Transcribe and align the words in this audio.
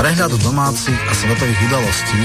Prehľad 0.00 0.32
domácich 0.40 0.96
a 0.96 1.12
svetových 1.12 1.60
udalostí, 1.68 2.20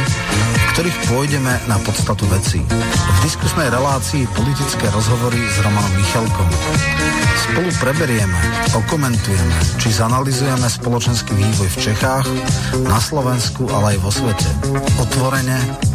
v 0.56 0.66
ktorých 0.72 0.98
pôjdeme 1.12 1.54
na 1.68 1.76
podstatu 1.84 2.24
veci. 2.32 2.64
V 2.64 3.18
diskusnej 3.20 3.68
relácii 3.68 4.24
politické 4.32 4.88
rozhovory 4.96 5.44
s 5.44 5.60
Romanom 5.60 5.92
Michalkom. 6.00 6.48
Spolu 7.36 7.70
preberieme, 7.84 8.40
okomentujeme, 8.72 9.56
či 9.76 9.92
zanalizujeme 9.92 10.68
spoločenský 10.72 11.36
vývoj 11.36 11.68
v 11.68 11.78
Čechách, 11.92 12.26
na 12.88 13.00
Slovensku, 13.00 13.68
ale 13.68 13.96
aj 13.96 13.98
vo 14.00 14.12
svete. 14.12 14.50
Otvorene, 15.00 15.60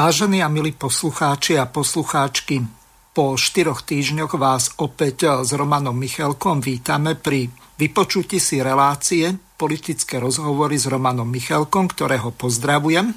Vážení 0.00 0.40
a 0.40 0.48
milí 0.48 0.72
poslucháči 0.72 1.60
a 1.60 1.68
poslucháčky, 1.68 2.64
po 3.12 3.36
štyroch 3.36 3.84
týždňoch 3.84 4.32
vás 4.40 4.72
opäť 4.80 5.44
s 5.44 5.52
Romanom 5.52 5.92
Michalkom 5.92 6.64
vítame 6.64 7.20
pri 7.20 7.52
vypočutí 7.76 8.40
si 8.40 8.64
relácie 8.64 9.36
politické 9.60 10.16
rozhovory 10.16 10.80
s 10.80 10.88
Romanom 10.88 11.28
Michalkom, 11.28 11.84
ktorého 11.84 12.32
pozdravujem. 12.32 13.12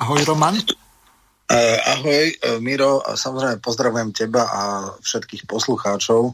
Ahoj 0.00 0.24
Roman. 0.24 0.56
Uh, 0.56 1.76
ahoj 1.84 2.32
Miro, 2.64 3.04
samozrejme 3.04 3.60
pozdravujem 3.60 4.16
teba 4.16 4.48
a 4.48 4.60
všetkých 4.96 5.44
poslucháčov. 5.44 6.32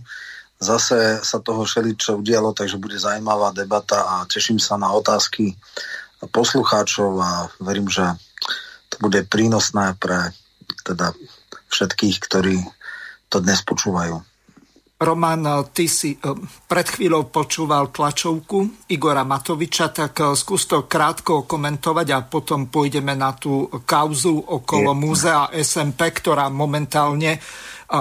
Zase 0.63 1.27
sa 1.27 1.43
toho 1.43 1.67
všeličo 1.67 2.23
udialo, 2.23 2.55
takže 2.55 2.79
bude 2.79 3.03
zaujímavá 3.03 3.51
debata 3.51 3.99
a 3.99 4.15
teším 4.31 4.63
sa 4.63 4.79
na 4.79 4.95
otázky 4.95 5.59
poslucháčov 6.31 7.19
a 7.19 7.51
verím, 7.59 7.91
že 7.91 8.07
bude 9.03 9.27
prínosné 9.27 9.99
pre 9.99 10.31
teda 10.87 11.11
všetkých, 11.75 12.17
ktorí 12.23 12.63
to 13.27 13.43
dnes 13.43 13.59
počúvajú. 13.67 14.23
Roman, 15.03 15.67
ty 15.75 15.91
si 15.91 16.15
eh, 16.15 16.19
pred 16.71 16.87
chvíľou 16.87 17.27
počúval 17.27 17.91
tlačovku 17.91 18.87
Igora 18.95 19.27
Matoviča, 19.27 19.91
tak 19.91 20.15
eh, 20.23 20.31
skús 20.39 20.71
to 20.71 20.87
krátko 20.87 21.43
komentovať 21.43 22.07
a 22.15 22.23
potom 22.23 22.71
pôjdeme 22.71 23.19
na 23.19 23.35
tú 23.35 23.67
kauzu 23.83 24.39
okolo 24.39 24.95
múzea 24.95 25.51
SMP, 25.51 26.15
ktorá 26.15 26.47
momentálne 26.49 27.35
eh, 27.35 27.43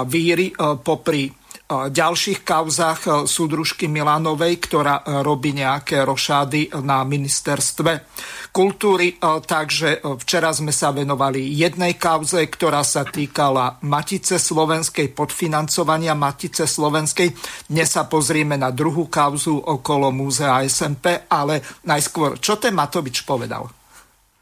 víri 0.05 0.53
popri 0.85 1.40
ďalších 1.71 2.43
kauzách 2.43 2.99
e, 3.07 3.11
súdružky 3.23 3.87
Milanovej, 3.87 4.59
ktorá 4.59 5.01
e, 5.01 5.23
robí 5.23 5.55
nejaké 5.55 6.03
rošády 6.03 6.75
na 6.83 7.07
ministerstve 7.07 8.11
kultúry. 8.51 9.15
E, 9.15 9.39
takže 9.39 10.03
včera 10.19 10.51
sme 10.51 10.75
sa 10.75 10.91
venovali 10.91 11.39
jednej 11.55 11.95
kauze, 11.95 12.43
ktorá 12.43 12.83
sa 12.83 13.07
týkala 13.07 13.79
Matice 13.87 14.35
Slovenskej, 14.35 15.15
podfinancovania 15.15 16.11
Matice 16.11 16.67
Slovenskej. 16.67 17.31
Dnes 17.71 17.87
sa 17.87 18.03
pozrieme 18.03 18.59
na 18.59 18.75
druhú 18.75 19.07
kauzu 19.07 19.55
okolo 19.55 20.11
múzea 20.11 20.59
SMP, 20.67 21.31
ale 21.31 21.63
najskôr, 21.87 22.35
čo 22.43 22.59
ten 22.59 22.75
Matovič 22.75 23.23
povedal? 23.23 23.71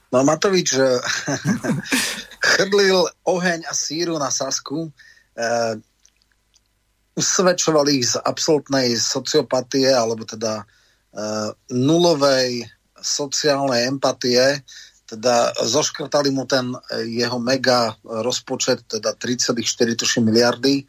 No 0.09 0.25
Matovič 0.25 0.73
chrlil 2.57 3.05
oheň 3.29 3.69
a 3.69 3.73
síru 3.77 4.17
na 4.17 4.33
Sasku 4.33 4.89
usvedčovali 7.15 8.01
ich 8.01 8.13
z 8.13 8.21
absolútnej 8.21 8.95
sociopatie 8.95 9.89
alebo 9.89 10.23
teda 10.23 10.63
uh, 10.63 11.49
nulovej 11.71 12.67
sociálnej 12.99 13.87
empatie, 13.87 14.61
teda 15.09 15.57
zoškrtali 15.57 16.29
mu 16.29 16.45
ten 16.45 16.69
e, 16.69 17.09
jeho 17.17 17.41
mega 17.41 17.97
rozpočet, 18.05 18.85
teda 18.85 19.17
3,4 19.17 19.57
miliardy. 20.21 20.85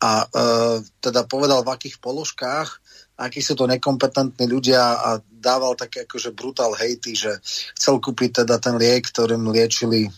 A 0.00 0.24
uh, 0.24 0.80
teda 0.96 1.28
povedal 1.28 1.60
v 1.60 1.76
akých 1.76 2.00
položkách, 2.00 2.80
akí 3.20 3.44
sú 3.44 3.52
to 3.52 3.68
nekompetentní 3.68 4.48
ľudia 4.48 4.80
a 4.80 5.20
dával 5.28 5.76
také 5.76 6.08
akože 6.08 6.32
brutál 6.32 6.72
hejty, 6.72 7.12
že 7.12 7.36
chcel 7.76 8.00
kúpiť 8.00 8.44
teda 8.44 8.56
ten 8.56 8.80
liek, 8.80 9.04
ktorým 9.12 9.52
liečili 9.52 10.08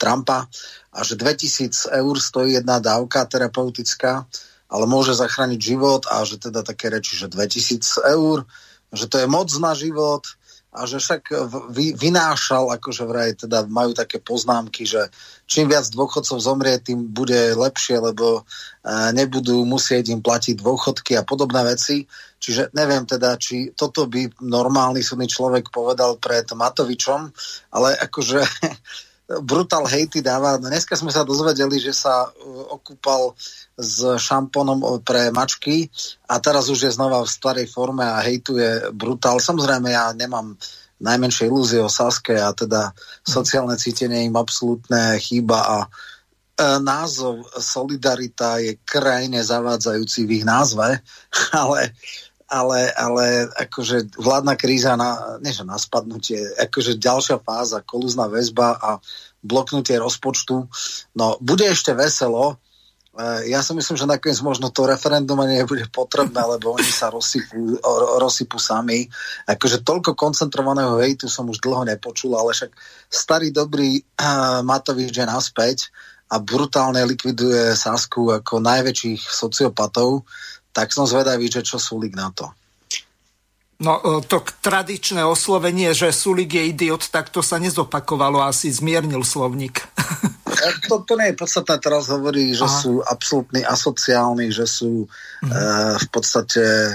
Trumpa 0.00 0.48
a 0.92 0.98
že 1.04 1.20
2000 1.20 1.92
eur 1.92 2.14
stojí 2.16 2.56
jedna 2.56 2.80
dávka 2.80 3.28
terapeutická, 3.28 4.24
ale 4.70 4.84
môže 4.86 5.12
zachrániť 5.12 5.60
život 5.60 6.02
a 6.08 6.24
že 6.24 6.40
teda 6.40 6.64
také 6.64 6.88
reči, 6.88 7.18
že 7.18 7.28
2000 7.28 7.84
eur, 8.16 8.48
že 8.94 9.04
to 9.06 9.20
je 9.20 9.26
moc 9.28 9.50
na 9.60 9.76
život 9.76 10.24
a 10.70 10.86
že 10.86 11.02
však 11.02 11.34
vy, 11.74 11.98
vynášal, 11.98 12.70
akože 12.78 13.02
vraj 13.02 13.34
teda 13.34 13.66
majú 13.66 13.90
také 13.90 14.22
poznámky, 14.22 14.86
že 14.86 15.10
čím 15.50 15.66
viac 15.66 15.90
dôchodcov 15.90 16.38
zomrie, 16.38 16.78
tým 16.78 17.10
bude 17.10 17.58
lepšie, 17.58 17.98
lebo 17.98 18.38
e, 18.38 18.42
nebudú 19.10 19.66
musieť 19.66 20.14
im 20.14 20.22
platiť 20.22 20.62
dôchodky 20.62 21.18
a 21.18 21.26
podobné 21.26 21.66
veci. 21.66 22.06
Čiže 22.38 22.70
neviem 22.70 23.02
teda, 23.02 23.34
či 23.34 23.74
toto 23.74 24.06
by 24.06 24.46
normálny 24.46 25.02
súdny 25.02 25.26
človek 25.26 25.74
povedal 25.74 26.22
pred 26.22 26.46
Matovičom, 26.54 27.34
ale 27.74 27.98
akože 27.98 28.38
brutál 29.38 29.86
hejty 29.86 30.18
dáva. 30.18 30.58
Dneska 30.58 30.98
sme 30.98 31.14
sa 31.14 31.22
dozvedeli, 31.22 31.78
že 31.78 31.94
sa 31.94 32.26
uh, 32.26 32.32
okúpal 32.74 33.38
s 33.78 34.02
šampónom 34.02 34.82
uh, 34.82 34.98
pre 34.98 35.30
mačky 35.30 35.86
a 36.26 36.42
teraz 36.42 36.66
už 36.66 36.90
je 36.90 36.96
znova 36.98 37.22
v 37.22 37.30
starej 37.30 37.66
forme 37.70 38.02
a 38.02 38.18
hejtuje 38.18 38.90
brutál. 38.90 39.38
Samozrejme, 39.38 39.94
ja 39.94 40.10
nemám 40.10 40.58
najmenšie 41.00 41.48
ilúzie 41.48 41.80
o 41.80 41.88
Saske 41.88 42.36
a 42.36 42.52
teda 42.52 42.92
sociálne 43.24 43.78
cítenie 43.80 44.28
im 44.28 44.36
absolútne 44.36 45.16
chýba 45.16 45.58
a 45.64 45.78
e, 45.84 45.88
názov 46.84 47.48
Solidarita 47.56 48.60
je 48.60 48.76
krajine 48.84 49.40
zavádzajúci 49.40 50.28
v 50.28 50.30
ich 50.40 50.44
názve, 50.44 51.00
ale 51.56 51.96
ale, 52.50 52.90
ale 52.90 53.46
akože 53.54 54.18
vládna 54.18 54.58
kríza, 54.58 54.98
na, 54.98 55.38
nie 55.38 55.54
že 55.54 55.62
na 55.62 55.78
spadnutie, 55.78 56.42
akože 56.58 56.98
ďalšia 56.98 57.38
fáza, 57.38 57.86
kolúzna 57.86 58.26
väzba 58.26 58.74
a 58.74 58.90
bloknutie 59.38 59.94
rozpočtu. 60.02 60.66
No, 61.14 61.38
bude 61.38 61.70
ešte 61.70 61.94
veselo. 61.94 62.58
E, 63.14 63.54
ja 63.54 63.62
si 63.62 63.70
myslím, 63.70 63.94
že 63.94 64.10
nakoniec 64.10 64.42
možno 64.42 64.74
to 64.74 64.82
referendum 64.82 65.38
ani 65.38 65.62
nebude 65.62 65.86
potrebné, 65.94 66.42
lebo 66.42 66.74
oni 66.74 66.90
sa 66.90 67.14
rozsypú, 67.14 67.78
rozsypú 68.18 68.58
sami. 68.58 69.06
Akože 69.46 69.86
toľko 69.86 70.18
koncentrovaného 70.18 70.98
hejtu 70.98 71.30
som 71.30 71.46
už 71.46 71.62
dlho 71.62 71.86
nepočul, 71.86 72.34
ale 72.34 72.50
však 72.50 72.74
starý 73.06 73.54
dobrý 73.54 74.02
uh, 74.02 74.66
Matovič 74.66 75.14
je 75.14 75.26
naspäť 75.26 75.78
a 76.30 76.38
brutálne 76.38 77.02
likviduje 77.06 77.74
Sasku 77.74 78.30
ako 78.30 78.62
najväčších 78.62 79.22
sociopatov 79.22 80.26
tak 80.70 80.94
som 80.94 81.06
zvedavý, 81.06 81.50
že 81.50 81.66
čo 81.66 81.78
Sulik 81.78 82.14
na 82.14 82.30
to. 82.30 82.50
No 83.80 83.96
e, 83.96 84.20
to 84.28 84.44
tradičné 84.60 85.24
oslovenie, 85.24 85.96
že 85.96 86.12
Sulik 86.12 86.52
je 86.52 86.68
idiot, 86.68 87.08
tak 87.08 87.32
to 87.32 87.40
sa 87.40 87.56
nezopakovalo, 87.56 88.44
asi 88.44 88.68
zmiernil 88.68 89.24
slovník. 89.24 89.80
E, 90.50 90.68
to, 90.90 91.00
to 91.08 91.16
nie 91.16 91.32
je 91.32 91.40
podstatné, 91.40 91.80
teraz 91.80 92.12
hovorí, 92.12 92.52
že 92.52 92.68
Aha. 92.68 92.80
sú 92.84 93.00
absolútni 93.00 93.64
asociálni, 93.64 94.52
že 94.52 94.68
sú 94.68 95.08
mhm. 95.40 95.48
e, 95.48 95.56
v 95.96 96.06
podstate 96.12 96.64
e, 96.92 96.94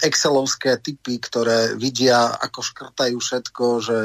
excelovské 0.00 0.80
typy, 0.80 1.20
ktoré 1.20 1.76
vidia, 1.76 2.32
ako 2.40 2.64
škrtajú 2.64 3.20
všetko, 3.20 3.66
že 3.84 3.98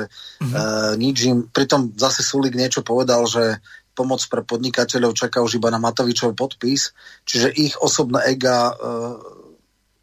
mhm. 0.43 0.51
e, 0.51 0.61
nič 0.99 1.17
im... 1.31 1.47
Pritom 1.47 1.95
zase 1.95 2.27
Sulik 2.27 2.59
niečo 2.59 2.83
povedal, 2.83 3.23
že 3.23 3.63
pomoc 4.01 4.25
pre 4.25 4.41
podnikateľov 4.41 5.13
čaká 5.13 5.45
už 5.45 5.61
iba 5.61 5.69
na 5.69 5.77
Matovičov 5.77 6.33
podpis, 6.33 6.97
čiže 7.29 7.53
ich 7.53 7.77
osobné 7.77 8.25
ega 8.33 8.73
e, 8.73 8.75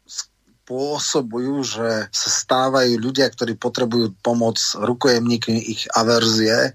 spôsobujú, 0.07 1.55
že 1.67 2.07
sa 2.07 2.29
stávajú 2.31 2.95
ľudia, 2.95 3.27
ktorí 3.27 3.59
potrebujú 3.59 4.15
pomoc 4.23 4.55
rukojemníkmi 4.79 5.59
ich 5.67 5.83
averzie 5.91 6.71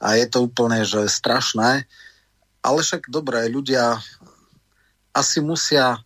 a 0.00 0.08
je 0.16 0.26
to 0.32 0.48
úplne 0.48 0.80
že 0.88 1.12
strašné. 1.12 1.84
Ale 2.64 2.78
však 2.80 3.12
dobré, 3.12 3.52
ľudia 3.52 4.00
asi 5.12 5.44
musia 5.44 6.00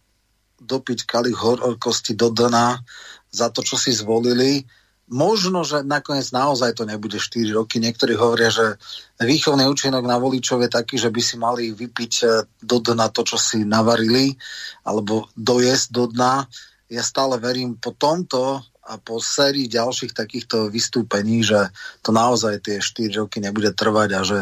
dopiť 0.59 1.07
kalich 1.07 1.39
horkosti 1.39 2.19
do 2.19 2.35
dna 2.35 2.83
za 3.31 3.55
to, 3.55 3.63
čo 3.63 3.79
si 3.79 3.95
zvolili 3.95 4.67
Možno, 5.07 5.63
že 5.63 5.87
nakoniec 5.87 6.27
naozaj 6.35 6.75
to 6.75 6.83
nebude 6.83 7.23
4 7.23 7.55
roky. 7.55 7.79
Niektorí 7.79 8.19
hovoria, 8.19 8.51
že 8.51 8.75
výchovný 9.23 9.63
účinok 9.71 10.03
na 10.03 10.19
voličov 10.19 10.67
je 10.67 10.71
taký, 10.71 10.99
že 10.99 11.15
by 11.15 11.21
si 11.23 11.39
mali 11.39 11.71
vypiť 11.71 12.13
e, 12.23 12.27
do 12.67 12.83
dna 12.83 13.15
to, 13.15 13.23
čo 13.23 13.39
si 13.39 13.63
navarili, 13.63 14.35
alebo 14.83 15.31
dojesť 15.39 15.87
do 15.95 16.05
dna. 16.11 16.51
ja 16.91 17.03
stále 17.07 17.39
verím 17.39 17.79
po 17.79 17.95
tomto 17.95 18.67
a 18.87 18.93
po 18.99 19.23
sérii 19.23 19.71
ďalších 19.71 20.11
takýchto 20.11 20.75
vystúpení, 20.75 21.47
že 21.47 21.71
to 22.03 22.11
naozaj 22.11 22.59
tie 22.67 22.83
4 22.83 23.23
roky 23.23 23.39
nebude 23.39 23.71
trvať 23.79 24.11
a 24.11 24.21
že 24.27 24.39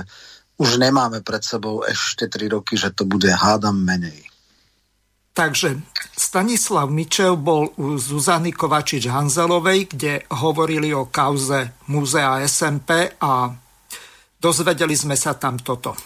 už 0.57 0.81
nemáme 0.81 1.21
pred 1.21 1.45
sebou 1.45 1.85
ešte 1.85 2.25
3 2.25 2.57
roky, 2.57 2.81
že 2.81 2.89
to 2.89 3.05
bude 3.05 3.29
hádam 3.29 3.77
menej. 3.85 4.34
Takže 5.35 5.83
Stanislav 6.15 6.87
Mičev 6.95 7.35
bol 7.35 7.67
u 7.75 7.99
Zuzany 7.99 8.55
Kovačič-Hanzelovej, 8.55 9.91
kde 9.91 10.23
hovorili 10.31 10.95
o 10.95 11.11
kauze 11.11 11.75
Múzea 11.91 12.39
SMP 12.47 13.19
a 13.19 13.51
dozvedeli 14.39 14.95
sme 14.95 15.19
sa 15.19 15.35
tam 15.35 15.59
toto. 15.59 15.99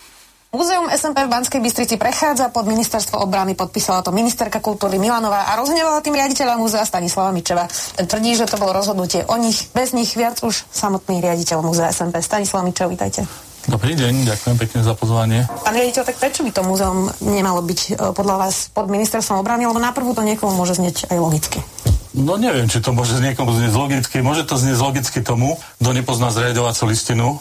Múzeum 0.49 0.89
SMP 0.89 1.29
v 1.29 1.33
Banskej 1.37 1.61
Bystrici 1.61 2.01
prechádza 2.01 2.49
pod 2.49 2.65
ministerstvo 2.65 3.21
obrany, 3.21 3.53
podpísala 3.53 4.01
to 4.01 4.17
ministerka 4.17 4.65
kultúry 4.65 4.97
Milanová 4.97 5.53
a 5.53 5.61
rozhnevala 5.61 6.01
tým 6.01 6.17
riaditeľa 6.17 6.57
múzea 6.57 6.89
Stanislava 6.89 7.29
Mičeva. 7.29 7.69
Tvrdí, 8.01 8.33
že 8.33 8.49
to 8.49 8.57
bolo 8.57 8.73
rozhodnutie 8.73 9.29
o 9.29 9.37
nich, 9.37 9.69
bez 9.77 9.93
nich 9.93 10.17
viac 10.17 10.41
už 10.41 10.65
samotný 10.73 11.21
riaditeľ 11.21 11.61
múzea 11.61 11.93
SMP. 11.93 12.25
Stanislav 12.25 12.65
Mičev, 12.65 12.89
vítajte. 12.89 13.48
Dobrý 13.69 13.93
deň, 13.95 14.25
ďakujem 14.25 14.57
pekne 14.57 14.81
za 14.81 14.97
pozvanie. 14.97 15.45
Pán 15.45 15.77
riaditeľ, 15.77 16.03
tak 16.09 16.17
prečo 16.17 16.41
by 16.43 16.51
to 16.51 16.65
múzeum 16.65 17.13
nemalo 17.21 17.61
byť 17.61 17.81
e, 17.85 17.91
podľa 18.17 18.37
vás 18.49 18.73
pod 18.73 18.89
ministerstvom 18.89 19.45
obrany, 19.45 19.69
lebo 19.69 19.77
naprvu 19.77 20.17
to 20.17 20.25
niekomu 20.25 20.57
môže 20.57 20.81
znieť 20.81 21.13
aj 21.13 21.19
logicky? 21.21 21.61
No 22.17 22.41
neviem, 22.41 22.67
či 22.67 22.81
to 22.81 22.97
môže 22.97 23.21
niekomu 23.21 23.53
znieť 23.53 23.75
logicky. 23.77 24.25
Môže 24.25 24.49
to 24.49 24.57
znieť 24.57 24.81
logicky 24.81 25.21
tomu, 25.21 25.61
kto 25.79 25.91
nepozná 25.93 26.33
zriadovacú 26.33 26.89
listinu 26.89 27.37
e, 27.37 27.39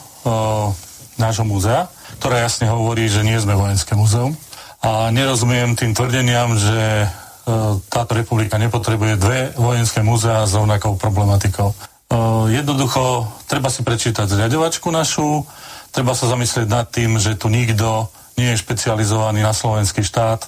nášho 1.15 1.47
múzea 1.47 1.87
ktorá 2.17 2.41
jasne 2.41 2.71
hovorí, 2.71 3.05
že 3.11 3.21
nie 3.21 3.37
sme 3.37 3.53
vojenské 3.53 3.93
múzeum. 3.93 4.33
A 4.81 5.13
nerozumiem 5.13 5.77
tým 5.77 5.93
tvrdeniam, 5.93 6.55
že 6.57 7.05
e, 7.05 7.07
táto 7.91 8.17
republika 8.17 8.55
nepotrebuje 8.55 9.13
dve 9.19 9.39
vojenské 9.57 10.01
múzea 10.01 10.45
s 10.45 10.57
rovnakou 10.57 10.95
problematikou. 10.95 11.73
E, 11.73 11.75
jednoducho, 12.55 13.27
treba 13.45 13.69
si 13.69 13.85
prečítať 13.85 14.25
zriadovačku 14.29 14.89
našu, 14.89 15.45
treba 15.97 16.13
sa 16.13 16.29
zamyslieť 16.29 16.69
nad 16.69 16.85
tým, 16.93 17.17
že 17.17 17.33
tu 17.33 17.49
nikto 17.49 18.13
nie 18.37 18.53
je 18.53 18.61
špecializovaný 18.61 19.41
na 19.41 19.49
slovenský 19.49 20.05
štát, 20.05 20.45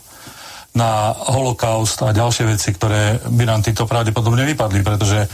na 0.77 1.09
holokaust 1.33 2.05
a 2.05 2.13
ďalšie 2.13 2.45
veci, 2.53 2.69
ktoré 2.69 3.17
by 3.25 3.49
nám 3.49 3.65
títo 3.65 3.89
pravdepodobne 3.89 4.45
vypadli, 4.45 4.85
pretože 4.85 5.25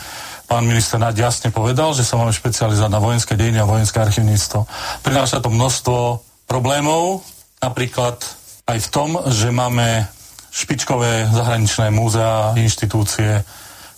pán 0.47 0.63
minister 0.63 0.95
Naď 0.95 1.27
jasne 1.27 1.51
povedal, 1.51 1.91
že 1.91 2.07
sa 2.07 2.15
máme 2.15 2.31
špecializovať 2.31 2.87
na 2.87 3.03
vojenské 3.03 3.35
dejiny 3.35 3.59
a 3.59 3.67
vojenské 3.67 3.99
archivníctvo. 3.99 4.63
Prináša 5.03 5.43
to 5.43 5.51
množstvo 5.51 6.23
problémov, 6.47 7.19
napríklad 7.59 8.15
aj 8.71 8.87
v 8.87 8.87
tom, 8.87 9.19
že 9.27 9.51
máme 9.51 10.07
špičkové 10.55 11.27
zahraničné 11.27 11.91
múzea, 11.91 12.55
inštitúcie, 12.55 13.43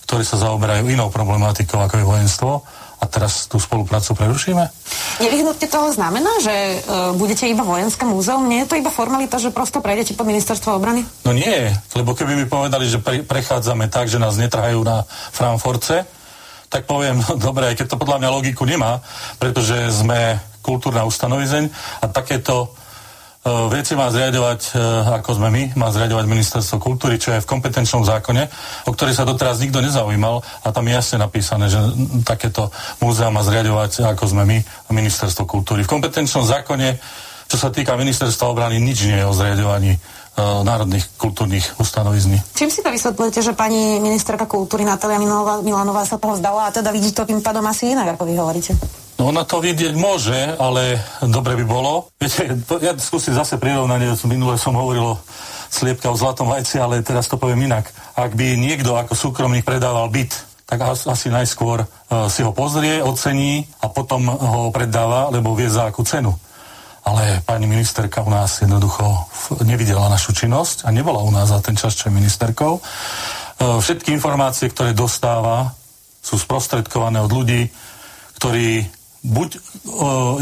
ktoré 0.02 0.26
sa 0.26 0.42
zaoberajú 0.42 0.90
inou 0.90 1.14
problematikou, 1.14 1.78
ako 1.78 1.94
je 2.02 2.10
vojenstvo 2.10 2.52
a 2.98 3.04
teraz 3.06 3.46
tú 3.46 3.62
spoluprácu 3.62 4.14
prerušíme? 4.18 4.64
Nevyhnutne 5.22 5.66
toho 5.70 5.94
znamená, 5.94 6.30
že 6.42 6.54
uh, 6.82 7.14
budete 7.14 7.46
iba 7.46 7.62
vojenské 7.62 8.02
múzeum? 8.02 8.46
Nie 8.50 8.66
je 8.66 8.74
to 8.74 8.78
iba 8.78 8.90
formalita, 8.90 9.38
že 9.38 9.54
prosto 9.54 9.78
prejdete 9.78 10.18
pod 10.18 10.26
ministerstvo 10.26 10.74
obrany? 10.74 11.06
No 11.22 11.30
nie, 11.30 11.70
lebo 11.94 12.18
keby 12.18 12.34
mi 12.34 12.46
povedali, 12.50 12.90
že 12.90 12.98
pre, 12.98 13.22
prechádzame 13.22 13.86
tak, 13.86 14.10
že 14.10 14.18
nás 14.18 14.34
netrhajú 14.34 14.82
na 14.82 15.06
Frankfurtce, 15.30 16.06
tak 16.68 16.84
poviem, 16.84 17.22
no 17.24 17.38
dobre, 17.38 17.70
aj 17.72 17.78
keď 17.80 17.86
to 17.94 18.00
podľa 18.00 18.18
mňa 18.20 18.34
logiku 18.34 18.66
nemá, 18.66 19.00
pretože 19.38 19.74
sme 19.94 20.36
kultúrna 20.60 21.06
ustanovizeň 21.08 21.70
a 22.02 22.06
takéto 22.12 22.74
veci 23.68 23.92
má 23.98 24.08
zriadovať, 24.12 24.60
uh, 24.74 25.16
ako 25.20 25.30
sme 25.36 25.48
my, 25.48 25.62
má 25.78 25.88
zriadovať 25.90 26.24
ministerstvo 26.28 26.76
kultúry, 26.78 27.18
čo 27.18 27.34
je 27.34 27.42
v 27.42 27.50
kompetenčnom 27.50 28.06
zákone, 28.06 28.48
o 28.86 28.90
ktorý 28.92 29.12
sa 29.12 29.28
doteraz 29.28 29.60
nikto 29.62 29.82
nezaujímal 29.82 30.40
a 30.64 30.68
tam 30.70 30.84
je 30.88 30.92
jasne 30.96 31.16
napísané, 31.18 31.68
že 31.72 31.80
takéto 32.22 32.70
múzea 33.02 33.32
má 33.32 33.40
zriadovať, 33.42 34.04
ako 34.04 34.24
sme 34.28 34.42
my, 34.46 34.58
ministerstvo 34.92 35.44
kultúry. 35.48 35.82
V 35.84 35.92
kompetenčnom 35.92 36.46
zákone, 36.46 37.00
čo 37.48 37.56
sa 37.56 37.72
týka 37.72 37.96
ministerstva 37.96 38.48
obrany, 38.48 38.78
nič 38.78 39.08
nie 39.08 39.18
je 39.18 39.26
o 39.26 39.32
zriadovaní 39.32 39.96
E, 40.38 40.62
národných 40.62 41.18
kultúrnych 41.18 41.82
ustanovizní. 41.82 42.38
Čím 42.54 42.70
si 42.70 42.78
to 42.78 42.94
vysvetľujete, 42.94 43.42
že 43.42 43.58
pani 43.58 43.98
ministerka 43.98 44.46
kultúry 44.46 44.86
Natália 44.86 45.18
Milanová, 45.18 45.58
Milanová 45.66 46.06
sa 46.06 46.14
toho 46.14 46.38
vzdala 46.38 46.70
a 46.70 46.74
teda 46.74 46.94
vidí 46.94 47.10
to 47.10 47.26
tým 47.26 47.42
pádom 47.42 47.66
asi 47.66 47.90
inak, 47.90 48.14
ako 48.14 48.22
vy 48.22 48.38
hovoríte? 48.38 48.78
No 49.18 49.34
ona 49.34 49.42
to 49.42 49.58
vidieť 49.58 49.98
môže, 49.98 50.38
ale 50.62 51.02
dobre 51.26 51.58
by 51.58 51.64
bolo. 51.66 52.06
Viete, 52.22 52.54
ja 52.78 52.94
skúsim 53.02 53.34
zase 53.34 53.58
prirovnanie, 53.58 54.14
minule 54.30 54.54
som 54.54 54.78
hovoril 54.78 55.18
o 55.18 55.20
sliepka 55.68 56.14
o 56.14 56.16
zlatom 56.16 56.46
vajci, 56.46 56.78
ale 56.78 57.02
teraz 57.02 57.26
to 57.26 57.34
poviem 57.34 57.66
inak. 57.66 57.90
Ak 58.14 58.38
by 58.38 58.54
niekto 58.54 58.94
ako 58.94 59.18
súkromník 59.18 59.66
predával 59.66 60.06
byt, 60.14 60.32
tak 60.70 60.86
asi 60.86 61.34
najskôr 61.34 61.82
uh, 61.82 62.30
si 62.30 62.46
ho 62.46 62.54
pozrie, 62.54 63.02
ocení 63.02 63.66
a 63.82 63.90
potom 63.90 64.30
ho 64.30 64.70
predáva, 64.70 65.34
lebo 65.34 65.56
vie 65.58 65.66
za 65.66 65.90
akú 65.90 66.06
cenu 66.06 66.38
ale 67.08 67.40
pani 67.40 67.64
ministerka 67.64 68.20
u 68.20 68.28
nás 68.28 68.60
jednoducho 68.60 69.24
nevidela 69.64 70.12
našu 70.12 70.36
činnosť 70.36 70.84
a 70.84 70.92
nebola 70.92 71.24
u 71.24 71.32
nás 71.32 71.48
za 71.48 71.64
ten 71.64 71.72
čas, 71.72 71.96
čo 71.96 72.12
je 72.12 72.18
ministerkou. 72.20 72.76
E, 72.76 72.80
všetky 73.80 74.12
informácie, 74.12 74.68
ktoré 74.68 74.92
dostáva, 74.92 75.72
sú 76.20 76.36
sprostredkované 76.36 77.24
od 77.24 77.32
ľudí, 77.32 77.72
ktorí 78.36 78.84
buď 79.24 79.50
e, 79.54 79.58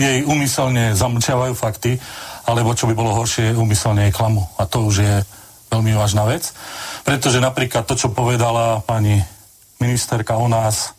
jej 0.01 0.19
umyselne 0.27 0.93
zamlčiavajú 0.93 1.55
fakty, 1.57 1.97
alebo 2.47 2.77
čo 2.77 2.87
by 2.87 2.95
bolo 2.95 3.17
horšie, 3.17 3.57
umyselne 3.57 4.09
jej 4.09 4.15
klamu. 4.15 4.45
A 4.61 4.69
to 4.69 4.87
už 4.87 4.97
je 5.03 5.15
veľmi 5.73 5.93
vážna 5.97 6.25
vec. 6.29 6.55
Pretože 7.03 7.43
napríklad 7.43 7.85
to, 7.85 7.99
čo 7.99 8.15
povedala 8.15 8.83
pani 8.87 9.21
ministerka 9.83 10.39
o 10.39 10.47
nás, 10.47 10.97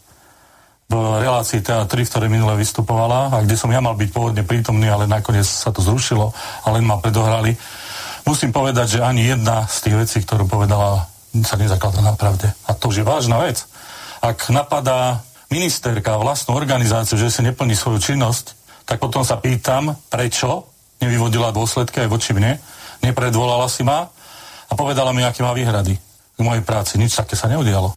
v 0.88 0.95
relácii 0.95 1.59
TA3, 1.59 1.91
v 1.91 2.12
ktorej 2.15 2.29
minule 2.31 2.56
vystupovala 2.56 3.27
a 3.27 3.44
kde 3.44 3.59
som 3.59 3.68
ja 3.68 3.83
mal 3.83 4.00
byť 4.00 4.07
pôvodne 4.07 4.47
prítomný, 4.47 4.88
ale 4.88 5.03
nakoniec 5.03 5.44
sa 5.44 5.75
to 5.75 5.83
zrušilo 5.83 6.31
a 6.63 6.68
len 6.71 6.88
ma 6.88 6.95
predohrali. 6.95 7.59
Musím 8.24 8.56
povedať, 8.56 9.00
že 9.00 9.03
ani 9.03 9.27
jedna 9.27 9.68
z 9.68 9.77
tých 9.83 9.95
vecí, 10.07 10.18
ktorú 10.24 10.47
povedala, 10.47 11.12
sa 11.44 11.59
nezakladá 11.59 12.00
na 12.00 12.15
pravde. 12.15 12.56
A 12.65 12.71
to 12.71 12.88
už 12.88 13.03
je 13.03 13.06
vážna 13.07 13.35
vec. 13.44 13.68
Ak 14.24 14.47
napadá 14.47 15.26
ministerka 15.48 16.20
vlastnú 16.20 16.56
organizáciu, 16.56 17.16
že 17.16 17.32
si 17.32 17.42
neplní 17.44 17.76
svoju 17.76 18.00
činnosť, 18.04 18.46
tak 18.88 19.00
potom 19.00 19.24
sa 19.24 19.40
pýtam, 19.40 19.96
prečo 20.08 20.68
nevyvodila 21.04 21.52
dôsledky 21.52 22.04
aj 22.04 22.10
voči 22.10 22.32
mne, 22.34 22.60
nepredvolala 23.04 23.68
si 23.70 23.84
ma 23.84 24.08
a 24.68 24.74
povedala 24.74 25.14
mi, 25.16 25.24
aké 25.24 25.44
má 25.44 25.54
výhrady 25.54 25.96
k 26.36 26.40
mojej 26.40 26.64
práci. 26.64 27.00
Nič 27.00 27.16
také 27.16 27.36
sa 27.36 27.48
neudialo. 27.52 27.96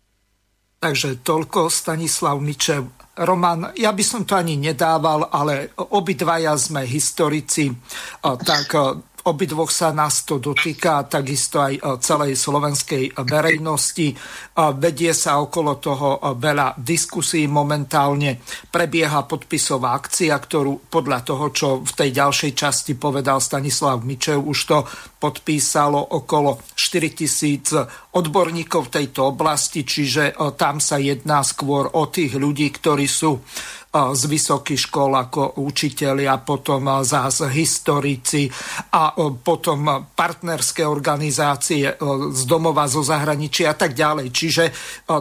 Takže 0.80 1.20
toľko 1.20 1.68
Stanislav 1.68 2.40
Mičev. 2.40 3.12
Roman, 3.20 3.76
ja 3.76 3.92
by 3.92 4.00
som 4.00 4.24
to 4.24 4.32
ani 4.32 4.56
nedával, 4.56 5.28
ale 5.28 5.76
obidvaja 5.76 6.56
sme 6.56 6.88
historici, 6.88 7.68
tak 8.24 8.72
Obidvoch 9.28 9.68
sa 9.68 9.92
nás 9.92 10.24
to 10.24 10.40
dotýka, 10.40 11.04
takisto 11.04 11.60
aj 11.60 11.74
e, 11.76 11.80
celej 12.00 12.40
slovenskej 12.40 13.12
verejnosti. 13.20 14.08
E, 14.08 14.14
vedie 14.80 15.12
sa 15.12 15.44
okolo 15.44 15.76
toho 15.76 16.16
e, 16.16 16.40
veľa 16.40 16.80
diskusí 16.80 17.44
momentálne. 17.44 18.40
Prebieha 18.72 19.28
podpisová 19.28 19.92
akcia, 19.92 20.32
ktorú 20.32 20.88
podľa 20.88 21.20
toho, 21.20 21.44
čo 21.52 21.68
v 21.84 21.92
tej 21.92 22.10
ďalšej 22.16 22.52
časti 22.56 22.92
povedal 22.96 23.44
Stanislav 23.44 24.00
Mičev, 24.00 24.40
už 24.40 24.58
to 24.64 24.78
podpísalo 25.20 26.00
okolo 26.16 26.64
4 26.72 27.12
tisíc 27.12 27.76
odborníkov 28.16 28.88
v 28.88 28.94
tejto 29.04 29.36
oblasti, 29.36 29.84
čiže 29.84 30.32
tam 30.56 30.80
sa 30.80 30.96
jedná 30.96 31.44
skôr 31.44 31.92
o 31.92 32.08
tých 32.08 32.40
ľudí, 32.40 32.72
ktorí 32.72 33.04
sú 33.04 33.36
z 33.90 34.22
vysokých 34.30 34.86
škôl 34.86 35.18
ako 35.18 35.58
učiteľi 35.66 36.30
a 36.30 36.38
potom 36.38 37.02
zás 37.02 37.42
historici 37.50 38.46
a 38.94 39.10
potom 39.42 40.06
partnerské 40.14 40.86
organizácie 40.86 41.98
z 42.30 42.42
domova, 42.46 42.86
zo 42.86 43.02
zahraničia 43.02 43.74
a 43.74 43.76
tak 43.76 43.98
ďalej. 43.98 44.30
Čiže 44.30 44.64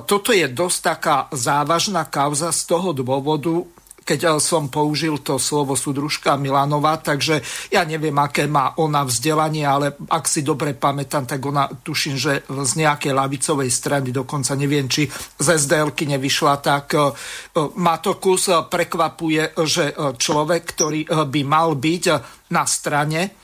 toto 0.05 0.29
je 0.29 0.45
dosť 0.45 0.77
taká 0.85 1.25
závažná 1.33 2.05
kauza 2.13 2.53
z 2.53 2.61
toho 2.69 2.93
dôvodu, 2.93 3.65
keď 4.09 4.19
eh, 4.25 4.31
som 4.41 4.73
použil 4.73 5.21
to 5.21 5.37
slovo 5.37 5.77
súdružka 5.77 6.33
Milanová, 6.41 6.97
takže 6.97 7.45
ja 7.69 7.85
neviem, 7.85 8.17
aké 8.17 8.49
má 8.49 8.73
ona 8.81 9.05
vzdelanie, 9.05 9.61
ale 9.61 9.93
ak 10.09 10.25
si 10.25 10.41
dobre 10.41 10.73
pamätám, 10.73 11.29
tak 11.29 11.45
ona 11.45 11.69
tuším, 11.69 12.17
že 12.17 12.41
z 12.49 12.71
nejakej 12.81 13.13
lavicovej 13.13 13.69
strany, 13.69 14.09
dokonca 14.09 14.57
neviem, 14.57 14.89
či 14.89 15.05
z 15.37 15.47
sdl 15.61 15.93
nevyšla, 15.93 16.53
tak 16.65 16.97
eh, 16.97 17.05
eh, 17.05 17.69
ma 17.77 18.01
to 18.01 18.17
kus 18.17 18.49
prekvapuje, 18.49 19.53
že 19.67 19.93
človek, 20.15 20.63
ktorý 20.73 21.01
by 21.27 21.41
mal 21.43 21.75
byť 21.75 22.03
na 22.49 22.63
strane 22.65 23.37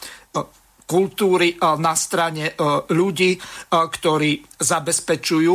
kultúry 0.86 1.58
na 1.58 1.98
strane 1.98 2.54
ľudí, 2.94 3.42
ktorí 3.74 4.46
zabezpečujú 4.62 5.54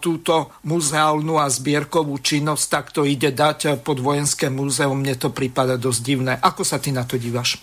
túto 0.00 0.34
muzeálnu 0.64 1.36
a 1.36 1.46
zbierkovú 1.52 2.16
činnosť, 2.18 2.64
tak 2.72 2.86
to 2.96 3.04
ide 3.04 3.30
dať 3.36 3.84
pod 3.84 4.00
vojenské 4.00 4.48
múzeum. 4.48 4.96
Mne 4.96 5.20
to 5.20 5.30
prípada 5.30 5.76
dosť 5.76 6.00
divné. 6.00 6.32
Ako 6.40 6.64
sa 6.64 6.80
ty 6.80 6.90
na 6.90 7.04
to 7.04 7.20
dívaš? 7.20 7.60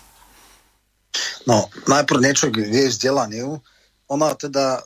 No, 1.49 1.67
najprv 1.89 2.23
niečo 2.23 2.47
k 2.53 2.63
jej 2.69 2.87
vzdelaniu. 2.93 3.59
Ona 4.07 4.37
teda 4.37 4.85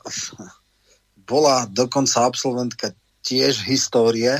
bola 1.30 1.68
dokonca 1.68 2.24
absolventka 2.24 2.96
tiež 3.20 3.60
histórie. 3.68 4.32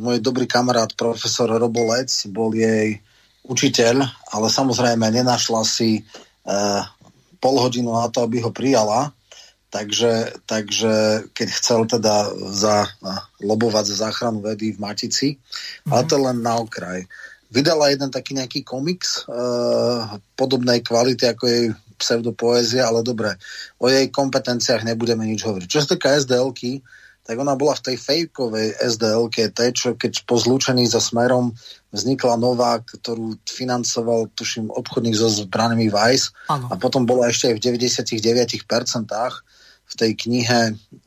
Môj 0.00 0.18
dobrý 0.24 0.48
kamarát, 0.48 0.90
profesor 0.98 1.52
Robolec, 1.52 2.10
bol 2.34 2.50
jej 2.50 2.98
učiteľ, 3.46 4.02
ale 4.34 4.46
samozrejme 4.50 5.06
nenašla 5.06 5.62
si 5.62 6.02
uh, 6.02 6.25
pol 7.42 7.56
hodinu 7.60 7.92
na 7.94 8.08
to, 8.08 8.24
aby 8.24 8.40
ho 8.42 8.50
prijala. 8.50 9.12
Takže, 9.66 10.40
takže 10.46 11.26
keď 11.36 11.48
chcel 11.52 11.80
teda 11.90 12.32
za, 12.54 12.86
lobovať 13.42 13.84
za 13.92 13.96
záchranu 14.08 14.40
vedy 14.40 14.72
v 14.72 14.80
Matici, 14.80 15.28
mm-hmm. 15.36 15.90
ale 15.92 16.02
to 16.06 16.16
len 16.16 16.38
na 16.40 16.54
okraj. 16.56 17.04
Vydala 17.50 17.92
jeden 17.92 18.08
taký 18.08 18.38
nejaký 18.38 18.62
komiks 18.62 19.26
uh, 19.26 20.16
podobnej 20.38 20.80
kvality 20.80 21.28
ako 21.28 21.44
jej 21.46 21.64
pseudopoézia, 21.98 22.88
ale 22.88 23.04
dobre, 23.04 23.34
o 23.80 23.90
jej 23.90 24.06
kompetenciách 24.08 24.86
nebudeme 24.86 25.24
nič 25.24 25.44
hovoriť. 25.44 25.68
Čo 25.68 25.80
sa 25.82 25.88
týka 25.92 26.14
SDL-ky, 26.14 26.80
tak 27.26 27.36
ona 27.42 27.58
bola 27.58 27.74
v 27.74 27.90
tej 27.90 27.96
fejkovej 27.98 28.78
SDL, 28.78 29.26
tej, 29.28 29.70
čo 29.74 29.98
keď 29.98 30.22
po 30.22 30.38
zlúčení 30.38 30.86
so 30.86 31.02
Smerom 31.02 31.50
vznikla 31.90 32.38
nová, 32.38 32.78
ktorú 32.78 33.42
financoval, 33.42 34.30
tuším, 34.38 34.70
obchodník 34.70 35.18
so 35.18 35.26
zbranými 35.26 35.90
Vice 35.90 36.30
ano. 36.46 36.70
a 36.70 36.74
potom 36.78 37.02
bola 37.02 37.26
ešte 37.26 37.50
aj 37.50 37.54
v 37.58 37.82
99% 37.82 38.62
v 39.86 39.94
tej 39.94 40.12
knihe, 40.18 40.60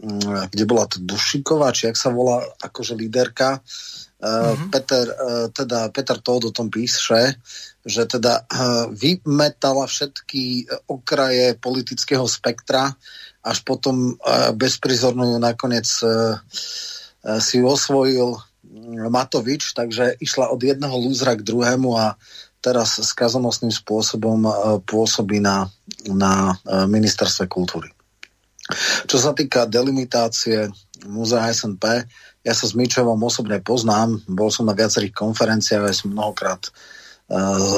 mm, 0.03 0.51
kde 0.51 0.63
bola 0.67 0.87
to 0.91 0.99
Dušiková, 0.99 1.71
či 1.71 1.87
jak 1.87 1.95
sa 1.95 2.11
volá, 2.11 2.43
akože 2.63 2.99
líderka, 2.99 3.63
Mm-hmm. 4.19 4.67
Peter, 4.67 5.05
uh, 5.07 5.47
teda 5.47 5.95
Peter 5.95 6.19
Todd 6.19 6.43
o 6.43 6.51
tom 6.51 6.67
píše, 6.67 7.39
že 7.87 8.03
teda 8.03 8.43
uh, 8.43 8.91
vymetala 8.91 9.87
všetky 9.87 10.67
okraje 10.91 11.55
politického 11.55 12.27
spektra 12.27 12.91
až 13.43 13.63
potom 13.63 14.19
bezprizornú 14.55 15.39
nakoniec 15.39 15.87
si 17.39 17.53
ju 17.59 17.65
osvojil 17.67 18.35
mm, 18.63 19.11
Matovič, 19.11 19.75
takže 19.75 20.15
išla 20.19 20.51
od 20.51 20.59
jedného 20.63 20.95
lúzra 20.95 21.35
k 21.35 21.43
druhému 21.43 21.95
a 21.95 22.15
teraz 22.59 22.99
skazonosným 22.99 23.71
spôsobom 23.71 24.43
pôsobí 24.83 25.39
na, 25.39 25.71
na 26.11 26.59
ministerstve 26.87 27.47
kultúry. 27.47 27.87
Čo 29.07 29.17
sa 29.17 29.31
týka 29.31 29.63
delimitácie 29.63 30.67
múzea 31.07 31.47
SNP, 31.55 32.03
ja 32.43 32.53
sa 32.55 32.65
s 32.67 32.75
Mičovom 32.75 33.19
osobne 33.23 33.63
poznám, 33.63 34.19
bol 34.27 34.51
som 34.51 34.67
na 34.67 34.75
viacerých 34.75 35.15
konferenciách, 35.15 35.87
aj 35.87 35.95
som 35.95 36.11
mnohokrát 36.11 36.67
uh, 36.67 36.98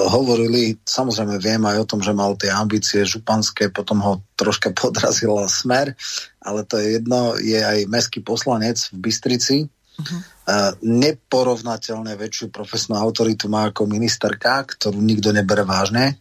hovorili, 0.07 0.79
samozrejme 0.79 1.35
viem 1.35 1.59
aj 1.67 1.83
o 1.83 1.89
tom, 1.89 1.99
že 1.99 2.15
mal 2.15 2.39
tie 2.39 2.47
ambície 2.47 3.03
županské, 3.03 3.67
potom 3.67 3.99
ho 3.99 4.13
troška 4.39 4.71
podrazila 4.79 5.43
smer, 5.51 5.95
ale 6.39 6.63
to 6.63 6.79
je 6.79 6.99
jedno, 6.99 7.35
je 7.35 7.59
aj 7.59 7.87
meský 7.91 8.23
poslanec 8.23 8.79
v 8.95 8.97
Bystrici, 9.03 9.57
uh-huh. 9.67 10.19
uh, 10.47 10.71
neporovnateľne 10.79 12.15
väčšiu 12.15 12.47
profesnú 12.47 12.95
autoritu 12.95 13.51
má 13.51 13.67
ako 13.69 13.91
ministerka, 13.91 14.63
ktorú 14.63 15.03
nikto 15.03 15.35
nebere 15.35 15.67
vážne, 15.67 16.15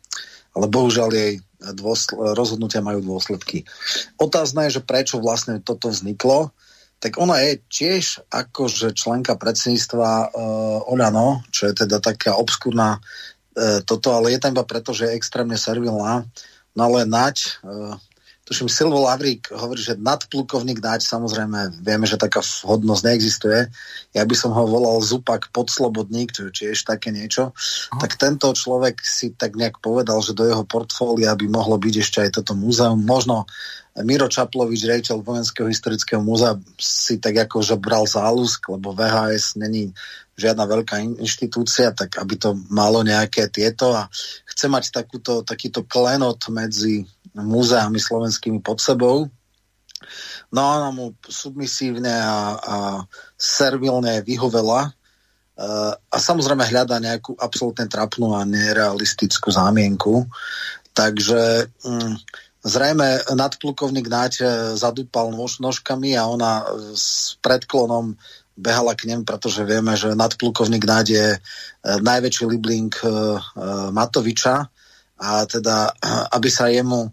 ale 0.50 0.66
bohužiaľ 0.66 1.10
jej 1.14 1.32
dôsl- 1.60 2.34
rozhodnutia 2.34 2.82
majú 2.82 2.98
dôsledky. 3.04 3.62
Otázne 4.18 4.66
je, 4.66 4.80
že 4.80 4.86
prečo 4.86 5.22
vlastne 5.22 5.62
toto 5.62 5.92
vzniklo 5.92 6.50
tak 7.00 7.16
ona 7.16 7.40
je 7.40 7.64
tiež 7.72 8.28
akože 8.28 8.92
členka 8.92 9.32
predsedníctva 9.40 10.10
uh, 10.28 10.92
Oľano, 10.92 11.40
čo 11.48 11.72
je 11.72 11.84
teda 11.84 11.96
taká 11.96 12.36
obskúrna 12.36 13.00
uh, 13.00 13.80
toto, 13.88 14.12
ale 14.12 14.36
je 14.36 14.38
tam 14.38 14.52
iba 14.52 14.68
preto, 14.68 14.92
že 14.92 15.08
je 15.08 15.16
extrémne 15.16 15.56
servilná. 15.56 16.28
No 16.76 16.80
ale 16.92 17.08
Nať, 17.08 17.64
uh, 17.64 17.96
tuším 18.44 18.68
Silvo 18.68 19.00
Lavrík 19.08 19.48
hovorí, 19.48 19.80
že 19.80 19.96
nadplukovník 19.96 20.84
Nať, 20.84 21.08
samozrejme 21.08 21.80
vieme, 21.80 22.04
že 22.04 22.20
taká 22.20 22.44
vhodnosť 22.44 23.02
neexistuje. 23.08 23.72
Ja 24.12 24.28
by 24.28 24.36
som 24.36 24.52
ho 24.52 24.68
volal 24.68 25.00
Zupak 25.00 25.48
podslobodník, 25.56 26.36
čo 26.36 26.50
je 26.50 26.52
tiež 26.52 26.84
také 26.84 27.16
niečo. 27.16 27.56
Aha. 27.96 28.00
Tak 28.04 28.20
tento 28.20 28.52
človek 28.52 29.00
si 29.00 29.32
tak 29.32 29.56
nejak 29.56 29.80
povedal, 29.80 30.20
že 30.20 30.36
do 30.36 30.44
jeho 30.44 30.68
portfólia 30.68 31.32
by 31.32 31.48
mohlo 31.48 31.80
byť 31.80 31.94
ešte 31.96 32.18
aj 32.28 32.30
toto 32.42 32.52
múzeum. 32.52 33.00
Možno 33.00 33.48
Miro 33.98 34.30
Čaplovič, 34.30 34.86
rejiteľ 34.86 35.18
Vojenského 35.20 35.66
historického 35.66 36.22
múzea, 36.22 36.54
si 36.78 37.18
tak 37.18 37.50
ako 37.50 37.58
že 37.58 37.74
bral 37.74 38.06
záľusk, 38.06 38.70
lebo 38.70 38.94
VHS 38.94 39.58
není 39.58 39.90
žiadna 40.38 40.64
veľká 40.64 41.02
inštitúcia, 41.18 41.90
tak 41.90 42.16
aby 42.16 42.38
to 42.38 42.54
malo 42.70 43.02
nejaké 43.02 43.50
tieto 43.50 43.92
a 43.92 44.06
chce 44.46 44.70
mať 44.70 44.94
takúto, 44.94 45.42
takýto 45.42 45.84
klenot 45.84 46.38
medzi 46.54 47.04
múzeami 47.34 47.98
slovenskými 47.98 48.62
pod 48.62 48.78
sebou. 48.78 49.26
No 50.54 50.60
a 50.64 50.70
ona 50.80 50.90
mu 50.94 51.12
submisívne 51.26 52.14
a, 52.14 52.38
a 52.56 52.76
servilne 53.36 54.22
vyhovela 54.22 54.94
Uh, 55.60 55.92
a 56.08 56.16
samozrejme 56.16 56.64
hľada 56.64 56.96
nejakú 56.96 57.36
absolútne 57.36 57.84
trapnú 57.84 58.32
a 58.32 58.48
nerealistickú 58.48 59.52
zámienku. 59.52 60.24
Takže 60.96 61.68
um, 61.84 62.16
Zrejme 62.60 63.24
nadplukovník 63.32 64.04
Náť 64.04 64.32
e, 64.40 64.44
zadúpal 64.76 65.32
nož, 65.32 65.64
nožkami 65.64 66.12
a 66.12 66.28
ona 66.28 66.60
e, 66.60 66.64
s 66.92 67.40
predklonom 67.40 68.20
behala 68.60 68.92
k 68.92 69.08
nemu, 69.08 69.24
pretože 69.24 69.64
vieme, 69.64 69.96
že 69.96 70.12
nadplukovník 70.12 70.84
Náď 70.84 71.06
je 71.08 71.26
e, 71.32 71.38
najväčší 72.04 72.44
libling 72.44 72.92
Matoviča. 73.96 74.68
A 75.20 75.28
teda, 75.48 75.88
aby 76.36 76.48
sa 76.52 76.68
jemu 76.68 77.08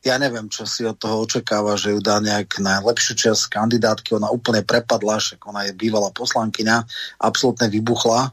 ja 0.00 0.16
neviem, 0.16 0.48
čo 0.48 0.64
si 0.64 0.80
od 0.88 0.96
toho 0.96 1.28
očakáva, 1.28 1.76
že 1.76 1.92
ju 1.92 2.00
dá 2.00 2.24
nejak 2.24 2.56
najlepšiu 2.56 3.20
čas 3.20 3.44
kandidátky, 3.44 4.16
ona 4.16 4.32
úplne 4.32 4.64
prepadla, 4.64 5.20
však 5.20 5.44
ona 5.44 5.68
je 5.68 5.76
bývalá 5.76 6.08
poslankyňa, 6.16 6.88
absolútne 7.20 7.68
vybuchla, 7.68 8.32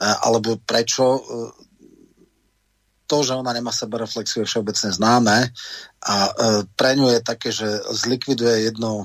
alebo 0.00 0.56
prečo, 0.64 1.20
to, 3.12 3.20
že 3.20 3.36
ona 3.36 3.52
nemá 3.52 3.68
sebereflexiu, 3.68 4.40
je 4.40 4.48
všeobecne 4.48 4.88
známe 4.88 5.36
a 6.00 6.14
e, 6.16 6.32
pre 6.72 6.96
ňu 6.96 7.12
je 7.12 7.20
také, 7.20 7.52
že 7.52 7.68
zlikviduje 7.92 8.72
jedno 8.72 9.04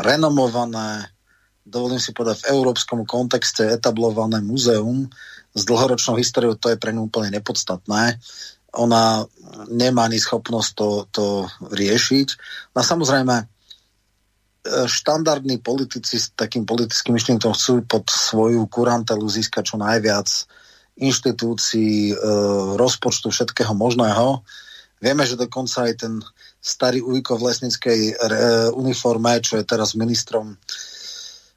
renomované, 0.00 1.12
dovolím 1.60 2.00
si 2.00 2.16
povedať, 2.16 2.40
v 2.40 2.56
európskom 2.56 3.04
kontexte 3.04 3.68
etablované 3.68 4.40
muzeum 4.40 5.12
s 5.52 5.62
dlhoročnou 5.68 6.16
históriou, 6.16 6.56
to 6.56 6.72
je 6.72 6.80
pre 6.80 6.96
ňu 6.96 7.12
úplne 7.12 7.36
nepodstatné. 7.36 8.16
Ona 8.80 9.28
nemá 9.68 10.08
ani 10.08 10.16
schopnosť 10.16 10.70
to, 10.72 10.88
to 11.12 11.26
riešiť. 11.68 12.28
No 12.72 12.80
a 12.80 12.84
samozrejme, 12.88 13.36
e, 13.36 13.46
štandardní 14.88 15.60
politici 15.60 16.16
s 16.16 16.32
takým 16.32 16.64
politickým 16.64 17.12
myšlienkom 17.12 17.52
chcú 17.52 17.84
pod 17.84 18.08
svoju 18.08 18.64
kurantelu 18.72 19.28
získať 19.28 19.68
čo 19.68 19.76
najviac 19.76 20.48
inštitúcií, 20.98 22.12
e, 22.12 22.16
rozpočtu 22.76 23.32
všetkého 23.32 23.72
možného. 23.72 24.44
Vieme, 25.00 25.24
že 25.24 25.40
dokonca 25.40 25.88
aj 25.88 25.94
ten 26.04 26.20
starý 26.62 27.02
Ujko 27.02 27.40
v 27.40 27.50
lesnickej 27.50 28.00
e, 28.12 28.14
uniforme, 28.76 29.40
čo 29.40 29.58
je 29.58 29.64
teraz 29.64 29.96
ministrom 29.98 30.54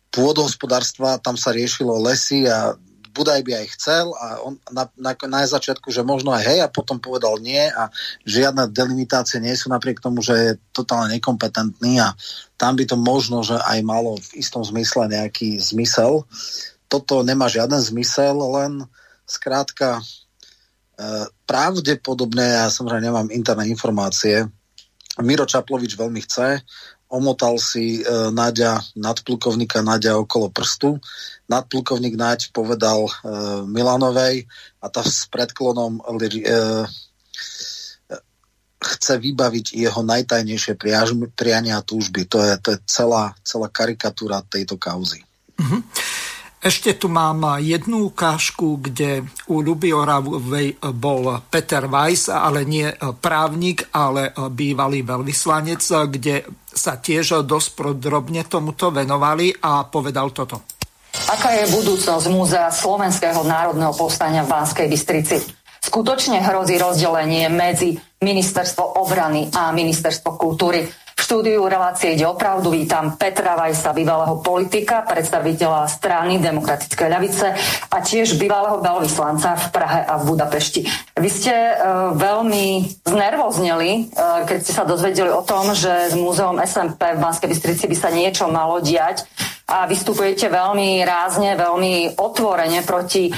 pôdohospodárstva, 0.09 1.19
tam 1.19 1.35
sa 1.35 1.51
riešilo 1.51 1.99
lesy 1.99 2.47
a 2.47 2.73
Budaj 3.15 3.47
by 3.47 3.63
aj 3.63 3.67
chcel 3.79 4.11
a 4.11 4.43
on 4.43 4.59
na, 4.75 4.91
na, 4.99 5.15
na 5.15 5.47
začiatku, 5.47 5.87
že 5.87 6.03
možno 6.03 6.35
aj 6.35 6.51
hej 6.51 6.59
a 6.59 6.67
potom 6.67 6.99
povedal 6.99 7.39
nie 7.39 7.63
a 7.63 7.87
žiadne 8.27 8.67
delimitácie 8.67 9.39
nie 9.39 9.55
sú 9.55 9.71
napriek 9.71 10.03
tomu, 10.03 10.19
že 10.19 10.35
je 10.35 10.51
totálne 10.75 11.15
nekompetentný 11.15 12.03
a 12.03 12.11
tam 12.59 12.75
by 12.75 12.83
to 12.83 12.99
možno, 12.99 13.39
že 13.39 13.55
aj 13.55 13.79
malo 13.87 14.19
v 14.19 14.43
istom 14.43 14.67
zmysle 14.67 15.07
nejaký 15.07 15.55
zmysel. 15.63 16.27
Toto 16.91 17.23
nemá 17.23 17.47
žiaden 17.47 17.79
zmysel, 17.79 18.35
len 18.35 18.83
uh, 18.83 18.87
Skrátka, 19.25 19.99
e, 19.99 20.03
pravdepodobne, 21.49 22.45
ja 22.45 22.69
samozrejme 22.69 23.03
nemám 23.09 23.27
interné 23.33 23.67
informácie, 23.67 24.45
Miro 25.23 25.47
Čaplovič 25.47 25.95
veľmi 25.95 26.21
chce, 26.27 26.59
omotal 27.07 27.55
si 27.61 28.01
e, 28.01 28.31
Nadia, 28.33 28.75
nadplukovníka 28.97 29.79
Nadia 29.79 30.19
okolo 30.19 30.51
prstu. 30.51 30.99
Nadplukovník 31.47 32.19
Naď 32.19 32.51
povedal 32.51 33.07
e, 33.07 33.11
Milanovej 33.69 34.49
a 34.83 34.85
tá 34.91 35.05
s 35.05 35.29
predklonom 35.31 36.01
e, 36.01 36.43
chce 38.85 39.13
vybaviť 39.17 39.65
jeho 39.79 40.01
najtajnejšie 40.03 40.75
priania 41.31 41.79
a 41.79 41.85
túžby. 41.85 42.27
To 42.27 42.43
je, 42.43 42.53
to 42.59 42.69
je 42.75 42.79
celá, 42.89 43.31
celá 43.47 43.71
karikatúra 43.71 44.43
tejto 44.45 44.75
kauzy. 44.75 45.23
Mm-hmm. 45.55 45.81
Ešte 46.65 46.97
tu 46.97 47.13
mám 47.13 47.61
jednu 47.61 48.09
ukážku, 48.09 48.81
kde 48.81 49.21
u 49.53 49.61
Ľuby 49.61 49.93
bol 50.97 51.37
Peter 51.45 51.85
Weiss, 51.85 52.25
ale 52.25 52.65
nie 52.65 52.89
právnik, 53.21 53.85
ale 53.93 54.33
bývalý 54.49 55.05
veľvyslanec, 55.05 55.85
kde 56.09 56.41
sa 56.65 56.97
tiež 56.97 57.45
dosť 57.45 57.69
podrobne 57.77 58.49
tomuto 58.49 58.89
venovali 58.89 59.53
a 59.61 59.85
povedal 59.85 60.33
toto. 60.33 60.65
Aká 61.29 61.53
je 61.53 61.69
budúcnosť 61.69 62.33
Múzea 62.33 62.73
Slovenského 62.73 63.45
národného 63.45 63.93
povstania 63.93 64.41
v 64.41 64.57
Banskej 64.57 64.89
Bystrici? 64.89 65.37
Skutočne 65.85 66.41
hrozí 66.41 66.81
rozdelenie 66.81 67.45
medzi 67.45 67.93
Ministerstvo 68.25 69.05
obrany 69.05 69.53
a 69.53 69.69
Ministerstvo 69.69 70.33
kultúry. 70.33 70.81
Štúdiu 71.25 71.65
relácie 71.65 72.13
ide 72.13 72.21
opravdu 72.29 72.69
vítam 72.69 73.17
Petra 73.17 73.57
Vajsa, 73.57 73.97
bývalého 73.97 74.45
politika, 74.45 75.01
predstaviteľa 75.09 75.89
strany 75.89 76.37
Demokratické 76.37 77.09
ľavice 77.09 77.49
a 77.89 77.97
tiež 77.97 78.37
bývalého 78.37 78.77
veľvyslanca 78.77 79.57
v 79.57 79.65
Prahe 79.73 80.05
a 80.05 80.21
v 80.21 80.23
Budapešti. 80.29 80.85
Vy 81.17 81.29
ste 81.33 81.49
uh, 81.49 82.13
veľmi 82.13 82.85
znervozneli, 83.09 84.13
uh, 84.13 84.45
keď 84.45 84.69
ste 84.69 84.77
sa 84.77 84.85
dozvedeli 84.85 85.33
o 85.33 85.41
tom, 85.41 85.73
že 85.73 86.13
s 86.13 86.13
múzeum 86.13 86.61
SMP 86.61 87.17
v 87.17 87.21
Banskej 87.25 87.49
Bystrici 87.49 87.89
by 87.89 87.97
sa 87.97 88.13
niečo 88.13 88.45
malo 88.45 88.77
diať 88.77 89.25
a 89.65 89.89
vystupujete 89.89 90.45
veľmi 90.45 91.01
rázne, 91.01 91.57
veľmi 91.57 92.21
otvorene 92.21 92.85
proti 92.85 93.29
e, 93.29 93.31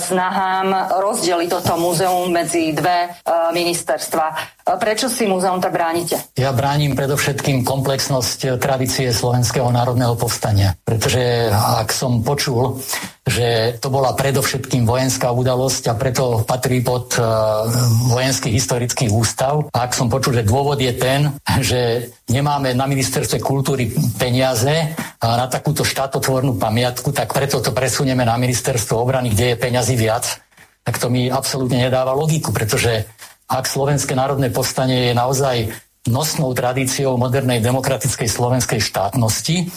snahám 0.00 0.96
rozdeliť 0.96 1.48
toto 1.52 1.76
múzeum 1.76 2.32
medzi 2.32 2.72
dve 2.72 3.04
e, 3.04 3.08
ministerstva. 3.52 4.53
Prečo 4.64 5.12
si 5.12 5.28
múzeum 5.28 5.60
tak 5.60 5.76
bránite? 5.76 6.16
Ja 6.40 6.48
bránim 6.56 6.96
predovšetkým 6.96 7.68
komplexnosť 7.68 8.56
tradície 8.56 9.12
Slovenského 9.12 9.68
národného 9.68 10.16
povstania. 10.16 10.72
Pretože 10.88 11.52
ak 11.52 11.92
som 11.92 12.24
počul, 12.24 12.80
že 13.28 13.76
to 13.76 13.92
bola 13.92 14.16
predovšetkým 14.16 14.88
vojenská 14.88 15.28
udalosť 15.36 15.92
a 15.92 15.94
preto 16.00 16.48
patrí 16.48 16.80
pod 16.80 17.12
uh, 17.20 17.68
vojenský 18.08 18.56
historický 18.56 19.12
ústav. 19.12 19.68
A 19.68 19.84
ak 19.84 19.92
som 19.92 20.08
počul, 20.08 20.40
že 20.40 20.48
dôvod 20.48 20.80
je 20.80 20.96
ten, 20.96 21.28
že 21.60 22.08
nemáme 22.32 22.72
na 22.72 22.88
ministerstve 22.88 23.44
kultúry 23.44 23.92
peniaze 24.16 24.96
na 25.20 25.44
takúto 25.44 25.84
štátotvornú 25.84 26.56
pamiatku, 26.56 27.12
tak 27.12 27.36
preto 27.36 27.60
to 27.60 27.72
presunieme 27.72 28.24
na 28.24 28.40
ministerstvo 28.40 28.96
obrany, 28.96 29.28
kde 29.28 29.52
je 29.52 29.60
peňazí 29.60 29.96
viac, 29.96 30.40
tak 30.84 31.00
to 31.00 31.08
mi 31.08 31.32
absolútne 31.32 31.80
nedáva 31.80 32.12
logiku, 32.12 32.52
pretože 32.52 33.08
ak 33.48 33.64
Slovenské 33.68 34.16
národné 34.16 34.48
povstanie 34.50 35.10
je 35.10 35.14
naozaj 35.14 35.56
nosnou 36.04 36.52
tradíciou 36.52 37.16
modernej 37.16 37.64
demokratickej 37.64 38.28
slovenskej 38.28 38.80
štátnosti, 38.80 39.72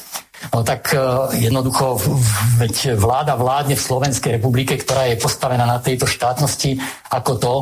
No 0.53 0.61
tak 0.63 0.93
e, 0.93 0.97
jednoducho, 1.49 1.97
veď 2.61 2.93
vláda 2.93 3.33
vládne 3.33 3.73
v 3.73 3.85
Slovenskej 3.89 4.31
republike, 4.37 4.77
ktorá 4.77 5.09
je 5.09 5.17
postavená 5.17 5.65
na 5.65 5.81
tejto 5.81 6.05
štátnosti 6.05 6.77
ako 7.09 7.31
to, 7.41 7.53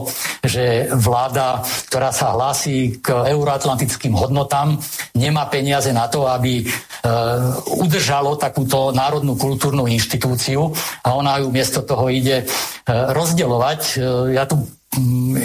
že 0.43 0.91
vláda, 0.91 1.63
ktorá 1.87 2.11
sa 2.11 2.35
hlási 2.35 2.99
k 2.99 3.31
euroatlantickým 3.31 4.11
hodnotám, 4.11 4.75
nemá 5.15 5.47
peniaze 5.47 5.95
na 5.95 6.11
to, 6.11 6.27
aby 6.27 6.61
e, 6.61 6.65
udržalo 7.79 8.35
takúto 8.35 8.91
národnú 8.91 9.39
kultúrnu 9.39 9.87
inštitúciu 9.87 10.75
a 10.99 11.15
ona 11.15 11.39
ju 11.39 11.47
miesto 11.55 11.79
toho 11.79 12.11
ide 12.11 12.43
e, 12.43 12.45
rozdeľovať. 12.91 14.03
Ja 14.35 14.43
tu 14.43 14.67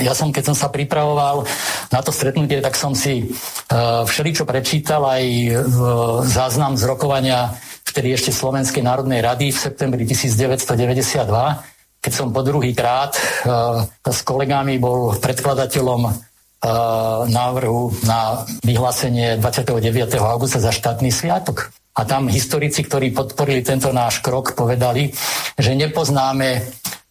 ja 0.00 0.14
som, 0.14 0.30
keď 0.30 0.52
som 0.52 0.56
sa 0.56 0.68
pripravoval 0.70 1.44
na 1.90 2.00
to 2.00 2.10
stretnutie, 2.14 2.62
tak 2.62 2.74
som 2.78 2.94
si 2.94 3.28
uh, 3.28 4.06
všeličo 4.06 4.46
prečítal 4.46 5.02
aj 5.04 5.24
uh, 5.24 5.58
záznam 6.26 6.74
z 6.78 6.86
rokovania 6.86 7.54
vtedy 7.86 8.14
ešte 8.14 8.30
Slovenskej 8.30 8.86
národnej 8.86 9.20
rady 9.22 9.50
v 9.50 9.58
septembri 9.58 10.02
1992, 10.06 11.26
keď 12.00 12.12
som 12.12 12.30
po 12.30 12.40
druhý 12.46 12.72
krát 12.72 13.18
uh, 13.18 13.84
s 14.06 14.20
kolegami 14.22 14.78
bol 14.78 15.18
predkladateľom 15.18 16.30
návrhu 17.24 18.04
na 18.04 18.44
vyhlásenie 18.60 19.40
29. 19.40 19.80
augusta 20.20 20.60
za 20.60 20.68
štátny 20.68 21.08
sviatok. 21.08 21.72
A 21.96 22.04
tam 22.04 22.28
historici, 22.28 22.84
ktorí 22.84 23.16
podporili 23.16 23.64
tento 23.64 23.88
náš 23.96 24.20
krok, 24.20 24.52
povedali, 24.52 25.08
že 25.56 25.72
nepoznáme 25.72 26.60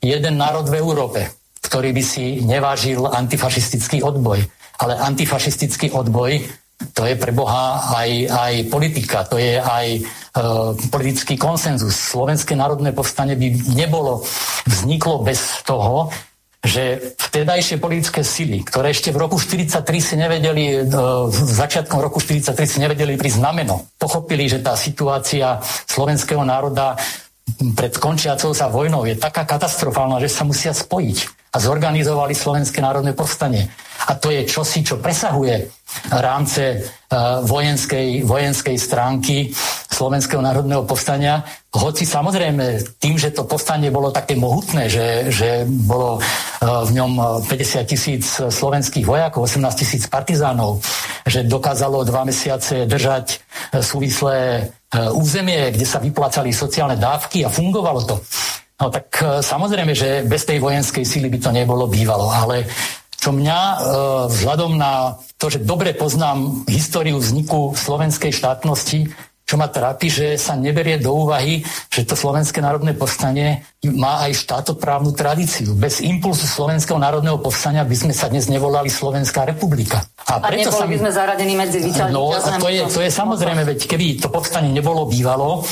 jeden 0.05 0.38
národ 0.38 0.69
v 0.69 0.77
Európe, 0.77 1.38
ktorý 1.62 1.92
by 1.92 2.04
si 2.04 2.42
nevážil 2.44 3.04
antifašistický 3.06 4.04
odboj. 4.04 4.44
Ale 4.80 4.94
antifašistický 4.96 5.92
odboj 5.92 6.48
to 6.96 7.04
je 7.04 7.16
pre 7.20 7.36
Boha 7.36 7.92
aj, 7.92 8.10
aj 8.32 8.54
politika, 8.72 9.28
to 9.28 9.36
je 9.36 9.60
aj 9.60 9.88
e, 10.00 10.01
politický 10.88 11.36
konsenzus. 11.36 11.92
Slovenské 11.92 12.56
národné 12.56 12.96
povstanie 12.96 13.36
by 13.36 13.76
nebolo, 13.76 14.24
vzniklo 14.63 15.19
bez 15.19 15.60
toho, 15.67 16.08
že 16.63 17.15
vtedajšie 17.19 17.84
politické 17.84 18.24
sily, 18.24 18.63
ktoré 18.63 18.91
ešte 18.91 19.12
v 19.12 19.19
roku 19.28 19.39
43 19.39 19.84
si 20.00 20.15
nevedeli, 20.15 20.63
e, 20.72 20.88
v 21.28 21.36
začiatkom 21.36 22.00
roku 22.00 22.24
43 22.24 22.56
si 22.63 22.80
nevedeli 22.80 23.19
znameno, 23.19 23.91
pochopili, 24.00 24.48
že 24.48 24.63
tá 24.63 24.80
situácia 24.80 25.60
slovenského 25.84 26.48
národa 26.48 26.95
pred 27.76 27.93
končiacou 28.00 28.56
sa 28.56 28.72
vojnou 28.72 29.04
je 29.04 29.19
taká 29.19 29.43
katastrofálna, 29.43 30.24
že 30.24 30.32
sa 30.32 30.48
musia 30.48 30.72
spojiť 30.72 31.52
a 31.52 31.58
zorganizovali 31.60 32.32
Slovenské 32.32 32.80
národné 32.80 33.12
povstanie. 33.12 33.67
A 34.08 34.15
to 34.15 34.32
je 34.32 34.48
čosi, 34.48 34.86
čo 34.86 35.02
presahuje 35.02 35.67
rámce 36.13 36.63
uh, 36.80 37.43
vojenskej, 37.43 38.24
vojenskej 38.24 38.78
stránky 38.80 39.52
Slovenského 39.99 40.39
národného 40.39 40.88
povstania. 40.88 41.43
Hoci 41.75 42.07
samozrejme 42.07 42.95
tým, 43.03 43.19
že 43.19 43.35
to 43.35 43.43
povstanie 43.43 43.91
bolo 43.91 44.15
také 44.15 44.39
mohutné, 44.39 44.88
že, 44.88 45.27
že 45.27 45.67
bolo 45.67 46.17
uh, 46.17 46.88
v 46.88 46.91
ňom 46.95 47.43
50 47.43 47.83
tisíc 47.83 48.23
slovenských 48.39 49.03
vojakov, 49.03 49.43
18 49.43 49.59
tisíc 49.75 50.07
partizánov, 50.07 50.79
že 51.27 51.43
dokázalo 51.43 52.07
dva 52.07 52.23
mesiace 52.23 52.88
držať 52.88 53.27
uh, 53.35 53.83
súvislé 53.83 54.71
územie, 54.89 55.69
kde 55.69 55.85
sa 55.85 56.01
vyplácali 56.01 56.49
sociálne 56.49 56.97
dávky 56.97 57.45
a 57.45 57.53
fungovalo 57.53 58.01
to 58.09 58.17
No 58.79 58.88
tak 58.88 59.12
e, 59.19 59.43
samozrejme, 59.43 59.91
že 59.91 60.23
bez 60.23 60.47
tej 60.47 60.63
vojenskej 60.63 61.03
síly 61.03 61.27
by 61.27 61.39
to 61.43 61.51
nebolo 61.51 61.91
bývalo, 61.91 62.31
ale 62.31 62.63
čo 63.19 63.35
mňa 63.35 63.59
e, 63.59 63.75
vzhľadom 64.31 64.79
na 64.79 65.19
to, 65.35 65.51
že 65.51 65.67
dobre 65.67 65.91
poznám 65.91 66.63
históriu 66.71 67.19
vzniku 67.19 67.75
slovenskej 67.75 68.31
štátnosti, 68.31 69.12
čo 69.49 69.57
ma 69.57 69.65
trápi, 69.65 70.13
že 70.13 70.38
sa 70.38 70.53
neberie 70.53 71.01
do 71.01 71.09
úvahy, 71.25 71.65
že 71.89 72.05
to 72.05 72.13
Slovenské 72.13 72.62
národné 72.62 72.93
povstanie 72.93 73.65
má 73.97 74.21
aj 74.29 74.45
štátoprávnu 74.45 75.17
tradíciu. 75.17 75.73
Bez 75.73 76.05
impulsu 76.05 76.45
Slovenského 76.45 77.01
národného 77.01 77.41
povstania 77.41 77.81
by 77.81 77.97
sme 77.97 78.13
sa 78.13 78.29
dnes 78.29 78.45
nevolali 78.45 78.93
Slovenská 78.93 79.49
republika. 79.49 80.05
A, 80.29 80.38
a 80.38 80.53
preto 80.53 80.69
sa 80.69 80.85
by 80.85 81.01
sme 81.01 81.09
zaradení 81.09 81.57
medzi 81.57 81.81
No 82.13 82.29
a 82.29 82.62
to 82.62 82.69
je, 82.69 82.85
to 82.93 83.01
je 83.01 83.09
samozrejme, 83.09 83.65
veď 83.65 83.89
keby 83.89 84.21
to 84.21 84.29
povstanie 84.29 84.69
nebolo 84.69 85.09
bývalo, 85.09 85.65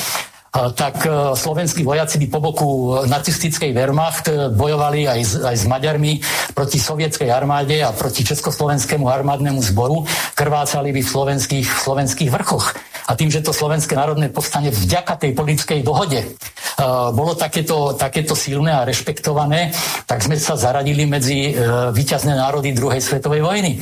tak 0.74 1.06
e, 1.06 1.38
slovenskí 1.38 1.86
vojaci 1.86 2.17
by 2.24 2.28
po 2.34 2.39
boku 2.41 2.70
nacistickej 3.06 3.72
Wehrmacht 3.74 4.26
e, 4.32 4.50
bojovali 4.50 5.06
aj 5.06 5.20
s, 5.22 5.34
aj 5.38 5.56
s 5.56 5.65
Maďarmi 5.70 6.22
proti 6.58 6.82
sovietskej 6.82 7.30
armáde 7.30 7.84
a 7.86 7.93
proti 7.93 8.26
Československému 8.26 9.06
armádnemu 9.06 9.62
zboru, 9.62 10.04
krvácali 10.34 10.89
by 10.89 11.02
v 11.06 11.10
slovenských, 11.10 11.67
v 11.67 11.80
slovenských 11.80 12.30
vrchoch. 12.34 12.74
A 13.08 13.15
tým, 13.15 13.32
že 13.32 13.39
to 13.39 13.56
Slovenské 13.56 13.96
národné 13.96 14.28
povstanie 14.28 14.67
vďaka 14.67 15.15
tej 15.15 15.32
politickej 15.32 15.80
dohode 15.80 16.28
bolo 17.15 17.34
takéto, 17.34 17.96
takéto 17.96 18.36
silné 18.36 18.70
a 18.70 18.86
rešpektované, 18.86 19.72
tak 20.06 20.22
sme 20.22 20.38
sa 20.38 20.54
zaradili 20.54 21.10
medzi 21.10 21.56
uh, 21.56 21.89
víťazné 21.89 22.38
národy 22.38 22.76
druhej 22.76 23.02
svetovej 23.02 23.41
vojny. 23.41 23.82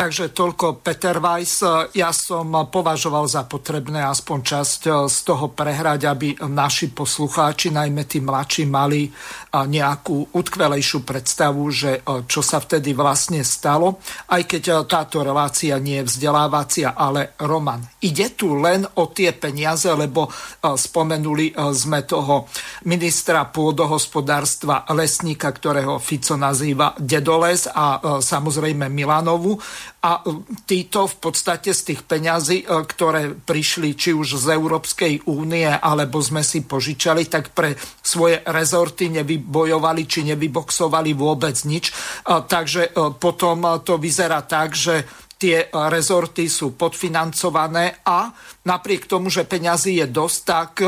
Takže 0.00 0.32
toľko 0.32 0.80
Peter 0.80 1.20
Weiss. 1.20 1.60
Ja 1.92 2.08
som 2.16 2.48
považoval 2.72 3.28
za 3.28 3.44
potrebné 3.44 4.00
aspoň 4.00 4.38
časť 4.40 4.80
z 5.04 5.18
toho 5.28 5.52
prehrať, 5.52 6.08
aby 6.08 6.40
naši 6.48 6.88
poslucháči, 6.88 7.68
najmä 7.68 8.08
tí 8.08 8.24
mladší, 8.24 8.64
mali 8.64 9.12
nejakú 9.52 10.32
utkvelejšiu 10.32 11.04
predstavu, 11.04 11.68
že 11.68 12.00
čo 12.24 12.40
sa 12.40 12.64
vtedy 12.64 12.96
vlastne 12.96 13.44
stalo. 13.44 14.00
Aj 14.32 14.40
keď 14.40 14.88
táto 14.88 15.20
relácia 15.20 15.76
nie 15.76 16.00
je 16.00 16.08
vzdelávacia, 16.08 16.96
ale 16.96 17.36
Roman, 17.44 17.84
ide 18.00 18.32
tu 18.32 18.56
len 18.56 18.88
o 18.96 19.04
tie 19.12 19.36
peniaze, 19.36 19.92
lebo 19.92 20.32
spomenuli 20.64 21.52
sme 21.76 22.08
toho 22.08 22.48
ministra 22.88 23.44
pôdohospodárstva 23.52 24.88
lesníka, 24.96 25.52
ktorého 25.52 26.00
Fico 26.00 26.40
nazýva 26.40 26.96
Dedoles 26.96 27.68
a 27.68 28.00
samozrejme 28.24 28.88
Milanovu 28.88 29.60
a 30.00 30.24
e, 30.24 30.32
títo 30.64 31.04
v 31.04 31.16
podstate 31.20 31.76
z 31.76 31.92
tých 31.92 32.00
peňazí, 32.08 32.64
e, 32.64 32.66
ktoré 32.66 33.36
prišli 33.36 33.92
či 33.92 34.16
už 34.16 34.40
z 34.40 34.56
Európskej 34.56 35.28
únie, 35.28 35.68
alebo 35.68 36.24
sme 36.24 36.40
si 36.40 36.64
požičali, 36.64 37.28
tak 37.28 37.52
pre 37.52 37.76
svoje 38.00 38.40
rezorty 38.48 39.12
nevybojovali 39.12 40.02
či 40.08 40.24
nevyboxovali 40.32 41.12
vôbec 41.12 41.56
nič. 41.68 41.92
E, 41.92 41.94
takže 42.24 42.96
potom 43.20 43.64
to 43.84 44.00
vyzerá 44.00 44.40
tak, 44.48 44.72
že 44.72 45.04
tie 45.40 45.72
rezorty 45.72 46.52
sú 46.52 46.76
podfinancované 46.76 48.04
a 48.04 48.28
napriek 48.64 49.08
tomu, 49.08 49.32
že 49.32 49.48
peňazí 49.48 50.00
je 50.00 50.06
dosť, 50.08 50.38
tak 50.44 50.84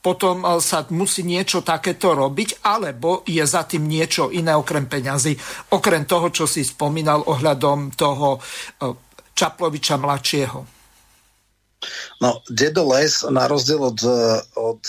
potom 0.00 0.42
e, 0.42 0.58
sa 0.64 0.84
musí 0.90 1.22
niečo 1.22 1.60
takéto 1.60 2.16
robiť, 2.16 2.64
alebo 2.64 3.22
je 3.28 3.44
za 3.44 3.68
tým 3.68 3.84
niečo 3.84 4.32
iné 4.32 4.56
okrem 4.56 4.88
peňazí, 4.88 5.36
okrem 5.76 6.08
toho, 6.08 6.32
čo 6.32 6.44
si 6.48 6.64
spomínal 6.64 7.24
ohľadom 7.28 7.92
toho 7.94 8.36
e, 8.36 8.40
Čaploviča 9.36 9.96
mladšieho. 9.96 10.60
No, 12.20 12.44
Dedo 12.48 12.84
Les, 12.92 13.24
na 13.28 13.48
rozdiel 13.48 13.80
od, 13.80 14.00
e, 14.04 14.16
od 14.56 14.82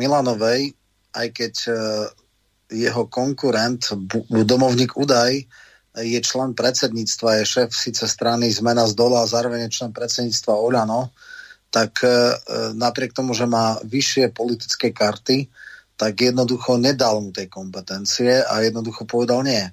Milanovej, 0.00 0.72
aj 1.12 1.28
keď 1.36 1.54
jeho 2.72 3.04
konkurent, 3.12 3.92
domovník 4.32 4.96
Udaj, 4.96 5.44
je 6.00 6.20
člen 6.24 6.56
predsedníctva, 6.56 7.44
je 7.44 7.44
šéf 7.44 7.70
síce 7.76 8.08
strany 8.08 8.48
Zmena 8.48 8.88
z 8.88 8.96
dola 8.96 9.20
a 9.20 9.28
zároveň 9.28 9.68
je 9.68 9.76
člen 9.76 9.92
predsedníctva 9.92 10.56
Oľano, 10.56 11.12
tak 11.72 12.04
e, 12.04 12.12
napriek 12.76 13.16
tomu, 13.16 13.32
že 13.32 13.48
má 13.48 13.80
vyššie 13.80 14.36
politické 14.36 14.92
karty, 14.92 15.48
tak 15.96 16.20
jednoducho 16.20 16.76
nedal 16.76 17.24
mu 17.24 17.32
tej 17.32 17.48
kompetencie 17.48 18.44
a 18.44 18.60
jednoducho 18.60 19.08
povedal 19.08 19.40
nie. 19.40 19.64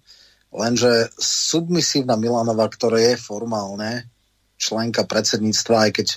Lenže 0.49 1.12
submisívna 1.19 2.15
Milanova, 2.15 2.65
ktorá 2.71 2.97
je 2.97 3.19
formálne 3.19 4.07
členka 4.59 5.07
predsedníctva, 5.07 5.88
aj 5.88 5.91
keď 5.95 6.07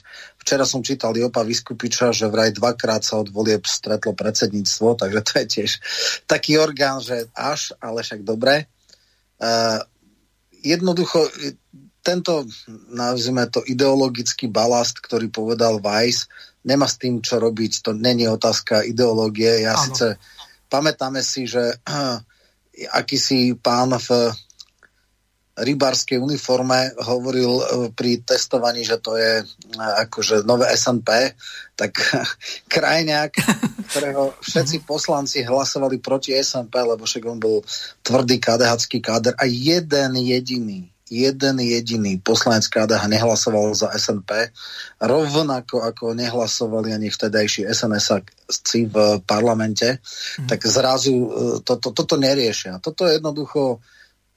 včera 0.43 0.67
som 0.67 0.83
čítal 0.83 1.15
Jopa 1.15 1.47
Vyskupiča, 1.47 2.11
že 2.11 2.27
vraj 2.27 2.51
dvakrát 2.51 3.07
sa 3.07 3.23
od 3.23 3.31
volieb 3.31 3.63
stretlo 3.63 4.19
predsedníctvo, 4.19 4.99
takže 4.99 5.21
to 5.23 5.33
je 5.39 5.45
tiež 5.47 5.71
taký 6.27 6.59
orgán, 6.59 6.99
že 6.99 7.31
až, 7.39 7.71
ale 7.79 8.03
však 8.03 8.27
dobre. 8.27 8.67
Uh, 9.39 9.79
jednoducho 10.63 11.23
tento, 12.03 12.45
nazvime 12.91 13.47
to, 13.47 13.63
ideologický 13.63 14.51
balast, 14.51 14.99
ktorý 14.99 15.31
povedal 15.31 15.79
Weiss, 15.79 16.27
nemá 16.67 16.91
s 16.91 16.99
tým, 16.99 17.23
čo 17.23 17.39
robiť. 17.39 17.87
To 17.87 17.91
není 17.95 18.27
otázka 18.27 18.83
ideológie. 18.83 19.63
Ja 19.63 19.79
ano. 19.79 19.83
síce 19.87 20.07
pamätáme 20.67 21.23
si, 21.23 21.47
že 21.47 21.79
akýsi 22.99 23.55
pán 23.55 23.95
v 24.03 24.35
rybárskej 25.53 26.17
uniforme 26.17 26.97
hovoril 26.97 27.53
e, 27.61 27.65
pri 27.93 28.25
testovaní, 28.25 28.89
že 28.89 28.97
to 28.99 29.21
je 29.21 29.45
e, 29.45 29.45
akože 29.79 30.49
nové 30.49 30.65
SNP, 30.73 31.37
tak 31.77 31.93
krajňák, 32.73 33.33
ktorého 33.93 34.33
všetci 34.41 34.89
poslanci 34.89 35.45
hlasovali 35.45 36.01
proti 36.01 36.33
SNP, 36.33 36.73
lebo 36.73 37.05
však 37.05 37.25
on 37.29 37.39
bol 37.39 37.61
tvrdý 38.01 38.41
KDH 38.41 38.73
káder 39.05 39.37
a 39.37 39.45
jeden 39.45 40.17
jediný 40.19 40.92
jeden 41.13 41.61
jediný 41.61 42.17
poslanec 42.25 42.65
KDH 42.65 43.05
nehlasoval 43.05 43.77
za 43.77 43.93
SNP, 43.93 44.49
rovnako 44.97 45.85
ako 45.85 46.17
nehlasovali 46.17 46.97
ani 46.97 47.13
vtedajší 47.13 47.69
sns 47.69 48.25
v 48.73 48.97
parlamente, 49.29 50.01
mm. 50.01 50.49
tak 50.49 50.65
zrazu 50.65 51.13
e, 51.13 51.29
to, 51.61 51.77
to, 51.77 51.93
toto 51.93 52.17
neriešia. 52.17 52.81
Toto 52.81 53.05
je 53.05 53.21
jednoducho 53.21 53.85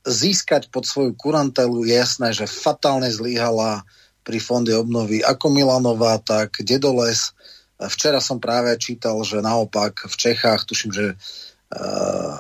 získať 0.06 0.70
pod 0.70 0.86
svoju 0.86 1.18
kurantelu 1.18 1.88
je 1.88 1.96
jasné, 1.96 2.30
že 2.36 2.46
fatálne 2.46 3.10
zlyhala 3.10 3.82
pri 4.22 4.38
fonde 4.38 4.74
obnovy 4.76 5.26
ako 5.26 5.50
Milanová, 5.50 6.22
tak 6.22 6.62
Dedoles. 6.62 7.34
Včera 7.76 8.22
som 8.22 8.40
práve 8.40 8.72
čítal, 8.78 9.18
že 9.26 9.42
naopak 9.42 10.06
v 10.08 10.16
Čechách, 10.16 10.64
tuším, 10.64 10.92
že 10.94 11.06
uh, 11.14 12.40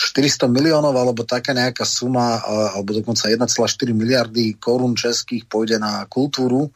400 0.00 0.48
miliónov 0.48 0.96
alebo 0.96 1.28
taká 1.28 1.52
nejaká 1.52 1.84
suma, 1.84 2.40
alebo 2.72 2.96
dokonca 2.96 3.28
1,4 3.28 3.52
miliardy 3.92 4.56
korún 4.56 4.96
českých 4.96 5.44
pôjde 5.44 5.76
na 5.76 6.08
kultúru. 6.08 6.72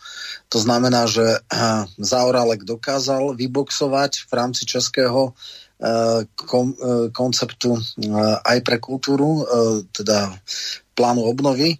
To 0.53 0.59
znamená, 0.61 1.09
že 1.09 1.41
uh, 1.41 1.89
Zaorálek 1.97 2.69
dokázal 2.69 3.33
vyboxovať 3.33 4.29
v 4.29 4.33
rámci 4.37 4.69
českého 4.69 5.33
kom, 6.35 6.73
e, 6.73 7.11
konceptu 7.11 7.77
aj 8.45 8.59
pre 8.63 8.79
kultúru, 8.79 9.45
teda 9.91 10.33
plánu 10.95 11.27
obnovy. 11.27 11.77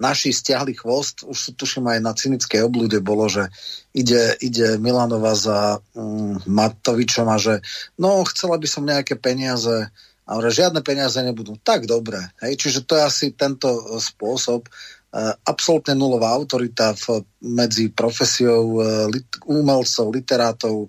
Naši 0.00 0.32
stiahli 0.32 0.72
chvost, 0.72 1.28
už 1.28 1.60
tuším 1.60 1.84
aj 1.92 2.00
na 2.00 2.16
cynickej 2.16 2.64
oblúde 2.64 3.04
bolo, 3.04 3.28
že 3.28 3.52
ide, 3.92 4.32
ide 4.40 4.80
Milanova 4.80 5.36
za 5.36 5.76
um, 5.92 6.40
Matovičom 6.48 7.28
a 7.28 7.36
že 7.36 7.60
no, 8.00 8.24
chcela 8.24 8.56
by 8.56 8.64
som 8.64 8.88
nejaké 8.88 9.20
peniaze, 9.20 9.92
ale 10.30 10.54
žiadne 10.54 10.86
peniaze 10.86 11.18
nebudú. 11.18 11.58
Tak 11.58 11.90
dobre. 11.90 12.22
Hej? 12.38 12.54
Čiže 12.54 12.86
to 12.86 12.94
je 12.94 13.02
asi 13.02 13.26
tento 13.34 13.98
spôsob. 13.98 14.70
Uh, 15.10 15.34
absolútne 15.42 15.98
nulová 15.98 16.30
autorita 16.30 16.94
v, 16.94 17.26
medzi 17.42 17.90
profesiou 17.90 18.78
uh, 18.78 19.10
lit, 19.10 19.26
umelcov, 19.42 20.14
literátov, 20.14 20.86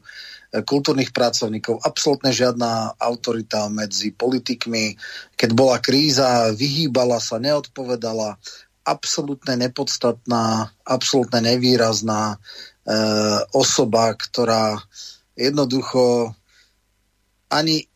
kultúrnych 0.51 1.15
pracovníkov, 1.15 1.79
absolútne 1.79 2.35
žiadna 2.35 2.99
autorita 2.99 3.71
medzi 3.71 4.11
politikmi. 4.11 4.99
Keď 5.39 5.49
bola 5.55 5.79
kríza, 5.79 6.51
vyhýbala 6.51 7.23
sa, 7.23 7.39
neodpovedala, 7.39 8.35
absolútne 8.83 9.55
nepodstatná, 9.55 10.75
absolútne 10.83 11.39
nevýrazná 11.55 12.35
e, 12.35 12.37
osoba, 13.55 14.11
ktorá 14.11 14.75
jednoducho 15.39 16.35
ani 17.47 17.87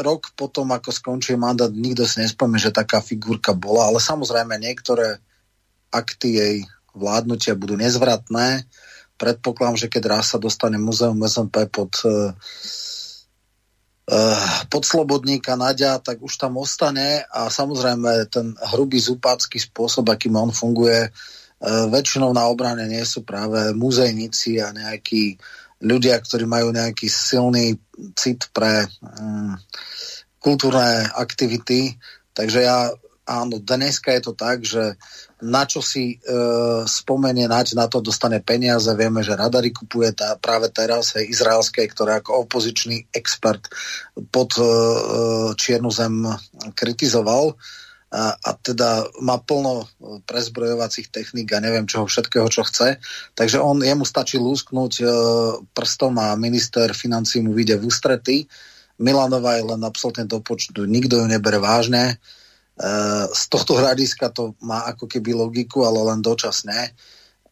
rok 0.00 0.32
potom, 0.38 0.70
ako 0.70 0.94
skončí 0.94 1.34
mandát, 1.34 1.70
nikto 1.70 2.06
si 2.06 2.22
nespomne, 2.22 2.56
že 2.56 2.74
taká 2.74 3.02
figurka 3.02 3.52
bola, 3.52 3.90
ale 3.90 3.98
samozrejme 3.98 4.54
niektoré 4.58 5.18
akty 5.90 6.28
jej 6.38 6.56
vládnutia 6.94 7.58
budú 7.58 7.76
nezvratné. 7.78 8.64
Predpokladám, 9.18 9.76
že 9.76 9.90
keď 9.90 10.02
raz 10.18 10.30
sa 10.34 10.38
dostane 10.38 10.78
muzeum 10.78 11.18
SMP 11.26 11.66
pod 11.66 11.90
uh, 12.06 12.32
pod 14.72 14.82
Slobodníka 14.88 15.52
Nadia, 15.52 16.00
tak 16.00 16.24
už 16.24 16.40
tam 16.40 16.56
ostane 16.56 17.28
a 17.28 17.52
samozrejme 17.52 18.32
ten 18.32 18.56
hrubý 18.72 18.96
zupácky 18.96 19.60
spôsob, 19.60 20.08
akým 20.08 20.32
on 20.32 20.48
funguje, 20.48 21.12
uh, 21.12 21.84
väčšinou 21.92 22.32
na 22.32 22.48
obrane 22.48 22.88
nie 22.88 23.04
sú 23.04 23.26
práve 23.26 23.76
muzejníci 23.76 24.64
a 24.64 24.72
nejakí 24.72 25.36
ľudia, 25.78 26.18
ktorí 26.18 26.44
majú 26.46 26.74
nejaký 26.74 27.06
silný 27.06 27.78
cit 28.18 28.50
pre 28.50 28.86
um, 29.02 29.54
kultúrne 30.42 31.06
aktivity. 31.14 31.94
Takže 32.34 32.58
ja 32.66 32.90
áno, 33.28 33.60
dneska 33.60 34.16
je 34.16 34.22
to 34.24 34.32
tak, 34.32 34.64
že 34.64 34.96
na 35.38 35.68
čo 35.68 35.78
si 35.84 36.16
e, 36.16 36.36
spomenie, 36.88 37.46
na, 37.46 37.62
na 37.62 37.86
to 37.86 38.02
dostane 38.02 38.42
peniaze. 38.42 38.90
Vieme, 38.96 39.22
že 39.22 39.38
Radary 39.38 39.70
kupuje 39.70 40.16
tá, 40.16 40.34
práve 40.40 40.72
teraz 40.72 41.14
hej, 41.14 41.30
izraelské, 41.30 41.86
ktoré 41.86 42.18
ako 42.18 42.48
opozičný 42.48 43.12
expert 43.14 43.68
pod 44.32 44.56
e, 44.58 44.64
Čiernu 45.54 45.92
zem 45.92 46.26
kritizoval 46.74 47.54
a, 48.08 48.32
a 48.32 48.50
teda 48.56 49.04
má 49.20 49.36
plno 49.36 49.84
prezbrojovacích 50.24 51.12
techník 51.12 51.52
a 51.52 51.60
neviem 51.60 51.84
čoho 51.84 52.08
všetkého, 52.08 52.48
čo 52.48 52.64
chce. 52.64 52.96
Takže 53.36 53.60
on, 53.60 53.84
jemu 53.84 54.08
stačí 54.08 54.40
lúsknuť 54.40 54.92
e, 55.00 55.04
prstom 55.76 56.16
a 56.16 56.32
minister 56.40 56.96
financí 56.96 57.44
mu 57.44 57.52
vyjde 57.52 57.76
v 57.76 57.86
ústrety. 57.86 58.36
Milanova 58.98 59.60
je 59.60 59.64
len 59.68 59.82
absolútne 59.84 60.24
do 60.24 60.40
počtu, 60.40 60.88
nikto 60.88 61.20
ju 61.20 61.26
nebere 61.28 61.60
vážne 61.60 62.18
z 63.34 63.42
tohto 63.50 63.74
hľadiska 63.74 64.30
to 64.30 64.54
má 64.62 64.86
ako 64.86 65.10
keby 65.10 65.34
logiku, 65.34 65.82
ale 65.82 65.98
len 66.14 66.22
dočasné. 66.22 66.94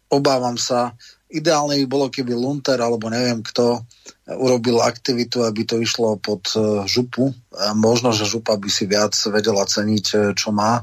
Obávam 0.06 0.54
sa, 0.54 0.94
ideálne 1.30 1.78
by 1.82 1.86
bolo, 1.90 2.06
keby 2.06 2.32
Lunter 2.34 2.78
alebo 2.78 3.10
neviem 3.10 3.42
kto 3.42 3.82
urobil 4.26 4.82
aktivitu, 4.82 5.42
aby 5.42 5.62
to 5.66 5.78
išlo 5.78 6.18
pod 6.18 6.50
e, 6.54 6.86
župu. 6.86 7.30
Možno, 7.78 8.10
že 8.10 8.26
župa 8.26 8.58
by 8.58 8.70
si 8.70 8.86
viac 8.86 9.14
vedela 9.30 9.66
ceniť, 9.66 10.06
e, 10.14 10.16
čo 10.34 10.50
má, 10.54 10.82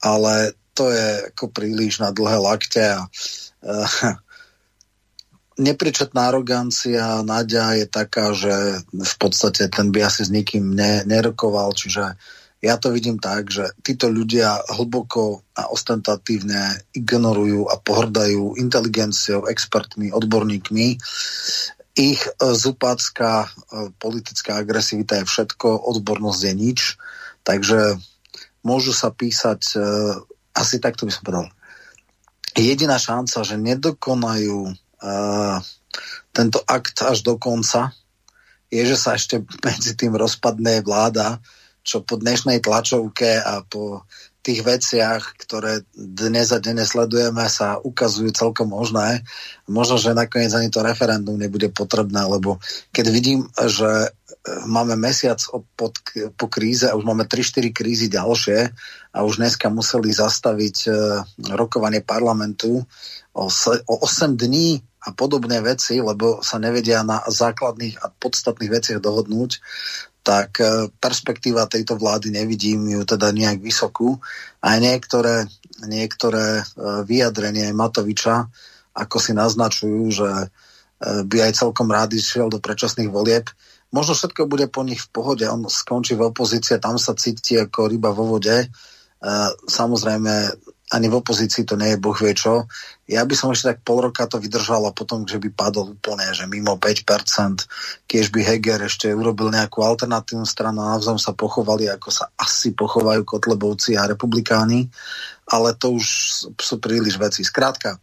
ale 0.00 0.56
to 0.78 0.94
je 0.94 1.34
ako 1.34 1.50
príliš 1.50 1.98
na 1.98 2.14
dlhé 2.14 2.38
lakte 2.38 2.78
a 2.86 3.02
uh, 3.02 4.14
nepričetná 5.66 6.30
arogancia 6.30 7.26
Nadia 7.26 7.74
je 7.74 7.86
taká, 7.90 8.30
že 8.30 8.86
v 8.94 9.14
podstate 9.18 9.66
ten 9.66 9.90
by 9.90 10.06
asi 10.06 10.22
s 10.22 10.30
nikým 10.30 10.70
ne, 10.70 11.02
nerokoval, 11.02 11.74
čiže 11.74 12.14
ja 12.58 12.74
to 12.74 12.90
vidím 12.90 13.22
tak, 13.22 13.54
že 13.54 13.70
títo 13.86 14.10
ľudia 14.10 14.66
hlboko 14.74 15.46
a 15.54 15.70
ostentatívne 15.70 16.90
ignorujú 16.90 17.70
a 17.70 17.78
pohrdajú 17.78 18.58
inteligenciou, 18.58 19.46
expertmi, 19.46 20.10
odborníkmi. 20.10 20.98
Ich 21.94 22.20
e, 22.26 22.30
zupácká 22.54 23.46
e, 23.46 23.48
politická 24.02 24.58
agresivita 24.58 25.22
je 25.22 25.30
všetko, 25.30 25.86
odbornosť 25.86 26.40
je 26.50 26.54
nič, 26.58 26.80
takže 27.46 27.94
môžu 28.66 28.90
sa 28.90 29.14
písať, 29.14 29.62
e, 29.74 29.78
asi 30.58 30.82
takto 30.82 31.06
by 31.06 31.14
som 31.14 31.22
povedal, 31.22 31.46
jediná 32.58 32.98
šanca, 32.98 33.46
že 33.46 33.54
nedokonajú 33.54 34.74
tento 36.34 36.58
akt 36.66 37.06
až 37.06 37.22
do 37.22 37.38
konca, 37.38 37.94
je, 38.66 38.82
že 38.82 38.98
sa 38.98 39.14
ešte 39.14 39.46
medzi 39.66 39.94
tým 39.94 40.18
rozpadne 40.18 40.82
vláda, 40.82 41.38
čo 41.82 42.04
po 42.04 42.20
dnešnej 42.20 42.60
tlačovke 42.60 43.40
a 43.40 43.64
po 43.64 44.04
tých 44.48 44.64
veciach, 44.64 45.36
ktoré 45.44 45.84
dnes 45.92 46.48
a 46.54 46.62
denne 46.62 46.88
sledujeme, 46.88 47.44
sa 47.52 47.76
ukazujú 47.76 48.32
celkom 48.32 48.72
možné. 48.72 49.20
Možno, 49.68 50.00
že 50.00 50.16
nakoniec 50.16 50.48
ani 50.56 50.72
to 50.72 50.80
referendum 50.80 51.36
nebude 51.36 51.68
potrebné, 51.68 52.24
lebo 52.24 52.56
keď 52.94 53.06
vidím, 53.12 53.44
že 53.52 54.08
e, 54.08 54.08
máme 54.64 54.96
mesiac 54.96 55.36
pod, 55.76 56.00
po 56.32 56.46
kríze 56.48 56.88
a 56.88 56.96
už 56.96 57.04
máme 57.04 57.28
3-4 57.28 57.76
krízy 57.76 58.08
ďalšie 58.08 58.72
a 59.12 59.18
už 59.20 59.36
dneska 59.36 59.68
museli 59.68 60.16
zastaviť 60.16 60.76
e, 60.86 60.90
rokovanie 61.52 62.00
parlamentu 62.00 62.88
o, 63.36 63.44
o 63.84 63.94
8 64.00 64.32
dní 64.32 64.80
a 65.04 65.14
podobné 65.14 65.62
veci, 65.62 66.02
lebo 66.02 66.42
sa 66.42 66.58
nevedia 66.58 67.06
na 67.06 67.22
základných 67.22 68.02
a 68.02 68.10
podstatných 68.10 68.70
veciach 68.70 68.98
dohodnúť, 68.98 69.50
tak 70.28 70.60
e, 70.60 70.92
perspektíva 71.00 71.64
tejto 71.64 71.96
vlády 71.96 72.28
nevidím 72.28 72.84
ju 72.84 73.00
teda 73.08 73.32
nejak 73.32 73.64
vysokú. 73.64 74.20
A 74.60 74.76
niektoré, 74.76 75.48
niektoré 75.88 76.60
e, 76.60 76.64
vyjadrenie 77.08 77.72
Matoviča, 77.72 78.44
ako 78.92 79.16
si 79.16 79.32
naznačujú, 79.32 80.02
že 80.12 80.28
e, 80.28 80.46
by 81.24 81.48
aj 81.48 81.64
celkom 81.64 81.88
rád 81.88 82.12
išiel 82.12 82.52
do 82.52 82.60
predčasných 82.60 83.08
volieb, 83.08 83.48
možno 83.88 84.12
všetko 84.12 84.44
bude 84.44 84.68
po 84.68 84.84
nich 84.84 85.00
v 85.00 85.08
pohode. 85.08 85.48
On 85.48 85.64
skončí 85.64 86.12
v 86.12 86.28
opozícii, 86.28 86.76
tam 86.76 87.00
sa 87.00 87.16
cíti 87.16 87.56
ako 87.56 87.88
ryba 87.88 88.12
vo 88.12 88.36
vode. 88.36 88.68
Samozrejme, 89.64 90.54
ani 90.88 91.06
v 91.12 91.20
opozícii 91.20 91.68
to 91.68 91.76
nie 91.76 91.92
je 91.94 92.00
boh 92.00 92.16
vie 92.16 92.32
čo. 92.32 92.64
Ja 93.04 93.24
by 93.24 93.34
som 93.36 93.52
ešte 93.52 93.76
tak 93.76 93.78
pol 93.84 94.08
roka 94.08 94.24
to 94.24 94.40
vydržal 94.40 94.88
a 94.88 94.96
potom, 94.96 95.28
že 95.28 95.36
by 95.36 95.52
padol 95.52 95.92
úplne, 95.96 96.24
že 96.32 96.48
mimo 96.48 96.80
5%, 96.80 98.08
keď 98.08 98.24
by 98.32 98.40
Heger 98.40 98.80
ešte 98.88 99.12
urobil 99.12 99.52
nejakú 99.52 99.84
alternatívnu 99.84 100.48
stranu 100.48 100.84
a 100.84 100.96
navzájom 100.96 101.20
sa 101.20 101.36
pochovali, 101.36 101.92
ako 101.92 102.08
sa 102.08 102.32
asi 102.40 102.72
pochovajú 102.72 103.24
Kotlebovci 103.24 104.00
a 104.00 104.08
republikáni, 104.08 104.88
ale 105.48 105.76
to 105.76 105.96
už 105.96 106.06
sú 106.56 106.74
príliš 106.80 107.20
veci. 107.20 107.44
Skrátka, 107.44 108.00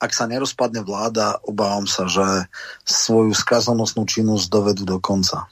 ak 0.00 0.10
sa 0.12 0.28
nerozpadne 0.28 0.84
vláda, 0.84 1.40
obávam 1.44 1.88
sa, 1.88 2.04
že 2.04 2.48
svoju 2.84 3.32
skazonosnú 3.32 4.04
činnosť 4.04 4.52
dovedú 4.52 4.84
do 4.84 5.00
konca. 5.00 5.48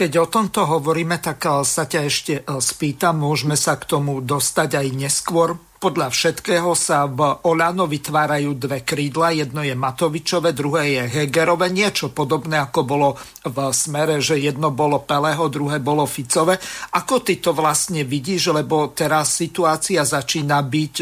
Keď 0.00 0.16
o 0.16 0.32
tomto 0.32 0.64
hovoríme, 0.64 1.20
tak 1.20 1.44
eh, 1.44 1.60
sa 1.60 1.84
ťa 1.84 2.00
ešte 2.08 2.34
eh, 2.40 2.44
spýtam, 2.48 3.20
môžeme 3.20 3.52
sa 3.52 3.76
k 3.76 3.84
tomu 3.84 4.24
dostať 4.24 4.80
aj 4.80 4.86
neskôr. 4.96 5.60
Podľa 5.76 6.12
všetkého 6.12 6.72
sa 6.76 7.04
v 7.08 7.20
Olano 7.48 7.84
vytvárajú 7.84 8.52
dve 8.56 8.84
krídla. 8.84 9.32
Jedno 9.32 9.64
je 9.64 9.72
Matovičové, 9.72 10.52
druhé 10.56 10.92
je 10.92 11.02
Hegerové. 11.08 11.72
Niečo 11.72 12.12
podobné, 12.12 12.60
ako 12.60 12.80
bolo 12.84 13.08
v 13.44 13.56
smere, 13.72 14.20
že 14.20 14.36
jedno 14.40 14.72
bolo 14.72 15.04
Peleho, 15.04 15.48
druhé 15.48 15.80
bolo 15.80 16.04
Ficové. 16.04 16.60
Ako 16.96 17.24
ty 17.24 17.40
to 17.40 17.56
vlastne 17.56 18.04
vidíš, 18.04 18.52
lebo 18.52 18.92
teraz 18.92 19.40
situácia 19.40 20.04
začína 20.04 20.60
byť 20.60 20.96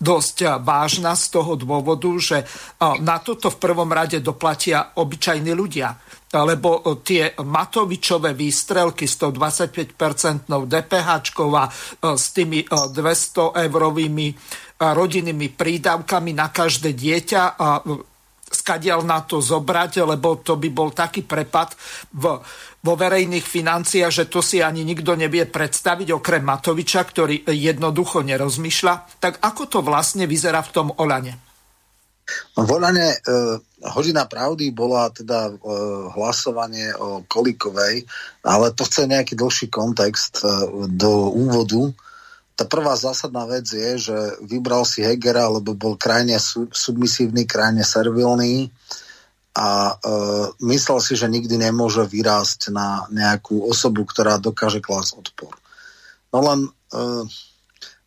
dosť 0.00 0.64
vážna 0.64 1.12
z 1.12 1.24
toho 1.28 1.56
dôvodu, 1.56 2.08
že 2.20 2.44
eh, 2.44 2.96
na 3.00 3.16
toto 3.16 3.48
v 3.48 3.60
prvom 3.60 3.88
rade 3.88 4.20
doplatia 4.20 4.92
obyčajní 4.92 5.52
ľudia 5.56 5.96
lebo 6.32 6.80
e, 6.80 7.04
tie 7.04 7.22
Matovičové 7.36 8.32
výstrelky 8.32 9.04
s 9.04 9.20
tou 9.20 9.28
25-percentnou 9.28 10.64
DPH 10.64 11.08
a 11.52 11.64
e, 11.68 11.70
s 12.16 12.26
tými 12.32 12.64
200 12.64 13.52
e, 13.52 13.68
rodinnými 14.82 15.48
prídavkami 15.52 16.32
na 16.32 16.48
každé 16.48 16.96
dieťa 16.96 17.42
a 17.54 17.68
skadial 18.52 19.00
na 19.06 19.24
to 19.24 19.40
zobrať, 19.40 20.04
lebo 20.04 20.42
to 20.44 20.60
by 20.60 20.68
bol 20.68 20.92
taký 20.92 21.24
prepad 21.24 21.72
v, 22.12 22.36
vo 22.82 22.94
verejných 22.98 23.46
financiách, 23.46 24.12
že 24.12 24.24
to 24.28 24.44
si 24.44 24.60
ani 24.60 24.84
nikto 24.84 25.16
nevie 25.16 25.48
predstaviť, 25.48 26.12
okrem 26.12 26.44
Matoviča, 26.44 27.00
ktorý 27.00 27.48
jednoducho 27.48 28.20
nerozmýšľa. 28.26 29.22
Tak 29.22 29.40
ako 29.40 29.62
to 29.70 29.78
vlastne 29.80 30.28
vyzerá 30.28 30.60
v 30.60 30.72
tom 30.74 30.88
Olane? 31.00 31.51
Volanie, 32.56 33.16
e, 33.16 33.18
hodina 33.92 34.24
pravdy 34.28 34.70
bola 34.70 35.10
teda 35.10 35.50
e, 35.50 35.52
hlasovanie 36.14 36.94
o 36.94 37.26
Kolikovej, 37.26 38.06
ale 38.46 38.66
to 38.72 38.86
chce 38.86 39.10
nejaký 39.10 39.34
dlhší 39.34 39.66
kontext 39.68 40.40
e, 40.40 40.46
do 40.86 41.32
úvodu. 41.34 41.90
Tá 42.52 42.68
prvá 42.68 42.94
zásadná 42.94 43.48
vec 43.48 43.66
je, 43.66 44.12
že 44.12 44.16
vybral 44.44 44.84
si 44.84 45.02
Hegera, 45.02 45.48
lebo 45.48 45.74
bol 45.74 45.98
krajne 45.98 46.36
submisívny, 46.70 47.48
krajne 47.48 47.82
servilný 47.82 48.70
a 49.52 49.92
e, 49.92 50.14
myslel 50.64 50.98
si, 51.04 51.12
že 51.12 51.28
nikdy 51.28 51.60
nemôže 51.60 52.04
vyrásť 52.08 52.72
na 52.72 53.04
nejakú 53.12 53.68
osobu, 53.68 54.08
ktorá 54.08 54.40
dokáže 54.40 54.80
klásť 54.80 55.20
odpor. 55.20 55.52
No 56.32 56.40
len 56.40 56.60
e, 56.64 56.70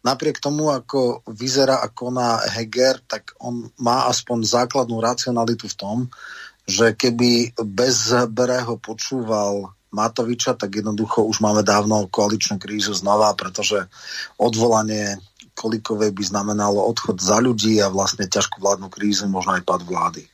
napriek 0.05 0.37
tomu, 0.37 0.69
ako 0.69 1.25
vyzerá 1.25 1.81
a 1.81 1.89
koná 1.89 2.45
Heger, 2.53 3.01
tak 3.09 3.33
on 3.41 3.73
má 3.81 4.05
aspoň 4.05 4.45
základnú 4.45 5.01
racionalitu 5.01 5.65
v 5.65 5.75
tom, 5.75 5.97
že 6.69 6.93
keby 6.93 7.57
bez 7.65 8.13
Bereho 8.29 8.77
počúval 8.77 9.73
Matoviča, 9.89 10.53
tak 10.53 10.77
jednoducho 10.77 11.25
už 11.25 11.41
máme 11.41 11.65
dávno 11.65 12.05
koaličnú 12.11 12.61
krízu 12.61 12.93
znova, 12.93 13.33
pretože 13.33 13.89
odvolanie 14.37 15.17
Kolikovej 15.55 16.11
by 16.11 16.23
znamenalo 16.25 16.83
odchod 16.83 17.17
za 17.23 17.39
ľudí 17.39 17.79
a 17.79 17.87
vlastne 17.87 18.27
ťažkú 18.27 18.59
vládnu 18.59 18.91
krízu, 18.91 19.25
možno 19.31 19.55
aj 19.55 19.63
pad 19.63 19.81
vlády. 19.87 20.27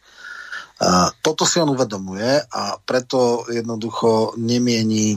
Toto 1.22 1.46
si 1.46 1.62
on 1.62 1.70
uvedomuje 1.78 2.42
a 2.42 2.74
preto 2.82 3.46
jednoducho 3.46 4.34
nemieni 4.42 5.14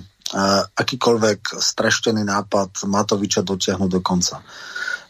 akýkoľvek 0.75 1.63
streštený 1.63 2.27
nápad 2.27 2.91
Matoviča 2.91 3.47
dotiahnuť 3.47 3.91
do 3.91 4.01
konca. 4.03 4.43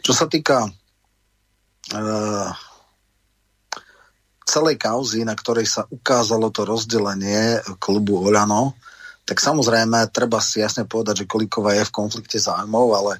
Čo 0.05 0.13
sa 0.13 0.29
týka 0.29 0.69
uh, 0.69 2.49
celej 4.45 4.77
kauzy, 4.77 5.25
na 5.25 5.33
ktorej 5.33 5.65
sa 5.65 5.89
ukázalo 5.89 6.53
to 6.53 6.61
rozdelenie 6.69 7.57
klubu 7.81 8.21
Oľano, 8.21 8.77
tak 9.25 9.41
samozrejme 9.41 10.13
treba 10.13 10.37
si 10.37 10.61
jasne 10.61 10.85
povedať, 10.85 11.25
že 11.25 11.29
Kolíková 11.29 11.73
je 11.73 11.89
v 11.89 11.95
konflikte 11.97 12.37
zájmov, 12.37 12.87
ale 12.93 13.13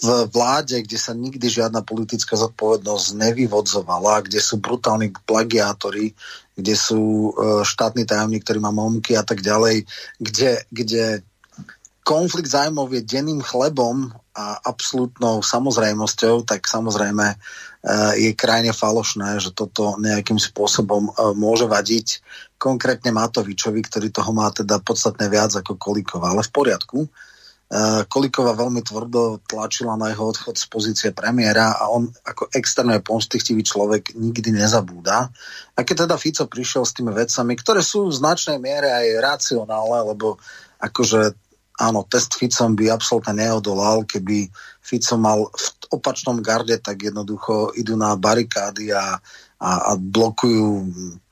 v 0.00 0.28
vláde, 0.32 0.80
kde 0.80 0.96
sa 0.96 1.16
nikdy 1.16 1.44
žiadna 1.48 1.84
politická 1.84 2.36
zodpovednosť 2.36 3.20
nevyvodzovala, 3.20 4.24
kde 4.28 4.40
sú 4.40 4.60
brutálni 4.60 5.12
plagiátori, 5.24 6.12
kde 6.52 6.76
sú 6.76 7.32
uh, 7.32 7.64
štátni 7.64 8.04
tajomník, 8.04 8.44
ktorý 8.44 8.60
má 8.60 8.72
momky 8.72 9.16
a 9.16 9.24
tak 9.24 9.40
ďalej, 9.40 9.88
kde, 10.20 10.64
kde 10.68 11.24
konflikt 12.04 12.48
zájmov 12.48 12.90
je 12.96 13.04
denným 13.04 13.44
chlebom 13.44 14.10
a 14.32 14.56
absolútnou 14.64 15.44
samozrejmosťou, 15.44 16.48
tak 16.48 16.64
samozrejme 16.64 17.26
e, 17.28 17.36
je 18.16 18.30
krajne 18.32 18.72
falošné, 18.72 19.36
že 19.42 19.52
toto 19.52 20.00
nejakým 20.00 20.40
spôsobom 20.40 21.10
e, 21.10 21.12
môže 21.36 21.68
vadiť 21.68 22.24
konkrétne 22.56 23.12
Matovičovi, 23.12 23.80
ktorý 23.84 24.08
toho 24.08 24.32
má 24.32 24.48
teda 24.48 24.80
podstatne 24.80 25.28
viac 25.28 25.52
ako 25.52 25.76
Kolikova. 25.76 26.32
Ale 26.32 26.40
v 26.40 26.52
poriadku. 26.56 26.98
E, 27.04 27.08
Kolikova 28.08 28.56
veľmi 28.56 28.80
tvrdo 28.80 29.44
tlačila 29.44 29.98
na 30.00 30.08
jeho 30.08 30.32
odchod 30.32 30.56
z 30.56 30.66
pozície 30.72 31.10
premiéra 31.12 31.76
a 31.76 31.92
on 31.92 32.08
ako 32.24 32.48
externé 32.56 33.04
pomstichtivý 33.04 33.60
človek 33.60 34.16
nikdy 34.16 34.56
nezabúda. 34.56 35.28
A 35.76 35.78
keď 35.84 36.08
teda 36.08 36.16
Fico 36.16 36.48
prišiel 36.48 36.88
s 36.88 36.96
tými 36.96 37.12
vecami, 37.12 37.52
ktoré 37.60 37.84
sú 37.84 38.08
v 38.08 38.16
značnej 38.16 38.56
miere 38.56 38.88
aj 38.88 39.06
racionálne, 39.20 40.16
lebo 40.16 40.40
akože 40.80 41.49
áno, 41.80 42.04
test 42.04 42.36
Ficom 42.36 42.76
by 42.76 42.92
absolútne 42.92 43.40
neodolal, 43.40 44.04
keby 44.04 44.52
Fico 44.84 45.16
mal 45.16 45.48
v 45.48 45.66
opačnom 45.96 46.44
garde, 46.44 46.76
tak 46.78 47.00
jednoducho 47.00 47.72
idú 47.74 47.96
na 47.96 48.12
barikády 48.14 48.92
a, 48.92 49.16
a, 49.60 49.70
a 49.88 49.90
blokujú 49.96 50.66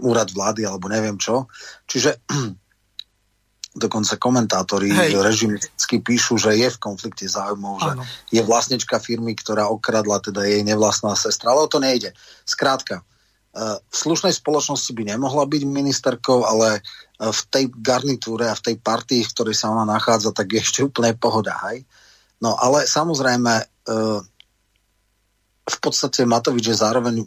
úrad 0.00 0.32
vlády 0.32 0.64
alebo 0.64 0.88
neviem 0.88 1.20
čo. 1.20 1.46
Čiže 1.84 2.24
dokonca 3.84 4.18
komentátori 4.18 4.90
režimisticky 5.14 6.00
píšu, 6.02 6.40
že 6.40 6.56
je 6.56 6.68
v 6.72 6.82
konflikte 6.82 7.28
záujmov, 7.28 7.74
že 7.78 7.92
je 8.34 8.42
vlastnička 8.42 8.98
firmy, 8.98 9.36
ktorá 9.38 9.70
okradla 9.70 10.18
teda 10.24 10.48
jej 10.48 10.64
nevlastná 10.66 11.14
sestra, 11.14 11.52
ale 11.54 11.68
o 11.68 11.70
to 11.70 11.78
nejde. 11.78 12.10
Skrátka, 12.42 13.06
v 13.56 13.94
slušnej 13.94 14.30
spoločnosti 14.30 14.92
by 14.92 15.16
nemohla 15.16 15.48
byť 15.48 15.62
ministerkou, 15.64 16.44
ale 16.44 16.84
v 17.18 17.40
tej 17.50 17.64
garnitúre 17.74 18.46
a 18.46 18.54
v 18.54 18.64
tej 18.70 18.76
partii, 18.78 19.26
v 19.26 19.32
ktorej 19.34 19.56
sa 19.58 19.74
ona 19.74 19.82
nachádza, 19.82 20.30
tak 20.30 20.54
je 20.54 20.62
ešte 20.62 20.80
úplne 20.86 21.16
pohoda, 21.18 21.58
hej? 21.70 21.82
No 22.38 22.54
ale 22.54 22.86
samozrejme, 22.86 23.54
e, 23.58 23.64
v 25.68 25.78
podstate 25.82 26.22
Matovič 26.22 26.70
je 26.70 26.78
zároveň 26.78 27.26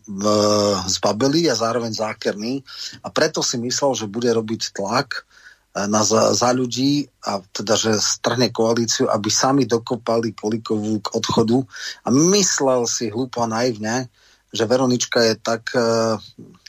zbabelý 0.88 1.52
a 1.52 1.60
zároveň 1.60 1.92
zákerný 1.92 2.64
a 3.04 3.12
preto 3.12 3.44
si 3.44 3.60
myslel, 3.60 3.92
že 3.94 4.08
bude 4.08 4.32
robiť 4.32 4.72
tlak 4.72 5.28
e, 5.76 5.84
na 5.92 6.08
za, 6.08 6.32
za 6.32 6.56
ľudí 6.56 7.12
a 7.28 7.44
teda, 7.52 7.76
že 7.76 8.00
strhne 8.00 8.48
koalíciu, 8.56 9.12
aby 9.12 9.28
sami 9.28 9.68
dokopali 9.68 10.32
Kolikovú 10.32 11.04
k 11.04 11.12
odchodu 11.12 11.60
a 12.06 12.16
myslel 12.32 12.88
si 12.88 13.12
hlúpo 13.12 13.44
naivne, 13.44 14.08
že 14.52 14.68
Veronička 14.68 15.24
je 15.24 15.36
tak 15.40 15.72
uh, 15.74 16.20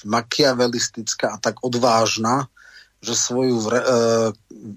makiavelistická 0.07 1.35
a 1.35 1.41
tak 1.43 1.63
odvážna, 1.63 2.47
že 3.03 3.19
svoju 3.19 3.59
e, 3.67 3.71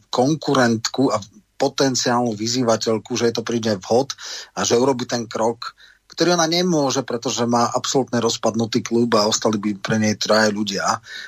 konkurentku 0.10 1.14
a 1.14 1.22
potenciálnu 1.56 2.34
vyzývateľku, 2.34 3.14
že 3.14 3.30
jej 3.30 3.36
to 3.38 3.46
príde 3.46 3.78
vhod 3.80 4.18
a 4.58 4.66
že 4.66 4.82
urobí 4.82 5.06
ten 5.06 5.30
krok, 5.30 5.78
ktorý 6.10 6.34
ona 6.34 6.50
nemôže, 6.50 7.06
pretože 7.06 7.46
má 7.46 7.70
absolútne 7.70 8.18
rozpadnutý 8.20 8.82
klub 8.82 9.14
a 9.16 9.30
ostali 9.30 9.62
by 9.62 9.78
pre 9.78 9.98
nej 10.02 10.18
traje 10.18 10.52
ľudia. 10.52 10.84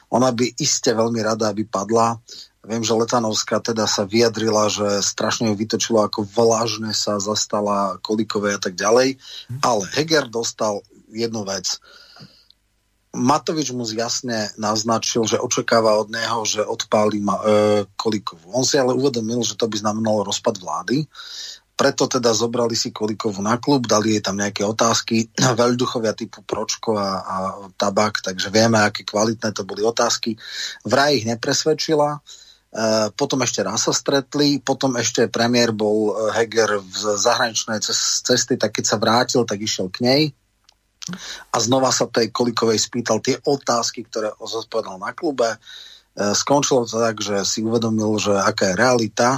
Ona 0.09 0.33
by 0.33 0.57
iste 0.57 0.91
veľmi 0.91 1.21
rada, 1.21 1.53
aby 1.53 1.69
padla. 1.69 2.17
Viem, 2.67 2.83
že 2.83 2.91
Letanovská 2.91 3.63
teda 3.63 3.87
sa 3.87 4.03
vyjadrila, 4.03 4.67
že 4.67 4.99
strašne 4.99 5.47
ju 5.49 5.55
vytočilo, 5.55 6.03
ako 6.03 6.27
vlážne 6.27 6.91
sa 6.91 7.15
zastala 7.17 7.95
Kolikovej 8.03 8.59
a 8.59 8.61
tak 8.61 8.75
ďalej. 8.75 9.15
Ale 9.63 9.83
Heger 9.95 10.27
dostal 10.27 10.83
jednu 11.07 11.47
vec. 11.47 11.79
Matovič 13.17 13.71
mu 13.73 13.87
jasne 13.87 14.51
naznačil, 14.59 15.25
že 15.25 15.41
očakáva 15.41 15.97
od 15.97 16.13
neho, 16.13 16.43
že 16.45 16.61
odpáli 16.61 17.23
ma, 17.23 17.39
e, 17.39 17.43
Kolikovu. 17.97 18.53
On 18.53 18.61
si 18.61 18.77
ale 18.77 18.93
uvedomil, 18.93 19.41
že 19.41 19.57
to 19.57 19.65
by 19.65 19.79
znamenalo 19.79 20.27
rozpad 20.27 20.61
vlády. 20.61 21.07
Preto 21.77 22.05
teda 22.05 22.33
zobrali 22.33 22.77
si 22.77 22.93
Kolikovu 22.93 23.41
na 23.41 23.57
klub, 23.57 23.89
dali 23.89 24.17
jej 24.17 24.21
tam 24.21 24.37
nejaké 24.37 24.61
otázky, 24.61 25.33
veľduchovia 25.61 26.13
typu 26.13 26.45
Pročko 26.45 26.99
a, 26.99 27.09
a 27.23 27.35
Tabak, 27.73 28.21
takže 28.21 28.53
vieme, 28.53 28.77
aké 28.77 29.01
kvalitné 29.01 29.49
to 29.55 29.65
boli 29.65 29.81
otázky. 29.81 30.37
Vraj 30.85 31.23
ich 31.23 31.25
nepresvedčila, 31.25 32.21
potom 33.15 33.39
ešte 33.41 33.63
raz 33.63 33.87
sa 33.87 33.93
stretli, 33.95 34.59
potom 34.59 34.99
ešte 34.99 35.31
premiér 35.31 35.71
bol 35.71 36.11
e, 36.11 36.35
Heger 36.35 36.83
v 36.83 36.95
zahraničnej 37.15 37.79
cesty, 37.81 38.59
tak 38.59 38.75
keď 38.75 38.85
sa 38.85 38.97
vrátil, 38.99 39.47
tak 39.47 39.63
išiel 39.63 39.87
k 39.87 40.03
nej. 40.03 40.21
A 41.49 41.55
znova 41.63 41.95
sa 41.95 42.11
tej 42.11 42.27
Kolikovej 42.27 42.75
spýtal 42.75 43.23
tie 43.23 43.39
otázky, 43.39 44.03
ktoré 44.11 44.35
zodpovedal 44.35 44.99
na 44.99 45.15
klube. 45.15 45.47
E, 45.47 45.57
skončilo 46.35 46.83
to 46.83 46.99
tak, 46.99 47.23
že 47.23 47.47
si 47.47 47.63
uvedomil, 47.63 48.19
že 48.19 48.35
aká 48.35 48.75
je 48.75 48.79
realita, 48.79 49.29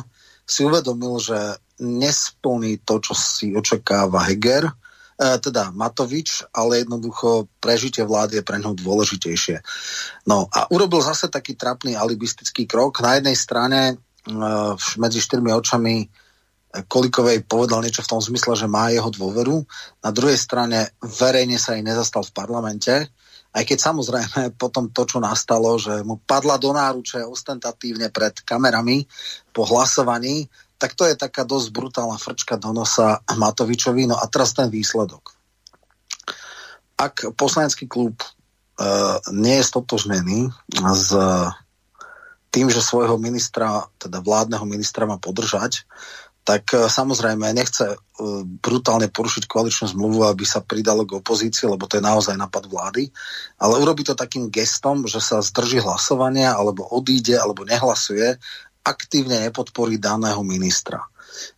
si 0.49 0.65
uvedomil, 0.65 1.21
že 1.21 1.37
nesplní 1.79 2.81
to, 2.81 2.97
čo 2.97 3.13
si 3.13 3.53
očakáva 3.53 4.25
Heger, 4.25 4.73
teda 5.19 5.75
Matovič, 5.75 6.47
ale 6.55 6.87
jednoducho 6.87 7.51
prežitie 7.59 8.07
vlády 8.07 8.39
je 8.39 8.47
pre 8.47 8.55
ňo 8.55 8.71
dôležitejšie. 8.79 9.59
No 10.31 10.47
a 10.47 10.71
urobil 10.71 11.03
zase 11.03 11.27
taký 11.27 11.59
trapný 11.59 11.99
alibistický 11.99 12.63
krok. 12.63 13.03
Na 13.03 13.19
jednej 13.19 13.35
strane 13.35 13.79
e, 13.91 13.95
medzi 14.95 15.19
štyrmi 15.19 15.51
očami 15.51 16.07
Kolikovej 16.69 17.49
povedal 17.49 17.81
niečo 17.81 18.05
v 18.05 18.11
tom 18.15 18.21
zmysle, 18.21 18.53
že 18.53 18.69
má 18.69 18.93
jeho 18.93 19.09
dôveru. 19.09 19.65
Na 20.05 20.13
druhej 20.13 20.37
strane 20.37 20.93
verejne 21.01 21.57
sa 21.57 21.73
jej 21.75 21.83
nezastal 21.83 22.21
v 22.21 22.31
parlamente, 22.31 22.93
aj 23.49 23.63
keď 23.65 23.77
samozrejme 23.81 24.41
potom 24.61 24.93
to, 24.93 25.03
čo 25.03 25.17
nastalo, 25.17 25.75
že 25.81 26.05
mu 26.05 26.21
padla 26.21 26.61
do 26.61 26.71
náruče 26.71 27.25
ostentatívne 27.25 28.13
pred 28.13 28.39
kamerami 28.45 29.03
po 29.49 29.65
hlasovaní, 29.65 30.45
tak 30.79 30.95
to 30.95 31.03
je 31.03 31.19
taká 31.19 31.43
dosť 31.43 31.75
brutálna 31.75 32.15
frčka 32.15 32.55
do 32.55 32.71
nosa 32.71 33.19
Matovičovi. 33.27 34.07
No 34.07 34.15
a 34.15 34.25
teraz 34.31 34.55
ten 34.55 34.71
výsledok. 34.71 35.35
Ak 36.95 37.35
poslanecký 37.35 37.87
klub 37.87 38.19
uh, 38.23 39.19
nie 39.35 39.59
je 39.59 39.67
stotožnený 39.67 40.49
s 40.95 41.11
tým, 42.49 42.67
že 42.73 42.81
svojho 42.81 43.21
ministra, 43.21 43.85
teda 44.01 44.25
vládneho 44.25 44.65
ministra 44.65 45.05
má 45.05 45.21
podržať, 45.21 45.85
tak 46.49 46.73
e, 46.73 46.89
samozrejme 46.89 47.45
nechce 47.53 47.93
e, 47.93 47.97
brutálne 48.57 49.05
porušiť 49.05 49.45
koaličnú 49.45 49.85
zmluvu, 49.93 50.25
aby 50.25 50.49
sa 50.49 50.65
pridalo 50.65 51.05
k 51.05 51.21
opozícii, 51.21 51.69
lebo 51.69 51.85
to 51.85 52.01
je 52.01 52.03
naozaj 52.03 52.33
napad 52.33 52.65
vlády, 52.65 53.13
ale 53.61 53.77
urobí 53.77 54.01
to 54.01 54.17
takým 54.17 54.49
gestom, 54.49 55.05
že 55.05 55.21
sa 55.21 55.45
zdrží 55.45 55.77
hlasovania, 55.77 56.57
alebo 56.57 56.89
odíde, 56.89 57.37
alebo 57.37 57.69
nehlasuje, 57.69 58.41
aktívne 58.83 59.39
nepodporí 59.47 59.99
daného 60.01 60.41
ministra. 60.41 61.03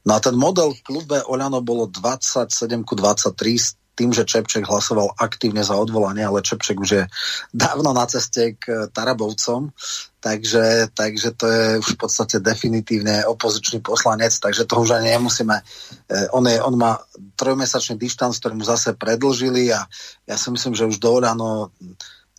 No 0.05 0.17
a 0.17 0.19
ten 0.19 0.35
model 0.35 0.75
v 0.75 0.83
klube 0.83 1.17
Oľano 1.25 1.63
bolo 1.63 1.87
27 1.87 2.51
ku 2.83 2.93
23 2.93 3.81
tým, 3.91 4.15
že 4.15 4.25
Čepček 4.25 4.65
hlasoval 4.65 5.13
aktívne 5.19 5.61
za 5.61 5.75
odvolanie, 5.75 6.23
ale 6.23 6.41
Čepček 6.41 6.79
už 6.79 6.89
je 6.89 7.03
dávno 7.51 7.91
na 7.93 8.07
ceste 8.07 8.55
k 8.57 8.87
Tarabovcom, 8.89 9.69
takže, 10.17 10.89
takže 10.95 11.35
to 11.35 11.45
je 11.45 11.65
už 11.83 11.87
v 11.93 11.99
podstate 11.99 12.35
definitívne 12.39 13.27
opozičný 13.27 13.83
poslanec, 13.83 14.31
takže 14.31 14.65
to 14.65 14.81
už 14.81 14.97
ani 14.97 15.13
nemusíme. 15.13 15.53
Eh, 15.53 16.27
on, 16.31 16.47
je, 16.47 16.57
on 16.63 16.75
má 16.79 16.97
trojmesačný 17.35 17.99
dištanc, 17.99 18.33
ktorý 18.39 18.57
mu 18.57 18.65
zase 18.65 18.95
predlžili 18.95 19.69
a 19.69 19.85
ja 20.25 20.35
si 20.39 20.49
myslím, 20.49 20.73
že 20.73 20.87
už 20.87 20.97
do 20.97 21.21
Oľano 21.21 21.75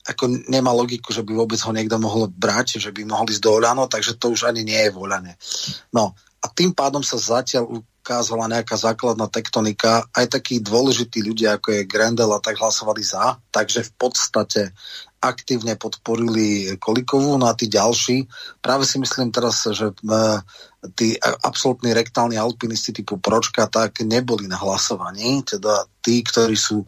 ako 0.02 0.50
nemá 0.50 0.74
logiku, 0.74 1.14
že 1.14 1.22
by 1.22 1.30
vôbec 1.30 1.62
ho 1.62 1.70
niekto 1.70 1.94
mohol 2.02 2.26
brať, 2.26 2.82
že 2.82 2.90
by 2.90 3.06
mohli 3.06 3.34
ísť 3.34 3.42
do 3.42 3.50
Oľano, 3.54 3.86
takže 3.86 4.18
to 4.18 4.34
už 4.34 4.50
ani 4.50 4.66
nie 4.66 4.78
je 4.78 4.90
voľane. 4.90 5.38
No 5.94 6.18
a 6.42 6.46
tým 6.50 6.74
pádom 6.74 7.06
sa 7.06 7.22
zatiaľ 7.22 7.86
ukázala 8.02 8.50
nejaká 8.50 8.74
základná 8.74 9.30
tektonika. 9.30 10.02
Aj 10.10 10.26
takí 10.26 10.58
dôležití 10.58 11.22
ľudia, 11.22 11.54
ako 11.54 11.70
je 11.70 11.86
Grendel 11.86 12.34
a 12.34 12.42
tak 12.42 12.58
hlasovali 12.58 12.98
za, 12.98 13.38
takže 13.54 13.86
v 13.86 13.92
podstate 13.94 14.62
aktívne 15.22 15.78
podporili 15.78 16.74
Kolikovu, 16.82 17.38
no 17.38 17.46
a 17.46 17.54
tí 17.54 17.70
ďalší, 17.70 18.26
práve 18.58 18.82
si 18.82 18.98
myslím 18.98 19.30
teraz, 19.30 19.70
že 19.70 19.94
tí 20.98 21.14
absolútni 21.46 21.94
rektálni 21.94 22.34
alpinisti 22.34 22.90
typu 22.90 23.22
Pročka 23.22 23.70
tak 23.70 24.02
neboli 24.02 24.50
na 24.50 24.58
hlasovaní, 24.58 25.46
teda 25.46 25.86
tí, 26.02 26.26
ktorí 26.26 26.58
sú 26.58 26.82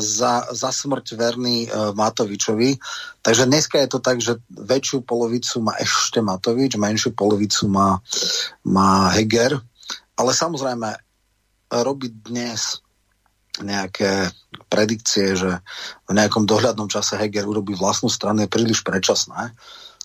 za, 0.00 0.52
za 0.52 0.70
smrť 0.70 1.16
verný 1.16 1.66
uh, 1.66 1.96
Matovičovi. 1.96 2.76
Takže 3.24 3.48
dneska 3.48 3.80
je 3.80 3.88
to 3.88 3.98
tak, 4.04 4.20
že 4.20 4.36
väčšiu 4.52 5.00
polovicu 5.08 5.64
má 5.64 5.72
ešte 5.80 6.20
Matovič, 6.20 6.76
menšiu 6.76 7.16
polovicu 7.16 7.64
má, 7.72 7.96
má 8.68 9.08
Heger. 9.16 9.56
Ale 10.16 10.32
samozrejme, 10.36 10.92
robiť 11.72 12.12
dnes 12.28 12.84
nejaké 13.56 14.28
predikcie, 14.68 15.32
že 15.32 15.64
v 16.04 16.12
nejakom 16.12 16.44
dohľadnom 16.44 16.92
čase 16.92 17.16
Heger 17.16 17.48
urobí 17.48 17.72
vlastnú 17.72 18.12
stranu 18.12 18.44
je 18.44 18.52
príliš 18.52 18.84
predčasné. 18.84 19.56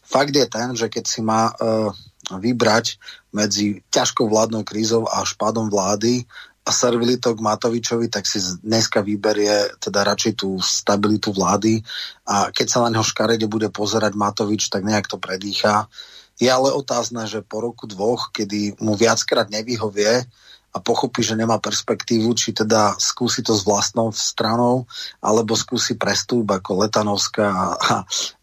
Fakt 0.07 0.31
je 0.31 0.47
ten, 0.47 0.75
že 0.75 0.87
keď 0.87 1.03
si 1.07 1.19
má 1.19 1.51
uh, 1.51 1.91
vybrať 2.31 2.95
medzi 3.35 3.83
ťažkou 3.91 4.27
vládnou 4.27 4.63
krízou 4.63 5.07
a 5.07 5.27
špádom 5.27 5.67
vlády 5.67 6.23
a 6.61 6.69
servilitou 6.69 7.33
k 7.33 7.41
Matovičovi, 7.41 8.05
tak 8.05 8.29
si 8.29 8.37
dneska 8.61 9.01
vyberie 9.01 9.81
teda 9.81 10.05
radšej 10.05 10.33
tú 10.45 10.61
stabilitu 10.61 11.33
vlády 11.33 11.81
a 12.29 12.53
keď 12.53 12.67
sa 12.69 12.79
na 12.85 12.93
neho 12.93 13.05
škarede 13.05 13.49
bude 13.49 13.73
pozerať 13.73 14.13
Matovič, 14.13 14.69
tak 14.69 14.85
nejak 14.85 15.09
to 15.09 15.17
predýcha. 15.17 15.89
Je 16.37 16.45
ale 16.49 16.69
otázne, 16.69 17.25
že 17.25 17.41
po 17.41 17.65
roku 17.65 17.89
dvoch, 17.89 18.29
kedy 18.29 18.77
mu 18.77 18.93
viackrát 18.93 19.49
nevyhovie 19.49 20.25
a 20.71 20.77
pochopí, 20.79 21.25
že 21.25 21.35
nemá 21.35 21.59
perspektívu, 21.59 22.31
či 22.37 22.53
teda 22.55 22.95
skúsi 22.95 23.43
to 23.43 23.57
s 23.57 23.65
vlastnou 23.67 24.13
stranou, 24.15 24.87
alebo 25.19 25.57
skúsi 25.57 25.97
prestup 25.97 26.47
ako 26.47 26.85
Letanovská 26.87 27.45
a, 27.49 27.67
a 27.75 27.93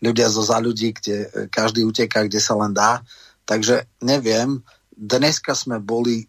ľudia 0.02 0.28
zo 0.28 0.42
za 0.44 0.60
ľudí, 0.60 0.92
kde 0.92 1.48
každý 1.48 1.86
uteká, 1.86 2.26
kde 2.26 2.42
sa 2.42 2.58
len 2.58 2.74
dá. 2.74 3.00
Takže 3.48 3.88
neviem, 4.04 4.60
dneska 4.92 5.56
sme 5.56 5.80
boli 5.80 6.28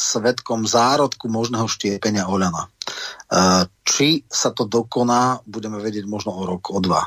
svetkom 0.00 0.64
zárodku 0.64 1.28
možného 1.28 1.68
štiepenia 1.68 2.24
Oľana. 2.24 2.64
E, 2.64 2.68
či 3.84 4.24
sa 4.24 4.50
to 4.56 4.64
dokoná, 4.64 5.44
budeme 5.44 5.76
vedieť 5.76 6.08
možno 6.08 6.32
o 6.32 6.48
rok, 6.48 6.72
o 6.72 6.80
dva. 6.80 7.04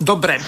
Dobre, 0.00 0.40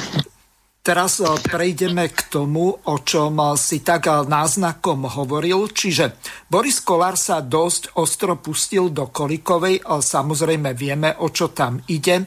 Teraz 0.82 1.22
e, 1.22 1.30
prejdeme 1.46 2.10
k 2.10 2.26
tomu, 2.26 2.74
o 2.74 2.96
čom 3.06 3.38
e, 3.38 3.54
si 3.54 3.86
tak 3.86 4.10
náznakom 4.26 5.06
hovoril. 5.06 5.70
Čiže 5.70 6.18
Boris 6.50 6.82
Kolár 6.82 7.14
sa 7.14 7.38
dosť 7.38 7.94
ostro 8.02 8.34
pustil 8.42 8.90
do 8.90 9.06
Kolikovej. 9.06 9.86
Samozrejme 9.86 10.74
vieme, 10.74 11.14
o 11.22 11.30
čo 11.30 11.54
tam 11.54 11.78
ide. 11.86 12.26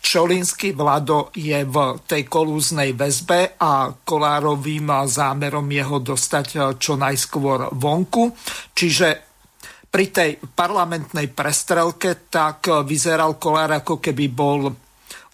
Čolinský 0.00 0.72
Vlado 0.72 1.28
je 1.36 1.60
v 1.62 1.76
tej 2.08 2.24
kolúznej 2.24 2.96
väzbe 2.96 3.60
a 3.60 3.92
Kolárovým 3.92 4.88
zámerom 5.06 5.68
je 5.68 5.84
ho 5.84 5.98
dostať 6.00 6.76
čo 6.80 6.96
najskôr 6.96 7.70
vonku. 7.76 8.32
Čiže 8.72 9.08
pri 9.90 10.06
tej 10.08 10.30
parlamentnej 10.40 11.28
prestrelke 11.30 12.26
tak 12.32 12.72
vyzeral 12.88 13.36
Kolár 13.36 13.84
ako 13.84 14.00
keby 14.00 14.26
bol 14.32 14.72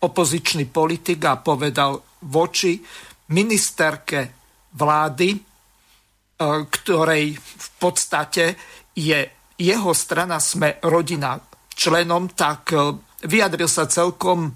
opozičný 0.02 0.68
politik 0.68 1.24
a 1.24 1.40
povedal 1.40 1.96
voči 2.28 2.80
ministerke 3.32 4.18
vlády, 4.76 5.28
e, 5.32 5.38
ktorej 6.68 7.24
v 7.36 7.68
podstate 7.80 8.44
je 8.92 9.20
jeho 9.56 9.92
strana 9.96 10.36
sme 10.36 10.80
rodina 10.84 11.40
členom, 11.72 12.32
tak 12.32 12.76
vyjadril 13.24 13.70
sa 13.70 13.88
celkom 13.88 14.52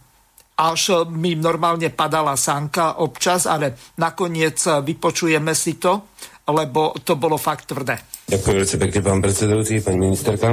až 0.60 1.08
mi 1.08 1.32
normálne 1.40 1.88
padala 1.88 2.36
sánka 2.36 3.00
občas, 3.00 3.48
ale 3.48 3.96
nakoniec 3.96 4.60
vypočujeme 4.60 5.56
si 5.56 5.80
to, 5.80 6.12
lebo 6.52 6.92
to 7.00 7.16
bolo 7.16 7.40
fakt 7.40 7.72
tvrdé. 7.72 7.96
Ďakujem 8.28 8.56
veľmi 8.60 8.76
pekne, 8.76 9.00
pán 9.00 9.20
predsedajúci, 9.24 9.80
pani 9.80 9.98
ministerka. 10.04 10.52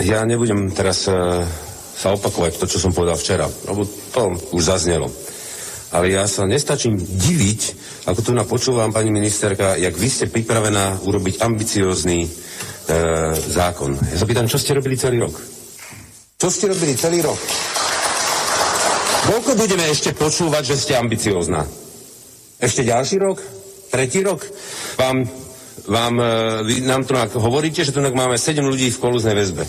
Ja 0.00 0.24
nebudem 0.24 0.72
teraz 0.72 1.04
uh 1.12 1.44
sa 2.02 2.18
opakovať 2.18 2.58
to, 2.58 2.66
čo 2.66 2.82
som 2.82 2.90
povedal 2.90 3.14
včera, 3.14 3.46
lebo 3.46 3.86
to 3.86 4.34
už 4.58 4.62
zaznelo. 4.74 5.06
Ale 5.94 6.10
ja 6.10 6.26
sa 6.26 6.48
nestačím 6.48 6.98
diviť, 6.98 7.60
ako 8.10 8.20
tu 8.24 8.32
napočúvam, 8.34 8.90
pani 8.90 9.14
ministerka, 9.14 9.78
jak 9.78 9.94
vy 9.94 10.08
ste 10.10 10.26
pripravená 10.26 11.04
urobiť 11.04 11.38
ambiciózny 11.44 12.26
e, 12.26 12.28
zákon. 13.36 13.92
Ja 13.94 14.16
sa 14.18 14.26
pýtam, 14.26 14.50
čo 14.50 14.58
ste 14.58 14.74
robili 14.74 14.98
celý 14.98 15.22
rok? 15.22 15.61
Čo 16.42 16.50
ste 16.50 16.74
robili 16.74 16.98
celý 16.98 17.22
rok? 17.22 17.38
Koľko 19.30 19.54
budeme 19.54 19.86
ešte 19.86 20.10
počúvať, 20.10 20.74
že 20.74 20.76
ste 20.82 20.98
ambiciózna? 20.98 21.62
Ešte 22.58 22.82
ďalší 22.82 23.22
rok? 23.22 23.38
Tretí 23.94 24.26
rok? 24.26 24.42
Vám, 24.98 25.22
vám, 25.86 26.14
e, 26.18 26.26
vy 26.66 26.74
nám 26.82 27.06
tu 27.06 27.14
hovoríte, 27.38 27.86
že 27.86 27.94
tu 27.94 28.02
máme 28.02 28.34
7 28.34 28.58
ľudí 28.58 28.90
v 28.90 28.98
kolúznej 28.98 29.38
väzbe. 29.38 29.62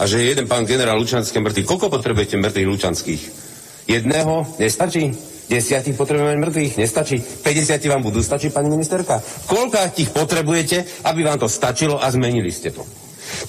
a 0.00 0.08
že 0.08 0.24
je 0.24 0.32
jeden 0.32 0.48
pán 0.48 0.64
generál 0.64 0.96
Lučanský 0.96 1.44
mŕtvy. 1.44 1.62
Koľko 1.68 1.92
potrebujete 1.92 2.40
mŕtvych 2.40 2.70
Lučanských? 2.72 3.22
Jedného? 3.92 4.48
Nestačí? 4.56 5.12
Desiatich 5.52 5.92
potrebujeme 5.92 6.40
mŕtvych? 6.40 6.80
Nestačí? 6.80 7.20
50 7.20 7.84
vám 7.84 8.00
budú 8.00 8.24
stačiť, 8.24 8.48
pani 8.48 8.72
ministerka? 8.72 9.20
Koľko 9.44 9.92
tých 9.92 10.08
potrebujete, 10.08 11.04
aby 11.04 11.20
vám 11.20 11.36
to 11.36 11.52
stačilo 11.52 12.00
a 12.00 12.08
zmenili 12.08 12.48
ste 12.48 12.72
to? 12.72 12.80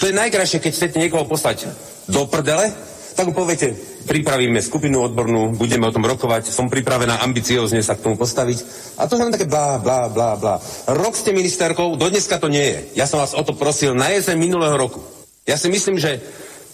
To 0.03 0.11
je 0.11 0.13
najkrajšie, 0.13 0.59
keď 0.59 0.71
chcete 0.75 0.99
niekoho 0.99 1.23
poslať 1.23 1.71
do 2.09 2.25
prdele, 2.29 2.73
tak 3.15 3.31
mu 3.31 3.33
poviete, 3.33 3.71
pripravíme 4.05 4.59
skupinu 4.59 4.99
odbornú, 4.99 5.55
budeme 5.55 5.87
o 5.87 5.95
tom 5.95 6.03
rokovať, 6.03 6.51
som 6.51 6.67
pripravená 6.67 7.23
ambiciozne 7.23 7.79
sa 7.79 7.95
k 7.95 8.03
tomu 8.03 8.19
postaviť. 8.19 8.57
A 8.99 9.07
to 9.07 9.15
len 9.15 9.31
také 9.31 9.47
blá, 9.47 9.79
blá, 9.79 10.11
blá, 10.11 10.35
blá. 10.35 10.55
Rok 10.91 11.15
ste 11.15 11.31
ministerkou, 11.31 11.95
do 11.95 12.07
dneska 12.11 12.35
to 12.37 12.51
nie 12.51 12.75
je. 12.75 12.79
Ja 12.99 13.07
som 13.07 13.23
vás 13.23 13.31
o 13.31 13.41
to 13.41 13.55
prosil 13.55 13.95
na 13.95 14.11
jeseň 14.11 14.35
minulého 14.35 14.75
roku. 14.75 14.99
Ja 15.47 15.55
si 15.55 15.71
myslím, 15.71 15.95
že 15.95 16.19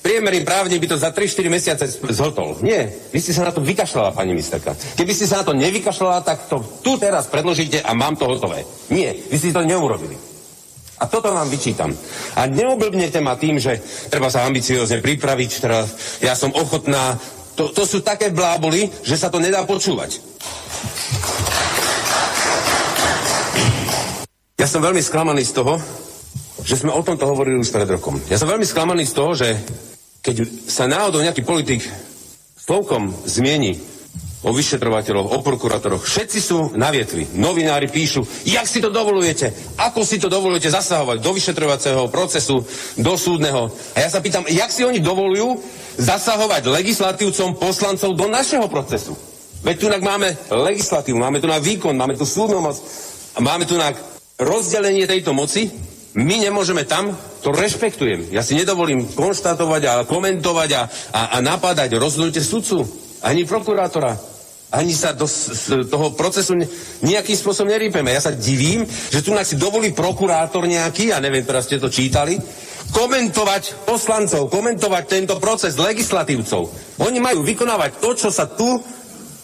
priemerný 0.01 0.41
právne 0.41 0.81
by 0.81 0.87
to 0.89 0.97
za 0.97 1.13
3-4 1.13 1.45
mesiace 1.53 1.85
zhotol. 2.09 2.57
Nie, 2.65 2.89
vy 3.13 3.21
ste 3.21 3.37
sa 3.37 3.45
na 3.45 3.53
to 3.53 3.61
vykašľala, 3.61 4.17
pani 4.17 4.33
ministerka. 4.33 4.73
Keby 4.97 5.13
ste 5.13 5.29
sa 5.29 5.45
na 5.45 5.47
to 5.47 5.53
nevykašľala, 5.53 6.25
tak 6.25 6.49
to 6.49 6.57
tu 6.81 6.97
teraz 6.97 7.29
predložíte 7.29 7.85
a 7.85 7.93
mám 7.93 8.17
to 8.17 8.25
hotové. 8.25 8.65
Nie, 8.89 9.13
vy 9.13 9.37
ste 9.37 9.53
to 9.53 9.61
neurobili. 9.61 10.30
A 11.01 11.09
toto 11.09 11.33
vám 11.33 11.49
vyčítam. 11.49 11.89
A 12.37 12.45
neoblbnete 12.45 13.17
ma 13.25 13.33
tým, 13.33 13.57
že 13.57 13.81
treba 14.13 14.29
sa 14.29 14.45
ambiciozne 14.45 15.01
pripraviť, 15.01 15.51
teda 15.57 15.79
ja 16.21 16.37
som 16.37 16.53
ochotná. 16.53 17.17
To, 17.57 17.73
to 17.73 17.89
sú 17.89 18.05
také 18.05 18.29
bláboli, 18.29 18.85
že 19.01 19.17
sa 19.17 19.33
to 19.33 19.41
nedá 19.41 19.65
počúvať. 19.65 20.21
Ja 24.61 24.69
som 24.69 24.85
veľmi 24.85 25.01
sklamaný 25.01 25.41
z 25.41 25.57
toho, 25.57 25.81
že 26.61 26.77
sme 26.77 26.93
o 26.93 27.01
tomto 27.01 27.25
hovorili 27.25 27.57
už 27.57 27.73
pred 27.73 27.89
rokom. 27.89 28.21
Ja 28.29 28.37
som 28.37 28.45
veľmi 28.45 28.61
sklamaný 28.61 29.09
z 29.09 29.17
toho, 29.17 29.33
že 29.33 29.57
keď 30.21 30.45
sa 30.69 30.85
náhodou 30.85 31.25
nejaký 31.25 31.41
politik 31.41 31.81
slovkom 32.61 33.09
zmieni 33.25 33.81
o 34.41 34.49
vyšetrovateľoch, 34.49 35.37
o 35.37 35.39
prokurátoroch. 35.45 36.01
Všetci 36.01 36.39
sú 36.41 36.73
na 36.73 36.89
vietri. 36.89 37.29
Novinári 37.37 37.85
píšu, 37.85 38.25
jak 38.49 38.65
si 38.65 38.81
to 38.81 38.89
dovolujete, 38.89 39.53
ako 39.77 40.01
si 40.01 40.17
to 40.17 40.33
dovolujete 40.33 40.73
zasahovať 40.73 41.21
do 41.21 41.31
vyšetrovacieho 41.37 42.09
procesu, 42.09 42.65
do 42.97 43.13
súdneho. 43.13 43.69
A 43.93 43.97
ja 44.01 44.09
sa 44.09 44.17
pýtam, 44.17 44.41
jak 44.49 44.73
si 44.73 44.81
oni 44.81 44.97
dovolujú 44.97 45.61
zasahovať 46.01 46.73
legislatívcom, 46.73 47.61
poslancov 47.61 48.17
do 48.17 48.25
našeho 48.25 48.65
procesu. 48.65 49.13
Veď 49.61 49.75
tu 49.77 49.87
máme 50.01 50.33
legislatívu, 50.49 51.21
máme 51.21 51.37
tu 51.37 51.45
na 51.45 51.61
výkon, 51.61 51.93
máme 51.93 52.17
tu 52.17 52.25
súdnu 52.25 52.57
moc, 52.65 52.81
máme 53.37 53.69
tu 53.69 53.77
na 53.77 53.93
rozdelenie 54.41 55.05
tejto 55.05 55.37
moci. 55.37 55.69
My 56.17 56.41
nemôžeme 56.41 56.83
tam, 56.89 57.13
to 57.45 57.53
rešpektujem. 57.53 58.33
Ja 58.33 58.41
si 58.41 58.57
nedovolím 58.57 59.05
konštatovať 59.05 59.81
a 59.85 59.93
komentovať 60.03 60.69
a, 60.75 60.81
a, 61.13 61.21
a 61.29 61.45
napádať 61.45 61.95
rozhodnutie 61.95 62.43
sudcu, 62.43 62.83
ani 63.21 63.45
prokurátora 63.45 64.30
ani 64.71 64.95
sa 64.95 65.11
do 65.11 65.27
z 65.27 65.83
toho 65.91 66.15
procesu 66.15 66.55
nejakým 67.03 67.35
spôsobom 67.35 67.67
nerýpeme. 67.67 68.15
Ja 68.15 68.23
sa 68.23 68.31
divím, 68.31 68.87
že 68.87 69.19
tu 69.19 69.35
si 69.35 69.59
dovolí 69.59 69.91
prokurátor 69.91 70.63
nejaký, 70.63 71.11
ja 71.11 71.19
neviem, 71.19 71.43
teraz 71.43 71.67
ste 71.67 71.75
to 71.75 71.91
čítali, 71.91 72.39
komentovať 72.95 73.83
poslancov, 73.83 74.47
komentovať 74.47 75.03
tento 75.07 75.35
proces 75.43 75.75
legislatívcov. 75.75 76.71
Oni 77.03 77.19
majú 77.19 77.43
vykonávať 77.43 77.99
to, 77.99 78.09
čo 78.15 78.29
sa 78.31 78.47
tu 78.47 78.79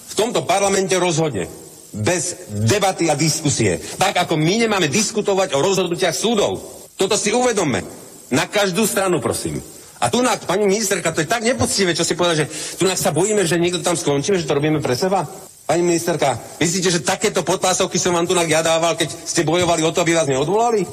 v 0.08 0.14
tomto 0.16 0.48
parlamente 0.48 0.96
rozhodne. 0.96 1.52
Bez 1.92 2.52
debaty 2.52 3.12
a 3.12 3.16
diskusie. 3.16 3.80
Tak 4.00 4.28
ako 4.28 4.36
my 4.40 4.68
nemáme 4.68 4.88
diskutovať 4.88 5.56
o 5.56 5.64
rozhodnutiach 5.64 6.16
súdov. 6.16 6.60
Toto 6.96 7.16
si 7.20 7.36
uvedomme. 7.36 7.84
Na 8.28 8.44
každú 8.48 8.84
stranu, 8.84 9.24
prosím. 9.24 9.64
A 9.98 10.14
tu 10.14 10.22
na, 10.22 10.38
pani 10.38 10.70
ministerka, 10.70 11.10
to 11.10 11.26
je 11.26 11.30
tak 11.30 11.42
nepoctivé, 11.42 11.98
čo 11.98 12.06
si 12.06 12.14
povedal, 12.14 12.46
že 12.46 12.50
tu 12.78 12.86
sa 12.86 13.10
bojíme, 13.10 13.42
že 13.50 13.58
niekto 13.58 13.82
tam 13.82 13.98
skončíme, 13.98 14.38
že 14.38 14.46
to 14.46 14.58
robíme 14.58 14.78
pre 14.78 14.94
seba. 14.94 15.26
Pani 15.68 15.84
ministerka, 15.84 16.38
myslíte, 16.62 16.90
že 16.94 17.04
takéto 17.04 17.44
podpásovky 17.44 18.00
som 18.00 18.16
vám 18.16 18.30
tu 18.30 18.38
ja 18.38 18.64
dával, 18.64 18.96
keď 18.96 19.10
ste 19.12 19.44
bojovali 19.44 19.84
o 19.84 19.92
to, 19.92 20.06
aby 20.06 20.16
vás 20.16 20.30
neodvolali? 20.30 20.88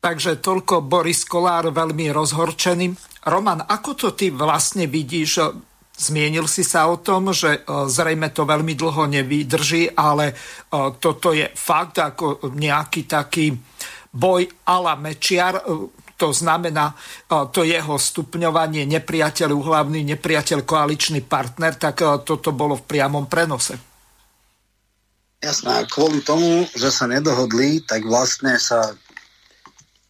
Takže 0.00 0.40
toľko 0.40 0.80
Boris 0.88 1.28
Kolár 1.28 1.68
veľmi 1.68 2.08
rozhorčený. 2.08 2.96
Roman, 3.28 3.60
ako 3.68 3.90
to 3.92 4.08
ty 4.16 4.32
vlastne 4.32 4.88
vidíš? 4.88 5.44
Zmienil 6.00 6.48
si 6.48 6.64
sa 6.64 6.88
o 6.88 6.96
tom, 6.96 7.36
že 7.36 7.60
e, 7.60 7.84
zrejme 7.84 8.32
to 8.32 8.48
veľmi 8.48 8.72
dlho 8.72 9.04
nevydrží, 9.04 9.92
ale 9.92 10.32
e, 10.32 10.34
toto 10.96 11.36
je 11.36 11.44
fakt 11.52 12.00
ako 12.00 12.56
nejaký 12.56 13.04
taký 13.04 13.52
boj 14.10 14.50
ala 14.66 14.98
Mečiar, 14.98 15.62
e, 15.62 15.62
to 16.18 16.34
znamená 16.34 16.92
e, 16.92 16.94
to 17.54 17.62
jeho 17.62 17.96
stupňovanie 17.96 18.84
nepriateľ 18.86 19.50
hlavný 19.54 20.02
nepriateľ 20.14 20.66
koaličný 20.66 21.22
partner, 21.24 21.78
tak 21.78 22.02
e, 22.02 22.06
toto 22.26 22.50
bolo 22.50 22.76
v 22.76 22.86
priamom 22.86 23.30
prenose. 23.30 23.78
Jasné, 25.40 25.72
a 25.72 25.88
kvôli 25.88 26.20
tomu, 26.20 26.68
že 26.76 26.92
sa 26.92 27.08
nedohodli, 27.08 27.80
tak 27.80 28.04
vlastne 28.04 28.60
sa 28.60 28.92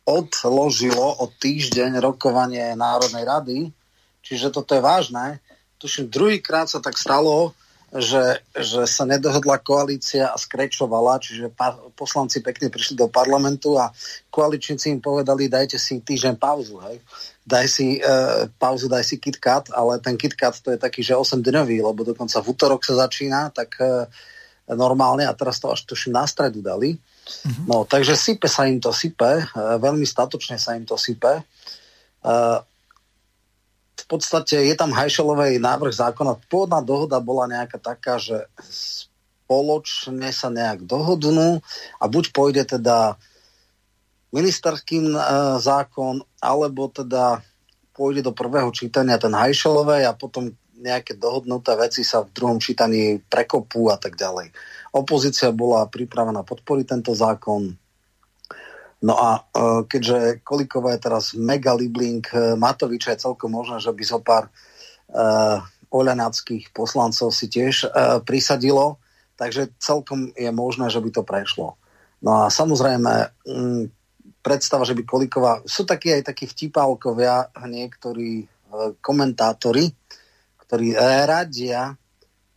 odložilo 0.03 1.23
o 1.23 1.31
týždeň 1.31 2.03
rokovanie 2.03 2.75
Národnej 2.75 3.23
rady, 3.23 3.59
čiže 4.27 4.51
toto 4.51 4.75
je 4.75 4.83
vážne. 4.83 5.39
Tuším, 5.79 6.11
druhýkrát 6.11 6.67
sa 6.67 6.83
tak 6.83 6.99
stalo, 6.99 7.55
že, 7.91 8.39
že 8.55 8.87
sa 8.87 9.03
nedohodla 9.03 9.59
koalícia 9.59 10.31
a 10.31 10.39
skrečovala, 10.39 11.19
čiže 11.19 11.51
pa, 11.51 11.75
poslanci 11.99 12.39
pekne 12.39 12.71
prišli 12.71 12.95
do 12.95 13.11
parlamentu 13.11 13.75
a 13.75 13.91
koaličníci 14.31 14.95
im 14.95 15.03
povedali, 15.03 15.51
dajte 15.51 15.75
si 15.75 15.99
týždeň 15.99 16.39
pauzu, 16.39 16.79
hej. 16.87 17.03
Daj 17.43 17.67
si 17.67 17.99
e, 17.99 18.47
pauzu, 18.63 18.87
daj 18.87 19.03
si 19.03 19.19
KitKat, 19.19 19.75
ale 19.75 19.99
ten 19.99 20.15
KitKat 20.15 20.63
to 20.63 20.71
je 20.71 20.79
taký, 20.79 21.03
že 21.03 21.19
8-dňový, 21.19 21.83
lebo 21.83 22.07
dokonca 22.07 22.39
v 22.39 22.55
útorok 22.55 22.87
sa 22.87 22.95
začína, 23.11 23.51
tak 23.51 23.75
e, 23.83 24.07
normálne 24.71 25.27
a 25.27 25.35
teraz 25.35 25.59
to 25.59 25.67
až 25.75 25.83
tuším 25.83 26.15
na 26.15 26.31
stredu 26.31 26.63
dali. 26.63 26.95
Mm-hmm. 26.95 27.67
No, 27.67 27.83
takže 27.91 28.15
sype 28.15 28.47
sa 28.47 28.71
im 28.71 28.79
to 28.79 28.95
sype, 28.95 29.43
e, 29.43 29.45
veľmi 29.83 30.07
statočne 30.07 30.63
sa 30.63 30.79
im 30.79 30.87
to 30.87 30.95
sype. 30.95 31.43
E, 31.43 31.43
v 34.01 34.07
podstate 34.09 34.57
je 34.65 34.75
tam 34.75 34.97
Hajšelovej 34.97 35.61
návrh 35.61 35.93
zákona. 35.93 36.41
Pôvodná 36.49 36.81
dohoda 36.81 37.21
bola 37.21 37.45
nejaká 37.47 37.77
taká, 37.77 38.17
že 38.17 38.49
spoločne 38.65 40.31
sa 40.31 40.49
nejak 40.49 40.87
dohodnú 40.87 41.61
a 41.99 42.05
buď 42.07 42.25
pôjde 42.31 42.63
teda 42.79 43.19
ministerským 44.31 45.11
e, 45.11 45.21
zákon, 45.59 46.23
alebo 46.39 46.87
teda 46.87 47.43
pôjde 47.93 48.25
do 48.25 48.33
prvého 48.33 48.71
čítania 48.71 49.19
ten 49.19 49.35
Hajšelovej 49.35 50.07
a 50.07 50.15
potom 50.15 50.55
nejaké 50.81 51.21
dohodnuté 51.21 51.77
veci 51.77 52.01
sa 52.01 52.25
v 52.25 52.33
druhom 52.33 52.57
čítaní 52.57 53.21
prekopú 53.29 53.93
a 53.93 54.01
tak 54.01 54.17
ďalej. 54.17 54.55
Opozícia 54.97 55.53
bola 55.53 55.85
pripravená 55.87 56.41
podporiť 56.41 56.87
tento 56.89 57.13
zákon, 57.13 57.77
No 59.01 59.17
a 59.17 59.41
uh, 59.41 59.89
keďže 59.89 60.45
Kolikova 60.45 60.93
je 60.93 61.01
teraz 61.01 61.33
mega 61.33 61.73
libling 61.73 62.21
uh, 62.37 62.53
Matoviča, 62.53 63.17
je 63.17 63.25
celkom 63.25 63.49
možné, 63.49 63.81
že 63.81 63.89
by 63.97 64.05
zo 64.05 64.21
pár 64.21 64.53
uh, 64.53 65.65
oľanáckých 65.89 66.71
poslancov 66.77 67.33
si 67.33 67.49
tiež 67.49 67.89
uh, 67.89 68.21
prisadilo, 68.21 69.01
takže 69.41 69.73
celkom 69.81 70.37
je 70.37 70.53
možné, 70.53 70.93
že 70.93 71.01
by 71.01 71.11
to 71.17 71.25
prešlo. 71.25 71.81
No 72.21 72.45
a 72.45 72.53
samozrejme, 72.53 73.33
um, 73.49 73.89
predstava, 74.45 74.85
že 74.85 74.93
by 74.93 75.03
Kolikova... 75.09 75.65
Sú 75.65 75.89
takí 75.89 76.13
aj 76.13 76.31
takí 76.31 76.45
vtipálkovia, 76.45 77.57
niektorí 77.57 78.45
uh, 78.45 78.93
komentátori, 79.01 79.89
ktorí 80.71 80.95
radia 81.27 81.99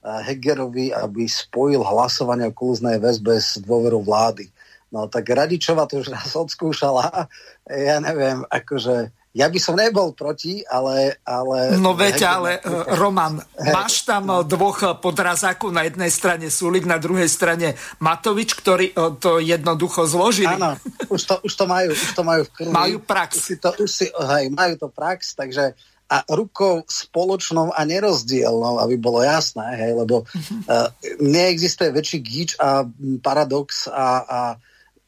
Hegerovi, 0.05 0.93
aby 0.93 1.25
spojil 1.25 1.81
hlasovanie 1.81 2.45
o 2.45 2.53
kulznej 2.53 3.01
väzbe 3.01 3.41
s 3.41 3.57
dôverou 3.57 4.05
vlády. 4.05 4.52
No 4.93 5.09
tak 5.09 5.25
Radičova 5.25 5.89
to 5.89 6.05
už 6.05 6.13
raz 6.13 6.29
odskúšala. 6.37 7.25
Ja 7.65 7.97
neviem, 7.97 8.45
akože 8.45 9.09
ja 9.33 9.49
by 9.49 9.57
som 9.57 9.73
nebol 9.73 10.13
proti, 10.13 10.61
ale... 10.69 11.17
ale 11.25 11.81
no 11.81 11.97
veď, 11.97 12.17
ale 12.29 12.61
uh, 12.61 12.85
Roman, 12.93 13.41
máš 13.73 14.05
tam 14.05 14.29
no. 14.29 14.45
dvoch 14.45 15.01
podrazákov, 15.01 15.73
na 15.73 15.89
jednej 15.89 16.13
strane 16.13 16.53
Sulik, 16.53 16.85
na 16.85 17.01
druhej 17.01 17.25
strane 17.25 17.73
Matovič, 17.97 18.53
ktorí 18.53 18.93
uh, 18.93 19.17
to 19.17 19.41
jednoducho 19.41 20.05
zložili. 20.05 20.53
Áno, 20.53 20.77
už 21.09 21.21
to, 21.25 21.35
už 21.41 21.53
to 21.57 21.65
majú, 21.65 21.97
už 21.97 22.11
to 22.13 22.21
majú 22.21 22.41
v 22.45 22.51
krvi. 22.53 22.69
Majú 22.69 22.97
prax. 23.01 23.41
Už 23.41 23.45
si 23.49 23.55
to, 23.57 23.73
už 23.73 23.89
si, 23.89 24.05
hej, 24.13 24.53
majú 24.53 24.73
to 24.77 24.87
prax, 24.93 25.33
takže 25.33 25.73
a 26.13 26.21
rukou 26.29 26.85
spoločnou 26.85 27.73
a 27.73 27.81
nerozdielnou, 27.89 28.77
aby 28.85 29.01
bolo 29.01 29.25
jasné, 29.25 29.81
hej, 29.81 29.97
lebo 29.97 30.29
uh, 30.29 30.87
neexistuje 31.17 31.89
väčší 31.89 32.19
gíč 32.21 32.49
a 32.61 32.85
paradox 33.25 33.89
a, 33.89 34.21
a 34.21 34.39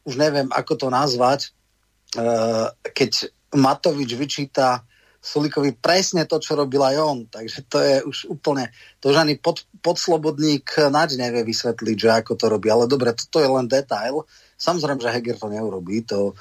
už 0.06 0.14
neviem, 0.14 0.46
ako 0.54 0.72
to 0.78 0.88
nazvať, 0.88 1.50
uh, 2.16 2.70
keď 2.94 3.28
Matovič 3.58 4.14
vyčíta 4.14 4.86
Sulikovi 5.26 5.74
presne 5.74 6.22
to, 6.22 6.38
čo 6.38 6.54
robil 6.54 6.78
aj 6.78 6.96
on. 7.02 7.18
Takže 7.26 7.66
to 7.66 7.82
je 7.82 7.94
už 8.06 8.18
úplne, 8.30 8.70
to 9.02 9.10
už 9.10 9.18
ani 9.26 9.34
pod, 9.34 9.66
podslobodník 9.82 10.70
naď 10.86 11.18
nevie 11.18 11.42
vysvetliť, 11.42 11.96
že 11.98 12.10
ako 12.22 12.38
to 12.38 12.46
robí. 12.46 12.70
Ale 12.70 12.86
dobre, 12.86 13.10
toto 13.10 13.42
je 13.42 13.50
len 13.50 13.66
detail. 13.66 14.22
Samozrejme, 14.54 15.02
že 15.02 15.10
Heger 15.10 15.34
to 15.34 15.50
neurobí, 15.50 16.06
to 16.06 16.38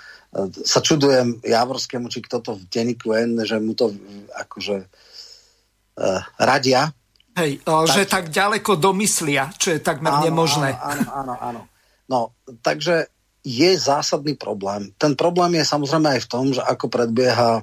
sa 0.61 0.85
čudujem 0.85 1.41
Javorskému, 1.41 2.13
či 2.13 2.19
kto 2.21 2.45
to 2.45 2.51
v 2.59 2.67
denníku 2.69 3.15
N, 3.15 3.41
že 3.41 3.57
mu 3.57 3.73
to 3.73 3.89
akože 4.37 4.85
uh, 4.85 6.21
radia. 6.37 6.91
Hej, 7.35 7.65
tak, 7.65 7.89
že 7.89 8.03
tak 8.05 8.25
ďaleko 8.31 8.77
domyslia, 8.79 9.51
čo 9.55 9.73
je 9.73 9.79
takmer 9.81 10.13
áno, 10.13 10.23
nemožné. 10.29 10.71
Áno, 10.77 11.09
áno, 11.09 11.33
áno. 11.41 11.61
No, 12.05 12.19
takže 12.61 13.14
je 13.45 13.77
zásadný 13.77 14.33
problém. 14.33 14.89
Ten 14.97 15.13
problém 15.13 15.61
je 15.61 15.69
samozrejme 15.69 16.17
aj 16.17 16.21
v 16.25 16.31
tom, 16.33 16.45
že 16.49 16.65
ako 16.65 16.89
predbieha 16.89 17.61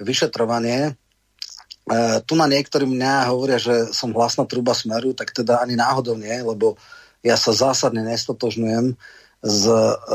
vyšetrovanie. 0.00 0.90
E, 0.90 0.92
tu 2.24 2.40
na 2.40 2.48
niektorí 2.48 2.88
mňa 2.88 3.28
hovoria, 3.28 3.60
že 3.60 3.92
som 3.92 4.16
hlasná 4.16 4.48
truba 4.48 4.72
smeru, 4.72 5.12
tak 5.12 5.36
teda 5.36 5.60
ani 5.60 5.76
náhodou 5.76 6.16
nie, 6.16 6.40
lebo 6.40 6.80
ja 7.20 7.36
sa 7.36 7.52
zásadne 7.52 8.00
nestotožňujem 8.08 8.96
s 9.44 9.62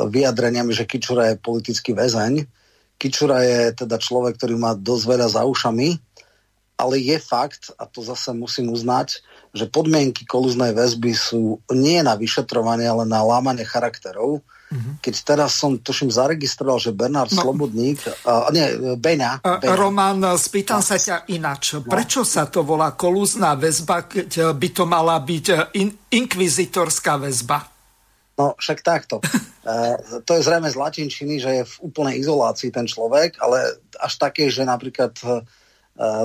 vyjadreniami, 0.10 0.74
že 0.74 0.90
Kičura 0.90 1.34
je 1.34 1.42
politický 1.42 1.94
väzeň. 1.94 2.46
Kičura 2.98 3.46
je 3.46 3.78
teda 3.86 4.02
človek, 4.02 4.42
ktorý 4.42 4.58
má 4.58 4.74
dosť 4.74 5.04
veľa 5.06 5.28
za 5.30 5.42
ušami, 5.46 6.02
ale 6.76 6.96
je 6.98 7.18
fakt, 7.22 7.72
a 7.78 7.86
to 7.86 8.02
zase 8.02 8.34
musím 8.34 8.74
uznať, 8.74 9.22
že 9.54 9.70
podmienky 9.70 10.28
kolúznej 10.28 10.74
väzby 10.74 11.14
sú 11.14 11.62
nie 11.72 12.02
na 12.02 12.18
vyšetrovanie, 12.18 12.90
ale 12.90 13.06
na 13.06 13.24
lámanie 13.24 13.64
charakterov. 13.64 14.44
Mm-hmm. 14.76 14.96
Keď 15.00 15.16
teraz 15.24 15.56
som, 15.56 15.80
tuším, 15.80 16.12
zaregistroval, 16.12 16.84
že 16.84 16.92
Bernard 16.92 17.32
no. 17.32 17.40
Slobodník, 17.48 18.04
uh, 18.28 18.52
nie, 18.52 18.96
Beňa, 19.00 19.40
Beňa. 19.40 19.76
Roman, 19.80 20.20
spýtam 20.36 20.84
sa 20.84 21.00
ťa 21.00 21.32
ináč. 21.32 21.80
No. 21.80 21.88
Prečo 21.88 22.28
sa 22.28 22.52
to 22.52 22.68
volá 22.68 22.92
kolúzna 22.92 23.56
väzba, 23.56 24.04
keď 24.04 24.52
by 24.52 24.70
to 24.76 24.84
mala 24.84 25.16
byť 25.24 25.76
in, 25.80 25.96
inkvizitorská 26.12 27.16
väzba? 27.16 27.64
No 28.36 28.52
však 28.60 28.84
takto. 28.84 29.24
Uh, 29.64 29.96
to 30.28 30.36
je 30.36 30.44
zrejme 30.44 30.68
z 30.68 30.76
latinčiny, 30.76 31.40
že 31.40 31.52
je 31.62 31.64
v 31.64 31.76
úplnej 31.88 32.20
izolácii 32.20 32.76
ten 32.76 32.84
človek, 32.84 33.40
ale 33.40 33.80
až 33.96 34.14
také, 34.20 34.52
že 34.52 34.68
napríklad 34.68 35.16
uh, 35.24 35.40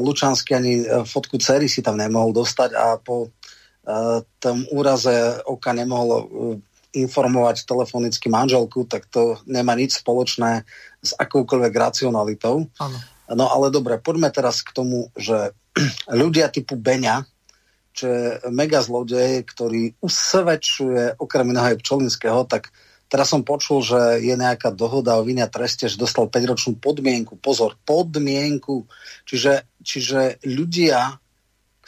Lučanský 0.03 0.59
ani 0.59 0.83
fotku 1.07 1.39
cery 1.39 1.71
si 1.71 1.79
tam 1.79 1.95
nemohol 1.95 2.35
dostať 2.35 2.75
a 2.75 2.99
po 2.99 3.31
uh, 3.31 4.19
tom 4.43 4.67
úraze 4.75 5.15
oka 5.47 5.71
nemohol 5.71 6.27
informovať 6.91 7.67
telefonicky 7.67 8.27
manželku, 8.27 8.87
tak 8.87 9.07
to 9.07 9.39
nemá 9.47 9.79
nič 9.79 10.03
spoločné 10.03 10.67
s 11.01 11.11
akoukoľvek 11.15 11.73
racionalitou. 11.75 12.67
Ano. 12.83 12.99
No 13.31 13.47
ale 13.47 13.71
dobre, 13.71 14.03
poďme 14.03 14.35
teraz 14.35 14.67
k 14.67 14.75
tomu, 14.75 15.15
že 15.15 15.55
ľudia 16.11 16.51
typu 16.51 16.75
Beňa, 16.75 17.23
čo 17.95 18.07
je 18.07 18.27
mega 18.51 18.83
zlodej, 18.83 19.43
ktorý 19.47 19.99
usvedčuje 20.03 21.19
okrem 21.19 21.51
iného 21.51 21.75
aj 21.75 21.81
Pčolinského, 21.83 22.47
tak 22.47 22.71
teraz 23.11 23.31
som 23.31 23.43
počul, 23.43 23.83
že 23.83 24.23
je 24.23 24.35
nejaká 24.35 24.71
dohoda 24.71 25.19
o 25.19 25.27
vinia 25.27 25.51
treste, 25.51 25.91
že 25.91 25.99
dostal 25.99 26.31
5-ročnú 26.31 26.79
podmienku. 26.79 27.39
Pozor, 27.39 27.75
podmienku. 27.83 28.87
Čiže, 29.27 29.67
čiže 29.83 30.39
ľudia, 30.47 31.19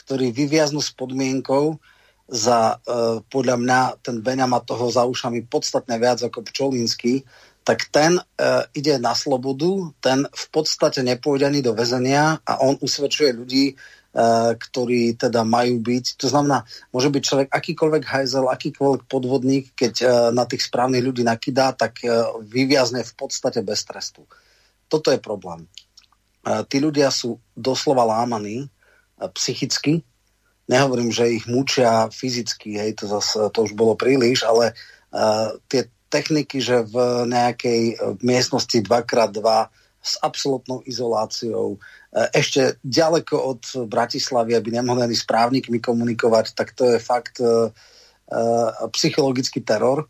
ktorí 0.03 0.35
vyviaznú 0.35 0.83
s 0.83 0.91
podmienkou, 0.91 1.79
za 2.27 2.79
e, 2.79 3.23
podľa 3.27 3.57
mňa 3.59 3.79
ten 3.99 4.23
Beňa 4.23 4.47
má 4.47 4.63
toho 4.63 4.87
za 4.89 5.03
ušami 5.03 5.45
podstatne 5.47 5.99
viac 5.99 6.23
ako 6.23 6.43
Pčolinský, 6.47 7.27
tak 7.63 7.87
ten 7.91 8.19
e, 8.19 8.23
ide 8.75 8.99
na 8.99 9.15
slobodu, 9.15 9.91
ten 9.99 10.27
v 10.27 10.45
podstate 10.51 11.03
nepôjde 11.03 11.51
ani 11.51 11.61
do 11.63 11.75
väzenia 11.75 12.39
a 12.43 12.63
on 12.63 12.79
usvedčuje 12.79 13.31
ľudí, 13.35 13.75
Eh, 14.13 14.53
ktorí 14.53 15.17
teda 15.17 15.41
majú 15.41 15.81
byť. 15.81 16.21
To 16.21 16.29
znamená, 16.29 16.69
môže 16.93 17.09
byť 17.09 17.23
človek 17.25 17.47
akýkoľvek 17.49 18.03
hajzel, 18.05 18.45
akýkoľvek 18.45 19.09
podvodník, 19.09 19.73
keď 19.73 19.93
eh, 20.05 20.09
na 20.29 20.45
tých 20.45 20.69
správnych 20.69 21.01
ľudí 21.01 21.25
nakydá, 21.25 21.73
tak 21.73 22.05
eh, 22.05 22.21
vyviazne 22.45 23.01
v 23.01 23.13
podstate 23.17 23.65
bez 23.65 23.81
trestu. 23.81 24.29
Toto 24.85 25.09
je 25.09 25.17
problém. 25.17 25.65
Tí 26.43 26.77
ľudia 26.77 27.09
sú 27.09 27.41
doslova 27.57 28.05
lámaní 28.05 28.69
psychicky. 29.33 30.05
Nehovorím, 30.69 31.11
že 31.11 31.31
ich 31.31 31.45
mučia 31.45 32.07
fyzicky, 32.07 32.79
hej, 32.79 32.91
to, 32.95 33.05
zase, 33.09 33.51
to 33.51 33.59
už 33.67 33.75
bolo 33.75 33.99
príliš, 33.99 34.47
ale 34.47 34.71
tie 35.67 35.91
techniky, 36.07 36.63
že 36.63 36.87
v 36.87 37.27
nejakej 37.27 37.99
miestnosti 38.23 38.79
2x2 38.79 39.43
s 39.99 40.13
absolútnou 40.23 40.79
izoláciou, 40.87 41.83
E, 42.13 42.29
ešte 42.37 42.77
ďaleko 42.85 43.35
od 43.41 43.61
Bratislavy, 43.89 44.53
aby 44.53 44.69
nemohli 44.77 45.01
ani 45.09 45.17
s 45.17 45.25
právnikmi 45.25 45.81
komunikovať, 45.81 46.53
tak 46.53 46.77
to 46.77 46.93
je 46.93 46.97
fakt 47.01 47.41
uh, 47.41 47.73
psychologický 48.93 49.65
teror. 49.65 50.05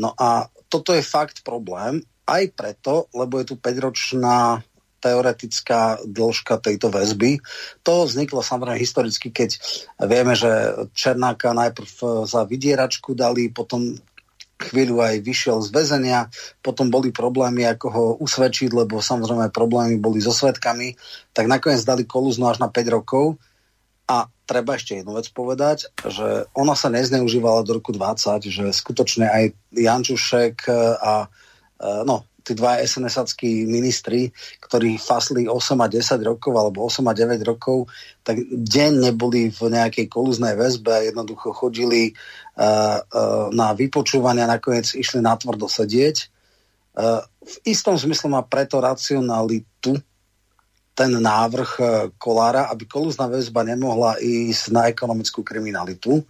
No 0.00 0.16
a 0.16 0.48
toto 0.72 0.96
je 0.96 1.04
fakt 1.04 1.44
problém, 1.44 2.00
aj 2.24 2.56
preto, 2.56 3.12
lebo 3.12 3.36
je 3.36 3.52
tu 3.52 3.54
5-ročná 3.60 4.64
teoretická 5.02 5.98
dĺžka 6.06 6.62
tejto 6.62 6.94
väzby. 6.94 7.42
To 7.82 8.06
vzniklo 8.06 8.40
samozrejme 8.40 8.78
historicky, 8.78 9.34
keď 9.34 9.58
vieme, 10.06 10.38
že 10.38 10.86
Černáka 10.94 11.50
najprv 11.50 12.24
za 12.30 12.46
vydieračku 12.46 13.18
dali, 13.18 13.50
potom 13.50 13.98
chvíľu 14.62 15.02
aj 15.02 15.26
vyšiel 15.26 15.58
z 15.58 15.74
väzenia, 15.74 16.30
potom 16.62 16.86
boli 16.86 17.10
problémy, 17.10 17.66
ako 17.66 17.86
ho 17.90 18.04
usvedčiť, 18.22 18.70
lebo 18.70 19.02
samozrejme 19.02 19.50
problémy 19.50 19.98
boli 19.98 20.22
so 20.22 20.30
svetkami, 20.30 20.94
tak 21.34 21.50
nakoniec 21.50 21.82
dali 21.82 22.06
kolúznu 22.06 22.46
až 22.46 22.62
na 22.62 22.70
5 22.70 22.94
rokov 22.94 23.42
a 24.06 24.30
treba 24.46 24.78
ešte 24.78 25.02
jednu 25.02 25.18
vec 25.18 25.26
povedať, 25.34 25.90
že 26.06 26.46
ona 26.54 26.78
sa 26.78 26.92
nezneužívala 26.92 27.66
do 27.66 27.82
roku 27.82 27.90
20, 27.90 28.46
že 28.46 28.64
skutočne 28.70 29.26
aj 29.26 29.44
Jančušek 29.74 30.68
a 31.00 31.26
e, 31.26 31.28
no, 32.06 32.26
tí 32.42 32.52
dva 32.58 32.82
sns 32.82 33.16
ministri, 33.66 34.28
ktorí 34.60 34.98
fasli 34.98 35.46
8 35.46 35.78
a 35.78 35.88
10 35.88 36.20
rokov 36.26 36.52
alebo 36.58 36.86
8 36.90 37.06
a 37.06 37.14
9 37.14 37.38
rokov, 37.46 37.86
tak 38.26 38.42
deň 38.50 39.10
neboli 39.10 39.48
v 39.48 39.60
nejakej 39.70 40.06
kolúznej 40.10 40.58
väzbe, 40.58 41.08
jednoducho 41.10 41.54
chodili 41.54 42.12
uh, 42.12 42.98
uh, 43.00 43.48
na 43.54 43.72
vypočúvania, 43.72 44.50
nakoniec 44.50 44.90
išli 44.92 45.22
na 45.22 45.38
tvrdo 45.38 45.70
sedieť. 45.70 46.16
Uh, 46.92 47.24
v 47.42 47.54
istom 47.70 47.96
zmysle 47.96 48.28
má 48.28 48.42
preto 48.44 48.82
racionalitu 48.82 49.98
ten 50.92 51.08
návrh 51.08 51.70
Kolára, 52.20 52.68
aby 52.68 52.84
kolúzna 52.84 53.24
väzba 53.24 53.64
nemohla 53.64 54.20
ísť 54.20 54.76
na 54.76 54.92
ekonomickú 54.92 55.40
kriminalitu. 55.40 56.20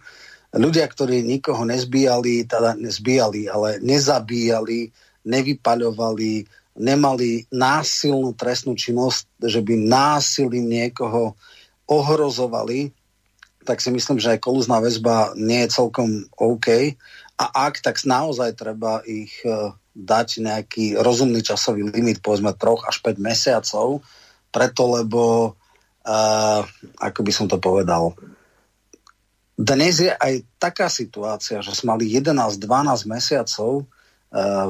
Ľudia, 0.53 0.85
ktorí 0.85 1.25
nikoho 1.25 1.65
nezbíjali, 1.65 2.45
teda 2.45 2.77
nezbíjali, 2.77 3.49
ale 3.49 3.81
nezabíjali, 3.81 4.93
nevypaľovali, 5.23 6.47
nemali 6.79 7.47
násilnú 7.51 8.35
trestnú 8.35 8.75
činnosť, 8.75 9.27
že 9.43 9.59
by 9.59 9.73
násilím 9.77 10.67
niekoho 10.67 11.35
ohrozovali, 11.87 12.91
tak 13.63 13.79
si 13.79 13.89
myslím, 13.91 14.19
že 14.19 14.35
aj 14.35 14.43
kolúzna 14.43 14.83
väzba 14.83 15.31
nie 15.39 15.63
je 15.63 15.73
celkom 15.73 16.27
OK. 16.35 16.99
A 17.39 17.45
ak, 17.67 17.79
tak 17.79 17.95
naozaj 18.03 18.59
treba 18.59 18.99
ich 19.07 19.39
e, 19.47 19.71
dať 19.95 20.43
nejaký 20.43 20.99
rozumný 20.99 21.39
časový 21.39 21.87
limit, 21.87 22.19
povedzme 22.19 22.51
troch 22.59 22.83
až 22.83 22.99
5 22.99 23.17
mesiacov, 23.23 24.03
preto 24.53 24.83
lebo, 24.85 25.53
uh, 26.05 26.61
ako 27.01 27.19
by 27.25 27.31
som 27.33 27.49
to 27.49 27.57
povedal, 27.57 28.13
dnes 29.53 30.01
je 30.01 30.09
aj 30.09 30.45
taká 30.57 30.89
situácia, 30.89 31.61
že 31.61 31.73
sme 31.77 31.97
mali 31.97 32.09
11-12 32.09 33.05
mesiacov, 33.05 33.85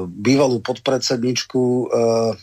bývalú 0.08 0.60
podpredsedničku 0.60 1.62
uh, 1.88 2.36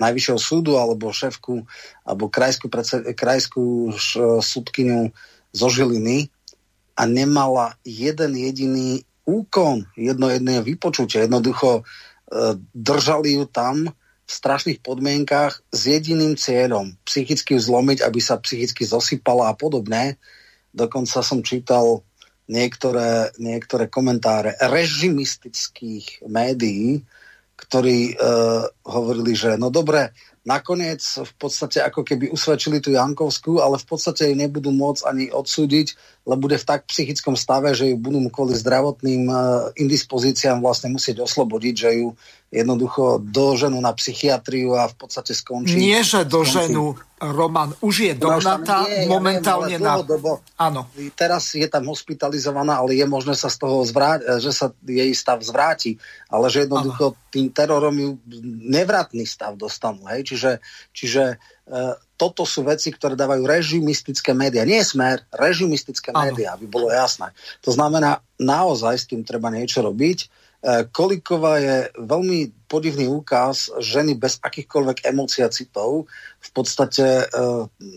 Najvyššieho 0.00 0.40
súdu 0.40 0.80
alebo 0.82 1.14
šéfku 1.14 1.62
alebo 2.02 2.26
krajskú, 2.26 2.66
krajskú 3.14 3.94
súdkyňu 4.42 5.14
zo 5.54 5.68
Žiliny 5.70 6.26
a 6.98 7.06
nemala 7.06 7.78
jeden 7.86 8.34
jediný 8.34 9.06
úkon, 9.22 9.86
jedno 9.94 10.26
jedné 10.32 10.58
vypočutie. 10.64 11.28
Jednoducho 11.28 11.84
uh, 11.84 12.58
držali 12.74 13.38
ju 13.38 13.44
tam 13.46 13.92
v 14.26 14.30
strašných 14.32 14.80
podmienkách 14.80 15.60
s 15.70 15.80
jediným 15.86 16.34
cieľom 16.34 16.96
psychicky 17.04 17.60
zlomiť, 17.60 18.02
aby 18.02 18.18
sa 18.18 18.40
psychicky 18.40 18.88
zosypala 18.88 19.52
a 19.52 19.54
podobné. 19.54 20.16
Dokonca 20.72 21.20
som 21.20 21.44
čítal 21.44 22.00
niektoré, 22.52 23.32
niektoré 23.40 23.88
komentáre 23.88 24.52
režimistických 24.60 26.28
médií, 26.28 27.00
ktorí 27.56 28.18
uh, 28.18 28.68
hovorili, 28.84 29.32
že 29.32 29.56
no 29.56 29.72
dobre, 29.72 30.12
nakoniec 30.42 31.00
v 31.00 31.32
podstate 31.38 31.78
ako 31.78 32.02
keby 32.02 32.34
usvedčili 32.34 32.82
tú 32.82 32.90
Jankovskú, 32.90 33.62
ale 33.62 33.78
v 33.78 33.86
podstate 33.86 34.28
ju 34.28 34.34
nebudú 34.34 34.74
môcť 34.74 35.02
ani 35.06 35.24
odsúdiť, 35.30 35.94
lebo 36.26 36.50
bude 36.50 36.58
v 36.58 36.68
tak 36.68 36.90
psychickom 36.90 37.38
stave, 37.38 37.70
že 37.72 37.94
ju 37.94 37.96
budú 37.96 38.18
kvôli 38.28 38.58
zdravotným 38.58 39.30
uh, 39.30 39.70
indispozíciám 39.78 40.60
vlastne 40.60 40.90
musieť 40.90 41.22
oslobodiť, 41.22 41.74
že 41.78 41.90
ju 42.02 42.18
jednoducho 42.52 43.16
doženú 43.24 43.80
na 43.80 43.96
psychiatriu 43.96 44.76
a 44.76 44.84
v 44.84 44.94
podstate 45.00 45.32
skončí. 45.32 45.72
Nie, 45.72 46.04
že 46.04 46.28
doženú, 46.28 47.00
Roman, 47.16 47.72
už 47.80 48.12
je 48.12 48.12
dohnatá 48.12 48.84
momentálne 49.08 49.72
ja 49.72 49.80
viem, 49.80 49.88
na... 49.88 50.36
Áno. 50.60 50.84
Teraz 51.16 51.56
je 51.56 51.64
tam 51.64 51.88
hospitalizovaná, 51.88 52.84
ale 52.84 53.00
je 53.00 53.06
možné 53.08 53.32
sa 53.32 53.48
z 53.48 53.56
toho 53.56 53.80
zvráť, 53.88 54.36
že 54.36 54.52
sa 54.52 54.68
jej 54.84 55.08
stav 55.16 55.40
zvráti, 55.40 55.96
ale 56.28 56.52
že 56.52 56.68
jednoducho 56.68 57.16
ano. 57.16 57.18
tým 57.32 57.48
terorom 57.48 57.96
ju 57.96 58.10
nevratný 58.68 59.24
stav 59.24 59.56
dostanú. 59.56 60.04
Hej? 60.12 60.34
Čiže, 60.34 60.52
čiže 60.92 61.24
e, 61.32 61.36
toto 62.20 62.44
sú 62.44 62.68
veci, 62.68 62.92
ktoré 62.92 63.16
dávajú 63.16 63.48
režimistické 63.48 64.36
médiá. 64.36 64.68
Nie 64.68 64.84
smer, 64.84 65.24
režimistické 65.32 66.12
médiá, 66.12 66.52
aby 66.52 66.68
bolo 66.68 66.92
jasné. 66.92 67.32
To 67.64 67.72
znamená, 67.72 68.20
naozaj 68.36 68.94
s 68.98 69.08
tým 69.08 69.24
treba 69.24 69.48
niečo 69.48 69.80
robiť 69.80 70.41
E, 70.62 70.86
Kolíková 70.94 71.58
je 71.58 71.76
veľmi 71.98 72.70
podivný 72.70 73.10
úkaz 73.10 73.74
ženy 73.82 74.14
bez 74.14 74.38
akýchkoľvek 74.38 75.02
emócií 75.10 75.42
a 75.42 75.50
citov. 75.50 76.06
V 76.38 76.50
podstate 76.54 77.02
e, 77.02 77.24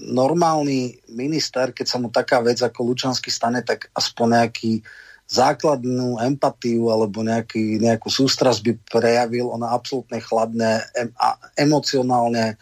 normálny 0.10 0.98
minister, 1.14 1.70
keď 1.70 1.86
sa 1.86 2.02
mu 2.02 2.10
taká 2.10 2.42
vec 2.42 2.58
ako 2.66 2.90
Lučanský 2.90 3.30
stane, 3.30 3.62
tak 3.62 3.94
aspoň 3.94 4.28
nejaký 4.42 4.82
základnú 5.26 6.22
empatiu 6.22 6.90
alebo 6.90 7.22
nejaký, 7.22 7.82
nejakú 7.82 8.10
sústrasť 8.10 8.62
by 8.66 8.72
prejavil. 8.90 9.54
Ona 9.54 9.70
absolútne 9.70 10.18
chladné, 10.18 10.86
em, 10.98 11.10
a 11.22 11.38
emocionálne 11.58 12.58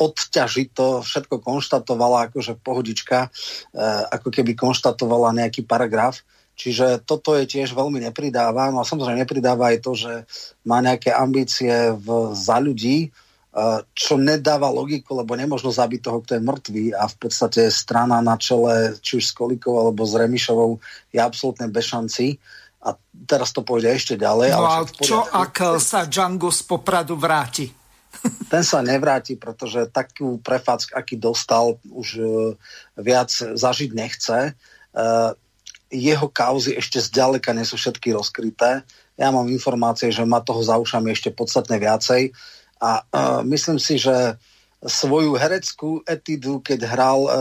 odťažito 0.00 1.04
všetko 1.04 1.44
konštatovala 1.44 2.30
akože 2.30 2.56
pohodička, 2.62 3.26
e, 3.26 3.28
ako 4.14 4.30
keby 4.30 4.54
konštatovala 4.54 5.34
nejaký 5.34 5.66
paragraf. 5.66 6.22
Čiže 6.60 7.08
toto 7.08 7.32
je 7.32 7.48
tiež 7.48 7.72
veľmi 7.72 8.04
nepridáva. 8.04 8.68
No 8.68 8.84
a 8.84 8.88
samozrejme 8.88 9.24
nepridáva 9.24 9.72
aj 9.72 9.78
to, 9.80 9.96
že 9.96 10.12
má 10.68 10.84
nejaké 10.84 11.08
ambície 11.08 11.72
v, 11.96 12.36
za 12.36 12.60
ľudí, 12.60 13.08
e, 13.08 13.10
čo 13.96 14.20
nedáva 14.20 14.68
logiku, 14.68 15.16
lebo 15.16 15.32
nemôžno 15.32 15.72
zabiť 15.72 16.00
toho, 16.04 16.20
kto 16.20 16.36
je 16.36 16.44
mŕtvý 16.44 16.84
a 16.92 17.08
v 17.08 17.16
podstate 17.16 17.72
strana 17.72 18.20
na 18.20 18.36
čele, 18.36 19.00
či 19.00 19.16
už 19.16 19.24
s 19.24 19.32
Kolikou 19.32 19.80
alebo 19.80 20.04
s 20.04 20.12
Remišovou 20.12 20.76
je 21.08 21.16
absolútne 21.16 21.72
bez 21.72 21.88
šanci. 21.88 22.36
A 22.84 22.92
teraz 23.24 23.56
to 23.56 23.64
pôjde 23.64 23.96
ešte 23.96 24.20
ďalej. 24.20 24.52
No 24.52 24.60
ale 24.60 24.68
a 24.68 24.76
čo, 24.84 25.24
ak 25.24 25.80
sa 25.80 26.04
Django 26.04 26.52
z 26.52 26.60
Popradu 26.68 27.16
vráti? 27.16 27.72
Ten 28.52 28.60
sa 28.60 28.84
nevráti, 28.84 29.40
pretože 29.40 29.88
takú 29.88 30.36
prefack, 30.44 30.92
aký 30.92 31.16
dostal, 31.16 31.80
už 31.88 32.08
e, 32.20 32.24
viac 33.00 33.32
zažiť 33.32 33.90
nechce. 33.96 34.52
Jeho 35.90 36.30
kauzy 36.30 36.78
ešte 36.78 37.02
zďaleka 37.02 37.50
nie 37.50 37.66
sú 37.66 37.74
všetky 37.74 38.14
rozkryté. 38.14 38.86
Ja 39.18 39.34
mám 39.34 39.50
informácie, 39.50 40.14
že 40.14 40.22
má 40.22 40.38
toho 40.38 40.62
za 40.62 40.78
ušami 40.78 41.10
ešte 41.10 41.34
podstatne 41.34 41.76
viacej 41.76 42.30
a 42.80 43.04
uh, 43.04 43.40
myslím 43.44 43.76
si, 43.76 44.00
že 44.00 44.40
svoju 44.80 45.36
hereckú 45.36 46.00
etidu, 46.08 46.64
keď 46.64 46.88
hral 46.88 47.20
uh, 47.28 47.32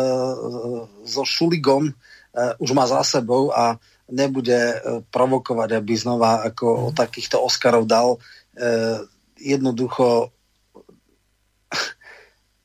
so 1.07 1.23
Šuligom, 1.23 1.95
uh, 1.95 2.51
už 2.59 2.75
má 2.75 2.83
za 2.83 2.99
sebou 3.07 3.55
a 3.55 3.79
nebude 4.11 4.59
uh, 4.59 4.99
provokovať, 5.07 5.79
aby 5.79 5.93
znova 5.95 6.43
ako 6.43 6.91
o 6.91 6.91
takýchto 6.91 7.39
Oscarov 7.39 7.87
dal. 7.87 8.19
Uh, 8.59 9.07
jednoducho 9.39 10.35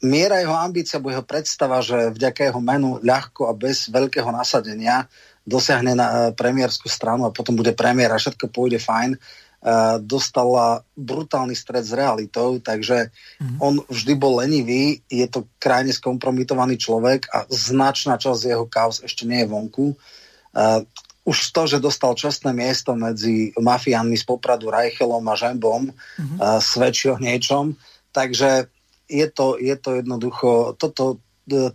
miera 0.02 0.42
jeho 0.42 0.58
ambícia, 0.58 0.98
bo 0.98 1.14
jeho 1.14 1.22
predstava, 1.22 1.78
že 1.78 2.10
vďaka 2.12 2.50
jeho 2.50 2.60
menu 2.60 2.98
ľahko 2.98 3.48
a 3.48 3.56
bez 3.56 3.88
veľkého 3.88 4.28
nasadenia 4.34 5.06
dosiahne 5.44 5.92
na 5.92 6.06
eh, 6.08 6.18
premiérskú 6.32 6.88
stranu 6.88 7.28
a 7.28 7.34
potom 7.34 7.54
bude 7.54 7.76
premiér 7.76 8.16
a 8.16 8.20
všetko 8.20 8.48
pôjde 8.48 8.80
fajn, 8.80 9.16
uh, 9.64 9.96
dostala 10.00 10.84
brutálny 10.92 11.56
stred 11.56 11.84
s 11.84 11.96
realitou, 11.96 12.60
takže 12.60 13.08
mm. 13.40 13.56
on 13.60 13.80
vždy 13.88 14.12
bol 14.16 14.40
lenivý, 14.44 15.00
je 15.08 15.24
to 15.28 15.48
krajne 15.56 15.92
skompromitovaný 15.92 16.76
človek 16.76 17.28
a 17.32 17.48
značná 17.48 18.20
časť 18.20 18.40
jeho 18.44 18.66
kaos 18.68 19.00
ešte 19.00 19.24
nie 19.24 19.44
je 19.44 19.48
vonku. 19.48 19.86
Uh, 20.52 20.84
už 21.24 21.56
to, 21.56 21.64
že 21.64 21.80
dostal 21.80 22.12
čestné 22.12 22.52
miesto 22.52 22.92
medzi 22.92 23.56
mafiánmi 23.56 24.12
z 24.12 24.24
Popradu 24.28 24.68
Reichelom 24.68 25.24
a 25.24 25.34
Žembom, 25.34 25.88
mm-hmm. 25.88 26.36
uh, 26.36 26.60
svedčí 26.60 27.08
o 27.08 27.16
niečom. 27.16 27.80
Takže 28.12 28.68
je 29.08 29.26
to, 29.32 29.56
je 29.56 29.76
to 29.76 30.04
jednoducho, 30.04 30.76
toto 30.76 31.23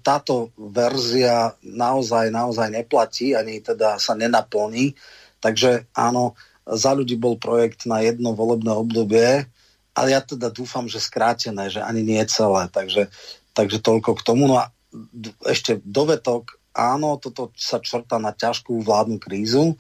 táto 0.02 0.50
verzia 0.58 1.54
naozaj, 1.62 2.34
naozaj 2.34 2.74
neplatí, 2.74 3.38
ani 3.38 3.62
teda 3.62 4.02
sa 4.02 4.18
nenaplní. 4.18 4.98
Takže 5.40 5.86
áno, 5.94 6.34
za 6.66 6.94
ľudí 6.98 7.16
bol 7.16 7.38
projekt 7.38 7.86
na 7.86 8.02
jedno 8.02 8.34
volebné 8.34 8.74
obdobie, 8.74 9.46
ale 9.94 10.08
ja 10.10 10.22
teda 10.22 10.50
dúfam, 10.50 10.90
že 10.90 11.02
skrátené, 11.02 11.70
že 11.70 11.82
ani 11.82 12.02
nie 12.02 12.22
celé. 12.26 12.66
Takže, 12.70 13.14
takže 13.54 13.78
toľko 13.82 14.18
k 14.18 14.26
tomu. 14.26 14.50
No 14.50 14.62
a 14.62 14.74
ešte 15.46 15.78
dovetok, 15.86 16.58
áno, 16.74 17.22
toto 17.22 17.54
sa 17.54 17.78
črta 17.78 18.18
na 18.18 18.34
ťažkú 18.34 18.82
vládnu 18.82 19.22
krízu. 19.22 19.78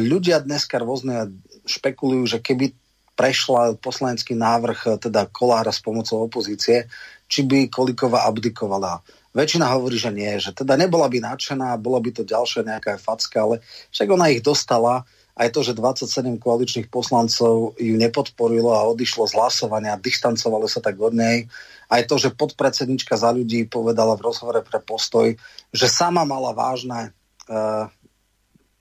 Ľudia 0.00 0.42
dneska 0.42 0.80
rôzne 0.80 1.30
špekulujú, 1.68 2.24
že 2.24 2.38
keby 2.40 2.72
prešla 3.18 3.74
poslanecký 3.82 4.38
návrh 4.38 5.02
teda 5.02 5.26
Kolára 5.28 5.74
s 5.74 5.82
pomocou 5.82 6.22
opozície, 6.22 6.86
či 7.28 7.44
by 7.44 7.68
Kolíková 7.68 8.24
abdikovala. 8.24 9.04
Väčšina 9.36 9.68
hovorí, 9.76 10.00
že 10.00 10.10
nie, 10.10 10.32
že 10.40 10.56
teda 10.56 10.74
nebola 10.74 11.06
by 11.06 11.20
nadšená, 11.20 11.76
bola 11.78 12.00
by 12.00 12.10
to 12.10 12.24
ďalšia 12.24 12.64
nejaká 12.64 12.96
facka, 12.96 13.44
ale 13.44 13.60
však 13.92 14.08
ona 14.08 14.32
ich 14.32 14.40
dostala. 14.40 15.04
Aj 15.38 15.46
to, 15.54 15.62
že 15.62 15.78
27 15.78 16.42
koaličných 16.42 16.90
poslancov 16.90 17.78
ju 17.78 17.94
nepodporilo 17.94 18.74
a 18.74 18.88
odišlo 18.90 19.30
z 19.30 19.38
hlasovania, 19.38 19.94
distancovalo 19.94 20.66
sa 20.66 20.82
tak 20.82 20.98
od 20.98 21.14
nej. 21.14 21.46
Aj 21.86 22.02
to, 22.02 22.18
že 22.18 22.34
podpredsednička 22.34 23.14
za 23.14 23.30
ľudí 23.30 23.70
povedala 23.70 24.18
v 24.18 24.26
rozhovore 24.26 24.58
pre 24.66 24.82
postoj, 24.82 25.38
že 25.70 25.86
sama 25.86 26.26
mala 26.26 26.50
vážne 26.50 27.14
uh, 27.46 27.86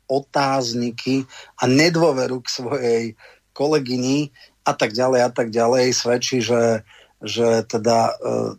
otázniky 0.09 1.29
a 1.61 1.69
nedôveru 1.69 2.41
k 2.41 2.47
svojej 2.49 3.03
kolegyni 3.53 4.33
a 4.65 4.73
tak 4.73 4.97
ďalej 4.97 5.21
a 5.27 5.29
tak 5.29 5.53
ďalej, 5.53 5.93
svedčí, 5.93 6.41
že 6.41 6.81
že 7.21 7.65
teda 7.65 8.13
uh, 8.13 8.53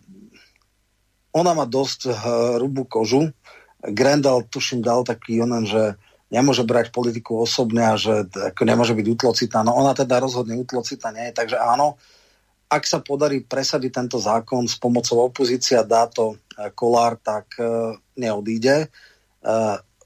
ona 1.32 1.52
má 1.54 1.68
dosť 1.68 2.10
hrubú 2.58 2.88
kožu. 2.88 3.30
Grendel, 3.78 4.42
tuším, 4.50 4.82
dal 4.82 5.06
taký 5.06 5.38
onen, 5.38 5.62
že 5.68 5.94
nemôže 6.28 6.66
brať 6.66 6.90
politiku 6.90 7.40
osobne 7.40 7.94
a 7.94 7.94
že 7.94 8.26
ako 8.28 8.62
nemôže 8.66 8.92
byť 8.92 9.06
utlocitá. 9.06 9.62
No 9.62 9.78
ona 9.78 9.94
teda 9.94 10.18
rozhodne 10.18 10.58
utlocitá 10.58 11.14
nie 11.14 11.30
je, 11.30 11.38
takže 11.38 11.56
áno, 11.56 11.96
ak 12.68 12.84
sa 12.84 13.00
podarí 13.00 13.40
presadiť 13.40 13.90
tento 13.96 14.18
zákon 14.20 14.68
s 14.68 14.76
pomocou 14.76 15.24
opozícia, 15.24 15.80
dá 15.88 16.04
to 16.04 16.36
e, 16.36 16.68
Kolár, 16.76 17.16
tak 17.16 17.56
neodíde. 18.12 18.92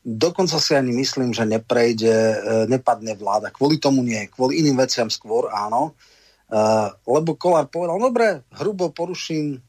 Dokonca 0.03 0.62
si 0.62 0.78
ani 0.78 0.94
myslím, 0.94 1.34
že 1.34 1.42
neprejde, 1.42 2.14
nepadne 2.70 3.18
vláda. 3.18 3.50
Kvôli 3.50 3.82
tomu 3.82 4.07
nie, 4.07 4.30
kvôli 4.30 4.62
iným 4.62 4.78
veciam 4.78 5.11
skôr 5.11 5.50
áno. 5.50 5.98
Lebo 7.09 7.30
Kolár 7.40 7.72
povedal, 7.72 7.96
dobre, 7.96 8.44
hrubo 8.53 8.92
poruším 8.92 9.64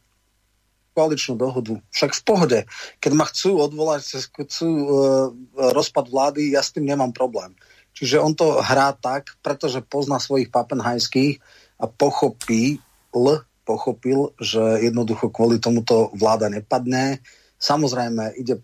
koaličnú 0.93 1.33
dohodu. 1.39 1.81
Však 1.89 2.11
v 2.13 2.23
pohode. 2.23 2.59
Keď 3.01 3.11
ma 3.17 3.25
chcú 3.25 3.57
odvolať, 3.57 4.29
chcú 4.45 4.69
uh, 4.69 4.87
rozpad 5.73 6.05
vlády, 6.05 6.53
ja 6.53 6.61
s 6.61 6.69
tým 6.69 6.85
nemám 6.85 7.09
problém. 7.15 7.57
Čiže 7.97 8.21
on 8.21 8.33
to 8.37 8.61
hrá 8.61 8.93
tak, 8.93 9.33
pretože 9.41 9.81
pozná 9.85 10.21
svojich 10.21 10.53
papenhajských 10.53 11.41
a 11.81 11.85
pochopí, 11.89 12.77
l, 13.13 13.25
pochopil, 13.65 14.33
že 14.37 14.61
jednoducho 14.85 15.33
kvôli 15.33 15.57
tomuto 15.57 16.13
vláda 16.13 16.49
nepadne. 16.49 17.21
Samozrejme, 17.57 18.35
ide 18.35 18.59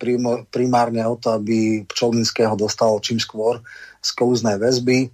primárne 0.49 1.01
o 1.07 1.15
to, 1.15 1.33
aby 1.39 1.87
Pčolinského 1.87 2.53
dostal 2.59 2.93
čím 2.99 3.21
skôr 3.21 3.63
z 4.03 4.09
kolúznej 4.11 4.59
väzby 4.59 5.13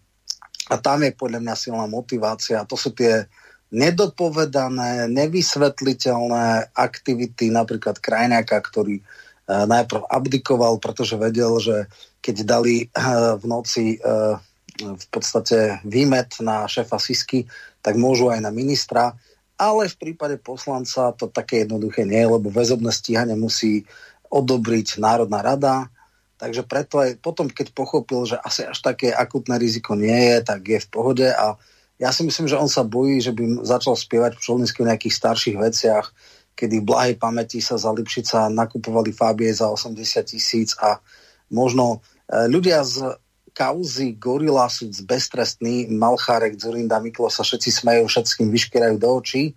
a 0.69 0.75
tam 0.81 1.05
je 1.05 1.13
podľa 1.13 1.39
mňa 1.45 1.55
silná 1.55 1.85
motivácia. 1.85 2.65
To 2.65 2.73
sú 2.77 2.93
tie 2.93 3.29
nedopovedané, 3.73 5.09
nevysvetliteľné 5.09 6.73
aktivity 6.73 7.49
napríklad 7.51 7.97
Krajňáka, 7.99 8.57
ktorý 8.61 9.01
uh, 9.01 9.65
najprv 9.65 10.05
abdikoval, 10.09 10.77
pretože 10.81 11.17
vedel, 11.17 11.57
že 11.61 11.89
keď 12.21 12.35
dali 12.45 12.89
uh, 12.93 13.37
v 13.37 13.45
noci 13.45 13.85
uh, 13.99 14.37
v 14.75 15.05
podstate 15.07 15.79
výmet 15.87 16.35
na 16.43 16.67
šéfa 16.67 16.99
Sisky, 16.99 17.47
tak 17.79 17.95
môžu 17.95 18.27
aj 18.27 18.43
na 18.43 18.51
ministra, 18.51 19.15
ale 19.55 19.87
v 19.87 19.95
prípade 19.95 20.35
poslanca 20.35 21.15
to 21.15 21.31
také 21.31 21.63
jednoduché 21.63 22.03
nie 22.03 22.19
je, 22.19 22.27
lebo 22.27 22.51
väzobné 22.51 22.91
stíhanie 22.91 23.39
musí 23.39 23.87
odobriť 24.27 24.99
Národná 24.99 25.39
rada, 25.39 25.87
Takže 26.35 26.67
preto 26.67 26.99
aj 26.99 27.15
potom, 27.23 27.47
keď 27.47 27.71
pochopil, 27.71 28.27
že 28.27 28.35
asi 28.35 28.67
až 28.67 28.83
také 28.83 29.15
akutné 29.15 29.55
riziko 29.55 29.95
nie 29.95 30.35
je, 30.35 30.37
tak 30.43 30.67
je 30.67 30.79
v 30.83 30.91
pohode 30.91 31.27
a 31.31 31.55
ja 31.95 32.11
si 32.11 32.27
myslím, 32.27 32.51
že 32.51 32.59
on 32.59 32.67
sa 32.67 32.83
bojí, 32.83 33.23
že 33.23 33.31
by 33.31 33.63
začal 33.63 33.95
spievať 33.95 34.35
Pčolinský 34.35 34.83
v 34.83 34.91
nejakých 34.91 35.15
starších 35.15 35.55
veciach, 35.55 36.11
kedy 36.51 36.83
v 36.83 36.87
blahej 36.87 37.15
pamäti 37.15 37.63
sa 37.63 37.79
za 37.79 37.87
Lipšica 37.91 38.51
nakupovali 38.51 39.15
Fábie 39.15 39.47
za 39.55 39.71
80 39.71 40.27
tisíc 40.27 40.75
a 40.75 40.99
možno 41.47 42.03
e, 42.27 42.51
ľudia 42.51 42.83
z 42.83 43.15
kauzy 43.55 44.19
Gorila 44.19 44.67
sú 44.67 44.91
beztrestný, 45.07 45.87
Malchárek, 45.87 46.59
Zurinda, 46.59 46.99
Miklo 46.99 47.31
sa 47.31 47.47
všetci 47.47 47.69
smejú, 47.71 48.11
všetkým 48.11 48.51
vyškierajú 48.51 48.95
do 48.99 49.09
očí, 49.15 49.55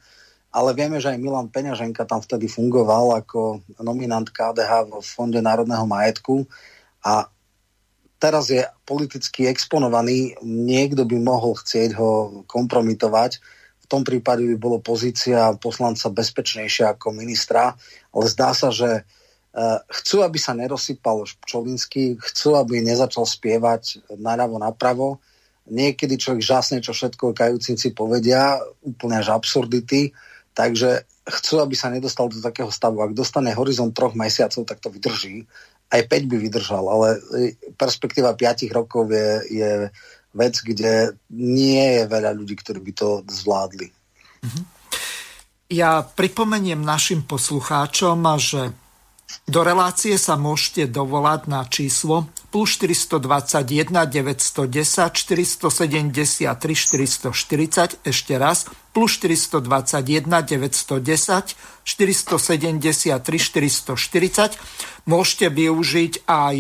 ale 0.49 0.73
vieme, 0.73 0.97
že 0.99 1.13
aj 1.13 1.21
Milan 1.21 1.53
Peňaženka 1.53 2.09
tam 2.09 2.25
vtedy 2.25 2.49
fungoval 2.49 3.21
ako 3.21 3.61
nominant 3.85 4.27
KDH 4.29 4.89
v 4.89 5.05
Fonde 5.05 5.41
národného 5.45 5.85
majetku. 5.85 6.49
A 7.05 7.29
teraz 8.17 8.49
je 8.49 8.65
politicky 8.89 9.47
exponovaný, 9.47 10.35
niekto 10.43 11.05
by 11.05 11.17
mohol 11.21 11.57
chcieť 11.57 11.95
ho 11.97 12.43
kompromitovať, 12.49 13.39
v 13.79 13.87
tom 13.97 14.05
prípade 14.05 14.45
by 14.45 14.57
bolo 14.61 14.85
pozícia 14.85 15.57
poslanca 15.57 16.13
bezpečnejšia 16.13 16.93
ako 16.93 17.17
ministra, 17.17 17.73
ale 18.13 18.25
zdá 18.29 18.53
sa, 18.53 18.69
že 18.69 19.09
Eh, 19.59 19.79
chcú, 19.91 20.23
aby 20.23 20.39
sa 20.39 20.55
nerozsypal 20.55 21.27
Pčolinský, 21.43 22.21
chcú, 22.21 22.55
aby 22.55 22.79
nezačal 22.79 23.27
spievať 23.27 24.07
naľavo 24.21 24.61
napravo. 24.61 25.19
Niekedy 25.67 26.15
človek 26.15 26.45
žasne, 26.45 26.79
čo 26.79 26.95
všetko 26.95 27.35
kajúcinci 27.35 27.91
povedia, 27.91 28.61
úplne 28.85 29.19
až 29.19 29.35
absurdity, 29.35 30.15
takže 30.59 31.07
chcú, 31.23 31.63
aby 31.63 31.79
sa 31.79 31.87
nedostal 31.87 32.27
do 32.27 32.43
takého 32.43 32.75
stavu. 32.75 32.99
Ak 32.99 33.15
dostane 33.15 33.55
horizont 33.55 33.95
troch 33.95 34.19
mesiacov, 34.19 34.67
tak 34.67 34.83
to 34.83 34.91
vydrží. 34.91 35.47
Aj 35.87 36.03
5 36.03 36.27
by 36.27 36.37
vydržal, 36.37 36.83
ale 36.83 37.09
eh, 37.39 37.55
perspektíva 37.79 38.35
5 38.35 38.67
rokov 38.75 39.07
je, 39.15 39.31
je 39.63 39.71
vec, 40.35 40.55
kde 40.59 41.15
nie 41.31 42.03
je 42.03 42.03
veľa 42.11 42.35
ľudí, 42.35 42.59
ktorí 42.59 42.83
by 42.83 42.93
to 42.93 43.09
zvládli. 43.31 43.95
Mhm. 44.43 44.61
Ja 45.69 46.01
pripomeniem 46.01 46.81
našim 46.81 47.23
poslucháčom, 47.23 48.25
že 48.41 48.73
do 49.45 49.61
relácie 49.61 50.17
sa 50.17 50.41
môžete 50.41 50.89
dovolať 50.89 51.41
na 51.53 51.61
číslo 51.69 52.33
plus 52.49 52.81
421 52.81 53.93
910 54.09 55.13
473 55.13 56.49
440, 57.33 58.01
ešte 58.05 58.35
raz, 58.41 58.65
plus 58.93 59.21
421 59.21 60.25
910 60.25 61.57
473 61.85 63.21
440. 63.21 64.59
Môžete 65.09 65.47
využiť 65.53 66.13
aj 66.25 66.57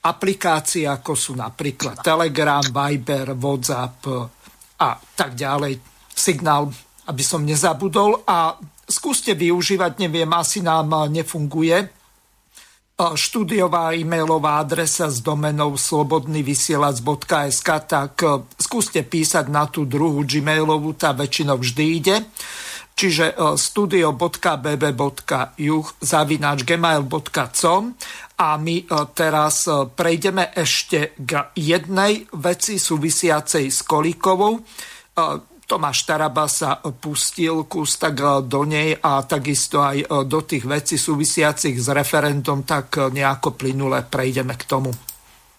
aplikácie, 0.00 0.88
ako 0.88 1.12
sú 1.12 1.32
napríklad 1.36 2.00
Telegram, 2.00 2.64
Viber, 2.64 3.36
WhatsApp 3.36 4.08
a 4.80 4.90
tak 4.96 5.36
ďalej. 5.36 5.76
Signál, 6.08 6.72
aby 7.08 7.22
som 7.24 7.44
nezabudol. 7.44 8.24
A 8.24 8.56
skúste 8.88 9.36
využívať, 9.36 10.00
neviem, 10.00 10.30
asi 10.32 10.64
nám 10.64 11.12
nefunguje 11.12 11.76
e, 11.76 11.86
štúdiová 13.16 13.96
e-mailová 13.96 14.60
adresa 14.60 15.08
s 15.08 15.24
domenou 15.24 15.76
slobodnyvysielac.sk, 15.80 17.68
tak 17.88 18.20
e, 18.20 18.44
skúste 18.60 19.00
písať 19.00 19.48
na 19.48 19.64
tú 19.66 19.88
druhú 19.88 20.20
gmailovú, 20.26 20.92
tá 20.92 21.16
väčšinou 21.16 21.56
vždy 21.56 21.84
ide. 21.96 22.20
Čiže 22.92 23.32
e, 23.32 23.56
studio.bb.juh 23.56 24.26
zavináč 26.04 26.58
gmail.com 26.68 27.82
a 28.40 28.56
my 28.56 28.88
teraz 29.12 29.68
prejdeme 29.92 30.48
ešte 30.56 31.12
k 31.20 31.52
jednej 31.52 32.24
veci 32.32 32.80
súvisiacej 32.80 33.68
s 33.68 33.84
Kolíkovou. 33.84 34.64
Tomáš 35.70 36.02
Taraba 36.02 36.50
sa 36.50 36.82
pustil 36.82 37.62
kus 37.70 37.94
tak 37.94 38.18
e, 38.18 38.42
do 38.42 38.66
nej 38.66 38.98
a 38.98 39.22
takisto 39.22 39.78
aj 39.78 40.02
e, 40.02 40.06
do 40.26 40.42
tých 40.42 40.66
vecí 40.66 40.98
súvisiacich 40.98 41.78
s 41.78 41.86
referendum, 41.94 42.66
tak 42.66 42.98
e, 42.98 43.06
nejako 43.14 43.54
plynule 43.54 44.02
prejdeme 44.02 44.58
k 44.58 44.66
tomu. 44.66 44.90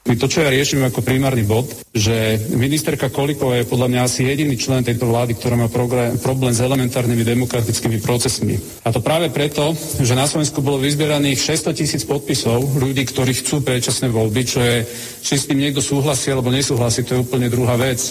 My 0.01 0.17
to, 0.17 0.25
čo 0.25 0.41
ja 0.41 0.49
riešim 0.49 0.81
ako 0.81 1.05
primárny 1.05 1.45
bod, 1.45 1.69
že 1.93 2.41
ministerka 2.57 3.13
Koliková 3.13 3.61
je 3.61 3.69
podľa 3.69 3.85
mňa 3.85 4.01
asi 4.01 4.25
jediný 4.25 4.57
člen 4.57 4.81
tejto 4.81 5.05
vlády, 5.05 5.37
ktorá 5.37 5.53
má 5.53 5.69
problém 5.69 6.49
s 6.49 6.57
elementárnymi 6.57 7.21
demokratickými 7.21 8.01
procesmi. 8.01 8.57
A 8.81 8.89
to 8.89 8.97
práve 8.97 9.29
preto, 9.29 9.77
že 10.01 10.17
na 10.17 10.25
Slovensku 10.25 10.57
bolo 10.65 10.81
vyzbieraných 10.81 11.53
600 11.53 11.77
tisíc 11.77 12.01
podpisov 12.01 12.65
ľudí, 12.81 13.05
ktorí 13.05 13.45
chcú 13.45 13.61
predčasné 13.61 14.09
voľby, 14.09 14.41
čo 14.41 14.59
je, 14.65 14.89
či 15.21 15.37
s 15.37 15.45
tým 15.45 15.61
niekto 15.61 15.85
súhlasí 15.85 16.33
alebo 16.33 16.49
nesúhlasí, 16.49 17.05
to 17.05 17.21
je 17.21 17.23
úplne 17.23 17.45
druhá 17.45 17.77
vec. 17.77 18.01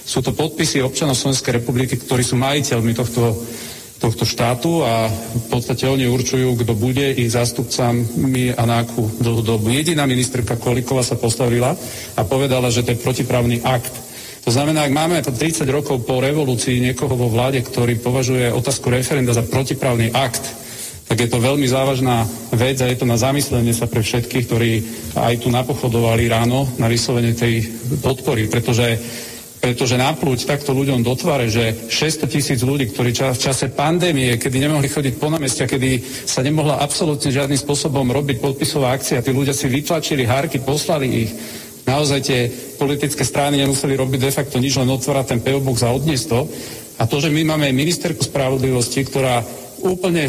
Sú 0.00 0.24
to 0.24 0.32
podpisy 0.32 0.80
občanov 0.80 1.20
Slovenskej 1.20 1.60
republiky, 1.60 2.00
ktorí 2.00 2.24
sú 2.24 2.40
majiteľmi 2.40 2.96
tohto 2.96 3.36
tohto 4.00 4.24
štátu 4.24 4.80
a 4.80 5.12
v 5.12 5.46
podstate 5.52 5.84
oni 5.84 6.08
určujú, 6.08 6.56
kto 6.56 6.72
bude 6.72 7.04
ich 7.12 7.28
zástupcami 7.28 8.56
a 8.56 8.62
na 8.64 8.80
akú 8.80 9.04
dlhú 9.20 9.44
dobu. 9.44 9.68
Jediná 9.68 10.08
ministerka 10.08 10.56
Kolikova 10.56 11.04
sa 11.04 11.20
postavila 11.20 11.76
a 12.16 12.20
povedala, 12.24 12.72
že 12.72 12.80
to 12.80 12.96
je 12.96 13.04
protiprávny 13.04 13.60
akt. 13.60 13.92
To 14.48 14.50
znamená, 14.50 14.88
ak 14.88 14.96
máme 14.96 15.20
to 15.20 15.36
30 15.36 15.68
rokov 15.68 16.00
po 16.08 16.16
revolúcii 16.24 16.80
niekoho 16.80 17.12
vo 17.12 17.28
vláde, 17.28 17.60
ktorý 17.60 18.00
považuje 18.00 18.48
otázku 18.48 18.88
referenda 18.88 19.36
za 19.36 19.44
protiprávny 19.44 20.16
akt, 20.16 20.48
tak 21.04 21.20
je 21.20 21.28
to 21.28 21.42
veľmi 21.42 21.66
závažná 21.66 22.24
vec 22.54 22.80
a 22.80 22.88
je 22.88 22.96
to 22.96 23.04
na 23.04 23.20
zamyslenie 23.20 23.76
sa 23.76 23.90
pre 23.90 24.00
všetkých, 24.00 24.46
ktorí 24.46 24.72
aj 25.18 25.44
tu 25.44 25.52
napochodovali 25.52 26.30
ráno 26.30 26.70
na 26.80 26.88
vyslovenie 26.88 27.36
tej 27.36 27.68
podpory, 28.00 28.46
pretože 28.46 28.96
pretože 29.60 30.00
naplúť 30.00 30.48
takto 30.48 30.72
ľuďom 30.72 31.04
do 31.04 31.12
tvare, 31.12 31.52
že 31.52 31.92
600 31.92 32.32
tisíc 32.32 32.60
ľudí, 32.64 32.88
ktorí 32.88 33.12
v 33.12 33.36
čase 33.36 33.68
pandémie, 33.68 34.40
kedy 34.40 34.56
nemohli 34.56 34.88
chodiť 34.88 35.14
po 35.20 35.28
námestia, 35.28 35.68
kedy 35.68 36.00
sa 36.24 36.40
nemohla 36.40 36.80
absolútne 36.80 37.28
žiadnym 37.28 37.60
spôsobom 37.60 38.08
robiť 38.08 38.40
podpisová 38.40 38.96
akcia, 38.96 39.20
tí 39.20 39.36
ľudia 39.36 39.52
si 39.52 39.68
vytlačili 39.68 40.24
hárky, 40.24 40.64
poslali 40.64 41.28
ich. 41.28 41.30
Naozaj 41.84 42.20
tie 42.24 42.48
politické 42.80 43.20
strany 43.20 43.60
nemuseli 43.60 44.00
robiť 44.00 44.20
de 44.20 44.32
facto 44.32 44.56
nič, 44.56 44.80
len 44.80 44.88
otvárať 44.88 45.36
ten 45.36 45.40
PO 45.44 45.60
Box 45.60 45.84
a 45.84 45.92
odniesť 45.92 46.26
to. 46.28 46.40
A 47.00 47.04
to, 47.04 47.20
že 47.20 47.32
my 47.32 47.52
máme 47.52 47.72
ministerku 47.72 48.24
spravodlivosti, 48.24 49.04
ktorá 49.04 49.44
úplne 49.84 50.28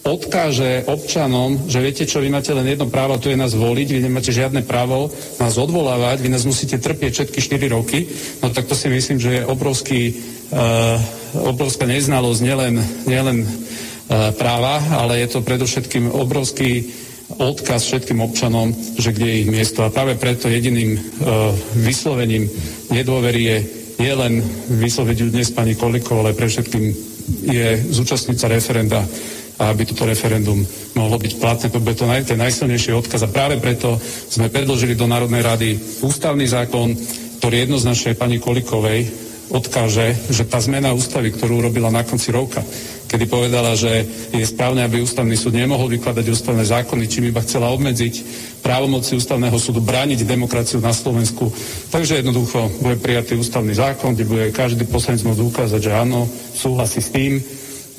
odkáže 0.00 0.88
občanom, 0.88 1.68
že 1.68 1.84
viete 1.84 2.08
čo, 2.08 2.24
vy 2.24 2.32
máte 2.32 2.56
len 2.56 2.64
jedno 2.64 2.88
právo, 2.88 3.20
to 3.20 3.28
je 3.28 3.36
nás 3.36 3.52
voliť, 3.52 3.88
vy 3.92 4.00
nemáte 4.08 4.32
žiadne 4.32 4.64
právo 4.64 5.12
nás 5.36 5.60
odvolávať, 5.60 6.24
vy 6.24 6.32
nás 6.32 6.48
musíte 6.48 6.80
trpieť 6.80 7.12
všetky 7.12 7.38
4 7.40 7.76
roky, 7.76 8.08
no 8.40 8.48
tak 8.48 8.64
to 8.64 8.72
si 8.72 8.88
myslím, 8.88 9.20
že 9.20 9.30
je 9.40 9.48
obrovský, 9.48 10.16
uh, 10.56 10.96
obrovská 11.44 11.84
neznalosť 11.84 12.40
nielen, 12.40 12.74
nielen 13.04 13.44
uh, 13.44 14.32
práva, 14.40 14.80
ale 14.96 15.20
je 15.20 15.36
to 15.36 15.44
predovšetkým 15.44 16.08
obrovský 16.08 16.88
odkaz 17.36 17.86
všetkým 17.86 18.24
občanom, 18.24 18.72
že 18.98 19.14
kde 19.14 19.26
je 19.28 19.40
ich 19.46 19.52
miesto. 19.52 19.86
A 19.86 19.92
práve 19.92 20.16
preto 20.16 20.48
jediným 20.48 20.96
uh, 20.96 21.52
vyslovením 21.76 22.48
nedôvery 22.88 23.40
je 23.44 23.58
nie 24.00 24.14
len 24.16 24.40
vysloviť 24.80 25.28
dnes 25.28 25.52
pani 25.52 25.76
Kolikov, 25.76 26.24
ale 26.24 26.32
pre 26.32 26.48
všetkým 26.48 26.84
je 27.46 27.68
zúčastnica 27.92 28.48
referenda 28.48 29.04
a 29.60 29.68
aby 29.68 29.84
toto 29.84 30.08
referendum 30.08 30.64
mohlo 30.96 31.20
byť 31.20 31.32
platné. 31.36 31.66
To 31.68 31.84
bude 31.84 32.00
to 32.00 32.08
naj, 32.08 32.24
ten 32.24 32.40
najsilnejší 32.40 32.96
odkaz 32.96 33.28
a 33.28 33.30
práve 33.30 33.60
preto 33.60 34.00
sme 34.32 34.48
predložili 34.48 34.96
do 34.96 35.04
Národnej 35.04 35.44
rady 35.44 35.68
ústavný 36.00 36.48
zákon, 36.48 36.96
ktorý 37.44 37.68
jednoznačne 37.68 38.16
pani 38.16 38.40
Kolikovej 38.40 39.28
odkáže, 39.50 40.14
že 40.30 40.46
tá 40.46 40.62
zmena 40.62 40.94
ústavy, 40.94 41.34
ktorú 41.34 41.60
urobila 41.60 41.90
na 41.90 42.06
konci 42.06 42.30
roka, 42.30 42.62
kedy 43.10 43.26
povedala, 43.26 43.74
že 43.74 44.06
je 44.30 44.46
správne, 44.46 44.86
aby 44.86 45.02
ústavný 45.02 45.34
súd 45.34 45.58
nemohol 45.58 45.90
vykladať 45.90 46.22
ústavné 46.30 46.62
zákony, 46.62 47.10
čím 47.10 47.34
iba 47.34 47.42
chcela 47.42 47.74
obmedziť 47.74 48.14
právomoci 48.62 49.18
ústavného 49.18 49.58
súdu, 49.58 49.82
brániť 49.82 50.22
demokraciu 50.22 50.78
na 50.78 50.94
Slovensku. 50.94 51.50
Takže 51.90 52.22
jednoducho 52.22 52.70
bude 52.78 53.02
prijatý 53.02 53.34
ústavný 53.34 53.74
zákon, 53.74 54.14
kde 54.14 54.30
bude 54.30 54.54
každý 54.54 54.86
poslanec 54.86 55.26
môcť 55.26 55.42
ukázať, 55.42 55.80
že 55.82 55.92
áno, 55.98 56.30
súhlasí 56.54 57.02
s 57.02 57.10
tým, 57.10 57.42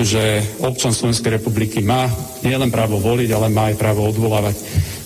že 0.04 0.41
občan 0.62 0.93
Slovenskej 0.93 1.41
republiky 1.41 1.80
má 1.82 2.10
nielen 2.41 2.70
právo 2.70 2.97
voliť, 3.02 3.30
ale 3.32 3.54
má 3.54 3.70
aj 3.72 3.80
právo 3.80 4.06
odvolávať. 4.10 4.58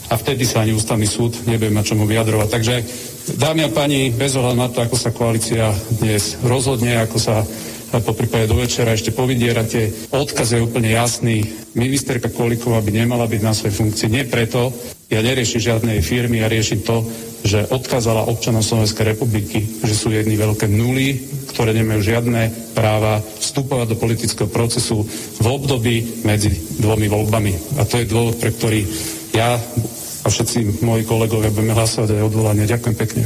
A 0.10 0.22
vtedy 0.22 0.46
sa 0.46 0.62
ani 0.62 0.76
ústavný 0.78 1.10
súd 1.10 1.48
nebude 1.50 1.74
mať 1.74 1.94
čomu 1.94 2.06
vyjadrovať. 2.06 2.48
Takže, 2.50 2.76
dámy 3.42 3.66
a 3.66 3.74
páni, 3.74 4.14
bez 4.14 4.38
ohľadu 4.38 4.58
na 4.58 4.70
to, 4.70 4.86
ako 4.86 4.98
sa 4.98 5.10
koalícia 5.10 5.74
dnes 5.98 6.38
rozhodne, 6.46 7.02
ako 7.02 7.18
sa 7.18 7.42
po 7.96 8.12
prípade 8.12 8.52
do 8.52 8.60
večera 8.60 8.92
ešte 8.92 9.16
povydierate. 9.16 10.12
Odkaz 10.12 10.52
je 10.52 10.60
úplne 10.60 10.92
jasný. 10.92 11.48
Ministerka 11.80 12.28
Kolíková 12.28 12.84
by 12.84 12.92
nemala 12.92 13.24
byť 13.24 13.42
na 13.42 13.54
svojej 13.56 13.76
funkcii. 13.78 14.08
Nie 14.12 14.28
preto, 14.28 14.76
ja 15.10 15.20
neriešim 15.22 15.62
žiadnej 15.62 16.02
firmy, 16.02 16.42
ja 16.42 16.50
riešim 16.50 16.82
to, 16.82 17.06
že 17.46 17.70
odkázala 17.70 18.26
občanom 18.26 18.66
Slovenskej 18.66 19.14
republiky, 19.14 19.62
že 19.86 19.94
sú 19.94 20.10
jedni 20.10 20.34
veľké 20.34 20.66
nuly, 20.66 21.22
ktoré 21.54 21.78
nemajú 21.78 22.02
žiadne 22.02 22.74
práva 22.74 23.22
vstupovať 23.22 23.94
do 23.94 24.02
politického 24.02 24.50
procesu 24.50 25.06
v 25.40 25.46
období 25.46 26.26
medzi 26.26 26.50
dvomi 26.82 27.06
voľbami. 27.06 27.78
A 27.78 27.86
to 27.86 28.02
je 28.02 28.10
dôvod, 28.10 28.42
pre 28.42 28.50
ktorý 28.50 28.82
ja 29.38 29.62
a 30.26 30.28
všetci 30.28 30.82
moji 30.82 31.06
kolegovia 31.06 31.54
budeme 31.54 31.78
hlasovať 31.78 32.18
aj 32.18 32.26
odvolanie. 32.26 32.66
Ďakujem 32.66 32.98
pekne. 32.98 33.24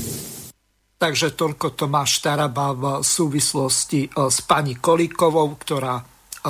Takže 1.00 1.32
toľko 1.32 1.80
Tomáš 1.80 2.20
Taraba 2.20 2.76
v 2.76 3.00
súvislosti 3.00 4.12
e, 4.12 4.28
s 4.28 4.44
pani 4.44 4.76
Kolíkovou, 4.76 5.56
ktorá 5.56 5.96
e, 5.96 6.04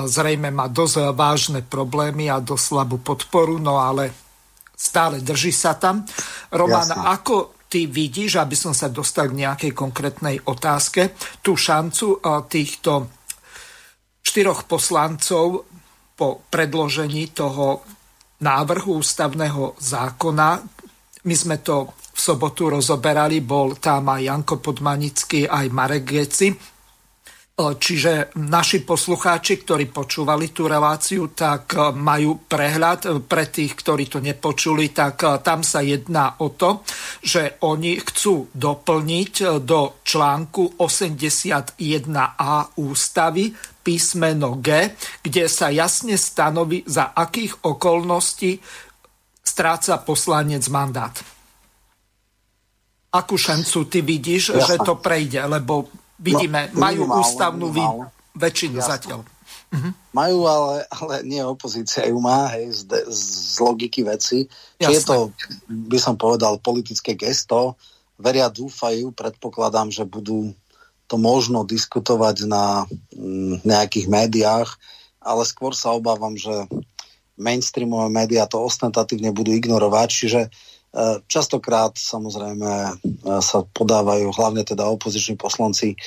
zrejme 0.09 0.49
má 0.49 0.65
dosť 0.65 1.13
vážne 1.13 1.61
problémy 1.61 2.33
a 2.33 2.41
dosť 2.41 2.63
slabú 2.65 2.97
podporu, 2.97 3.61
no 3.61 3.77
ale 3.77 4.09
stále 4.79 5.19
drží 5.19 5.51
sa 5.51 5.75
tam. 5.75 6.07
Roman, 6.55 6.87
Jasne. 6.87 7.03
ako 7.03 7.35
ty 7.67 7.85
vidíš, 7.91 8.39
aby 8.39 8.55
som 8.55 8.71
sa 8.71 8.87
dostal 8.87 9.27
k 9.27 9.43
nejakej 9.43 9.71
konkrétnej 9.75 10.39
otázke, 10.47 11.13
tú 11.43 11.59
šancu 11.59 12.23
týchto 12.47 13.11
štyroch 14.23 14.65
poslancov 14.65 15.67
po 16.15 16.47
predložení 16.47 17.35
toho 17.35 17.83
návrhu 18.39 19.03
ústavného 19.03 19.75
zákona. 19.75 20.49
My 21.27 21.35
sme 21.35 21.59
to 21.59 21.91
v 22.15 22.19
sobotu 22.19 22.71
rozoberali, 22.71 23.43
bol 23.43 23.75
tam 23.77 24.15
aj 24.15 24.21
Janko 24.23 24.55
Podmanický, 24.63 25.45
aj 25.45 25.65
Marek 25.69 26.05
Geci 26.07 26.78
čiže 27.59 28.31
naši 28.39 28.87
poslucháči, 28.87 29.59
ktorí 29.59 29.91
počúvali 29.91 30.55
tú 30.55 30.71
reláciu, 30.71 31.35
tak 31.35 31.75
e, 31.75 31.91
majú 31.91 32.47
prehľad. 32.47 32.99
E, 33.03 33.09
pre 33.19 33.51
tých, 33.51 33.75
ktorí 33.75 34.07
to 34.07 34.23
nepočuli, 34.23 34.95
tak 34.95 35.43
tam 35.43 35.59
sa 35.59 35.83
jedná 35.83 36.39
o 36.39 36.55
to, 36.55 36.87
že 37.19 37.59
oni 37.67 37.99
chcú 37.99 38.47
doplniť 38.55 39.59
do 39.67 39.99
článku 40.07 40.79
81a 40.79 42.53
ústavy 42.79 43.51
písmeno 43.83 44.61
G, 44.61 44.95
kde 45.19 45.49
sa 45.49 45.67
jasne 45.73 46.15
stanoví, 46.15 46.85
za 46.87 47.11
akých 47.11 47.65
okolností 47.65 48.61
stráca 49.41 49.97
poslanec 50.05 50.63
mandát. 50.69 51.15
Akú 53.09 53.33
šancu 53.33 53.89
ty 53.89 54.05
vidíš, 54.05 54.53
Jasne. 54.53 54.61
že 54.69 54.75
to 54.85 55.01
prejde? 55.01 55.41
Lebo 55.49 55.89
Vidíme, 56.19 56.67
no, 56.69 56.83
majú 56.83 57.07
minimal, 57.07 57.19
ústavnú 57.23 57.67
minimal. 57.71 58.11
väčšinu 58.35 58.77
Jasne. 58.83 58.91
zatiaľ. 58.91 59.19
Uh-huh. 59.69 59.91
Majú, 60.11 60.37
ale, 60.49 60.75
ale 60.89 61.13
nie 61.23 61.41
opozícia 61.45 62.03
ju 62.09 62.17
má, 62.19 62.49
hej, 62.57 62.73
z, 62.73 62.81
de, 62.89 62.99
z 63.07 63.57
logiky 63.61 64.01
veci. 64.03 64.49
Či 64.81 64.91
je 64.91 65.01
to, 65.05 65.29
by 65.69 65.97
som 66.01 66.17
povedal, 66.17 66.57
politické 66.59 67.13
gesto. 67.13 67.77
Veria, 68.19 68.51
dúfajú, 68.51 69.15
predpokladám, 69.15 69.93
že 69.93 70.03
budú 70.03 70.51
to 71.09 71.15
možno 71.17 71.65
diskutovať 71.65 72.45
na 72.45 72.85
mm, 73.15 73.65
nejakých 73.65 74.07
médiách, 74.11 74.69
ale 75.23 75.41
skôr 75.47 75.73
sa 75.73 75.93
obávam, 75.95 76.37
že 76.37 76.51
mainstreamové 77.39 78.11
médiá 78.11 78.45
to 78.45 78.59
ostentatívne 78.61 79.31
budú 79.31 79.55
ignorovať, 79.55 80.09
čiže 80.11 80.41
častokrát 81.29 81.93
samozrejme 81.93 82.71
e, 82.71 82.91
sa 83.45 83.61
podávajú 83.61 84.33
hlavne 84.33 84.65
teda 84.65 84.89
opoziční 84.89 85.37
poslanci 85.37 85.93
e, 85.93 85.97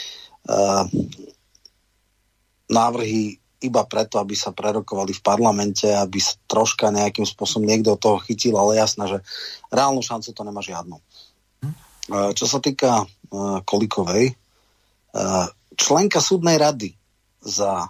návrhy 2.67 3.39
iba 3.63 3.83
preto, 3.87 4.19
aby 4.19 4.35
sa 4.35 4.51
prerokovali 4.51 5.15
v 5.15 5.23
parlamente, 5.23 5.87
aby 5.87 6.19
troška 6.51 6.91
nejakým 6.91 7.23
spôsobom 7.23 7.63
niekto 7.63 7.95
toho 7.95 8.19
chytil, 8.27 8.59
ale 8.59 8.83
jasné, 8.83 9.07
že 9.07 9.19
reálnu 9.71 10.03
šancu 10.03 10.35
to 10.35 10.43
nemá 10.43 10.59
žiadnu. 10.67 10.99
Čo 12.35 12.47
sa 12.51 12.59
týka 12.59 13.07
Kolikovej, 13.63 14.35
členka 15.79 16.19
súdnej 16.19 16.59
rady 16.59 16.91
za 17.39 17.87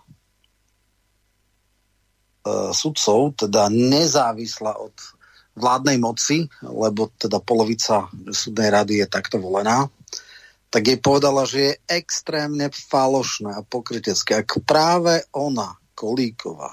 E, 2.43 2.75
sudcov, 2.75 3.39
teda 3.39 3.71
nezávisla 3.71 4.75
od 4.75 4.95
vládnej 5.53 5.99
moci, 6.01 6.49
lebo 6.65 7.13
teda 7.17 7.41
polovica 7.45 8.09
súdnej 8.33 8.73
rady 8.73 9.05
je 9.05 9.07
takto 9.09 9.37
volená, 9.37 9.89
tak 10.73 10.89
jej 10.89 10.97
povedala, 10.97 11.45
že 11.45 11.59
je 11.61 11.81
extrémne 12.01 12.73
falošné 12.73 13.53
a 13.53 13.61
pokrytecké. 13.61 14.41
Ak 14.41 14.65
práve 14.65 15.21
ona, 15.37 15.77
Kolíková, 15.93 16.73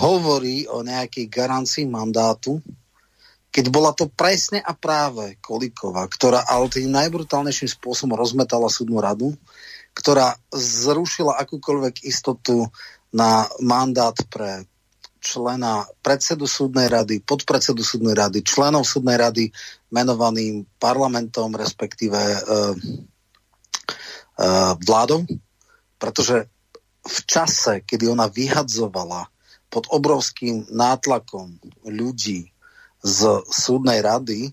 hovorí 0.00 0.64
o 0.64 0.80
nejakej 0.80 1.28
garancii 1.28 1.84
mandátu, 1.84 2.64
keď 3.50 3.66
bola 3.68 3.92
to 3.92 4.08
presne 4.08 4.62
a 4.62 4.72
práve 4.72 5.36
Kolíková, 5.42 6.06
ktorá 6.08 6.46
ale 6.48 6.70
tým 6.72 6.88
najbrutálnejším 6.94 7.68
spôsobom 7.68 8.16
rozmetala 8.16 8.72
súdnu 8.72 9.02
radu, 9.02 9.34
ktorá 9.92 10.38
zrušila 10.54 11.34
akúkoľvek 11.42 12.06
istotu 12.06 12.70
na 13.10 13.50
mandát 13.58 14.14
pre 14.30 14.69
člena 15.20 15.84
predsedu 16.00 16.48
súdnej 16.48 16.88
rady, 16.88 17.20
podpredsedu 17.20 17.84
súdnej 17.84 18.16
rady, 18.16 18.40
členov 18.40 18.88
súdnej 18.88 19.20
rady 19.20 19.52
menovaným 19.92 20.64
parlamentom, 20.80 21.52
respektíve 21.54 22.16
uh, 22.16 22.74
uh, 24.40 24.72
vládou, 24.80 25.28
pretože 26.00 26.48
v 27.04 27.18
čase, 27.28 27.84
kedy 27.84 28.08
ona 28.08 28.28
vyhadzovala 28.28 29.28
pod 29.70 29.86
obrovským 29.92 30.66
nátlakom 30.72 31.60
ľudí 31.86 32.50
z 33.00 33.20
súdnej 33.48 34.04
rady, 34.04 34.52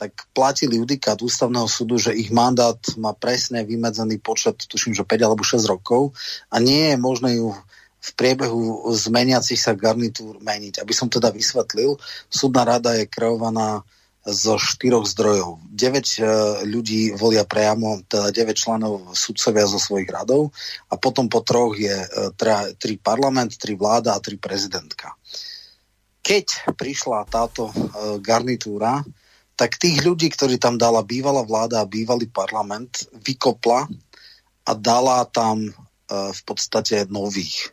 tak 0.00 0.16
platili 0.32 0.80
judikát 0.80 1.20
ústavného 1.20 1.68
súdu, 1.68 2.00
že 2.00 2.16
ich 2.16 2.32
mandát 2.32 2.80
má 2.96 3.12
presne 3.12 3.68
vymedzený 3.68 4.16
počet, 4.24 4.56
tuším, 4.64 4.96
že 4.96 5.04
5 5.04 5.28
alebo 5.28 5.44
6 5.44 5.60
rokov 5.68 6.16
a 6.48 6.56
nie 6.56 6.88
je 6.92 6.96
možné 6.96 7.36
ju 7.36 7.52
v 8.00 8.10
priebehu 8.16 8.88
zmeniacich 8.96 9.60
sa 9.60 9.76
garnitúr 9.76 10.40
meniť. 10.40 10.80
Aby 10.80 10.92
som 10.96 11.12
teda 11.12 11.28
vysvetlil, 11.28 12.00
súdna 12.32 12.64
rada 12.64 12.96
je 12.96 13.04
kreovaná 13.04 13.84
zo 14.24 14.60
štyroch 14.60 15.08
zdrojov. 15.08 15.64
9 15.72 15.80
e, 15.80 16.24
ľudí 16.68 17.16
volia 17.16 17.48
priamo, 17.48 18.04
teda 18.04 18.28
9 18.28 18.52
členov 18.52 19.16
sudcovia 19.16 19.64
zo 19.64 19.80
svojich 19.80 20.08
radov 20.12 20.52
a 20.92 21.00
potom 21.00 21.32
po 21.32 21.40
troch 21.40 21.72
je 21.72 21.96
3 22.36 22.76
e, 22.76 22.96
parlament, 23.00 23.56
3 23.56 23.80
vláda 23.80 24.16
a 24.16 24.20
3 24.20 24.36
prezidentka. 24.36 25.16
Keď 26.20 26.76
prišla 26.76 27.32
táto 27.32 27.72
e, 27.72 27.74
garnitúra, 28.20 29.00
tak 29.56 29.80
tých 29.80 30.04
ľudí, 30.04 30.28
ktorí 30.28 30.60
tam 30.60 30.76
dala 30.76 31.00
bývalá 31.00 31.40
vláda 31.44 31.80
a 31.80 31.88
bývalý 31.88 32.28
parlament, 32.28 33.08
vykopla 33.12 33.88
a 34.64 34.72
dala 34.72 35.28
tam 35.28 35.68
v 36.10 36.40
podstate 36.42 37.04
nových. 37.06 37.70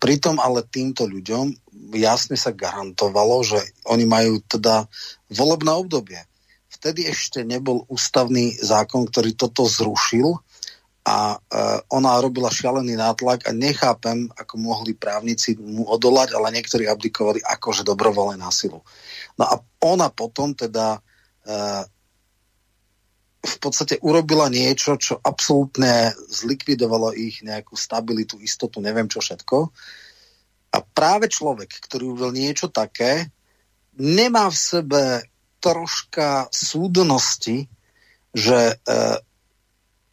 Pritom 0.00 0.40
ale 0.40 0.64
týmto 0.64 1.04
ľuďom 1.04 1.52
jasne 1.92 2.40
sa 2.40 2.56
garantovalo, 2.56 3.44
že 3.44 3.60
oni 3.84 4.08
majú 4.08 4.40
teda 4.48 4.88
volebné 5.28 5.72
obdobie. 5.76 6.20
Vtedy 6.72 7.04
ešte 7.04 7.44
nebol 7.44 7.84
ústavný 7.92 8.56
zákon, 8.56 9.04
ktorý 9.04 9.36
toto 9.36 9.68
zrušil 9.68 10.40
a 11.04 11.36
e, 11.36 11.38
ona 11.92 12.16
robila 12.16 12.48
šialený 12.48 12.96
nátlak 12.96 13.44
a 13.48 13.52
nechápem, 13.52 14.32
ako 14.32 14.54
mohli 14.56 14.96
právnici 14.96 15.56
mu 15.60 15.84
odolať, 15.84 16.32
ale 16.32 16.52
niektorí 16.56 16.88
abdikovali 16.88 17.44
akože 17.44 17.84
dobrovoľné 17.84 18.40
násilu. 18.40 18.80
No 19.36 19.44
a 19.44 19.60
ona 19.84 20.08
potom 20.08 20.56
teda 20.56 20.96
e, 20.96 21.00
v 23.40 23.56
podstate 23.56 23.96
urobila 24.04 24.52
niečo, 24.52 25.00
čo 25.00 25.16
absolútne 25.16 26.12
zlikvidovalo 26.28 27.16
ich 27.16 27.40
nejakú 27.40 27.72
stabilitu, 27.72 28.36
istotu, 28.36 28.84
neviem 28.84 29.08
čo 29.08 29.24
všetko. 29.24 29.56
A 30.70 30.78
práve 30.84 31.32
človek, 31.32 31.72
ktorý 31.88 32.14
urobil 32.14 32.36
niečo 32.36 32.68
také, 32.68 33.32
nemá 33.96 34.52
v 34.52 34.58
sebe 34.60 35.02
troška 35.60 36.52
súdnosti, 36.52 37.66
že 38.30 38.76
eh, 38.76 39.18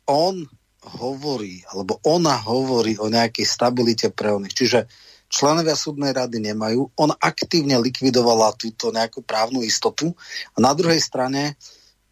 on 0.07 0.47
hovorí, 0.87 1.67
alebo 1.67 1.99
ona 2.07 2.39
hovorí 2.39 2.95
o 2.95 3.11
nejakej 3.11 3.43
stabilite 3.43 4.07
pre 4.15 4.31
oných. 4.31 4.55
Čiže 4.55 4.79
členovia 5.27 5.75
súdnej 5.75 6.15
rady 6.15 6.39
nemajú. 6.39 6.95
On 6.95 7.11
aktívne 7.11 7.75
likvidovala 7.75 8.55
túto 8.55 8.95
nejakú 8.95 9.19
právnu 9.21 9.59
istotu. 9.67 10.15
A 10.55 10.57
na 10.63 10.71
druhej 10.71 11.03
strane 11.03 11.59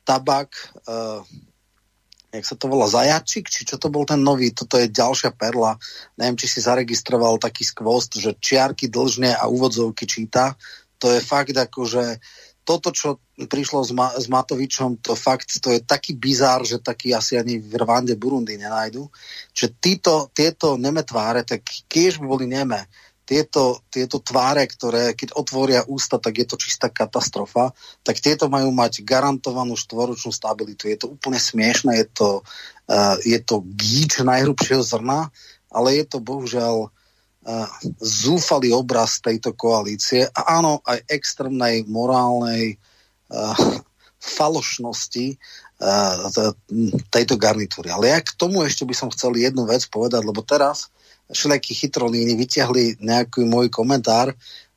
tabak, 0.05 0.53
uh, 0.85 1.25
jak 2.35 2.45
sa 2.45 2.55
to 2.59 2.67
volá, 2.67 2.85
zajačik, 2.85 3.47
či 3.47 3.63
čo 3.63 3.79
to 3.79 3.87
bol 3.87 4.03
ten 4.03 4.19
nový, 4.19 4.51
toto 4.51 4.75
je 4.75 4.91
ďalšia 4.91 5.33
perla. 5.33 5.79
Neviem, 6.19 6.37
či 6.37 6.47
si 6.51 6.59
zaregistroval 6.61 7.39
taký 7.39 7.63
skvost, 7.63 8.19
že 8.19 8.35
čiarky 8.35 8.91
dlžne 8.91 9.33
a 9.33 9.47
úvodzovky 9.47 10.03
číta. 10.03 10.53
To 10.99 11.11
je 11.11 11.23
fakt 11.23 11.55
ako, 11.55 11.87
že 11.87 12.03
toto, 12.65 12.89
čo 12.89 13.21
prišlo 13.37 13.85
s, 13.85 13.91
Ma- 13.93 14.15
s 14.17 14.25
Matovičom, 14.25 14.97
to 14.99 15.13
fakt, 15.13 15.61
to 15.61 15.69
je 15.69 15.85
taký 15.85 16.17
bizár, 16.17 16.65
že 16.65 16.81
taký 16.81 17.13
asi 17.13 17.37
ani 17.37 17.61
v 17.61 17.77
Rwande, 17.77 18.17
Burundi 18.17 18.57
nenajdu. 18.57 19.05
Že 19.53 19.65
títo, 19.77 20.13
tieto 20.33 20.73
neme 20.75 21.05
tváre, 21.05 21.45
tak 21.45 21.61
kiež 21.85 22.17
by 22.17 22.25
boli 22.25 22.49
neme, 22.49 22.89
tieto, 23.25 23.81
tieto 23.89 24.21
tváre, 24.21 24.69
ktoré 24.69 25.17
keď 25.17 25.33
otvoria 25.33 25.81
ústa, 25.89 26.21
tak 26.21 26.37
je 26.37 26.45
to 26.45 26.61
čistá 26.61 26.93
katastrofa, 26.93 27.73
tak 28.05 28.21
tieto 28.21 28.47
majú 28.47 28.69
mať 28.69 29.01
garantovanú 29.01 29.73
štvoročnú 29.73 30.29
stabilitu. 30.29 30.85
Je 30.87 30.97
to 31.01 31.17
úplne 31.17 31.41
smiešne, 31.41 31.97
je 31.97 32.07
to, 32.13 32.29
uh, 32.87 33.17
je 33.25 33.41
to 33.41 33.65
gíč 33.75 34.21
najhrubšieho 34.21 34.85
zrna, 34.85 35.33
ale 35.73 35.87
je 35.97 36.05
to 36.05 36.21
bohužiaľ 36.21 36.87
uh, 36.87 37.67
zúfalý 37.97 38.69
obraz 38.77 39.17
tejto 39.19 39.57
koalície 39.57 40.29
a 40.29 40.61
áno, 40.61 40.85
aj 40.85 41.01
extrémnej 41.09 41.89
morálnej 41.89 42.77
uh, 43.33 43.57
falošnosti 44.21 45.33
uh, 45.33 46.29
tejto 47.09 47.35
garnitúry. 47.41 47.89
Ale 47.89 48.13
ja 48.13 48.21
k 48.21 48.37
tomu 48.37 48.61
ešte 48.61 48.85
by 48.85 48.93
som 48.93 49.09
chcel 49.09 49.33
jednu 49.33 49.65
vec 49.65 49.81
povedať, 49.89 50.21
lebo 50.21 50.45
teraz 50.45 50.93
všelijakí 51.31 51.73
chytrolíni 51.73 52.37
vyťahli 52.37 53.01
nejaký 53.01 53.45
môj 53.45 53.69
komentár, 53.73 54.33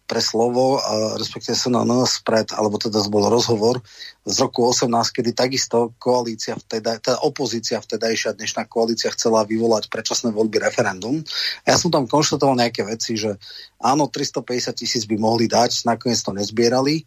pre 0.08 0.24
slovo, 0.24 0.80
a 0.80 1.20
respektíve 1.20 1.52
som 1.52 1.76
na 1.76 1.84
nás 1.84 2.24
pred, 2.24 2.48
alebo 2.56 2.80
teda 2.80 3.04
bol 3.12 3.28
rozhovor 3.28 3.84
z 4.24 4.36
roku 4.40 4.64
18, 4.64 4.88
kedy 4.88 5.36
takisto 5.36 5.92
koalícia 6.00 6.56
vteda, 6.56 6.96
teda 6.96 7.20
opozícia 7.20 7.76
vtedajšia 7.76 8.32
dnešná 8.32 8.64
koalícia 8.72 9.12
chcela 9.12 9.44
vyvolať 9.44 9.92
predčasné 9.92 10.32
voľby 10.32 10.64
referendum. 10.64 11.20
A 11.68 11.76
ja 11.76 11.76
som 11.76 11.92
tam 11.92 12.08
konštatoval 12.08 12.56
nejaké 12.56 12.88
veci, 12.88 13.20
že 13.20 13.36
áno, 13.76 14.08
350 14.08 14.72
tisíc 14.80 15.04
by 15.04 15.20
mohli 15.20 15.44
dať, 15.44 15.84
nakoniec 15.84 16.24
to 16.24 16.32
nezbierali, 16.32 17.04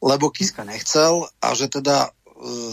lebo 0.00 0.32
Kiska 0.32 0.64
nechcel 0.64 1.28
a 1.44 1.52
že 1.52 1.68
teda 1.68 2.08
e, 2.08 2.10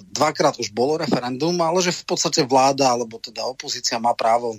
dvakrát 0.07 0.55
už 0.55 0.71
bolo 0.71 1.03
referendum, 1.03 1.59
ale 1.59 1.83
že 1.83 1.91
v 1.91 2.15
podstate 2.15 2.47
vláda 2.47 2.95
alebo 2.95 3.19
teda 3.19 3.43
opozícia 3.43 3.99
má 3.99 4.15
právo 4.15 4.55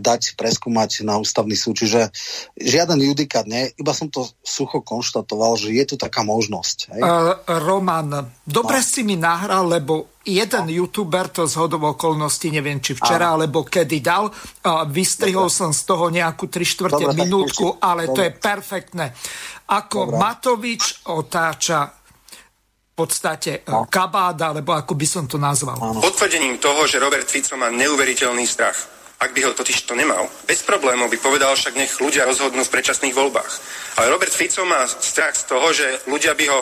dať 0.00 0.36
preskúmať 0.36 1.04
na 1.04 1.20
ústavný 1.20 1.54
súd. 1.54 1.78
Čiže 1.80 2.10
žiaden 2.56 3.00
judikát 3.02 3.44
nie, 3.44 3.70
iba 3.76 3.92
som 3.92 4.08
to 4.08 4.26
sucho 4.40 4.80
konštatoval, 4.80 5.58
že 5.60 5.74
je 5.74 5.84
tu 5.84 5.96
taká 5.98 6.24
možnosť. 6.24 6.76
Hej? 6.96 7.00
Uh, 7.02 7.36
Roman, 7.62 8.30
dobre 8.42 8.78
no. 8.80 8.86
si 8.86 9.00
mi 9.06 9.14
nahral, 9.14 9.68
lebo 9.68 10.16
jeden 10.26 10.66
no. 10.66 10.74
youtuber 10.74 11.30
to 11.30 11.46
z 11.46 11.54
hodov 11.60 11.96
okolností, 11.96 12.50
neviem 12.50 12.82
či 12.82 12.98
včera, 12.98 13.30
no. 13.30 13.42
alebo 13.42 13.62
kedy 13.62 13.98
dal, 14.02 14.26
uh, 14.26 14.84
vystrihol 14.90 15.46
dobre. 15.46 15.58
som 15.58 15.70
z 15.70 15.82
toho 15.86 16.10
nejakú 16.10 16.50
3 16.50 16.62
štvrte 16.62 17.04
dobre, 17.06 17.20
minútku, 17.22 17.78
ale 17.78 18.10
dobre. 18.10 18.14
to 18.14 18.20
je 18.26 18.30
perfektné. 18.34 19.06
Ako 19.70 20.10
dobre. 20.10 20.18
Matovič 20.18 20.82
otáča 21.10 21.86
v 21.86 22.92
podstate 22.96 23.60
no. 23.68 23.84
kabáda, 23.86 24.56
alebo 24.56 24.72
ako 24.72 24.96
by 24.96 25.06
som 25.06 25.24
to 25.28 25.36
nazval. 25.36 25.76
Potvrdením 26.00 26.56
toho, 26.56 26.88
že 26.88 26.96
Robert 26.96 27.28
Fico 27.28 27.52
má 27.60 27.68
neuveriteľný 27.68 28.48
strach 28.48 28.95
ak 29.16 29.32
by 29.32 29.40
ho 29.48 29.56
totiž 29.56 29.88
to 29.88 29.96
nemal. 29.96 30.28
Bez 30.44 30.60
problémov 30.60 31.08
by 31.08 31.16
povedal 31.16 31.56
však 31.56 31.74
nech 31.76 31.96
ľudia 31.96 32.28
rozhodnú 32.28 32.60
v 32.64 32.72
predčasných 32.72 33.16
voľbách. 33.16 33.52
Ale 33.96 34.12
Robert 34.12 34.32
Fico 34.32 34.68
má 34.68 34.84
strach 34.84 35.32
z 35.32 35.44
toho, 35.48 35.66
že 35.72 36.04
ľudia 36.04 36.36
by 36.36 36.44
ho 36.52 36.60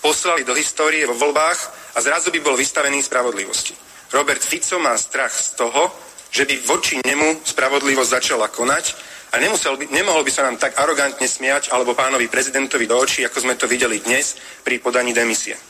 poslali 0.00 0.42
do 0.48 0.56
histórie 0.56 1.04
vo 1.04 1.12
voľbách 1.12 1.58
a 1.94 1.98
zrazu 2.00 2.32
by 2.32 2.40
bol 2.40 2.56
vystavený 2.56 3.04
spravodlivosti. 3.04 3.76
Robert 4.16 4.40
Fico 4.40 4.80
má 4.80 4.96
strach 4.96 5.30
z 5.30 5.60
toho, 5.60 5.92
že 6.32 6.48
by 6.48 6.64
voči 6.64 6.98
nemu 7.04 7.44
spravodlivosť 7.44 8.10
začala 8.10 8.48
konať 8.48 8.84
a 9.30 9.38
nemusel 9.38 9.76
by, 9.76 9.92
nemohol 9.92 10.24
by 10.24 10.32
sa 10.32 10.48
nám 10.48 10.56
tak 10.56 10.80
arogantne 10.80 11.28
smiať 11.28 11.70
alebo 11.70 11.94
pánovi 11.94 12.26
prezidentovi 12.26 12.88
do 12.88 12.96
očí, 12.96 13.22
ako 13.28 13.38
sme 13.44 13.54
to 13.54 13.68
videli 13.68 14.00
dnes 14.00 14.40
pri 14.64 14.80
podaní 14.80 15.12
demisie. 15.12 15.69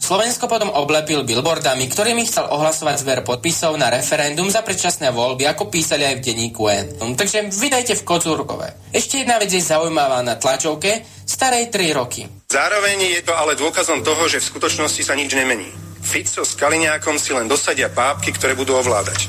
Slovensko 0.00 0.48
potom 0.48 0.72
oblepil 0.72 1.28
billboardami, 1.28 1.84
ktorými 1.84 2.24
chcel 2.24 2.48
ohlasovať 2.48 3.04
zber 3.04 3.20
podpisov 3.20 3.76
na 3.76 3.92
referendum 3.92 4.48
za 4.48 4.64
predčasné 4.64 5.12
voľby, 5.12 5.44
ako 5.44 5.68
písali 5.68 6.08
aj 6.08 6.18
v 6.18 6.24
denníku 6.24 6.62
N. 6.72 7.14
Takže 7.14 7.52
vydajte 7.52 8.00
v 8.00 8.06
Kocúrkove. 8.08 8.90
Ešte 8.96 9.20
jedna 9.20 9.36
vec 9.36 9.52
je 9.52 9.60
zaujímavá 9.60 10.24
na 10.24 10.40
tlačovke, 10.40 11.04
starej 11.28 11.68
3 11.68 12.00
roky. 12.00 12.24
Zároveň 12.48 13.20
je 13.20 13.22
to 13.22 13.36
ale 13.36 13.60
dôkazom 13.60 14.00
toho, 14.00 14.24
že 14.24 14.40
v 14.40 14.48
skutočnosti 14.48 15.04
sa 15.04 15.12
nič 15.12 15.36
nemení. 15.36 15.68
Fico 16.00 16.48
s 16.48 16.56
Kaliňákom 16.56 17.20
si 17.20 17.36
len 17.36 17.44
dosadia 17.44 17.92
pápky, 17.92 18.32
ktoré 18.32 18.56
budú 18.56 18.80
ovládať. 18.80 19.28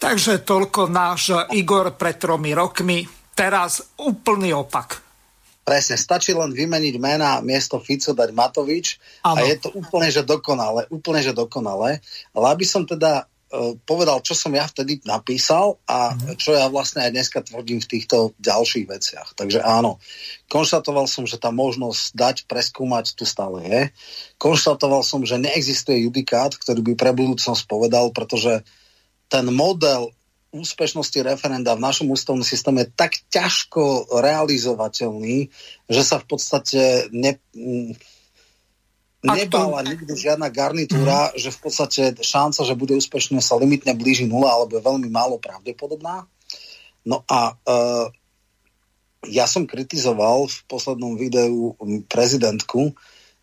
Takže 0.00 0.40
toľko 0.40 0.88
náš 0.88 1.36
Igor 1.52 1.94
pred 2.00 2.16
tromi 2.16 2.56
rokmi. 2.56 3.04
Teraz 3.36 4.00
úplný 4.00 4.56
opak. 4.56 5.03
Presne, 5.64 5.96
stačí 5.96 6.36
len 6.36 6.52
vymeniť 6.52 6.94
mena 7.00 7.40
miesto 7.40 7.80
Fico 7.80 8.12
dať 8.12 8.36
Matovič 8.36 9.00
ano. 9.24 9.40
a 9.40 9.48
je 9.48 9.56
to 9.56 9.72
úplne, 9.72 10.12
že 10.12 10.20
dokonale, 10.20 10.84
úplne, 10.92 11.24
že 11.24 11.32
dokonale. 11.32 12.04
Ale 12.36 12.46
aby 12.52 12.68
som 12.68 12.84
teda 12.84 13.24
uh, 13.24 13.72
povedal, 13.88 14.20
čo 14.20 14.36
som 14.36 14.52
ja 14.52 14.68
vtedy 14.68 15.00
napísal 15.08 15.80
a 15.88 16.12
uh-huh. 16.12 16.36
čo 16.36 16.52
ja 16.52 16.68
vlastne 16.68 17.08
aj 17.08 17.16
dneska 17.16 17.40
tvrdím 17.40 17.80
v 17.80 17.90
týchto 17.96 18.36
ďalších 18.44 18.84
veciach. 18.84 19.28
Takže 19.32 19.64
áno, 19.64 19.96
konštatoval 20.52 21.08
som, 21.08 21.24
že 21.24 21.40
tá 21.40 21.48
možnosť 21.48 22.12
dať, 22.12 22.36
preskúmať 22.44 23.16
tu 23.16 23.24
stále 23.24 23.64
je. 23.64 23.80
Konštatoval 24.36 25.00
som, 25.00 25.24
že 25.24 25.40
neexistuje 25.40 26.04
judikát, 26.04 26.52
ktorý 26.52 26.92
by 26.92 26.92
pre 26.92 27.16
budúcnosť 27.16 27.64
povedal, 27.64 28.12
pretože 28.12 28.60
ten 29.32 29.48
model 29.48 30.12
úspešnosti 30.54 31.18
referenda 31.26 31.74
v 31.74 31.84
našom 31.84 32.14
ústavnom 32.14 32.46
systéme 32.46 32.86
je 32.86 32.94
tak 32.94 33.18
ťažko 33.28 34.14
realizovateľný, 34.14 35.50
že 35.90 36.02
sa 36.06 36.22
v 36.22 36.26
podstate 36.30 37.10
ne, 37.10 37.34
nebala 39.24 39.82
nikdy 39.82 40.12
žiadna 40.14 40.52
garnitúra, 40.54 41.32
mm. 41.32 41.42
že 41.42 41.50
v 41.50 41.58
podstate 41.58 42.02
šanca, 42.22 42.60
že 42.62 42.78
bude 42.78 42.94
úspešné, 42.94 43.42
sa 43.42 43.58
limitne 43.58 43.96
blíži 43.98 44.30
nula 44.30 44.54
alebo 44.54 44.78
je 44.78 44.86
veľmi 44.86 45.08
málo 45.10 45.42
pravdepodobná. 45.42 46.28
No 47.04 47.26
a 47.28 47.52
uh, 47.52 48.06
ja 49.28 49.48
som 49.48 49.64
kritizoval 49.64 50.48
v 50.48 50.58
poslednom 50.68 51.16
videu 51.16 51.76
prezidentku, 52.08 52.92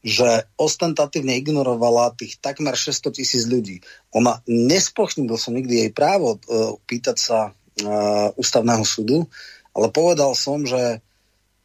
že 0.01 0.49
ostentatívne 0.57 1.37
ignorovala 1.37 2.17
tých 2.17 2.41
takmer 2.41 2.73
600 2.73 3.17
tisíc 3.21 3.45
ľudí. 3.45 3.85
Ona, 4.17 4.41
nespochybnil 4.49 5.37
som 5.37 5.53
nikdy 5.53 5.87
jej 5.87 5.91
právo 5.93 6.41
uh, 6.41 6.75
pýtať 6.89 7.17
sa 7.21 7.39
uh, 7.53 8.33
ústavného 8.33 8.81
súdu, 8.81 9.29
ale 9.77 9.93
povedal 9.93 10.33
som, 10.33 10.65
že 10.65 10.99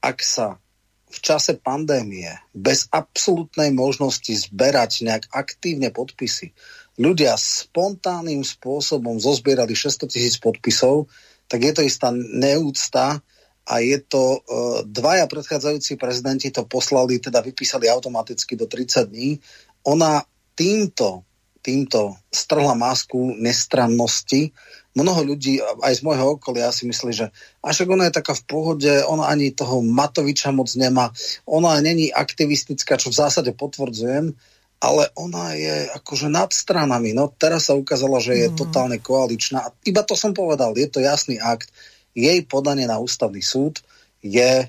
ak 0.05 0.21
sa 0.21 0.61
v 1.07 1.19
čase 1.25 1.57
pandémie 1.57 2.29
bez 2.53 2.93
absolútnej 2.93 3.73
možnosti 3.73 4.31
zberať 4.31 5.07
nejak 5.09 5.25
aktívne 5.33 5.89
podpisy 5.89 6.53
ľudia 6.97 7.37
spontánnym 7.37 8.41
spôsobom 8.45 9.21
zozbierali 9.21 9.77
600 9.77 10.13
tisíc 10.13 10.37
podpisov, 10.41 11.09
tak 11.47 11.63
je 11.63 11.73
to 11.73 11.83
istá 11.85 12.11
neúcta 12.13 13.21
a 13.67 13.83
je 13.83 13.99
to, 13.99 14.39
e, 14.39 14.41
dvaja 14.87 15.27
predchádzajúci 15.27 15.99
prezidenti 15.99 16.55
to 16.55 16.63
poslali, 16.71 17.19
teda 17.19 17.43
vypísali 17.43 17.91
automaticky 17.91 18.55
do 18.55 18.71
30 18.71 19.11
dní. 19.11 19.43
Ona 19.91 20.23
týmto, 20.55 21.27
týmto 21.67 22.15
strhla 22.31 22.79
masku 22.79 23.35
nestrannosti. 23.35 24.55
Mnoho 24.95 25.35
ľudí, 25.35 25.59
aj 25.61 25.99
z 25.99 26.03
môjho 26.07 26.39
okolia, 26.39 26.71
si 26.71 26.87
myslí, 26.87 27.13
že 27.13 27.27
a 27.61 27.75
však 27.75 27.91
ona 27.91 28.07
je 28.09 28.17
taká 28.17 28.33
v 28.39 28.47
pohode, 28.47 28.93
ona 29.05 29.29
ani 29.29 29.51
toho 29.51 29.83
Matoviča 29.83 30.55
moc 30.55 30.71
nemá, 30.79 31.11
ona 31.45 31.77
není 31.83 32.15
aktivistická, 32.15 32.97
čo 32.97 33.11
v 33.11 33.19
zásade 33.19 33.51
potvrdzujem, 33.53 34.33
ale 34.81 35.11
ona 35.19 35.53
je 35.59 35.91
akože 36.01 36.31
nad 36.31 36.55
stranami. 36.55 37.13
No 37.13 37.29
teraz 37.29 37.69
sa 37.69 37.75
ukázalo, 37.75 38.23
že 38.23 38.47
je 38.47 38.49
mm. 38.49 38.57
totálne 38.57 38.97
koaličná. 39.03 39.75
Iba 39.85 40.07
to 40.07 40.15
som 40.15 40.33
povedal, 40.33 40.73
je 40.79 40.89
to 40.89 41.03
jasný 41.03 41.43
akt 41.43 41.69
jej 42.17 42.41
podanie 42.49 42.89
na 42.89 42.97
ústavný 42.97 43.45
súd 43.45 43.85
je 44.25 44.65
e, 44.65 44.69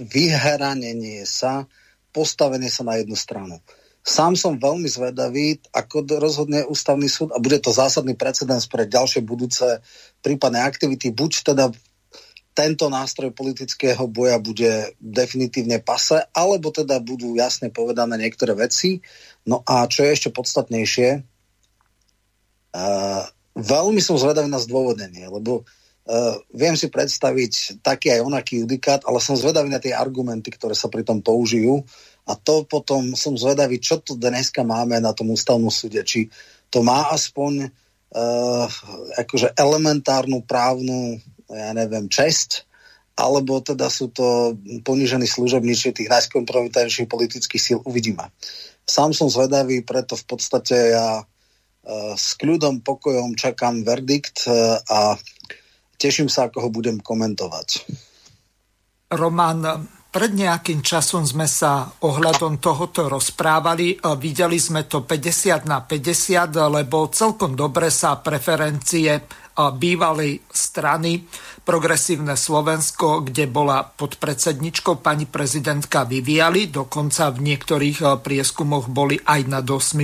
vyhranenie 0.00 1.28
sa, 1.28 1.68
postavenie 2.08 2.72
sa 2.72 2.88
na 2.88 2.96
jednu 2.96 3.12
stranu. 3.12 3.60
Sám 4.02 4.34
som 4.34 4.58
veľmi 4.58 4.88
zvedavý, 4.90 5.62
ako 5.70 6.08
rozhodne 6.18 6.66
ústavný 6.66 7.06
súd 7.06 7.30
a 7.30 7.38
bude 7.38 7.60
to 7.62 7.70
zásadný 7.70 8.18
precedens 8.18 8.66
pre 8.66 8.88
ďalšie 8.88 9.22
budúce 9.22 9.78
prípadné 10.24 10.64
aktivity. 10.64 11.14
Buď 11.14 11.54
teda 11.54 11.70
tento 12.52 12.90
nástroj 12.90 13.30
politického 13.30 14.04
boja 14.10 14.42
bude 14.42 14.98
definitívne 14.98 15.80
pase, 15.80 16.20
alebo 16.34 16.74
teda 16.74 17.00
budú 17.00 17.38
jasne 17.38 17.72
povedané 17.72 18.18
niektoré 18.20 18.52
veci. 18.52 19.00
No 19.48 19.64
a 19.64 19.88
čo 19.88 20.04
je 20.04 20.12
ešte 20.12 20.34
podstatnejšie, 20.34 21.08
uh, 22.76 23.24
veľmi 23.56 24.00
som 24.04 24.20
zvedavý 24.20 24.52
na 24.52 24.60
zdôvodnenie, 24.60 25.30
lebo 25.32 25.64
Uh, 26.02 26.34
viem 26.50 26.74
si 26.74 26.90
predstaviť 26.90 27.78
taký 27.78 28.10
aj 28.10 28.26
onaký 28.26 28.66
judikát, 28.66 29.06
ale 29.06 29.22
som 29.22 29.38
zvedavý 29.38 29.70
na 29.70 29.78
tie 29.78 29.94
argumenty, 29.94 30.50
ktoré 30.50 30.74
sa 30.74 30.90
pri 30.90 31.06
tom 31.06 31.22
použijú 31.22 31.86
a 32.26 32.34
to 32.34 32.66
potom 32.66 33.14
som 33.14 33.38
zvedavý, 33.38 33.78
čo 33.78 34.02
tu 34.02 34.18
dneska 34.18 34.66
máme 34.66 34.98
na 34.98 35.14
tom 35.14 35.30
ústavnom 35.30 35.70
súde. 35.70 36.02
Či 36.02 36.26
to 36.74 36.82
má 36.82 37.10
aspoň 37.14 37.70
uh, 37.70 38.66
akože 39.14 39.54
elementárnu 39.54 40.42
právnu, 40.42 41.22
ja 41.46 41.70
neviem, 41.70 42.10
česť, 42.10 42.66
alebo 43.14 43.62
teda 43.62 43.86
sú 43.86 44.10
to 44.10 44.58
ponížení 44.82 45.30
služobníci 45.30 45.94
tých 45.94 46.10
najskompromitárnejších 46.10 47.06
politických 47.06 47.62
síl, 47.62 47.78
uvidíme. 47.86 48.26
Sám 48.82 49.14
som 49.14 49.30
zvedavý, 49.30 49.86
preto 49.86 50.18
v 50.18 50.24
podstate 50.26 50.98
ja 50.98 51.22
uh, 51.22 52.14
s 52.18 52.34
kľudom, 52.38 52.82
pokojom 52.82 53.38
čakám 53.38 53.86
verdikt 53.86 54.50
uh, 54.50 54.82
a 54.86 55.14
teším 55.96 56.28
sa, 56.28 56.48
ako 56.48 56.66
ho 56.66 56.68
budem 56.70 57.00
komentovať. 57.00 57.68
Roman, 59.12 59.60
pred 60.12 60.32
nejakým 60.36 60.84
časom 60.84 61.24
sme 61.24 61.48
sa 61.48 61.88
ohľadom 61.88 62.60
tohoto 62.60 63.08
rozprávali. 63.08 63.96
Videli 64.20 64.60
sme 64.60 64.84
to 64.84 65.08
50 65.08 65.64
na 65.64 65.80
50, 65.80 66.52
lebo 66.68 67.08
celkom 67.08 67.56
dobre 67.56 67.88
sa 67.88 68.20
preferencie 68.20 69.24
bývalej 69.56 70.40
strany 70.48 71.24
Progresívne 71.62 72.34
Slovensko, 72.34 73.22
kde 73.22 73.46
bola 73.48 73.84
pod 73.86 74.18
predsedničkou 74.18 74.98
pani 74.98 75.30
prezidentka 75.30 76.02
vyvíjali, 76.02 76.68
dokonca 76.68 77.30
v 77.30 77.52
niektorých 77.52 78.18
prieskumoch 78.18 78.90
boli 78.90 79.14
aj 79.16 79.40
nad 79.46 79.64
8%, 79.64 79.96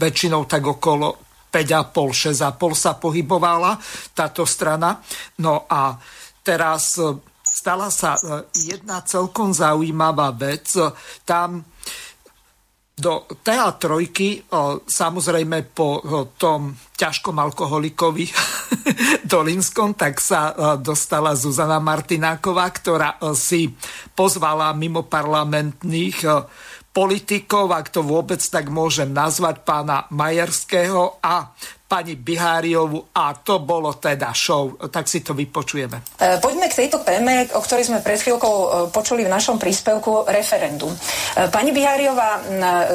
väčšinou 0.00 0.48
tak 0.48 0.64
okolo 0.64 1.23
5,5, 1.54 2.34
6,5 2.34 2.74
sa 2.74 2.98
pohybovala 2.98 3.78
táto 4.10 4.42
strana. 4.42 4.98
No 5.38 5.70
a 5.70 5.94
teraz 6.42 6.98
e, 6.98 7.14
stala 7.46 7.94
sa 7.94 8.18
jedna 8.58 9.06
celkom 9.06 9.54
zaujímavá 9.54 10.34
vec. 10.34 10.74
Tam 11.22 11.62
do 12.94 13.26
teatrojky, 13.42 14.46
samozrejme 14.86 15.66
po 15.74 15.98
tom 16.38 16.78
ťažkom 16.94 17.34
alkoholikovi 17.42 18.30
Dolinskom, 19.34 19.98
tak 19.98 20.22
sa 20.22 20.54
dostala 20.78 21.34
Zuzana 21.34 21.82
Martináková, 21.82 22.70
ktorá 22.70 23.18
si 23.34 23.74
pozvala 24.14 24.70
mimo 24.78 25.02
parlamentných 25.10 26.22
politikov, 26.94 27.74
ak 27.74 27.90
to 27.90 28.06
vôbec 28.06 28.38
tak 28.38 28.70
môžem 28.70 29.10
nazvať, 29.10 29.66
pána 29.66 30.06
Majerského 30.14 31.18
a 31.18 31.50
pani 31.94 32.18
Biháriovu 32.18 33.14
a 33.14 33.38
to 33.38 33.62
bolo 33.62 33.94
teda 34.02 34.34
show. 34.34 34.74
Tak 34.90 35.06
si 35.06 35.22
to 35.22 35.30
vypočujeme. 35.30 36.18
E, 36.18 36.42
poďme 36.42 36.66
k 36.66 36.82
tejto 36.82 37.06
téme, 37.06 37.46
o 37.54 37.62
ktorej 37.62 37.86
sme 37.86 38.02
pred 38.02 38.18
chvíľkou 38.18 38.50
e, 38.50 38.66
počuli 38.90 39.22
v 39.22 39.30
našom 39.30 39.62
príspevku 39.62 40.26
referendum. 40.26 40.90
E, 40.90 41.46
pani 41.54 41.70
Biháriová, 41.70 42.42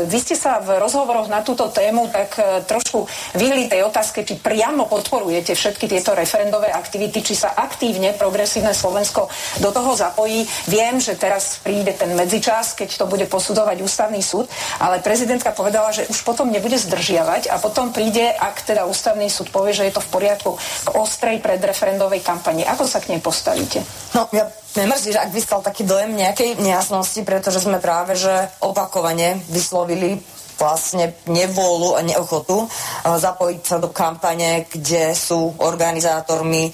vy 0.04 0.20
ste 0.20 0.36
sa 0.36 0.60
v 0.60 0.84
rozhovoroch 0.84 1.32
na 1.32 1.40
túto 1.40 1.72
tému 1.72 2.12
tak 2.12 2.36
trošku 2.68 3.08
vyhli 3.40 3.72
tej 3.72 3.88
otázke, 3.88 4.28
či 4.28 4.36
priamo 4.36 4.84
podporujete 4.92 5.56
všetky 5.56 5.88
tieto 5.88 6.12
referendové 6.12 6.68
aktivity, 6.68 7.24
či 7.24 7.40
sa 7.40 7.56
aktívne 7.56 8.12
progresívne 8.20 8.76
Slovensko 8.76 9.32
do 9.64 9.72
toho 9.72 9.96
zapojí. 9.96 10.44
Viem, 10.68 11.00
že 11.00 11.16
teraz 11.16 11.64
príde 11.64 11.96
ten 11.96 12.12
medzičas, 12.20 12.76
keď 12.76 13.00
to 13.00 13.06
bude 13.08 13.24
posudzovať 13.32 13.80
ústavný 13.80 14.20
súd, 14.20 14.52
ale 14.84 15.00
prezidentka 15.00 15.56
povedala, 15.56 15.96
že 15.96 16.04
už 16.12 16.20
potom 16.28 16.52
nebude 16.52 16.76
zdržiavať 16.76 17.48
a 17.48 17.56
potom 17.64 17.96
príde, 17.96 18.36
ak 18.36 18.68
teda 18.68 18.89
ústavný 18.90 19.30
súd 19.30 19.54
povie, 19.54 19.78
že 19.78 19.86
je 19.86 19.94
to 19.94 20.02
v 20.02 20.10
poriadku 20.10 20.58
k 20.58 20.90
ostrej 20.98 21.38
predreferendovej 21.40 22.26
kampani. 22.26 22.66
Ako 22.66 22.90
sa 22.90 22.98
k 22.98 23.14
nej 23.14 23.22
postavíte? 23.22 23.86
No, 24.18 24.26
ja 24.34 24.50
nemrzí, 24.74 25.14
že 25.14 25.22
ak 25.22 25.30
vystal 25.30 25.62
taký 25.62 25.86
dojem 25.86 26.18
nejakej 26.18 26.58
nejasnosti, 26.58 27.22
pretože 27.22 27.62
sme 27.62 27.78
práve, 27.78 28.18
že 28.18 28.50
opakovane 28.60 29.40
vyslovili 29.54 30.18
vlastne 30.60 31.16
nevôľu 31.24 31.96
a 31.96 32.04
neochotu 32.04 32.68
zapojiť 33.08 33.62
sa 33.64 33.80
do 33.80 33.96
kampane, 33.96 34.68
kde 34.68 35.16
sú 35.16 35.56
organizátormi, 35.56 36.68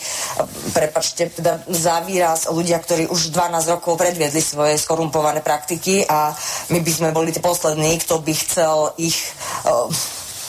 prepačte, 0.73 1.29
teda 1.29 1.61
za 1.69 2.01
výraz 2.01 2.49
ľudia, 2.49 2.81
ktorí 2.81 3.05
už 3.05 3.29
12 3.29 3.77
rokov 3.77 4.01
predviedli 4.01 4.41
svoje 4.41 4.81
skorumpované 4.81 5.45
praktiky 5.45 6.01
a 6.01 6.33
my 6.73 6.81
by 6.81 6.91
sme 6.97 7.13
boli 7.13 7.29
tí 7.29 7.37
poslední, 7.37 8.01
kto 8.01 8.25
by 8.25 8.33
chcel 8.33 8.89
ich 8.97 9.21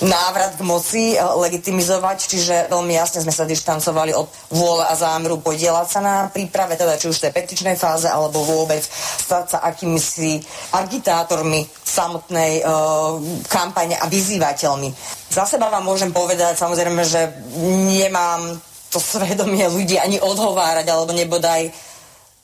návrat 0.05 0.61
k 0.61 0.67
moci 0.67 1.15
e, 1.15 1.19
legitimizovať, 1.21 2.19
čiže 2.29 2.55
veľmi 2.69 2.93
jasne 2.93 3.25
sme 3.25 3.33
sa 3.33 3.49
dištancovali 3.49 4.13
od 4.13 4.29
vôle 4.53 4.85
a 4.85 4.93
zámeru 4.93 5.41
podielať 5.41 5.87
sa 5.89 6.01
na 6.05 6.15
príprave, 6.29 6.77
teda 6.77 7.01
či 7.01 7.09
už 7.09 7.17
tej 7.17 7.33
petičnej 7.33 7.81
fáze, 7.81 8.05
alebo 8.11 8.45
vôbec 8.45 8.85
stať 9.25 9.57
sa 9.57 9.59
akýmisi 9.65 10.45
agitátormi 10.77 11.65
samotnej 11.87 12.61
uh, 12.61 13.17
kampane 13.49 13.97
a 13.97 14.05
vyzývateľmi. 14.11 14.93
Za 15.33 15.49
seba 15.49 15.73
vám 15.73 15.89
môžem 15.89 16.13
povedať 16.13 16.61
samozrejme, 16.61 17.03
že 17.07 17.33
nemám 17.89 18.61
to 18.93 19.01
svedomie 19.01 19.67
ľudí 19.69 19.97
ani 19.97 20.21
odhovárať, 20.21 20.87
alebo 20.89 21.13
nebodaj 21.17 21.73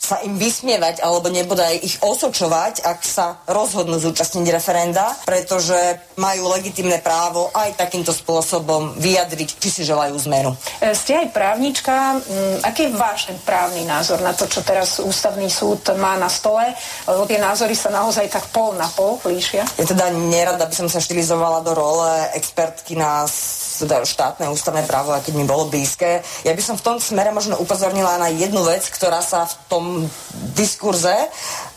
sa 0.03 0.19
im 0.27 0.35
vysmievať 0.35 0.99
alebo 0.99 1.31
nebodaj 1.31 1.79
ich 1.79 1.97
osočovať, 2.03 2.83
ak 2.83 3.01
sa 3.07 3.39
rozhodnú 3.47 4.03
zúčastniť 4.03 4.51
referenda, 4.51 5.15
pretože 5.23 5.79
majú 6.19 6.51
legitimné 6.51 6.99
právo 6.99 7.55
aj 7.55 7.79
takýmto 7.79 8.11
spôsobom 8.11 8.99
vyjadriť, 8.99 9.63
či 9.63 9.69
si 9.71 9.83
želajú 9.87 10.19
zmenu. 10.27 10.59
E, 10.83 10.91
ste 10.99 11.23
aj 11.23 11.31
právnička. 11.31 12.19
Mm, 12.19 12.67
aký 12.67 12.91
je 12.91 12.99
váš 12.99 13.31
ten 13.31 13.39
právny 13.47 13.87
názor 13.87 14.19
na 14.27 14.35
to, 14.35 14.51
čo 14.51 14.67
teraz 14.67 14.99
ústavný 14.99 15.47
súd 15.47 15.95
má 15.95 16.19
na 16.19 16.27
stole? 16.27 16.75
Lebo 17.07 17.23
tie 17.23 17.39
názory 17.39 17.79
sa 17.79 17.95
naozaj 17.95 18.27
tak 18.27 18.51
pol 18.51 18.75
na 18.75 18.91
pol 18.91 19.23
líšia. 19.23 19.63
Ja 19.79 19.87
teda 19.87 20.11
nerada 20.11 20.67
by 20.67 20.75
som 20.75 20.91
sa 20.91 20.99
štilizovala 20.99 21.63
do 21.63 21.79
role 21.79 22.27
expertky 22.35 22.99
na 22.99 23.23
teda 23.81 24.05
štátne 24.05 24.51
ústavné 24.53 24.85
právo, 24.85 25.17
aj 25.17 25.25
keď 25.25 25.35
mi 25.39 25.49
bolo 25.49 25.73
blízke. 25.73 26.21
Ja 26.45 26.53
by 26.53 26.63
som 26.63 26.77
v 26.77 26.85
tom 26.85 26.97
smere 27.01 27.33
možno 27.33 27.57
upozornila 27.57 28.21
na 28.21 28.29
jednu 28.29 28.61
vec, 28.67 28.85
ktorá 28.93 29.25
sa 29.25 29.49
v 29.49 29.55
tom 29.73 29.85
diskurze 30.53 31.15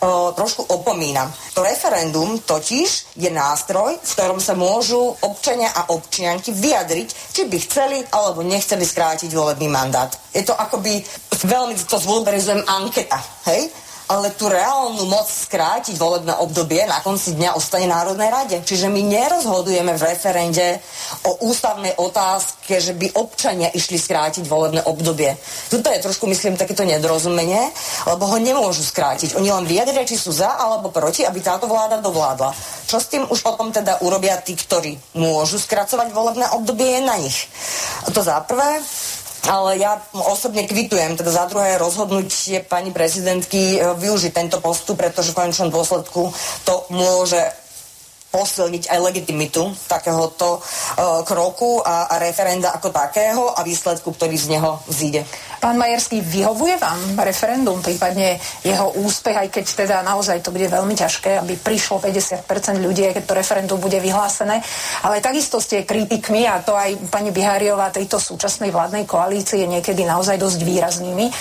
o, 0.04 0.36
trošku 0.36 0.68
opomína. 0.68 1.32
To 1.56 1.64
referendum 1.64 2.44
totiž 2.44 3.16
je 3.16 3.32
nástroj, 3.32 3.96
v 4.02 4.12
ktorom 4.12 4.40
sa 4.44 4.58
môžu 4.58 5.16
občania 5.24 5.72
a 5.72 5.94
občianky 5.94 6.52
vyjadriť, 6.52 7.10
či 7.32 7.42
by 7.48 7.58
chceli 7.64 7.98
alebo 8.12 8.44
nechceli 8.44 8.84
skrátiť 8.84 9.32
volebný 9.32 9.72
mandát. 9.72 10.12
Je 10.36 10.44
to 10.44 10.52
akoby, 10.52 11.00
veľmi 11.48 11.80
to 11.88 11.96
zvulgarizujem, 11.96 12.68
anketa. 12.68 13.20
Hej? 13.48 13.85
Ale 14.06 14.38
tú 14.38 14.46
reálnu 14.46 15.10
moc 15.10 15.26
skrátiť 15.26 15.98
volebné 15.98 16.38
obdobie 16.38 16.86
na 16.86 17.02
konci 17.02 17.34
dňa 17.34 17.58
ostane 17.58 17.90
Národnej 17.90 18.30
rade. 18.30 18.58
Čiže 18.62 18.86
my 18.94 19.02
nerozhodujeme 19.02 19.98
v 19.98 20.04
referende 20.06 20.78
o 21.26 21.42
ústavnej 21.50 21.98
otázke, 21.98 22.78
že 22.78 22.94
by 22.94 23.18
občania 23.18 23.74
išli 23.74 23.98
skrátiť 23.98 24.46
volebné 24.46 24.86
obdobie. 24.86 25.34
Tuto 25.74 25.90
je 25.90 26.04
trošku, 26.06 26.30
myslím, 26.30 26.54
takéto 26.54 26.86
nedorozumenie, 26.86 27.74
lebo 28.06 28.30
ho 28.30 28.38
nemôžu 28.38 28.86
skrátiť. 28.86 29.34
Oni 29.42 29.50
len 29.50 29.66
vyjadria, 29.66 30.06
či 30.06 30.22
sú 30.22 30.30
za 30.30 30.54
alebo 30.54 30.94
proti, 30.94 31.26
aby 31.26 31.42
táto 31.42 31.66
vláda 31.66 31.98
dovládla. 31.98 32.54
Čo 32.86 33.02
s 33.02 33.10
tým 33.10 33.26
už 33.26 33.42
potom 33.42 33.74
teda 33.74 34.06
urobia 34.06 34.38
tí, 34.38 34.54
ktorí 34.54 35.18
môžu 35.18 35.58
skracovať 35.58 36.14
volebné 36.14 36.46
obdobie, 36.54 36.98
je 36.98 37.02
na 37.02 37.18
nich. 37.18 37.50
To 38.14 38.22
za 38.22 38.38
prvé 38.46 38.86
ale 39.46 39.78
ja 39.78 40.02
osobne 40.14 40.66
kvitujem 40.66 41.18
teda 41.18 41.32
za 41.32 41.46
druhé 41.46 41.78
rozhodnutie 41.78 42.66
pani 42.66 42.90
prezidentky 42.90 43.78
e, 43.78 43.94
využiť 43.98 44.32
tento 44.34 44.58
postup, 44.62 44.98
pretože 44.98 45.32
v 45.32 45.40
konečnom 45.46 45.70
dôsledku 45.70 46.34
to 46.66 46.74
môže 46.90 47.40
posilniť 48.36 48.92
aj 48.92 49.00
legitimitu 49.00 49.64
takéhoto 49.88 50.60
uh, 50.60 51.24
kroku 51.24 51.80
a, 51.80 52.12
a 52.12 52.20
referenda 52.20 52.76
ako 52.76 52.92
takého 52.92 53.56
a 53.56 53.64
výsledku, 53.64 54.12
ktorý 54.12 54.36
z 54.36 54.60
neho 54.60 54.84
vzíde. 54.92 55.24
Pán 55.66 55.82
Majerský, 55.82 56.22
vyhovuje 56.22 56.78
vám 56.78 57.18
referendum, 57.26 57.82
prípadne 57.82 58.38
jeho 58.62 59.02
úspech, 59.02 59.34
aj 59.34 59.50
keď 59.50 59.66
teda 59.66 59.98
naozaj 60.06 60.46
to 60.46 60.54
bude 60.54 60.70
veľmi 60.70 60.94
ťažké, 60.94 61.42
aby 61.42 61.58
prišlo 61.58 61.98
50% 62.06 62.46
ľudí, 62.86 63.10
keď 63.10 63.26
to 63.26 63.34
referendum 63.34 63.82
bude 63.82 63.98
vyhlásené. 63.98 64.62
Ale 65.02 65.26
takisto 65.26 65.58
ste 65.58 65.82
kritikmi, 65.82 66.46
a 66.46 66.62
to 66.62 66.78
aj 66.78 67.10
pani 67.10 67.34
Biháriová 67.34 67.90
tejto 67.90 68.22
súčasnej 68.22 68.70
vládnej 68.70 69.10
koalície 69.10 69.66
niekedy 69.66 70.06
naozaj 70.06 70.38
dosť 70.38 70.62
výraznými. 70.62 71.26
E, 71.26 71.34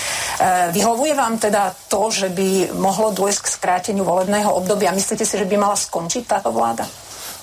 vyhovuje 0.72 1.12
vám 1.12 1.36
teda 1.36 1.76
to, 1.92 2.08
že 2.08 2.32
by 2.32 2.72
mohlo 2.80 3.12
dôjsť 3.12 3.40
k 3.44 3.52
skráteniu 3.60 4.08
volebného 4.08 4.48
obdobia? 4.48 4.96
Myslíte 4.96 5.28
si, 5.28 5.36
že 5.36 5.44
by 5.44 5.60
mala 5.60 5.76
skončiť 5.76 6.24
táto 6.24 6.48
vláda? 6.48 6.88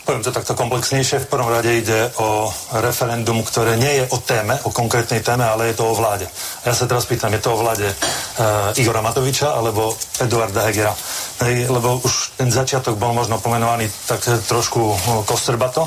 Poviem 0.02 0.26
to 0.26 0.34
takto 0.34 0.58
komplexnejšie. 0.58 1.22
V 1.24 1.30
prvom 1.30 1.54
rade 1.54 1.70
ide 1.78 2.10
o 2.18 2.50
referendum, 2.82 3.46
ktoré 3.46 3.78
nie 3.78 4.02
je 4.02 4.06
o 4.10 4.18
téme, 4.18 4.58
o 4.66 4.74
konkrétnej 4.74 5.22
téme, 5.22 5.46
ale 5.46 5.70
je 5.70 5.78
to 5.78 5.86
o 5.86 5.94
vláde. 5.94 6.26
Ja 6.66 6.74
sa 6.74 6.90
teraz 6.90 7.06
pýtam, 7.06 7.30
je 7.38 7.42
to 7.42 7.54
o 7.54 7.62
vláde 7.62 7.86
uh, 7.86 8.74
Igora 8.82 9.06
Matoviča 9.06 9.54
alebo 9.54 9.94
Eduarda 10.18 10.66
Hegera? 10.66 10.90
Hej, 11.42 11.70
lebo 11.70 12.02
už 12.02 12.38
ten 12.38 12.50
začiatok 12.50 12.98
bol 12.98 13.14
možno 13.14 13.38
pomenovaný 13.38 13.90
tak 14.10 14.26
trošku 14.26 14.82
uh, 14.82 14.98
kostrbato. 15.22 15.86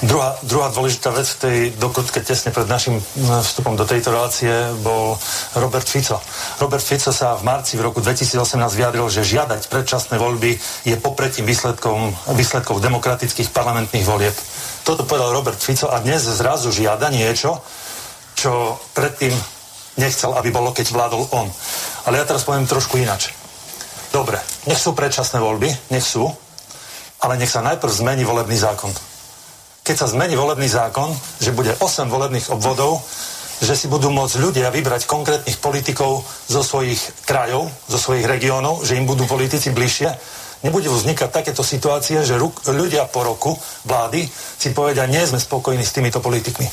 Druhá, 0.00 0.40
druhá 0.40 0.72
dôležitá 0.72 1.12
vec 1.12 1.28
v 1.28 1.40
tej 1.40 1.56
dokrutke 1.76 2.24
tesne 2.24 2.56
pred 2.56 2.64
našim 2.64 2.96
uh, 2.96 3.44
vstupom 3.44 3.76
do 3.76 3.84
tejto 3.84 4.08
relácie 4.08 4.72
bol 4.80 5.20
Robert 5.60 5.84
Fico. 5.84 6.16
Robert 6.64 6.80
Fico 6.80 7.12
sa 7.12 7.36
v 7.36 7.44
marci 7.44 7.76
v 7.76 7.84
roku 7.84 8.00
2018 8.00 8.40
vyjadril, 8.72 9.04
že 9.12 9.20
žiadať 9.20 9.68
predčasné 9.68 10.16
voľby 10.16 10.56
je 10.88 10.96
popretím 10.96 11.44
výsledkom, 11.44 12.16
výsledkov 12.32 12.80
demokratických 12.80 13.50
parlamentných 13.60 14.08
volieb. 14.08 14.32
Toto 14.88 15.04
povedal 15.04 15.36
Robert 15.36 15.60
Fico 15.60 15.92
a 15.92 16.00
dnes 16.00 16.24
zrazu 16.24 16.72
žiada 16.72 17.12
niečo, 17.12 17.60
čo 18.32 18.80
predtým 18.96 19.36
nechcel, 20.00 20.32
aby 20.32 20.48
bolo, 20.48 20.72
keď 20.72 20.88
vládol 20.88 21.28
on. 21.36 21.44
Ale 22.08 22.16
ja 22.16 22.24
teraz 22.24 22.48
poviem 22.48 22.64
trošku 22.64 22.96
inač. 22.96 23.36
Dobre, 24.08 24.40
nech 24.64 24.80
sú 24.80 24.96
predčasné 24.96 25.44
voľby, 25.44 25.68
nech 25.92 26.00
sú, 26.00 26.24
ale 27.20 27.36
nech 27.36 27.52
sa 27.52 27.60
najprv 27.60 27.92
zmení 27.92 28.24
volebný 28.24 28.56
zákon. 28.56 28.88
Keď 29.84 29.96
sa 30.00 30.08
zmení 30.08 30.40
volebný 30.40 30.64
zákon, 30.64 31.12
že 31.44 31.52
bude 31.52 31.76
8 31.76 32.08
volebných 32.08 32.48
obvodov, 32.48 33.04
že 33.60 33.76
si 33.76 33.92
budú 33.92 34.08
môcť 34.08 34.40
ľudia 34.40 34.72
vybrať 34.72 35.04
konkrétnych 35.04 35.60
politikov 35.60 36.24
zo 36.48 36.64
svojich 36.64 37.28
krajov, 37.28 37.68
zo 37.92 38.00
svojich 38.00 38.24
regiónov, 38.24 38.88
že 38.88 38.96
im 38.96 39.04
budú 39.04 39.28
politici 39.28 39.68
bližšie, 39.68 40.39
nebudú 40.60 40.92
vznikať 40.92 41.28
takéto 41.32 41.64
situácie, 41.64 42.20
že 42.24 42.36
ľudia 42.68 43.08
po 43.08 43.24
roku 43.24 43.52
vlády 43.88 44.28
si 44.30 44.72
povedia, 44.76 45.08
nie 45.08 45.24
sme 45.24 45.40
spokojní 45.40 45.80
s 45.80 45.94
týmito 45.96 46.20
politikmi. 46.20 46.68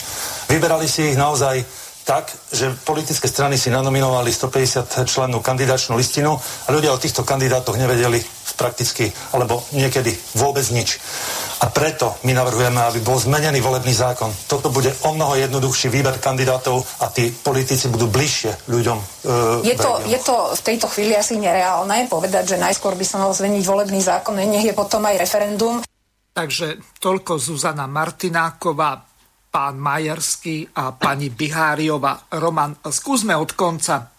Vyberali 0.51 0.88
si 0.88 1.14
ich 1.14 1.18
naozaj 1.19 1.86
tak, 2.07 2.31
že 2.55 2.71
politické 2.88 3.27
strany 3.27 3.59
si 3.59 3.67
nanominovali 3.67 4.31
150 4.31 5.03
členov 5.03 5.43
kandidačnú 5.43 5.99
listinu 5.99 6.39
a 6.39 6.67
ľudia 6.71 6.95
o 6.95 7.01
týchto 7.03 7.27
kandidátoch 7.27 7.75
nevedeli 7.75 8.23
v 8.23 8.53
prakticky, 8.55 9.11
alebo 9.35 9.67
niekedy 9.75 10.15
vôbec 10.39 10.63
nič. 10.71 11.03
A 11.59 11.67
preto 11.67 12.15
my 12.23 12.31
navrhujeme, 12.31 12.79
aby 12.79 13.03
bol 13.03 13.19
zmenený 13.19 13.59
volebný 13.59 13.91
zákon. 13.91 14.31
Toto 14.47 14.71
bude 14.71 14.95
o 15.03 15.11
mnoho 15.11 15.35
jednoduchší 15.35 15.91
výber 15.91 16.15
kandidátov 16.23 16.79
a 17.03 17.11
tí 17.11 17.27
politici 17.27 17.91
budú 17.91 18.07
bližšie 18.07 18.71
ľuďom. 18.71 18.97
E, 18.97 19.03
je, 19.67 19.75
to, 19.75 19.91
je 20.07 20.19
to 20.23 20.35
v 20.55 20.61
tejto 20.63 20.88
chvíli 20.88 21.11
asi 21.11 21.35
nereálne 21.35 22.07
povedať, 22.07 22.55
že 22.55 22.61
najskôr 22.61 22.95
by 22.95 23.03
sa 23.03 23.19
mal 23.19 23.35
zmeniť 23.35 23.63
volebný 23.67 23.99
zákon, 23.99 24.39
nech 24.39 24.63
je 24.63 24.71
potom 24.71 25.03
aj 25.03 25.19
referendum. 25.19 25.84
Takže 26.38 27.01
toľko 27.01 27.41
Zuzana 27.41 27.89
Martináková, 27.89 29.06
pán 29.57 29.81
Majerský 29.81 30.69
a 30.77 30.93
pani 30.93 31.34
Biháriova. 31.34 32.29
Roman, 32.38 32.77
skúsme 32.85 33.34
od 33.34 33.57
konca. 33.57 34.13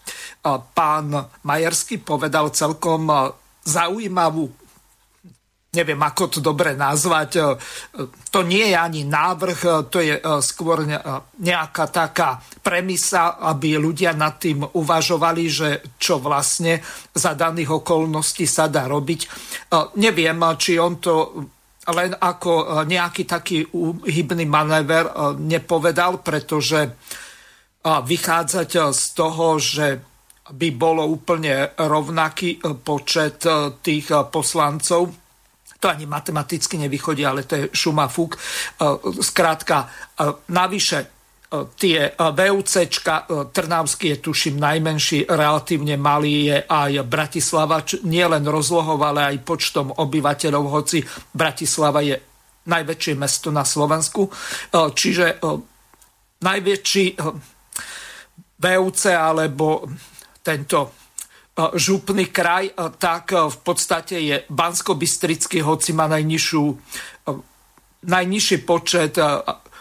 Pán 0.75 1.07
Majerský 1.47 2.03
povedal 2.03 2.51
celkom 2.51 3.07
zaujímavú 3.63 4.51
neviem, 5.69 6.01
ako 6.01 6.23
to 6.33 6.39
dobre 6.41 6.73
nazvať. 6.73 7.31
E, 7.37 7.41
to 8.33 8.41
nie 8.41 8.73
je 8.73 8.77
ani 8.77 9.05
návrh, 9.05 9.59
e, 9.61 9.71
to 9.85 10.01
je 10.01 10.17
e, 10.17 10.21
skôr 10.41 10.81
nejaká 11.37 11.85
taká 11.93 12.41
premisa, 12.65 13.37
aby 13.37 13.77
ľudia 13.77 14.17
nad 14.17 14.41
tým 14.41 14.65
uvažovali, 14.65 15.43
že 15.45 15.69
čo 16.01 16.17
vlastne 16.17 16.81
za 17.13 17.37
daných 17.37 17.85
okolností 17.85 18.49
sa 18.49 18.65
dá 18.65 18.89
robiť. 18.89 19.29
Neviem, 20.01 20.41
či 20.57 20.81
on 20.81 20.97
to 20.97 21.13
len 21.91 22.13
ako 22.15 22.85
nejaký 22.85 23.23
taký 23.25 23.65
hybný 24.05 24.45
manéver 24.45 25.09
nepovedal, 25.37 26.21
pretože 26.21 26.95
vychádzať 27.83 28.69
z 28.91 29.03
toho, 29.15 29.47
že 29.57 29.87
by 30.49 30.69
bolo 30.73 31.05
úplne 31.05 31.73
rovnaký 31.77 32.59
počet 32.81 33.45
tých 33.85 34.07
poslancov, 34.33 35.13
to 35.79 35.87
ani 35.87 36.05
matematicky 36.05 36.77
nevychodí, 36.77 37.25
ale 37.25 37.43
to 37.43 37.55
je 37.55 37.69
šuma 37.71 38.07
fúk. 38.11 38.35
E, 38.35 38.39
skrátka, 39.23 39.87
e, 39.87 39.87
navyše 40.51 40.99
e, 40.99 41.07
tie 41.49 42.13
VUCčka, 42.13 43.25
Trnavský 43.49 44.13
je 44.13 44.17
tuším 44.21 44.61
najmenší, 44.61 45.25
relatívne 45.25 45.97
malý 45.97 46.53
je 46.53 46.57
aj 46.61 46.91
Bratislava, 47.09 47.81
nie 48.05 48.21
len 48.21 48.45
rozlohov, 48.45 49.01
ale 49.01 49.33
aj 49.33 49.37
počtom 49.41 49.89
obyvateľov, 49.89 50.63
hoci 50.69 51.01
Bratislava 51.33 52.05
je 52.05 52.21
najväčšie 52.69 53.13
mesto 53.17 53.49
na 53.49 53.65
Slovensku. 53.65 54.29
Čiže 54.73 55.41
najväčší 56.37 57.05
VUC 58.61 59.01
alebo 59.09 59.89
tento 60.45 60.93
župný 61.59 62.29
kraj, 62.29 62.71
tak 63.01 63.33
v 63.33 63.57
podstate 63.65 64.15
je 64.21 64.37
Bansko-Bystrický, 64.47 65.65
hoci 65.65 65.91
má 65.97 66.05
najnižšiu, 66.07 66.63
najnižší 68.05 68.57
počet 68.63 69.17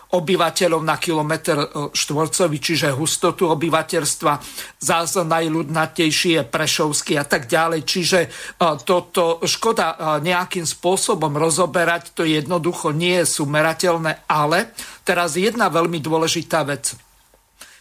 obyvateľov 0.08 0.80
na 0.84 0.96
kilometr 0.96 1.90
štvorcový, 1.92 2.56
čiže 2.56 2.96
hustotu 2.96 3.48
obyvateľstva. 3.52 4.32
Zás 4.80 5.16
najľudnatejší 5.20 6.40
je 6.40 6.42
Prešovský 6.48 7.20
a 7.20 7.28
tak 7.28 7.44
ďalej. 7.44 7.80
Čiže 7.84 8.20
toto 8.88 9.44
škoda 9.44 10.20
nejakým 10.24 10.64
spôsobom 10.64 11.36
rozoberať, 11.36 12.16
to 12.16 12.24
jednoducho 12.24 12.92
nie 12.92 13.20
je 13.20 13.42
sumerateľné, 13.42 14.24
ale 14.28 14.72
teraz 15.04 15.36
jedna 15.36 15.68
veľmi 15.68 16.00
dôležitá 16.00 16.64
vec– 16.64 16.92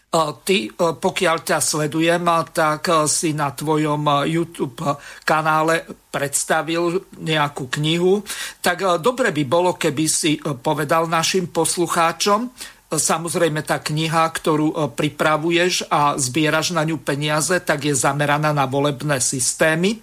Ty, 0.07 0.57
pokiaľ 0.77 1.37
ťa 1.43 1.59
sledujem, 1.59 2.23
tak 2.55 2.87
si 3.11 3.35
na 3.35 3.51
tvojom 3.51 4.23
YouTube 4.23 4.79
kanále 5.27 5.83
predstavil 6.07 7.03
nejakú 7.19 7.67
knihu. 7.75 8.23
Tak 8.63 9.03
dobre 9.03 9.35
by 9.35 9.43
bolo, 9.43 9.75
keby 9.75 10.05
si 10.07 10.39
povedal 10.39 11.11
našim 11.11 11.51
poslucháčom, 11.51 12.49
Samozrejme, 12.87 13.67
tá 13.67 13.83
kniha, 13.83 14.23
ktorú 14.31 14.95
pripravuješ 14.95 15.91
a 15.91 16.15
zbieraš 16.15 16.71
na 16.71 16.87
ňu 16.87 17.03
peniaze, 17.03 17.59
tak 17.59 17.83
je 17.83 17.91
zameraná 17.91 18.55
na 18.55 18.63
volebné 18.63 19.19
systémy 19.19 19.99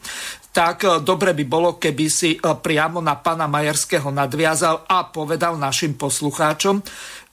tak 0.54 0.86
dobre 1.02 1.34
by 1.34 1.44
bolo, 1.50 1.82
keby 1.82 2.06
si 2.06 2.38
priamo 2.38 3.02
na 3.02 3.18
pána 3.18 3.50
Majerského 3.50 4.14
nadviazal 4.14 4.86
a 4.86 5.02
povedal 5.10 5.58
našim 5.58 5.98
poslucháčom, 5.98 6.78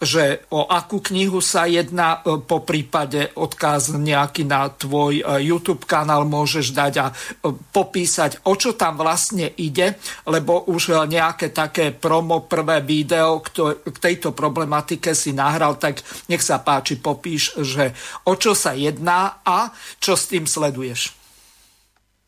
že 0.02 0.50
o 0.50 0.66
akú 0.66 0.98
knihu 0.98 1.38
sa 1.46 1.70
jedná, 1.70 2.26
e, 2.26 2.42
po 2.42 2.66
prípade 2.66 3.30
odkaz 3.38 3.94
nejaký 3.94 4.50
na 4.50 4.66
tvoj 4.74 5.22
e, 5.22 5.24
YouTube 5.46 5.86
kanál 5.86 6.26
môžeš 6.26 6.74
dať 6.74 6.94
a 6.98 7.06
e, 7.14 7.54
popísať, 7.54 8.42
o 8.50 8.58
čo 8.58 8.74
tam 8.74 8.98
vlastne 8.98 9.54
ide, 9.62 10.02
lebo 10.26 10.66
už 10.66 11.06
nejaké 11.06 11.54
také 11.54 11.94
promo 11.94 12.50
prvé 12.50 12.82
video 12.82 13.46
k 13.46 13.98
tejto 14.02 14.34
problematike 14.34 15.14
si 15.14 15.38
nahral, 15.38 15.78
tak 15.78 16.02
nech 16.34 16.42
sa 16.42 16.58
páči, 16.58 16.98
popíš, 16.98 17.62
že 17.62 17.94
o 18.26 18.34
čo 18.34 18.58
sa 18.58 18.74
jedná 18.74 19.46
a 19.46 19.70
čo 20.02 20.18
s 20.18 20.26
tým 20.34 20.50
sleduješ. 20.50 21.21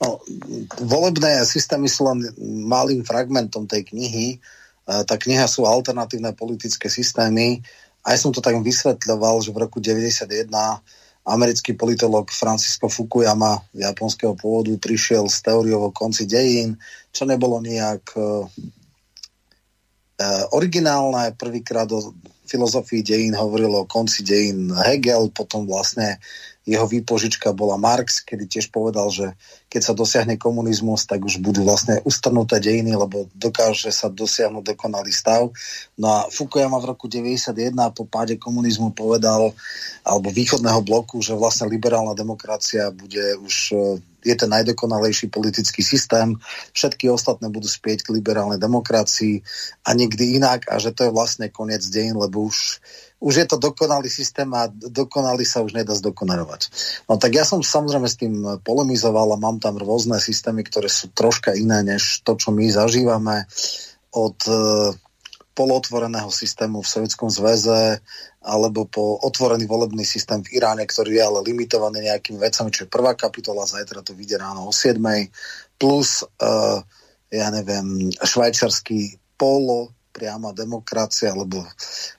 No, 0.02 0.20
volebné 0.84 1.46
systémy 1.46 1.88
sú 1.92 2.08
len 2.10 2.26
malým 2.66 3.06
fragmentom 3.06 3.70
tej 3.70 3.86
knihy 3.92 4.42
tá 4.84 5.16
kniha 5.16 5.48
sú 5.48 5.64
alternatívne 5.64 6.36
politické 6.36 6.92
systémy. 6.92 7.64
Aj 8.04 8.20
som 8.20 8.36
to 8.36 8.44
tak 8.44 8.60
vysvetľoval, 8.60 9.40
že 9.40 9.56
v 9.56 9.62
roku 9.64 9.80
91 9.80 10.52
americký 11.24 11.72
politolog 11.72 12.28
Francisco 12.28 12.92
Fukuyama 12.92 13.64
japonského 13.72 14.36
pôvodu 14.36 14.76
prišiel 14.76 15.32
s 15.32 15.40
teóriou 15.40 15.88
o 15.88 15.96
konci 15.96 16.28
dejín, 16.28 16.76
čo 17.16 17.24
nebolo 17.24 17.64
nejak 17.64 18.04
uh, 18.20 18.44
originálne. 20.52 21.32
Prvýkrát 21.40 21.88
o 21.96 22.12
filozofii 22.44 23.08
dejín 23.08 23.40
hovoril 23.40 23.72
o 23.72 23.88
konci 23.88 24.20
dejín 24.20 24.68
Hegel, 24.84 25.32
potom 25.32 25.64
vlastne 25.64 26.20
jeho 26.64 26.88
výpožička 26.88 27.52
bola 27.52 27.76
Marx, 27.76 28.24
kedy 28.24 28.48
tiež 28.48 28.72
povedal, 28.72 29.12
že 29.12 29.36
keď 29.68 29.82
sa 29.84 29.94
dosiahne 29.94 30.40
komunizmus, 30.40 31.04
tak 31.04 31.28
už 31.28 31.44
budú 31.44 31.68
vlastne 31.68 32.00
ustrnuté 32.08 32.64
dejiny, 32.64 32.96
lebo 32.96 33.28
dokáže 33.36 33.92
sa 33.92 34.08
dosiahnuť 34.08 34.72
dokonalý 34.72 35.12
stav. 35.12 35.52
No 36.00 36.08
a 36.08 36.20
Fukuyama 36.32 36.80
v 36.80 36.96
roku 36.96 37.12
91 37.12 37.76
po 37.92 38.08
páde 38.08 38.40
komunizmu 38.40 38.96
povedal, 38.96 39.52
alebo 40.08 40.32
východného 40.32 40.80
bloku, 40.88 41.20
že 41.20 41.36
vlastne 41.36 41.68
liberálna 41.68 42.16
demokracia 42.16 42.88
bude 42.96 43.36
už 43.44 43.56
e, 43.76 43.78
je 44.24 44.36
ten 44.40 44.48
najdokonalejší 44.48 45.28
politický 45.28 45.84
systém, 45.84 46.40
všetky 46.72 47.12
ostatné 47.12 47.52
budú 47.52 47.68
spieť 47.68 48.08
k 48.08 48.14
liberálnej 48.16 48.56
demokracii 48.56 49.44
a 49.84 49.92
nikdy 49.92 50.40
inak 50.40 50.72
a 50.72 50.80
že 50.80 50.96
to 50.96 51.08
je 51.08 51.12
vlastne 51.12 51.52
koniec 51.52 51.84
dejín, 51.92 52.16
lebo 52.16 52.48
už 52.48 52.80
už 53.24 53.34
je 53.40 53.48
to 53.48 53.56
dokonalý 53.56 54.12
systém 54.12 54.52
a 54.52 54.68
dokonalý 54.68 55.48
sa 55.48 55.64
už 55.64 55.72
nedá 55.72 55.96
zdokonalovať. 55.96 56.68
No 57.08 57.16
tak 57.16 57.32
ja 57.32 57.48
som 57.48 57.64
samozrejme 57.64 58.08
s 58.12 58.20
tým 58.20 58.34
polemizoval 58.68 59.32
a 59.32 59.40
mám 59.40 59.64
tam 59.64 59.80
rôzne 59.80 60.20
systémy, 60.20 60.68
ktoré 60.68 60.92
sú 60.92 61.08
troška 61.16 61.56
iné 61.56 61.88
než 61.88 62.20
to, 62.28 62.36
čo 62.36 62.52
my 62.52 62.68
zažívame 62.68 63.48
od 64.12 64.38
e, 64.44 64.54
polotvoreného 65.56 66.28
systému 66.28 66.84
v 66.84 66.92
Sovjetskom 66.92 67.32
zväze 67.32 68.04
alebo 68.44 68.84
po 68.84 69.16
otvorený 69.24 69.72
volebný 69.72 70.04
systém 70.04 70.44
v 70.44 70.60
Iráne, 70.60 70.84
ktorý 70.84 71.16
je 71.16 71.24
ale 71.24 71.40
limitovaný 71.48 72.12
nejakými 72.12 72.44
vecami, 72.44 72.76
čo 72.76 72.84
je 72.84 72.92
prvá 72.92 73.16
kapitola, 73.16 73.64
zajtra 73.64 74.04
to 74.04 74.12
vyjde 74.12 74.36
ráno 74.44 74.68
o 74.68 74.76
7. 74.76 75.00
plus, 75.80 76.28
uh, 76.44 76.84
ja 77.32 77.48
neviem, 77.56 78.12
švajčarský 78.20 79.16
polo 79.40 79.96
priama 80.14 80.54
demokracia, 80.54 81.34
lebo 81.34 81.66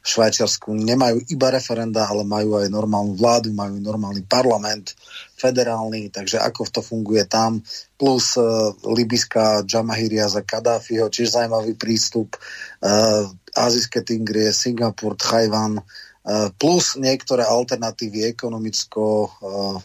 v 0.03 0.05
Švajčiarsku 0.05 0.75
nemajú 0.75 1.23
iba 1.31 1.49
referenda, 1.55 2.11
ale 2.11 2.27
majú 2.27 2.59
aj 2.59 2.67
normálnu 2.67 3.15
vládu, 3.15 3.55
majú 3.55 3.79
normálny 3.79 4.27
parlament 4.27 4.99
federálny, 5.39 6.11
takže 6.11 6.43
ako 6.43 6.67
to 6.69 6.83
funguje 6.83 7.23
tam, 7.31 7.63
plus 7.95 8.35
uh, 8.35 8.75
libyská 8.83 9.63
Jamahíria 9.63 10.27
za 10.27 10.43
Kadáfiho, 10.43 11.07
čiže 11.07 11.39
zaujímavý 11.39 11.79
prístup, 11.79 12.35
uh, 12.83 13.31
azijské 13.55 14.03
tingrie, 14.03 14.51
Singapur, 14.51 15.15
Tchajvan, 15.15 15.79
uh, 15.79 16.51
plus 16.59 16.99
niektoré 16.99 17.47
alternatívy 17.47 18.27
ekonomicko 18.35 19.31
uh, 19.31 19.79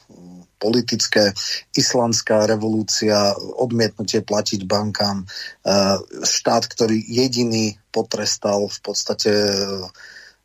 politické, 0.59 1.31
islandská 1.73 2.43
revolúcia, 2.43 3.31
odmietnutie 3.57 4.19
platiť 4.21 4.67
bankám, 4.67 5.23
štát, 6.19 6.63
ktorý 6.67 6.99
jediný 6.99 7.79
potrestal 7.95 8.67
v 8.67 8.79
podstate 8.83 9.31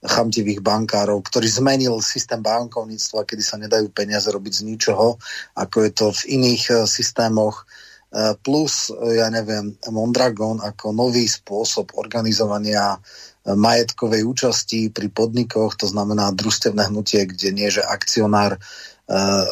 chamtivých 0.04 0.60
bankárov, 0.60 1.24
ktorý 1.24 1.48
zmenil 1.48 1.96
systém 2.04 2.38
bankovníctva, 2.44 3.24
kedy 3.24 3.42
sa 3.42 3.56
nedajú 3.56 3.88
peniaze 3.90 4.28
robiť 4.28 4.52
z 4.60 4.62
ničoho, 4.68 5.16
ako 5.56 5.76
je 5.80 5.90
to 5.90 6.06
v 6.12 6.22
iných 6.40 6.64
e, 6.70 6.74
systémoch. 6.84 7.64
E, 8.12 8.36
plus, 8.44 8.92
e, 8.92 9.16
ja 9.16 9.32
neviem, 9.32 9.72
Mondragon 9.88 10.60
ako 10.60 10.92
nový 10.92 11.24
spôsob 11.24 11.96
organizovania 11.96 13.00
majetkovej 13.44 14.24
účasti 14.24 14.88
pri 14.88 15.12
podnikoch, 15.12 15.76
to 15.76 15.84
znamená 15.84 16.32
družstevné 16.32 16.88
hnutie, 16.88 17.28
kde 17.28 17.52
nie, 17.52 17.68
že 17.68 17.84
akcionár 17.84 18.56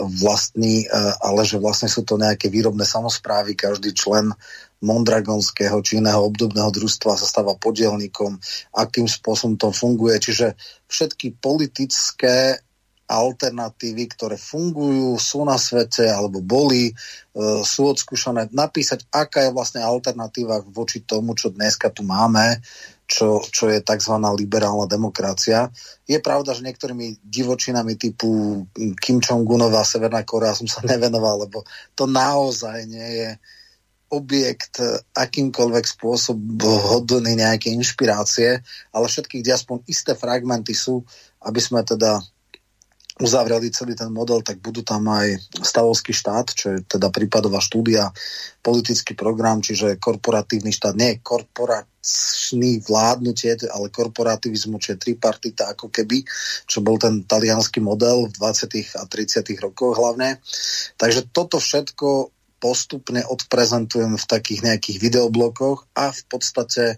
vlastní, 0.08 0.88
ale 1.20 1.44
že 1.44 1.60
vlastne 1.60 1.84
sú 1.84 2.08
to 2.08 2.16
nejaké 2.16 2.48
výrobné 2.48 2.88
samozprávy, 2.88 3.52
každý 3.52 3.92
člen 3.92 4.32
Mondragonského 4.82 5.78
či 5.84 6.02
iného 6.02 6.26
obdobného 6.26 6.74
družstva 6.74 7.14
sa 7.14 7.26
stáva 7.28 7.54
podielníkom, 7.54 8.40
akým 8.74 9.06
spôsobom 9.06 9.54
to 9.54 9.70
funguje. 9.70 10.18
Čiže 10.18 10.58
všetky 10.90 11.38
politické 11.38 12.58
alternatívy, 13.06 14.08
ktoré 14.16 14.36
fungujú, 14.40 15.20
sú 15.20 15.44
na 15.44 15.60
svete 15.60 16.08
alebo 16.08 16.40
boli, 16.40 16.90
e, 16.90 16.92
sú 17.60 17.92
odskúšané, 17.92 18.48
napísať, 18.56 19.04
aká 19.12 19.44
je 19.44 19.52
vlastne 19.52 19.84
alternatíva 19.84 20.64
voči 20.72 21.04
tomu, 21.04 21.36
čo 21.36 21.52
dneska 21.52 21.92
tu 21.92 22.08
máme, 22.08 22.56
čo, 23.06 23.44
čo 23.44 23.68
je 23.68 23.84
tzv. 23.84 24.14
liberálna 24.16 24.88
demokracia. 24.88 25.68
Je 26.08 26.18
pravda, 26.18 26.56
že 26.56 26.64
niektorými 26.64 27.20
divočinami 27.20 28.00
typu 28.00 28.62
Kim 28.98 29.20
Jong-unová 29.20 29.84
Severná 29.84 30.24
Korea 30.24 30.56
som 30.56 30.66
sa 30.66 30.80
nevenoval, 30.90 31.48
lebo 31.48 31.64
to 31.92 32.08
naozaj 32.08 32.88
nie 32.88 33.10
je 33.22 33.30
objekt 34.12 34.76
akýmkoľvek 35.16 35.84
spôsob 35.88 36.36
hodný 36.60 37.32
nejaké 37.32 37.72
inšpirácie, 37.72 38.60
ale 38.92 39.04
všetkých, 39.08 39.40
kde 39.40 39.56
aspoň 39.56 39.76
isté 39.88 40.12
fragmenty 40.12 40.76
sú, 40.76 41.00
aby 41.48 41.56
sme 41.56 41.80
teda 41.80 42.20
uzavreli 43.20 43.68
celý 43.68 43.92
ten 43.92 44.08
model, 44.08 44.40
tak 44.40 44.64
budú 44.64 44.80
tam 44.80 45.04
aj 45.12 45.36
stavovský 45.60 46.16
štát, 46.16 46.46
čo 46.56 46.66
je 46.72 46.78
teda 46.88 47.12
prípadová 47.12 47.60
štúdia, 47.60 48.08
politický 48.64 49.12
program, 49.12 49.60
čiže 49.60 50.00
korporatívny 50.00 50.72
štát, 50.72 50.96
nie 50.96 51.20
korporačný 51.20 52.80
vládnutie, 52.80 53.68
ale 53.68 53.92
korporativizmu, 53.92 54.80
čiže 54.80 55.02
tripartita 55.02 55.76
ako 55.76 55.92
keby, 55.92 56.24
čo 56.64 56.80
bol 56.80 56.96
ten 56.96 57.28
talianský 57.28 57.84
model 57.84 58.32
v 58.32 58.38
20. 58.38 58.96
a 58.96 59.04
30. 59.04 59.44
rokoch 59.60 59.98
hlavne. 59.98 60.40
Takže 60.96 61.28
toto 61.36 61.60
všetko 61.60 62.32
postupne 62.62 63.26
odprezentujem 63.26 64.14
v 64.14 64.28
takých 64.30 64.60
nejakých 64.62 64.98
videoblokoch 65.02 65.90
a 65.98 66.14
v 66.14 66.22
podstate 66.30 66.96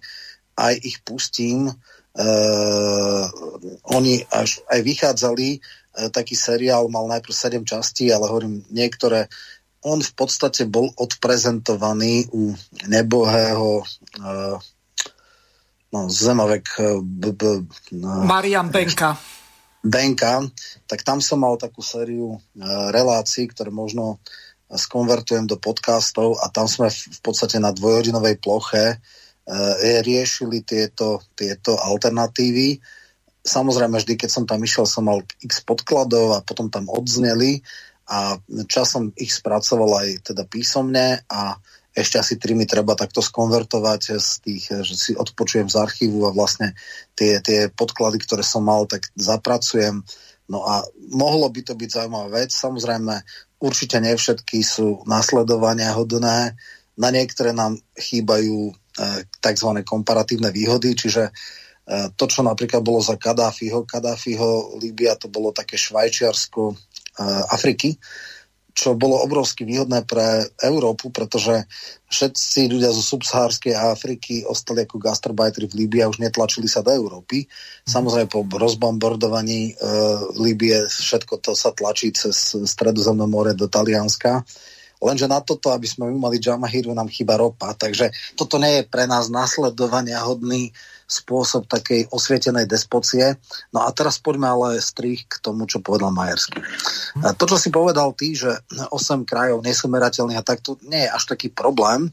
aj 0.61 0.75
ich 0.85 1.01
pustím. 1.03 1.73
Uh, 2.15 3.27
oni 3.91 4.23
až 4.31 4.63
aj 4.71 4.81
vychádzali 4.87 5.59
taký 6.11 6.35
seriál 6.35 6.91
mal 6.91 7.07
najprv 7.07 7.35
7 7.35 7.63
častí, 7.63 8.11
ale 8.11 8.27
hovorím, 8.27 8.67
niektoré 8.71 9.31
on 9.85 10.01
v 10.01 10.13
podstate 10.17 10.65
bol 10.65 10.89
odprezentovaný 10.97 12.33
u 12.33 12.57
nebohého 12.89 13.85
uh, 13.85 14.57
no, 15.93 16.01
Zemovek 16.09 16.67
uh, 16.81 17.05
b, 17.05 17.37
b, 17.37 17.43
uh, 18.01 18.25
Marian 18.25 18.73
Benka. 18.73 19.13
Benka, 19.85 20.41
tak 20.89 21.05
tam 21.05 21.21
som 21.21 21.45
mal 21.45 21.61
takú 21.61 21.85
sériu 21.85 22.41
uh, 22.41 22.41
relácií, 22.89 23.45
ktoré 23.53 23.69
možno 23.69 24.25
skonvertujem 24.73 25.45
do 25.45 25.61
podcastov 25.61 26.41
a 26.41 26.49
tam 26.49 26.65
sme 26.65 26.89
v, 26.89 26.97
v 26.97 27.21
podstate 27.21 27.61
na 27.61 27.69
dvojhodinovej 27.69 28.41
ploche 28.41 28.97
uh, 28.97 29.75
riešili 30.01 30.65
tieto, 30.65 31.21
tieto 31.37 31.77
alternatívy 31.77 32.81
Samozrejme, 33.45 34.01
vždy, 34.01 34.17
keď 34.17 34.31
som 34.33 34.45
tam 34.49 34.65
išiel, 34.65 34.89
som 34.89 35.05
mal 35.05 35.21
x 35.45 35.61
podkladov 35.69 36.41
a 36.41 36.41
potom 36.41 36.73
tam 36.73 36.89
odzneli 36.89 37.61
a 38.09 38.41
časom 38.65 39.13
ich 39.21 39.37
spracoval 39.37 40.01
aj 40.01 40.33
teda 40.33 40.49
písomne 40.49 41.21
a 41.29 41.61
ešte 41.95 42.17
asi 42.19 42.35
tri 42.41 42.57
mi 42.57 42.65
treba 42.65 42.97
takto 42.97 43.21
skonvertovať 43.23 44.19
z 44.19 44.31
tých, 44.43 44.65
že 44.83 44.95
si 44.97 45.13
odpočujem 45.15 45.71
z 45.71 45.77
archívu 45.77 46.27
a 46.27 46.35
vlastne 46.35 46.75
tie, 47.15 47.39
tie 47.39 47.71
podklady, 47.71 48.19
ktoré 48.25 48.43
som 48.43 48.67
mal, 48.67 48.89
tak 48.89 49.13
zapracujem. 49.15 50.03
No 50.51 50.67
a 50.67 50.83
mohlo 51.15 51.47
by 51.53 51.61
to 51.63 51.79
byť 51.79 51.91
zaujímavá 52.01 52.43
vec. 52.43 52.51
Samozrejme, 52.51 53.15
určite 53.63 54.03
nie 54.03 54.17
všetky 54.17 54.65
sú 54.67 55.07
nasledovania 55.07 55.95
hodné. 55.95 56.59
Na 56.99 57.09
niektoré 57.15 57.55
nám 57.55 57.79
chýbajú 57.95 58.59
e, 58.69 58.73
tzv. 59.39 59.71
komparatívne 59.87 60.51
výhody, 60.51 60.99
čiže 60.99 61.31
E, 61.31 61.64
to, 62.17 62.25
čo 62.25 62.41
napríklad 62.41 62.81
bolo 62.81 63.05
za 63.05 63.21
Kadáfiho, 63.21 63.85
Kadáfiho 63.85 64.81
Líbia, 64.81 65.21
to 65.21 65.29
bolo 65.29 65.53
také 65.53 65.77
Švajčiarsko 65.77 66.73
e, 66.73 66.75
Afriky, 67.53 68.01
čo 68.75 68.99
bolo 68.99 69.23
obrovsky 69.23 69.63
výhodné 69.63 70.03
pre 70.03 70.49
Európu, 70.65 71.13
pretože 71.15 71.69
všetci 72.11 72.73
ľudia 72.73 72.91
zo 72.91 73.05
subsahárskej 73.05 73.77
Afriky 73.77 74.43
ostali 74.49 74.83
ako 74.83 74.99
gastarbajteri 74.99 75.71
v 75.71 75.85
Líbii 75.85 76.03
a 76.03 76.11
už 76.11 76.19
netlačili 76.19 76.67
sa 76.67 76.83
do 76.83 76.91
Európy. 76.91 77.47
Samozrejme 77.87 78.33
po 78.33 78.43
rozbombardovaní 78.49 79.61
e, 79.71 79.73
Líbie 80.41 80.89
všetko 80.89 81.39
to 81.45 81.53
sa 81.53 81.71
tlačí 81.77 82.17
cez 82.17 82.57
Stredozemné 82.65 83.29
more 83.29 83.53
do 83.53 83.69
Talianska. 83.69 84.41
Lenže 85.05 85.29
na 85.29 85.45
toto, 85.45 85.69
aby 85.69 85.85
sme 85.85 86.09
mali 86.17 86.41
Jamahiru, 86.41 86.97
nám 86.97 87.13
chýba 87.13 87.37
ropa. 87.37 87.77
Takže 87.77 88.09
toto 88.41 88.57
nie 88.57 88.81
je 88.81 88.89
pre 88.89 89.05
nás 89.05 89.29
nasledovania 89.29 90.25
hodný 90.25 90.73
spôsob 91.05 91.69
takej 91.69 92.09
osvietenej 92.11 92.65
despocie. 92.65 93.37
No 93.71 93.85
a 93.85 93.93
teraz 93.93 94.17
poďme 94.17 94.49
ale 94.49 94.69
strých 94.81 95.29
k 95.29 95.35
tomu, 95.45 95.69
čo 95.69 95.85
povedal 95.85 96.11
Majersky. 96.11 96.61
To, 97.21 97.45
čo 97.45 97.57
si 97.61 97.69
povedal 97.69 98.17
ty, 98.17 98.33
že 98.33 98.51
8 98.73 99.29
krajov 99.29 99.61
nesumerateľných 99.63 100.41
a 100.41 100.47
tak, 100.47 100.65
to 100.65 100.81
nie 100.89 101.05
je 101.05 101.11
až 101.13 101.25
taký 101.29 101.53
problém. 101.53 102.09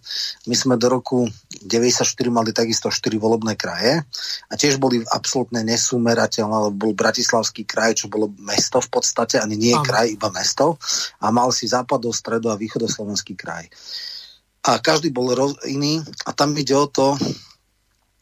My 0.45 0.55
sme 0.55 0.75
do 0.75 0.91
roku 0.91 1.25
94 1.63 2.03
mali 2.27 2.51
takisto 2.51 2.91
4 2.91 3.15
volebné 3.17 3.55
kraje 3.55 4.03
a 4.51 4.53
tiež 4.59 4.77
boli 4.77 5.01
absolútne 5.09 5.63
nesumerateľné, 5.63 6.69
lebo 6.69 6.89
bol 6.89 6.93
Bratislavský 6.93 7.63
kraj, 7.63 7.97
čo 8.03 8.11
bolo 8.11 8.29
mesto 8.43 8.83
v 8.83 8.89
podstate, 8.91 9.39
ani 9.39 9.55
nie 9.55 9.71
je 9.73 9.81
kraj, 9.81 10.07
iba 10.11 10.29
mesto 10.29 10.75
a 11.23 11.31
mal 11.31 11.49
si 11.55 11.65
západo, 11.65 12.11
stredo 12.11 12.51
a 12.51 12.59
východoslovenský 12.59 13.33
kraj. 13.39 13.71
A 14.61 14.77
každý 14.77 15.09
bol 15.09 15.33
roz, 15.33 15.57
iný 15.65 16.05
a 16.27 16.37
tam 16.37 16.53
ide 16.53 16.77
o 16.77 16.85
to, 16.85 17.17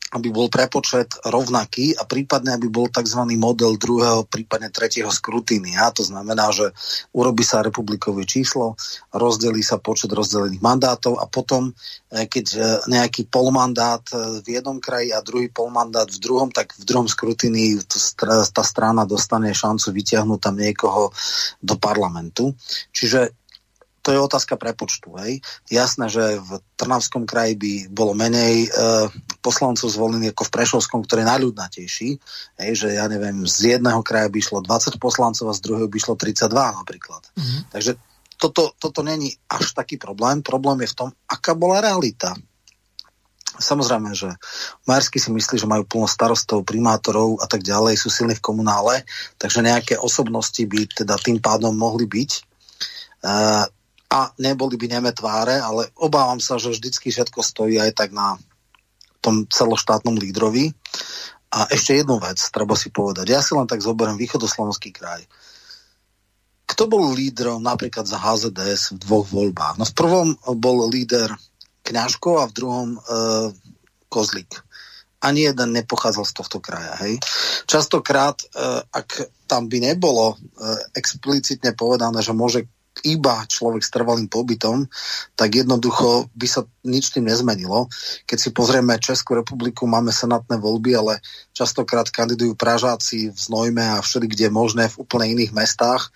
aby 0.09 0.33
bol 0.33 0.49
prepočet 0.49 1.21
rovnaký 1.21 1.93
a 1.93 2.05
prípadne, 2.05 2.57
aby 2.57 2.65
bol 2.65 2.89
tzv. 2.89 3.21
model 3.37 3.77
druhého, 3.77 4.25
prípadne 4.25 4.73
tretieho 4.73 5.13
skrutínia. 5.13 5.93
To 5.93 6.01
znamená, 6.01 6.49
že 6.49 6.73
urobí 7.13 7.45
sa 7.45 7.61
republikové 7.61 8.25
číslo, 8.25 8.73
rozdelí 9.13 9.61
sa 9.61 9.77
počet 9.77 10.09
rozdelených 10.09 10.65
mandátov 10.65 11.21
a 11.21 11.29
potom, 11.29 11.69
e, 12.09 12.25
keď 12.25 12.45
e, 12.53 12.59
nejaký 12.89 13.29
polmandát 13.29 14.01
e, 14.09 14.41
v 14.41 14.47
jednom 14.57 14.81
kraji 14.81 15.13
a 15.13 15.21
druhý 15.21 15.53
polmandát 15.53 16.09
v 16.09 16.21
druhom, 16.21 16.49
tak 16.49 16.73
v 16.73 16.83
druhom 16.89 17.05
skrutínii 17.05 17.85
tá 18.49 18.63
strana 18.65 19.05
dostane 19.05 19.53
šancu 19.53 19.93
vytiahnuť 19.93 20.39
tam 20.41 20.55
niekoho 20.57 21.13
do 21.61 21.75
parlamentu. 21.77 22.57
Čiže 22.89 23.37
to 24.01 24.15
je 24.15 24.19
otázka 24.19 24.55
prepočtu. 24.55 25.15
Hej. 25.19 25.43
Jasné, 25.67 26.07
že 26.07 26.39
v 26.39 26.63
Trnavskom 26.79 27.27
kraji 27.27 27.55
by 27.59 27.73
bolo 27.91 28.15
menej 28.15 28.65
e, 28.65 28.69
poslancov 29.43 29.91
zvolených 29.91 30.31
ako 30.33 30.43
v 30.47 30.53
Prešovskom, 30.55 30.99
ktorý 31.03 31.23
je 31.23 31.31
najľudnatejší. 31.31 32.09
Hej, 32.63 32.71
že 32.75 32.87
ja 32.95 33.05
neviem, 33.11 33.43
z 33.43 33.77
jedného 33.77 33.99
kraja 34.01 34.31
by 34.31 34.37
išlo 34.39 34.63
20 34.63 34.97
poslancov 34.97 35.51
a 35.51 35.57
z 35.57 35.63
druhého 35.63 35.87
by 35.91 35.97
išlo 35.99 36.15
32 36.15 36.49
napríklad. 36.51 37.21
Mm-hmm. 37.35 37.61
Takže 37.75 37.91
toto, 38.39 38.71
toto 38.79 39.03
není 39.03 39.35
až 39.51 39.75
taký 39.75 39.99
problém. 39.99 40.39
Problém 40.39 40.87
je 40.87 40.91
v 40.95 40.97
tom, 40.97 41.09
aká 41.27 41.51
bola 41.53 41.83
realita. 41.83 42.31
Samozrejme, 43.59 44.15
že 44.15 44.31
Majersky 44.87 45.19
si 45.19 45.35
myslí, 45.35 45.59
že 45.59 45.67
majú 45.67 45.83
plno 45.83 46.07
starostov, 46.07 46.63
primátorov 46.63 47.43
a 47.43 47.45
tak 47.45 47.59
ďalej, 47.59 47.99
sú 47.99 48.07
silní 48.07 48.39
v 48.39 48.45
komunále, 48.45 49.03
takže 49.35 49.59
nejaké 49.59 49.99
osobnosti 49.99 50.63
by 50.63 50.87
teda 50.87 51.19
tým 51.19 51.43
pádom 51.43 51.75
mohli 51.75 52.07
byť. 52.07 52.31
Uh, 53.19 53.67
a 54.09 54.33
neboli 54.41 54.73
by 54.73 54.97
neme 54.97 55.11
tváre, 55.13 55.61
ale 55.61 55.93
obávam 56.01 56.41
sa, 56.41 56.57
že 56.57 56.73
vždycky 56.73 57.13
všetko 57.13 57.45
stojí 57.45 57.77
aj 57.77 57.93
tak 57.93 58.09
na 58.09 58.41
tom 59.21 59.45
celoštátnom 59.45 60.17
lídrovi. 60.17 60.73
A 61.49 61.69
ešte 61.69 61.97
jednu 61.97 62.17
vec 62.17 62.41
treba 62.49 62.73
si 62.73 62.89
povedať. 62.89 63.25
Ja 63.29 63.41
si 63.45 63.53
len 63.53 63.69
tak 63.69 63.85
zoberiem 63.85 64.17
východoslovenský 64.17 64.93
kraj. 64.93 65.25
Kto 66.69 66.85
bol 66.85 67.13
lídrom 67.13 67.61
napríklad 67.65 68.05
za 68.05 68.21
HZDS 68.21 68.97
v 68.97 69.01
dvoch 69.01 69.25
voľbách? 69.29 69.81
No 69.81 69.85
v 69.85 69.97
prvom 69.97 70.27
bol 70.57 70.85
líder 70.89 71.33
Kňažko 71.81 72.45
a 72.45 72.49
v 72.49 72.53
druhom 72.53 72.89
e, 72.93 72.99
Kozlik. 74.05 74.61
Ani 75.25 75.49
jeden 75.49 75.73
nepochádzal 75.73 76.25
z 76.29 76.33
tohto 76.37 76.57
kraja. 76.61 76.93
Hej. 77.01 77.17
Častokrát, 77.65 78.37
e, 78.45 78.45
ak 78.85 79.33
tam 79.49 79.65
by 79.65 79.89
nebolo 79.89 80.33
e, 80.33 80.35
explicitne 80.93 81.73
povedané, 81.73 82.21
že 82.21 82.37
môže 82.37 82.69
iba 83.03 83.47
človek 83.47 83.79
s 83.79 83.93
trvalým 83.93 84.27
pobytom, 84.27 84.83
tak 85.35 85.55
jednoducho 85.55 86.27
by 86.35 86.47
sa 86.49 86.67
nič 86.83 87.15
tým 87.15 87.27
nezmenilo. 87.31 87.87
Keď 88.27 88.37
si 88.37 88.49
pozrieme 88.51 88.99
Českú 88.99 89.39
republiku, 89.39 89.87
máme 89.87 90.11
senátne 90.11 90.59
voľby, 90.59 90.91
ale 90.99 91.23
častokrát 91.55 92.11
kandidujú 92.11 92.59
Pražáci 92.59 93.31
v 93.31 93.37
Znojme 93.39 93.99
a 93.99 94.03
všeli, 94.03 94.27
kde 94.27 94.51
je 94.51 94.53
možné 94.53 94.83
v 94.91 94.99
úplne 94.99 95.31
iných 95.31 95.55
mestách. 95.55 96.09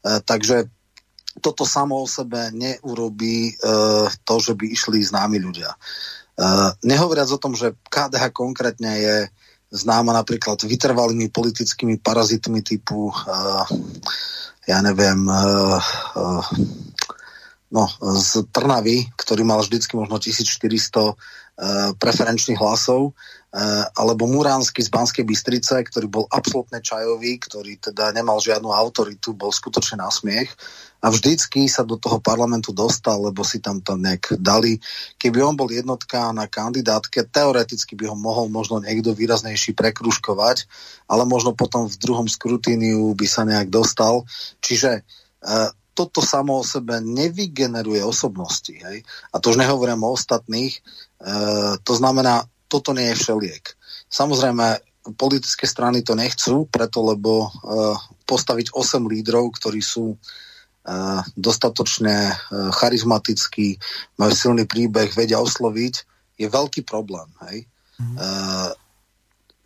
E, 0.00 0.20
takže 0.24 0.70
toto 1.44 1.68
samo 1.68 2.02
o 2.02 2.08
sebe 2.08 2.50
neurobí 2.56 3.52
e, 3.52 3.72
to, 4.24 4.34
že 4.40 4.56
by 4.56 4.64
išli 4.64 5.04
známi 5.04 5.38
ľudia. 5.38 5.70
E, 5.70 5.78
nehovoriac 6.88 7.28
o 7.30 7.42
tom, 7.42 7.52
že 7.52 7.76
KDH 7.92 8.32
konkrétne 8.32 8.92
je 8.96 9.16
známa 9.70 10.10
napríklad 10.12 10.58
vytrvalými 10.66 11.30
politickými 11.30 12.02
parazitmi 12.02 12.60
typu 12.62 13.10
uh, 13.10 13.64
ja 14.70 14.78
neviem, 14.86 15.26
uh, 15.26 15.82
uh, 16.14 16.44
no, 17.74 17.84
z 18.20 18.46
Trnavy, 18.54 19.10
ktorý 19.18 19.42
mal 19.42 19.58
vždycky 19.64 19.98
možno 19.98 20.22
1400 20.22 21.18
preferenčných 22.00 22.56
hlasov, 22.56 23.12
alebo 23.98 24.30
Muránsky 24.30 24.80
z 24.80 24.88
Banskej 24.88 25.26
Bystrice, 25.26 25.82
ktorý 25.82 26.06
bol 26.06 26.24
absolútne 26.30 26.78
čajový, 26.78 27.36
ktorý 27.42 27.82
teda 27.82 28.14
nemal 28.14 28.38
žiadnu 28.38 28.70
autoritu, 28.70 29.34
bol 29.34 29.50
skutočne 29.50 30.00
na 30.00 30.08
smiech 30.08 30.54
a 31.00 31.08
vždycky 31.08 31.64
sa 31.66 31.82
do 31.82 31.96
toho 31.96 32.20
parlamentu 32.20 32.70
dostal, 32.76 33.18
lebo 33.24 33.40
si 33.40 33.58
tam 33.58 33.80
to 33.80 33.96
nejak 33.96 34.36
dali. 34.38 34.78
Keby 35.16 35.40
on 35.42 35.56
bol 35.56 35.72
jednotka 35.72 36.28
na 36.30 36.44
kandidátke, 36.44 37.24
teoreticky 37.26 37.96
by 37.96 38.12
ho 38.12 38.16
mohol 38.16 38.52
možno 38.52 38.84
niekto 38.84 39.16
výraznejší 39.16 39.72
prekruškovať, 39.72 40.68
ale 41.08 41.24
možno 41.24 41.56
potom 41.56 41.88
v 41.88 41.96
druhom 41.96 42.28
skrutíniu 42.28 43.16
by 43.16 43.26
sa 43.26 43.48
nejak 43.48 43.72
dostal. 43.72 44.28
Čiže 44.60 45.00
e, 45.00 45.02
toto 46.00 46.24
samo 46.24 46.56
o 46.56 46.64
sebe 46.64 47.04
nevygeneruje 47.04 48.00
osobnosti. 48.00 48.72
Hej? 48.72 49.04
A 49.04 49.36
to 49.36 49.52
už 49.52 49.60
nehovorím 49.60 50.00
o 50.00 50.16
ostatných. 50.16 50.72
E, 50.72 50.80
to 51.84 51.92
znamená, 51.92 52.48
toto 52.72 52.96
nie 52.96 53.12
je 53.12 53.20
všeliek. 53.20 53.64
Samozrejme, 54.08 54.80
politické 55.20 55.68
strany 55.68 56.00
to 56.00 56.16
nechcú, 56.16 56.64
preto 56.72 57.04
lebo 57.04 57.44
e, 57.44 57.48
postaviť 58.24 58.72
8 58.72 59.04
lídrov, 59.04 59.52
ktorí 59.60 59.84
sú 59.84 60.16
dostatočne 61.36 62.32
e, 62.32 62.34
charizmatický, 62.72 63.76
majú 64.16 64.32
silný 64.32 64.64
príbeh, 64.64 65.12
vedia 65.12 65.36
osloviť, 65.36 65.94
je 66.40 66.48
veľký 66.48 66.88
problém. 66.88 67.28
Hej? 67.44 67.68
Mm-hmm. 68.00 68.16
Uh, 68.16 68.72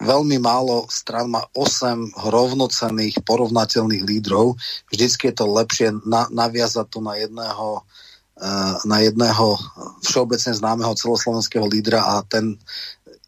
veľmi 0.00 0.38
málo 0.42 0.86
stran 0.90 1.30
má 1.30 1.46
8 1.54 2.14
rovnocenných, 2.30 3.22
porovnateľných 3.22 4.02
lídrov. 4.02 4.58
Vždycky 4.90 5.30
je 5.30 5.36
to 5.38 5.46
lepšie 5.46 5.88
na, 6.02 6.26
naviazať 6.30 6.86
to 6.90 6.98
na 6.98 7.14
jedného 7.14 7.80
uh, 7.80 8.76
na 8.82 8.98
jedného 8.98 9.54
všeobecne 10.02 10.52
známeho 10.54 10.92
celoslovenského 10.98 11.66
lídra 11.70 12.02
a 12.02 12.26
ten 12.26 12.58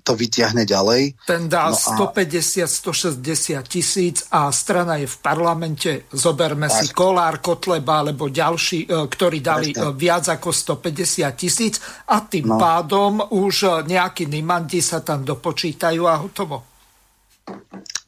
to 0.07 0.15
vyťahne 0.15 0.62
ďalej. 0.62 1.19
Ten 1.27 1.51
dá 1.51 1.66
no 1.66 1.74
a... 1.74 2.15
150-160 2.15 3.19
tisíc 3.66 4.23
a 4.31 4.55
strana 4.55 5.03
je 5.03 5.11
v 5.11 5.16
parlamente. 5.19 6.07
Zoberme 6.15 6.70
tak. 6.70 6.78
si 6.78 6.87
Kolár, 6.95 7.43
Kotleba 7.43 8.07
alebo 8.07 8.31
ďalší, 8.31 8.87
e, 8.87 9.11
ktorí 9.11 9.43
dali 9.43 9.74
Presne. 9.74 9.91
E, 9.91 9.99
viac 9.99 10.31
ako 10.31 10.55
150 10.55 11.27
tisíc 11.35 11.83
a 12.07 12.23
tým 12.23 12.55
no. 12.55 12.55
pádom 12.55 13.19
už 13.35 13.83
nejakí 13.83 14.31
nimanti 14.31 14.78
sa 14.78 15.03
tam 15.03 15.27
dopočítajú 15.27 16.03
a 16.07 16.15
hotovo. 16.23 16.77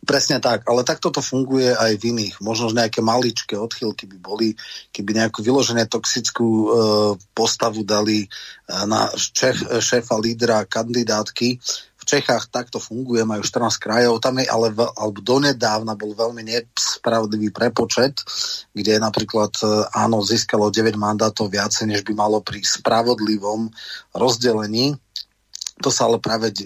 Presne 0.09 0.41
tak, 0.41 0.65
ale 0.65 0.89
takto 0.89 1.13
to 1.13 1.21
funguje 1.21 1.69
aj 1.69 2.01
v 2.01 2.17
iných. 2.17 2.41
Možno 2.41 2.73
nejaké 2.73 3.05
maličké 3.05 3.61
odchylky 3.61 4.09
by 4.09 4.17
boli, 4.17 4.57
keby 4.89 5.13
nejakú 5.21 5.45
vyložené 5.45 5.85
toxickú 5.85 6.49
e, 6.49 6.67
postavu 7.37 7.85
dali 7.85 8.25
e, 8.25 8.27
na 8.89 9.13
šéf, 9.13 9.69
šéfa 9.69 10.17
lídra 10.17 10.65
kandidátky, 10.65 11.61
Čechách 12.09 12.49
takto 12.49 12.81
funguje, 12.81 13.21
majú 13.29 13.45
14 13.45 13.77
krajov, 13.77 14.25
tam 14.25 14.41
je 14.41 14.49
ale 14.49 14.73
alebo 14.73 15.21
donedávna 15.21 15.93
bol 15.93 16.17
veľmi 16.17 16.41
nespravodlivý 16.41 17.53
prepočet, 17.53 18.25
kde 18.73 18.97
napríklad 18.97 19.53
e, 19.61 19.85
áno, 19.93 20.25
získalo 20.25 20.73
9 20.73 20.97
mandátov 20.97 21.53
viacej, 21.53 21.85
než 21.85 22.01
by 22.09 22.17
malo 22.17 22.41
pri 22.41 22.65
spravodlivom 22.65 23.69
rozdelení. 24.17 24.97
To 25.79 25.93
sa 25.93 26.09
ale 26.09 26.17
práve 26.19 26.49
e, 26.51 26.65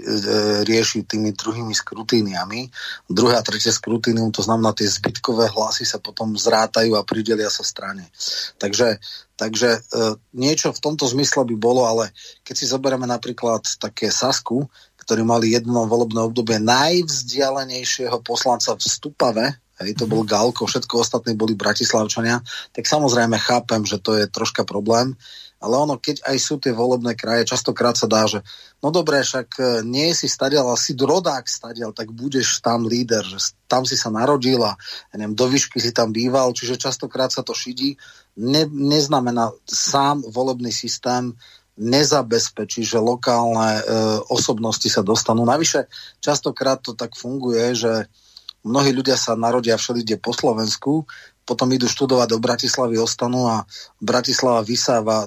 rieši 0.62 1.04
tými 1.10 1.34
druhými 1.34 1.74
skrutíniami. 1.74 2.70
Druhé 3.10 3.34
a 3.34 3.42
tretie 3.42 3.74
skrutínium, 3.74 4.30
to 4.30 4.46
znamená, 4.46 4.70
tie 4.72 4.86
zbytkové 4.86 5.50
hlasy 5.50 5.82
sa 5.82 5.98
potom 5.98 6.38
zrátajú 6.38 6.94
a 6.94 7.02
pridelia 7.02 7.50
sa 7.50 7.66
strane. 7.66 8.06
Takže 8.62 9.02
Takže 9.42 9.70
e, 9.74 9.80
niečo 10.38 10.70
v 10.70 10.78
tomto 10.78 11.02
zmysle 11.02 11.42
by 11.42 11.56
bolo, 11.58 11.82
ale 11.82 12.14
keď 12.46 12.54
si 12.54 12.70
zoberieme 12.70 13.10
napríklad 13.10 13.66
také 13.82 14.12
Sasku, 14.14 14.70
ktorí 15.02 15.26
mali 15.26 15.52
jedno 15.52 15.84
volebné 15.90 16.22
obdobie 16.22 16.62
najvzdialenejšieho 16.62 18.22
poslanca 18.22 18.78
v 18.78 18.82
Stupave, 18.82 19.46
hej, 19.82 19.98
to 19.98 20.06
bol 20.06 20.22
Galko, 20.22 20.64
všetko 20.64 21.02
ostatní 21.02 21.34
boli 21.34 21.58
Bratislavčania, 21.58 22.38
tak 22.70 22.86
samozrejme 22.86 23.34
chápem, 23.42 23.82
že 23.82 23.98
to 23.98 24.14
je 24.14 24.30
troška 24.30 24.62
problém, 24.62 25.18
ale 25.62 25.78
ono, 25.78 25.94
keď 25.94 26.26
aj 26.26 26.36
sú 26.42 26.58
tie 26.58 26.74
volebné 26.74 27.14
kraje, 27.14 27.46
častokrát 27.46 27.94
sa 27.94 28.10
dá, 28.10 28.26
že 28.26 28.42
no 28.82 28.90
dobre, 28.90 29.22
však 29.22 29.48
e, 29.54 29.62
nie 29.86 30.10
si 30.10 30.26
stadial, 30.26 30.66
ale 30.66 30.74
si 30.74 30.98
rodák 30.98 31.46
stadial, 31.46 31.94
tak 31.94 32.10
budeš 32.10 32.58
tam 32.58 32.82
líder, 32.82 33.22
že 33.22 33.54
tam 33.70 33.86
si 33.86 33.94
sa 33.94 34.10
narodil 34.10 34.58
a 34.58 34.74
ja 35.14 35.14
neviem, 35.14 35.38
do 35.38 35.46
výšky 35.46 35.78
si 35.78 35.94
tam 35.94 36.10
býval, 36.10 36.50
čiže 36.50 36.82
častokrát 36.82 37.30
sa 37.30 37.46
to 37.46 37.54
šidí. 37.54 37.94
Ne, 38.42 38.66
neznamená 38.66 39.54
sám 39.62 40.26
volebný 40.26 40.74
systém 40.74 41.30
nezabezpečí, 41.82 42.86
že 42.86 43.02
lokálne 43.02 43.78
e, 43.78 43.82
osobnosti 44.30 44.86
sa 44.86 45.02
dostanú. 45.02 45.42
Navyše, 45.42 45.90
častokrát 46.22 46.78
to 46.78 46.94
tak 46.94 47.18
funguje, 47.18 47.74
že 47.74 48.06
mnohí 48.62 48.94
ľudia 48.94 49.18
sa 49.18 49.34
narodia 49.34 49.74
všelide 49.74 50.22
po 50.22 50.30
Slovensku, 50.30 51.04
potom 51.42 51.66
idú 51.74 51.90
študovať 51.90 52.28
do 52.30 52.38
Bratislavy, 52.38 53.02
ostanú 53.02 53.50
a 53.50 53.66
Bratislava 53.98 54.62
vysáva 54.62 55.26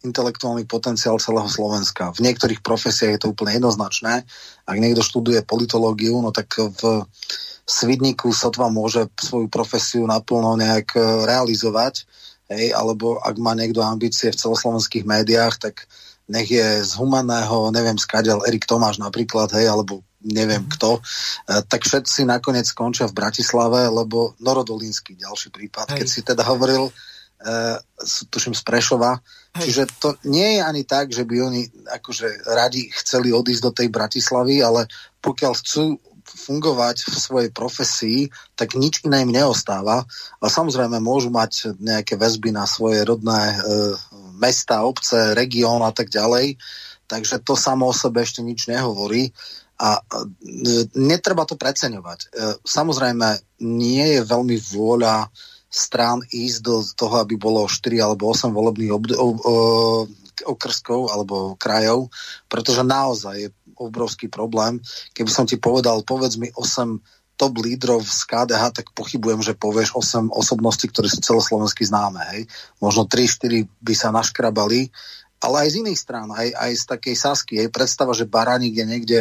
intelektuálny 0.00 0.64
potenciál 0.64 1.20
celého 1.20 1.50
Slovenska. 1.50 2.14
V 2.16 2.24
niektorých 2.24 2.64
profesiách 2.64 3.18
je 3.18 3.20
to 3.20 3.30
úplne 3.34 3.58
jednoznačné. 3.58 4.24
Ak 4.64 4.76
niekto 4.80 5.04
študuje 5.04 5.44
politológiu, 5.44 6.16
no 6.22 6.32
tak 6.32 6.56
v 6.56 7.04
Svidníku 7.68 8.32
sotva 8.32 8.72
môže 8.72 9.06
svoju 9.20 9.46
profesiu 9.46 10.02
naplno 10.08 10.58
nejak 10.58 10.88
e, 10.96 11.00
realizovať 11.28 12.08
hej, 12.50 12.74
alebo 12.74 13.22
ak 13.22 13.38
má 13.38 13.54
niekto 13.54 13.80
ambície 13.80 14.34
v 14.34 14.40
celoslovenských 14.40 15.06
médiách, 15.06 15.62
tak 15.62 15.86
nech 16.30 16.50
je 16.50 16.82
z 16.82 16.92
humaného, 16.98 17.70
neviem, 17.74 17.98
skadial 17.98 18.42
Erik 18.46 18.66
Tomáš 18.66 19.02
napríklad, 19.02 19.50
hej, 19.54 19.66
alebo 19.70 20.02
neviem 20.22 20.62
mm. 20.62 20.70
kto, 20.78 20.98
e, 20.98 21.00
tak 21.66 21.82
všetci 21.82 22.28
nakoniec 22.28 22.68
skončia 22.68 23.08
v 23.08 23.16
Bratislave, 23.16 23.88
lebo 23.88 24.38
Norodolínsky, 24.38 25.16
ďalší 25.16 25.50
prípad, 25.50 25.94
hej. 25.94 25.98
keď 26.02 26.06
si 26.06 26.20
teda 26.22 26.44
hovoril, 26.46 26.86
e, 26.86 26.92
tuším 28.30 28.54
z 28.54 28.62
Prešova, 28.62 29.18
hej. 29.18 29.62
čiže 29.64 29.82
to 29.98 30.14
nie 30.28 30.58
je 30.58 30.62
ani 30.62 30.82
tak, 30.84 31.10
že 31.10 31.26
by 31.26 31.36
oni 31.40 31.62
akože 31.98 32.46
radi 32.46 32.92
chceli 32.94 33.32
odísť 33.34 33.62
do 33.64 33.72
tej 33.74 33.88
Bratislavy, 33.88 34.60
ale 34.62 34.86
pokiaľ 35.18 35.52
chcú 35.56 35.98
fungovať 36.40 37.04
v 37.04 37.14
svojej 37.14 37.50
profesii, 37.52 38.32
tak 38.56 38.74
nič 38.74 39.04
iné 39.04 39.22
im 39.22 39.32
neostáva. 39.32 40.08
A 40.40 40.44
samozrejme 40.48 40.96
môžu 40.98 41.28
mať 41.28 41.76
nejaké 41.76 42.16
väzby 42.16 42.56
na 42.56 42.64
svoje 42.64 43.04
rodné 43.04 43.52
e, 43.52 43.56
mesta, 44.40 44.82
obce, 44.88 45.36
región 45.36 45.84
a 45.84 45.92
tak 45.92 46.08
ďalej. 46.08 46.56
Takže 47.04 47.44
to 47.44 47.52
samo 47.58 47.90
o 47.90 47.94
sebe 47.94 48.24
ešte 48.24 48.40
nič 48.40 48.66
nehovorí. 48.66 49.30
A 49.80 50.00
e, 50.00 50.88
netreba 50.96 51.44
to 51.44 51.60
preceňovať. 51.60 52.18
E, 52.24 52.26
samozrejme, 52.64 53.60
nie 53.60 54.18
je 54.18 54.20
veľmi 54.24 54.56
vôľa 54.56 55.28
strán 55.70 56.24
ísť 56.26 56.58
do 56.66 56.82
toho, 56.82 57.22
aby 57.22 57.38
bolo 57.38 57.68
4 57.70 58.02
alebo 58.02 58.34
8 58.34 58.50
volebných 58.50 58.90
obd- 58.90 59.18
okrskov 60.44 61.12
alebo 61.12 61.54
krajov, 61.56 62.08
pretože 62.48 62.80
naozaj 62.84 63.34
je 63.36 63.48
obrovský 63.80 64.28
problém. 64.28 64.78
Keby 65.16 65.30
som 65.32 65.48
ti 65.48 65.56
povedal, 65.56 66.04
povedz 66.04 66.36
mi 66.36 66.52
8 66.52 67.40
top 67.40 67.56
lídrov 67.64 68.04
z 68.04 68.28
KDH, 68.28 68.62
tak 68.76 68.92
pochybujem, 68.92 69.40
že 69.40 69.56
povieš 69.56 69.96
8 69.96 70.28
osobností, 70.28 70.92
ktoré 70.92 71.08
sú 71.08 71.24
celoslovensky 71.24 71.88
známe. 71.88 72.20
Hej. 72.36 72.52
Možno 72.84 73.08
3-4 73.08 73.64
by 73.80 73.94
sa 73.96 74.12
naškrabali, 74.12 74.92
ale 75.40 75.56
aj 75.64 75.68
z 75.72 75.78
iných 75.80 75.96
strán, 75.96 76.28
aj, 76.28 76.52
aj 76.52 76.72
z 76.76 76.84
takej 76.84 77.16
Sasky. 77.16 77.54
Hej. 77.56 77.72
Predstava, 77.72 78.12
že 78.12 78.28
Baránik 78.28 78.76
je 78.76 78.84
niekde 78.84 79.18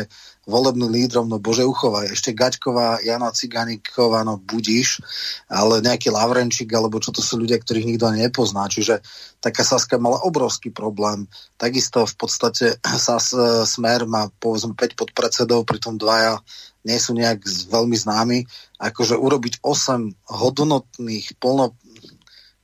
volebným 0.50 0.90
lídrom, 0.90 1.30
no 1.30 1.38
Bože 1.38 1.62
uchovaj, 1.62 2.10
ešte 2.10 2.34
Gaťková, 2.34 3.06
Jana 3.06 3.30
Ciganíková, 3.30 4.26
no 4.26 4.42
budíš, 4.42 5.00
ale 5.46 5.86
nejaký 5.86 6.10
Lavrenčík, 6.10 6.68
alebo 6.74 6.98
čo 6.98 7.14
to 7.14 7.22
sú 7.22 7.38
ľudia, 7.38 7.62
ktorých 7.62 7.86
nikto 7.86 8.10
nepozná. 8.10 8.66
Čiže 8.66 9.06
taká 9.38 9.62
Saska 9.62 10.02
mala 10.02 10.20
obrovský 10.26 10.74
problém. 10.74 11.30
Takisto 11.56 12.10
v 12.10 12.16
podstate 12.18 12.82
Sas 12.82 13.32
e, 13.32 13.64
Smer 13.70 14.10
má 14.10 14.28
povedzme 14.42 14.74
5 14.74 14.98
podpredsedov, 14.98 15.70
pritom 15.70 15.96
dvaja 15.96 16.42
nie 16.84 16.98
sú 16.98 17.14
nejak 17.14 17.46
veľmi 17.70 17.96
známi. 17.96 18.38
Akože 18.82 19.14
urobiť 19.16 19.62
8 19.62 20.34
hodnotných, 20.34 21.38
plno 21.38 21.78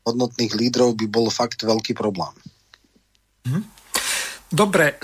hodnotných 0.05 0.53
lídrov 0.53 0.97
by 0.97 1.05
bol 1.09 1.29
fakt 1.29 1.65
veľký 1.65 1.93
problém. 1.97 2.33
Mhm. 3.45 3.61
Dobre, 4.45 4.95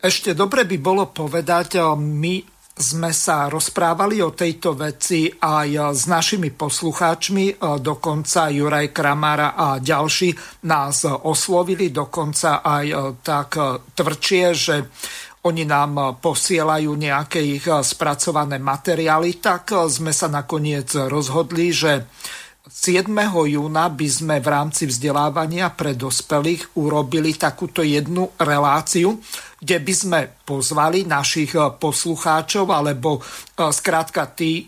ešte 0.00 0.36
dobre 0.36 0.68
by 0.68 0.76
bolo 0.80 1.08
povedať, 1.12 1.80
my 1.96 2.56
sme 2.76 3.08
sa 3.08 3.48
rozprávali 3.48 4.20
o 4.20 4.36
tejto 4.36 4.76
veci 4.76 5.32
aj 5.32 5.96
s 5.96 6.04
našimi 6.04 6.52
poslucháčmi, 6.52 7.56
dokonca 7.80 8.52
Juraj 8.52 8.92
Kramara 8.92 9.56
a 9.56 9.80
ďalší 9.80 10.36
nás 10.68 11.08
oslovili, 11.08 11.88
dokonca 11.88 12.60
aj 12.60 12.86
tak 13.24 13.56
tvrdšie, 13.96 14.44
že 14.52 14.76
oni 15.48 15.64
nám 15.64 16.20
posielajú 16.20 16.90
nejaké 17.00 17.40
ich 17.40 17.64
spracované 17.64 18.60
materiály, 18.60 19.40
tak 19.40 19.72
sme 19.88 20.12
sa 20.12 20.28
nakoniec 20.28 20.92
rozhodli, 21.08 21.72
že 21.72 22.04
7. 22.66 23.06
júna 23.46 23.86
by 23.94 24.08
sme 24.10 24.36
v 24.42 24.48
rámci 24.50 24.90
vzdelávania 24.90 25.70
pre 25.70 25.94
dospelých 25.94 26.74
urobili 26.82 27.38
takúto 27.38 27.86
jednu 27.86 28.34
reláciu, 28.42 29.22
kde 29.62 29.76
by 29.78 29.94
sme 29.94 30.20
pozvali 30.42 31.06
našich 31.06 31.54
poslucháčov 31.54 32.66
alebo 32.74 33.22
skrátka 33.54 34.34
tí, 34.34 34.66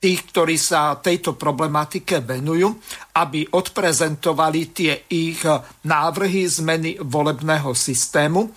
tých, 0.00 0.20
ktorí 0.32 0.56
sa 0.56 0.96
tejto 1.04 1.36
problematike 1.36 2.24
venujú, 2.24 2.80
aby 3.20 3.44
odprezentovali 3.44 4.72
tie 4.72 5.04
ich 5.12 5.44
návrhy 5.84 6.48
zmeny 6.48 6.96
volebného 6.96 7.76
systému. 7.76 8.48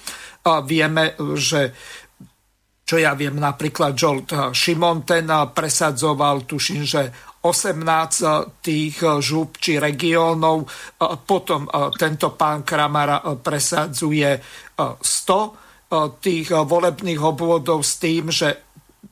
Vieme, 0.64 1.20
že 1.36 1.76
čo 2.86 3.02
ja 3.02 3.18
viem, 3.18 3.36
napríklad 3.36 3.98
Jolt 3.98 4.32
Šimon 4.56 5.04
ten 5.04 5.28
presadzoval, 5.28 6.46
tuším, 6.48 6.86
že 6.86 7.35
18 7.46 8.66
tých 8.66 9.06
žúb 9.22 9.62
či 9.62 9.78
regiónov. 9.78 10.66
Potom 11.30 11.70
tento 11.94 12.34
pán 12.34 12.66
Kramara 12.66 13.22
presadzuje 13.38 14.42
100 14.74 16.18
tých 16.18 16.50
volebných 16.50 17.22
obvodov 17.22 17.86
s 17.86 18.02
tým, 18.02 18.34
že 18.34 18.66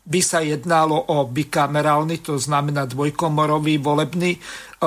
by 0.03 0.19
sa 0.19 0.41
jednalo 0.41 0.97
o 1.13 1.29
bikamerálny, 1.29 2.25
to 2.25 2.41
znamená 2.41 2.89
dvojkomorový 2.89 3.77
volebný 3.77 4.35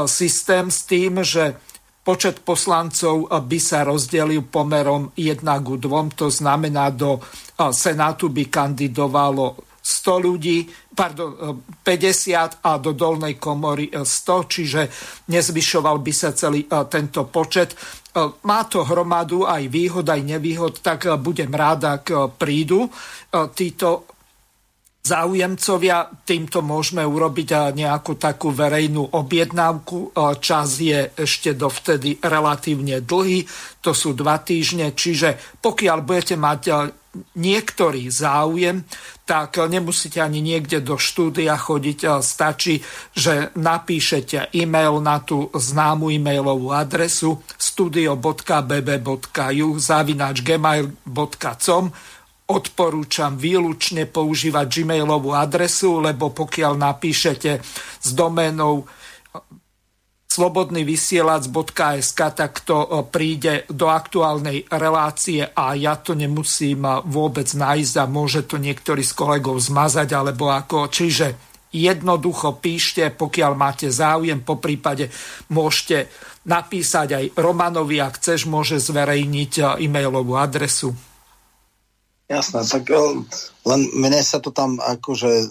systém 0.05 0.69
s 0.69 0.85
tým, 0.85 1.23
že 1.25 1.57
počet 2.05 2.45
poslancov 2.45 3.31
by 3.31 3.59
sa 3.63 3.87
rozdelil 3.87 4.45
pomerom 4.45 5.15
1 5.17 5.41
ku 5.65 5.81
2, 5.81 6.13
to 6.19 6.29
znamená 6.29 6.93
do 6.93 7.23
Senátu 7.57 8.29
by 8.29 8.45
kandidovalo 8.51 9.57
100 9.81 10.27
ľudí, 10.27 10.67
pardon, 10.97 11.61
50 11.85 12.65
a 12.65 12.81
do 12.81 12.97
dolnej 12.97 13.37
komory 13.37 13.93
100, 13.93 14.49
čiže 14.49 14.83
nezvyšoval 15.29 16.01
by 16.01 16.13
sa 16.17 16.33
celý 16.33 16.65
tento 16.89 17.29
počet. 17.29 17.77
Má 18.49 18.65
to 18.65 18.81
hromadu 18.81 19.45
aj 19.45 19.69
výhod, 19.69 20.09
aj 20.09 20.25
nevýhod, 20.25 20.81
tak 20.81 21.05
budem 21.21 21.53
rád, 21.53 22.01
ak 22.01 22.05
prídu 22.41 22.89
títo 23.53 24.16
záujemcovia. 25.07 26.11
Týmto 26.27 26.67
môžeme 26.67 27.07
urobiť 27.07 27.79
nejakú 27.79 28.19
takú 28.19 28.51
verejnú 28.51 29.15
objednávku. 29.15 30.19
Čas 30.43 30.83
je 30.83 31.15
ešte 31.15 31.55
dovtedy 31.55 32.19
relatívne 32.19 33.07
dlhý, 33.07 33.47
to 33.79 33.95
sú 33.95 34.19
dva 34.19 34.43
týždne, 34.43 34.91
čiže 34.99 35.63
pokiaľ 35.63 36.03
budete 36.03 36.35
mať 36.35 36.91
niektorý 37.37 38.11
záujem, 38.13 38.85
tak 39.25 39.57
nemusíte 39.57 40.21
ani 40.21 40.45
niekde 40.45 40.81
do 40.85 40.99
štúdia 41.01 41.57
chodiť. 41.57 42.21
Stačí, 42.23 42.85
že 43.17 43.49
napíšete 43.57 44.53
e-mail 44.55 45.01
na 45.01 45.21
tú 45.25 45.49
známu 45.51 46.11
e-mailovú 46.13 46.73
adresu 46.77 47.41
studio.bb.ju 47.59 49.69
zavinač 49.81 50.45
gmail.com 50.45 51.89
odporúčam 52.47 53.35
výlučne 53.35 54.07
používať 54.07 54.87
gmailovú 54.87 55.35
adresu, 55.35 55.99
lebo 55.99 56.31
pokiaľ 56.31 56.79
napíšete 56.79 57.59
s 58.01 58.09
doménou 58.15 58.87
slobodný 60.37 60.85
vysielač.sk, 60.85 62.21
tak 62.37 62.61
to 62.61 62.85
e, 62.85 62.89
príde 63.09 63.65
do 63.73 63.89
aktuálnej 63.89 64.69
relácie 64.69 65.49
a 65.49 65.73
ja 65.73 65.97
to 65.97 66.13
nemusím 66.13 66.85
e, 66.85 67.01
vôbec 67.09 67.49
nájsť 67.49 67.95
a 67.97 68.05
môže 68.05 68.45
to 68.45 68.61
niektorý 68.61 69.01
z 69.01 69.17
kolegov 69.17 69.57
zmazať, 69.57 70.13
alebo 70.13 70.53
ako. 70.53 70.93
Čiže 70.93 71.27
jednoducho 71.73 72.61
píšte, 72.61 73.09
pokiaľ 73.17 73.53
máte 73.57 73.89
záujem, 73.89 74.45
po 74.45 74.61
prípade 74.61 75.09
môžete 75.49 76.13
napísať 76.45 77.09
aj 77.17 77.25
Romanovi, 77.41 77.99
ak 77.99 78.21
chceš, 78.21 78.45
môže 78.45 78.77
zverejniť 78.77 79.81
e-mailovú 79.83 80.37
adresu. 80.37 80.93
Jasné, 82.27 82.67
tak 82.67 82.91
len 83.67 83.91
mne 83.95 84.23
sa 84.23 84.39
to 84.43 84.51
tam 84.55 84.79
akože, 84.83 85.31
eh, 85.31 85.47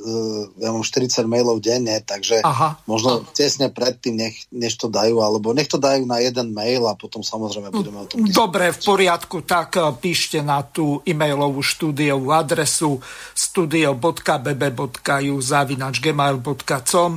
ja 0.59 0.71
mám 0.75 0.83
40 0.83 1.27
mailov 1.27 1.59
denne, 1.63 1.99
takže 2.03 2.41
Aha. 2.43 2.75
možno 2.83 3.23
tesne 3.31 3.69
predtým, 3.71 4.15
nech, 4.15 4.35
než 4.51 4.75
to 4.75 4.89
dajú, 4.91 5.23
alebo 5.23 5.53
nech 5.55 5.67
to 5.71 5.77
dajú 5.79 6.05
na 6.07 6.19
jeden 6.19 6.51
mail 6.51 6.87
a 6.87 6.95
potom 6.99 7.23
samozrejme 7.23 7.71
budeme 7.75 7.99
o 8.03 8.05
tom 8.07 8.27
Dobre, 8.27 8.71
v 8.75 8.79
poriadku, 8.79 9.41
tak 9.47 9.77
eh, 9.79 9.91
píšte 9.99 10.41
na 10.43 10.63
tú 10.67 10.99
e-mailovú 11.03 11.63
štúdiovú 11.63 12.31
adresu 12.35 12.99
studio.bb.ju 13.35 15.35
zavinač 15.39 15.99
gmail.com 15.99 17.11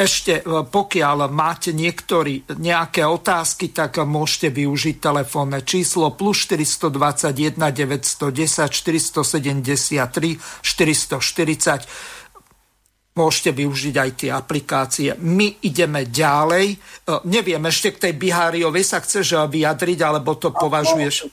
ešte 0.00 0.40
e, 0.40 0.64
pokiaľ 0.64 1.28
máte 1.28 1.76
niektorí 1.76 2.56
nejaké 2.56 3.04
otázky, 3.04 3.68
tak 3.68 4.00
môžete 4.00 4.48
využiť 4.48 4.96
telefónne 4.96 5.60
číslo 5.60 6.16
plus 6.16 6.48
421 6.48 7.60
910 7.60 8.72
473 8.72 10.40
440 10.64 12.16
môžete 13.10 13.50
využiť 13.52 13.94
aj 14.00 14.10
tie 14.16 14.30
aplikácie. 14.32 15.12
My 15.20 15.52
ideme 15.60 16.08
ďalej. 16.08 16.66
E, 16.72 16.76
neviem, 17.28 17.60
ešte 17.68 17.92
k 17.92 18.08
tej 18.08 18.12
Biháriovi 18.16 18.80
sa 18.80 19.04
chceš 19.04 19.36
vyjadriť, 19.52 20.00
alebo 20.00 20.32
to 20.40 20.48
považuješ? 20.56 21.28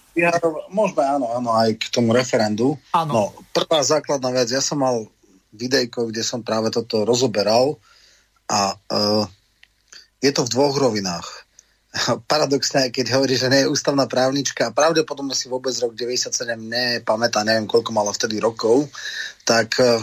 Môžeme, 0.67 1.03
áno, 1.07 1.31
áno, 1.31 1.55
aj 1.55 1.79
k 1.79 1.87
tomu 1.87 2.11
referendu. 2.11 2.75
Áno. 2.91 3.11
No, 3.15 3.23
prvá 3.55 3.79
základná 3.79 4.35
vec, 4.35 4.51
ja 4.51 4.59
som 4.59 4.83
mal 4.83 5.07
videjko, 5.55 6.11
kde 6.11 6.27
som 6.27 6.43
práve 6.43 6.67
toto 6.67 7.07
rozoberal 7.07 7.79
a 8.47 8.75
uh, 8.75 9.23
je 10.23 10.31
to 10.31 10.47
v 10.47 10.51
dvoch 10.55 10.75
rovinách. 10.79 11.27
Paradoxne, 12.31 12.89
keď 12.89 13.19
hovorí, 13.19 13.35
že 13.35 13.51
nie 13.51 13.67
je 13.67 13.71
ústavná 13.71 14.07
právnička 14.07 14.71
a 14.71 14.75
pravdepodobne 14.75 15.35
si 15.35 15.51
vôbec 15.51 15.75
rok 15.79 15.93
97 15.93 16.31
nepamätá, 16.57 17.43
neviem 17.43 17.67
koľko 17.67 17.91
mala 17.91 18.15
vtedy 18.15 18.39
rokov, 18.39 18.87
tak 19.43 19.75
uh, 19.79 19.99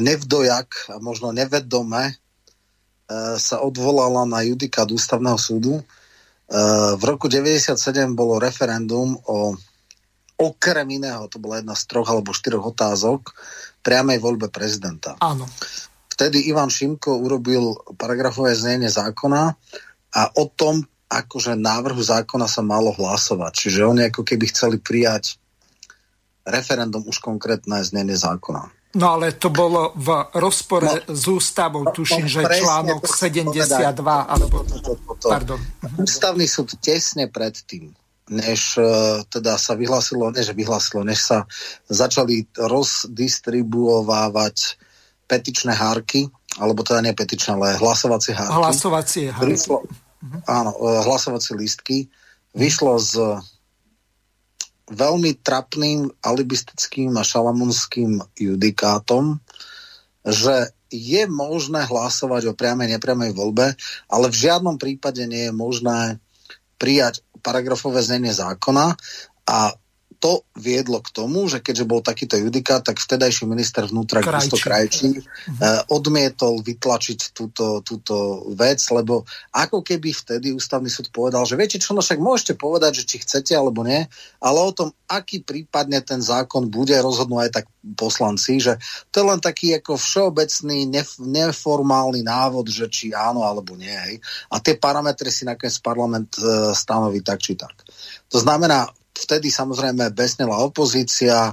nevdojak 0.00 0.94
a 0.94 1.02
možno 1.02 1.34
nevedome 1.34 2.14
uh, 2.14 3.36
sa 3.36 3.60
odvolala 3.60 4.24
na 4.24 4.46
judikát 4.46 4.86
ústavného 4.86 5.38
súdu. 5.38 5.82
Uh, 6.46 6.94
v 6.94 7.02
roku 7.02 7.26
97 7.26 7.74
bolo 8.14 8.38
referendum 8.38 9.18
o 9.26 9.58
okrem 10.36 10.86
iného, 11.00 11.26
to 11.32 11.40
bola 11.40 11.58
jedna 11.58 11.74
z 11.74 11.82
troch 11.90 12.06
alebo 12.06 12.36
štyroch 12.36 12.70
otázok, 12.70 13.34
priamej 13.80 14.20
voľbe 14.20 14.52
prezidenta. 14.52 15.16
Áno 15.18 15.48
vtedy 16.16 16.48
Ivan 16.48 16.72
Šimko 16.72 17.20
urobil 17.20 17.76
paragrafové 18.00 18.56
znenie 18.56 18.88
zákona 18.88 19.52
a 20.16 20.20
o 20.40 20.48
tom 20.48 20.80
akože 21.12 21.52
návrhu 21.54 22.00
zákona 22.00 22.48
sa 22.48 22.64
malo 22.64 22.96
hlasovať. 22.96 23.52
Čiže 23.52 23.84
oni 23.84 24.08
ako 24.08 24.24
keby 24.24 24.48
chceli 24.48 24.80
prijať 24.80 25.36
referendum 26.48 27.04
už 27.04 27.20
konkrétne 27.20 27.84
znenie 27.84 28.16
zákona. 28.16 28.72
No 28.96 29.20
ale 29.20 29.36
to 29.36 29.52
bolo 29.52 29.92
v 29.92 30.08
rozpore 30.40 30.88
no, 30.88 30.96
s 31.12 31.28
ústavou, 31.28 31.84
no, 31.84 31.92
tuším, 31.92 32.24
no, 32.24 32.32
že 32.32 32.48
článok 32.48 33.04
72, 33.04 33.92
alebo... 34.24 34.64
To, 34.64 34.80
to, 34.80 34.96
to, 34.96 35.12
to. 35.20 35.28
Pardon. 35.28 35.60
Ústavný 36.00 36.48
súd 36.48 36.72
tesne 36.80 37.28
predtým, 37.28 37.92
než 38.32 38.80
uh, 38.80 39.20
teda 39.28 39.60
sa 39.60 39.76
vyhlasilo, 39.76 40.32
než 40.32 40.56
vyhlasilo, 40.56 41.04
než 41.04 41.28
sa 41.28 41.44
začali 41.92 42.48
rozdistribuovávať 42.56 44.80
petičné 45.26 45.74
hárky, 45.74 46.30
alebo 46.56 46.86
teda 46.86 47.02
nie 47.02 47.12
petičné, 47.12 47.58
ale 47.58 47.76
hlasovacie 47.76 48.32
hárky. 48.32 48.56
Hlasovacie 48.56 49.26
hárky. 49.34 49.52
Vyšlo, 49.52 49.78
uh-huh. 49.84 50.40
Áno, 50.46 50.70
e, 50.72 51.04
hlasovacie 51.04 51.52
lístky. 51.58 52.06
Vyšlo 52.56 52.96
s 52.96 53.12
veľmi 54.86 55.42
trapným 55.42 56.06
alibistickým 56.22 57.10
a 57.18 57.26
šalamunským 57.26 58.22
judikátom, 58.38 59.42
že 60.22 60.70
je 60.86 61.26
možné 61.26 61.82
hlasovať 61.82 62.54
o 62.54 62.56
priamej 62.56 62.94
nepriamej 62.94 63.34
voľbe, 63.34 63.74
ale 64.06 64.26
v 64.30 64.36
žiadnom 64.46 64.78
prípade 64.78 65.26
nie 65.26 65.50
je 65.50 65.54
možné 65.54 66.22
prijať 66.78 67.26
paragrafové 67.42 68.06
znenie 68.06 68.30
zákona 68.30 68.94
a 69.50 69.58
to 70.16 70.42
viedlo 70.56 71.04
k 71.04 71.12
tomu, 71.12 71.46
že 71.46 71.60
keďže 71.60 71.84
bol 71.84 72.00
takýto 72.00 72.40
judikát, 72.40 72.82
tak 72.82 72.98
vtedajší 72.98 73.44
minister 73.46 73.84
vnútra 73.86 74.24
Gusto 74.24 74.56
Krajčí 74.56 75.20
mm-hmm. 75.20 75.92
odmietol 75.92 76.64
vytlačiť 76.64 77.36
túto, 77.36 77.84
túto 77.84 78.46
vec, 78.56 78.80
lebo 78.90 79.28
ako 79.52 79.84
keby 79.84 80.10
vtedy 80.12 80.52
ústavný 80.52 80.88
súd 80.88 81.12
povedal, 81.12 81.44
že 81.44 81.54
viete 81.54 81.76
čo, 81.76 81.92
no 81.92 82.00
však 82.00 82.18
môžete 82.18 82.54
povedať, 82.56 83.02
že 83.02 83.06
či 83.08 83.16
chcete 83.22 83.52
alebo 83.52 83.84
nie, 83.84 84.04
ale 84.40 84.58
o 84.60 84.72
tom, 84.72 84.90
aký 85.06 85.44
prípadne 85.44 86.02
ten 86.02 86.18
zákon 86.18 86.66
bude, 86.66 86.96
rozhodnú 86.98 87.38
aj 87.38 87.62
tak 87.62 87.66
poslanci, 87.94 88.58
že 88.58 88.80
to 89.14 89.22
je 89.22 89.26
len 89.30 89.38
taký 89.38 89.78
ako 89.78 89.94
všeobecný, 89.94 90.90
nef- 90.90 91.22
neformálny 91.22 92.26
návod, 92.26 92.66
že 92.66 92.90
či 92.90 93.14
áno 93.14 93.46
alebo 93.46 93.78
nie. 93.78 93.94
Hej. 93.94 94.18
A 94.50 94.58
tie 94.58 94.74
parametre 94.74 95.30
si 95.30 95.46
nakoniec 95.46 95.78
parlament 95.78 96.34
e, 96.40 96.74
stanoví 96.74 97.22
tak 97.22 97.38
či 97.38 97.54
tak. 97.54 97.86
To 98.34 98.42
znamená, 98.42 98.90
vtedy 99.16 99.48
samozrejme 99.48 100.12
besnela 100.12 100.60
opozícia, 100.60 101.50
e, 101.50 101.52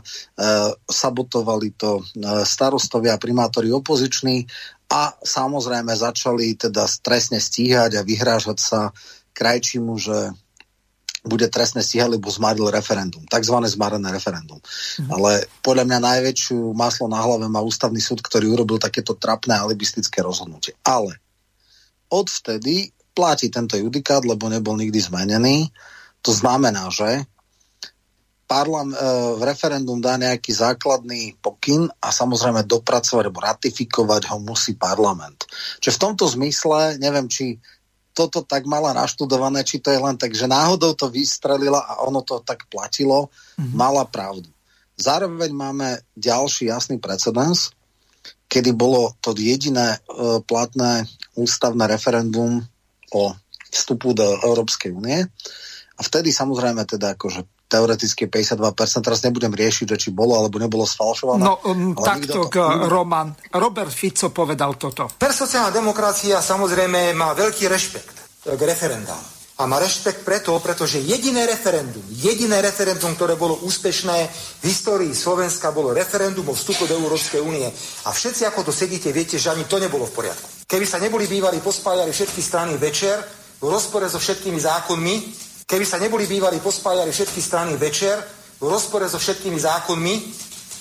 sabotovali 0.84 1.74
to 1.80 2.00
e, 2.00 2.04
starostovia, 2.44 3.16
primátori 3.16 3.72
opoziční 3.72 4.44
a 4.92 5.16
samozrejme 5.24 5.96
začali 5.96 6.60
teda 6.60 6.84
stresne 6.86 7.40
stíhať 7.40 7.98
a 7.98 8.06
vyhrážať 8.06 8.58
sa 8.60 8.82
krajčímu, 9.34 9.96
že 9.98 10.36
bude 11.24 11.48
trestne 11.48 11.80
stíhať, 11.80 12.20
lebo 12.20 12.28
zmaril 12.28 12.68
referendum. 12.68 13.24
Takzvané 13.24 13.72
zmarené 13.72 14.12
referendum. 14.12 14.60
Mm. 15.00 15.08
Ale 15.08 15.32
podľa 15.64 15.88
mňa 15.88 16.00
najväčšiu 16.04 16.76
maslo 16.76 17.08
na 17.08 17.24
hlave 17.24 17.48
má 17.48 17.64
ústavný 17.64 18.04
súd, 18.04 18.20
ktorý 18.20 18.52
urobil 18.52 18.76
takéto 18.76 19.16
trapné 19.16 19.56
alibistické 19.56 20.20
rozhodnutie. 20.20 20.76
Ale 20.84 21.16
odvtedy 22.12 22.92
platí 23.16 23.48
tento 23.48 23.80
judikát, 23.80 24.28
lebo 24.28 24.52
nebol 24.52 24.76
nikdy 24.76 25.00
zmenený. 25.00 25.72
To 26.28 26.36
znamená, 26.36 26.92
že 26.92 27.24
parlam, 28.44 28.92
e, 28.92 28.98
referendum 29.42 29.98
dá 29.98 30.20
nejaký 30.20 30.52
základný 30.54 31.36
pokyn 31.40 31.88
a 32.02 32.12
samozrejme 32.12 32.68
dopracovať 32.68 33.24
alebo 33.24 33.42
ratifikovať 33.42 34.22
ho 34.30 34.38
musí 34.44 34.76
parlament. 34.78 35.48
Čiže 35.80 35.96
v 35.98 36.04
tomto 36.04 36.26
zmysle, 36.30 37.00
neviem, 37.00 37.28
či 37.32 37.58
toto 38.14 38.46
tak 38.46 38.70
mala 38.70 38.94
naštudované, 38.94 39.66
či 39.66 39.82
to 39.82 39.90
je 39.90 39.98
len 39.98 40.14
tak, 40.16 40.38
že 40.38 40.46
náhodou 40.46 40.94
to 40.94 41.10
vystrelila 41.10 41.82
a 41.82 42.06
ono 42.06 42.22
to 42.22 42.46
tak 42.46 42.70
platilo, 42.70 43.34
mm-hmm. 43.58 43.74
mala 43.74 44.06
pravdu. 44.06 44.48
Zároveň 44.94 45.50
máme 45.50 45.98
ďalší 46.14 46.70
jasný 46.70 47.02
precedens, 47.02 47.74
kedy 48.46 48.78
bolo 48.78 49.18
to 49.18 49.34
jediné 49.34 49.98
e, 49.98 50.00
platné 50.46 51.10
ústavné 51.34 51.90
referendum 51.90 52.62
o 53.10 53.34
vstupu 53.74 54.14
do 54.14 54.38
Európskej 54.46 54.94
únie. 54.94 55.26
A 55.98 56.02
vtedy 56.06 56.30
samozrejme 56.30 56.86
teda 56.86 57.18
akože 57.18 57.42
teoreticky 57.74 58.30
52%, 58.30 59.02
teraz 59.02 59.26
nebudem 59.26 59.50
riešiť, 59.50 59.86
že 59.90 59.98
či 59.98 60.10
bolo 60.14 60.38
alebo 60.38 60.62
nebolo 60.62 60.86
sfalšované. 60.86 61.42
No 61.42 61.58
um, 61.66 61.98
takto, 61.98 62.46
to... 62.46 62.62
Roman. 62.86 63.34
Robert 63.50 63.90
Fico 63.90 64.30
povedal 64.30 64.78
toto. 64.78 65.10
Per 65.18 65.34
sociálna 65.34 65.74
demokracia 65.74 66.38
samozrejme 66.38 67.18
má 67.18 67.34
veľký 67.34 67.66
rešpekt 67.66 68.46
k 68.46 68.62
referendám. 68.62 69.34
A 69.62 69.70
má 69.70 69.78
rešpekt 69.78 70.26
preto, 70.26 70.58
pretože 70.58 70.98
jediné 70.98 71.46
referendum, 71.46 72.02
jediné 72.10 72.58
referendum, 72.58 73.14
ktoré 73.14 73.38
bolo 73.38 73.62
úspešné 73.62 74.18
v 74.60 74.64
histórii 74.66 75.14
Slovenska, 75.14 75.70
bolo 75.70 75.94
referendum 75.94 76.42
o 76.50 76.58
vstupu 76.58 76.90
do 76.90 76.98
Európskej 76.98 77.38
únie. 77.38 77.70
A 77.70 78.10
všetci, 78.10 78.50
ako 78.50 78.66
to 78.66 78.74
sedíte, 78.74 79.14
viete, 79.14 79.38
že 79.38 79.54
ani 79.54 79.70
to 79.70 79.78
nebolo 79.78 80.10
v 80.10 80.26
poriadku. 80.26 80.66
Keby 80.66 80.86
sa 80.90 80.98
neboli 80.98 81.30
bývali 81.30 81.62
pospájali 81.62 82.10
všetky 82.10 82.42
strany 82.42 82.82
večer, 82.82 83.22
v 83.62 83.70
rozpore 83.70 84.10
so 84.10 84.18
všetkými 84.18 84.58
zákonmi, 84.58 85.16
Keby 85.64 85.86
sa 85.88 85.98
neboli 85.98 86.28
bývali 86.28 86.60
pospájali 86.60 87.12
všetky 87.12 87.40
strany 87.40 87.74
večer 87.80 88.20
v 88.60 88.66
rozpore 88.68 89.08
so 89.08 89.20
všetkými 89.20 89.60
zákonmi, 89.60 90.16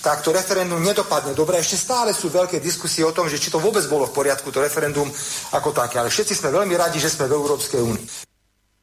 tak 0.03 0.19
to 0.19 0.35
referendum 0.35 0.83
nedopadne 0.83 1.31
dobre. 1.31 1.63
Ešte 1.63 1.79
stále 1.79 2.11
sú 2.11 2.27
veľké 2.27 2.59
diskusie 2.59 3.07
o 3.07 3.15
tom, 3.15 3.31
že 3.31 3.39
či 3.39 3.47
to 3.47 3.63
vôbec 3.63 3.87
bolo 3.87 4.03
v 4.03 4.15
poriadku, 4.15 4.51
to 4.51 4.59
referendum 4.59 5.07
ako 5.55 5.71
také. 5.71 6.03
Ale 6.03 6.11
všetci 6.11 6.35
sme 6.35 6.51
veľmi 6.51 6.75
radi, 6.75 6.99
že 6.99 7.07
sme 7.07 7.31
v 7.31 7.35
Európskej 7.39 7.79
únii. 7.79 8.07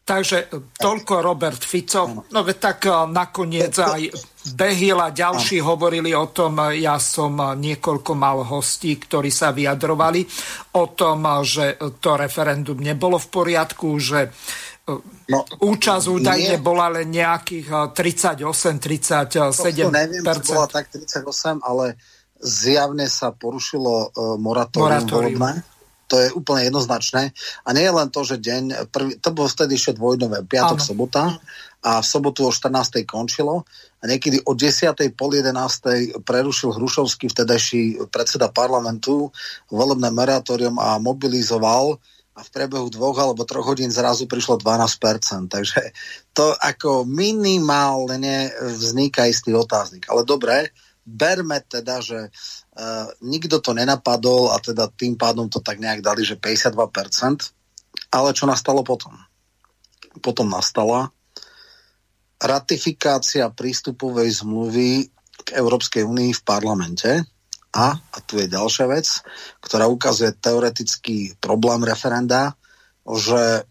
Takže 0.00 0.50
toľko 0.74 1.22
Robert 1.22 1.62
Fico. 1.62 2.26
No 2.32 2.40
tak 2.56 2.88
eh, 2.88 2.94
nakoniec 3.06 3.76
aj 3.78 4.02
Behil 4.40 4.96
a 4.96 5.12
ďalší 5.12 5.60
hovorili 5.60 6.16
o 6.16 6.32
tom, 6.32 6.72
ja 6.72 6.96
som 6.96 7.36
niekoľko 7.36 8.12
mal 8.16 8.40
hostí, 8.40 8.96
ktorí 8.96 9.28
sa 9.28 9.52
vyjadrovali 9.52 10.24
o 10.80 10.96
tom, 10.96 11.28
že 11.44 11.76
to 12.00 12.16
referendum 12.16 12.80
nebolo 12.80 13.20
v 13.20 13.28
poriadku, 13.28 14.00
že 14.00 14.32
No, 15.30 15.46
Účasť 15.46 16.06
údajne 16.10 16.56
nie. 16.58 16.62
bola 16.62 16.90
len 16.90 17.10
nejakých 17.14 17.94
38-37%. 17.94 19.86
To 19.86 19.94
neviem, 19.94 20.22
či 20.26 20.40
bola 20.50 20.66
tak 20.66 20.90
38, 20.90 21.62
ale 21.62 21.94
zjavne 22.40 23.06
sa 23.06 23.30
porušilo 23.30 23.94
uh, 24.10 24.34
moratórium, 24.40 25.06
moratórium. 25.06 25.62
To 26.10 26.18
je 26.18 26.28
úplne 26.34 26.66
jednoznačné. 26.66 27.30
A 27.62 27.68
nie 27.70 27.86
je 27.86 27.92
len 27.94 28.08
to, 28.10 28.26
že 28.26 28.42
deň, 28.42 28.90
prvý, 28.90 29.14
to 29.22 29.30
bolo 29.30 29.46
vtedy 29.46 29.78
ešte 29.78 29.94
dvojdové, 29.94 30.42
piatok, 30.42 30.82
Áno. 30.82 30.88
sobota 30.90 31.22
a 31.80 32.02
v 32.02 32.06
sobotu 32.06 32.44
o 32.44 32.52
14. 32.52 33.06
končilo 33.06 33.64
a 34.00 34.04
niekedy 34.04 34.42
o 34.44 34.52
10. 34.52 34.90
pol 35.16 35.30
11. 35.32 36.20
prerušil 36.26 36.76
Hrušovský 36.76 37.32
vtedajší 37.32 38.10
predseda 38.12 38.52
parlamentu 38.52 39.32
volebné 39.72 40.12
moratórium 40.12 40.76
a 40.76 41.00
mobilizoval 41.00 41.96
a 42.40 42.42
v 42.42 42.52
priebehu 42.56 42.88
dvoch 42.88 43.20
alebo 43.20 43.44
troch 43.44 43.68
hodín 43.68 43.92
zrazu 43.92 44.24
prišlo 44.24 44.56
12%. 44.56 45.52
Takže 45.52 45.92
to 46.32 46.56
ako 46.56 47.04
minimálne 47.04 48.48
vzniká 48.56 49.28
istý 49.28 49.52
otáznik. 49.52 50.08
Ale 50.08 50.24
dobre, 50.24 50.72
berme 51.04 51.60
teda, 51.60 52.00
že 52.00 52.32
uh, 52.32 53.12
nikto 53.20 53.60
to 53.60 53.76
nenapadol 53.76 54.56
a 54.56 54.56
teda 54.56 54.88
tým 54.88 55.20
pádom 55.20 55.52
to 55.52 55.60
tak 55.60 55.76
nejak 55.76 56.00
dali, 56.00 56.24
že 56.24 56.40
52%. 56.40 56.72
Ale 58.08 58.32
čo 58.32 58.48
nastalo 58.48 58.80
potom? 58.80 59.12
Potom 60.24 60.48
nastala 60.48 61.12
ratifikácia 62.40 63.52
prístupovej 63.52 64.40
zmluvy 64.40 65.12
k 65.44 65.48
Európskej 65.60 66.08
únii 66.08 66.32
v 66.32 66.42
parlamente 66.42 67.10
a, 67.70 67.94
a 67.94 68.18
tu 68.26 68.42
je 68.42 68.50
ďalšia 68.50 68.86
vec, 68.90 69.06
ktorá 69.62 69.86
ukazuje 69.86 70.34
teoretický 70.34 71.38
problém 71.38 71.86
referenda, 71.86 72.58
že 73.06 73.62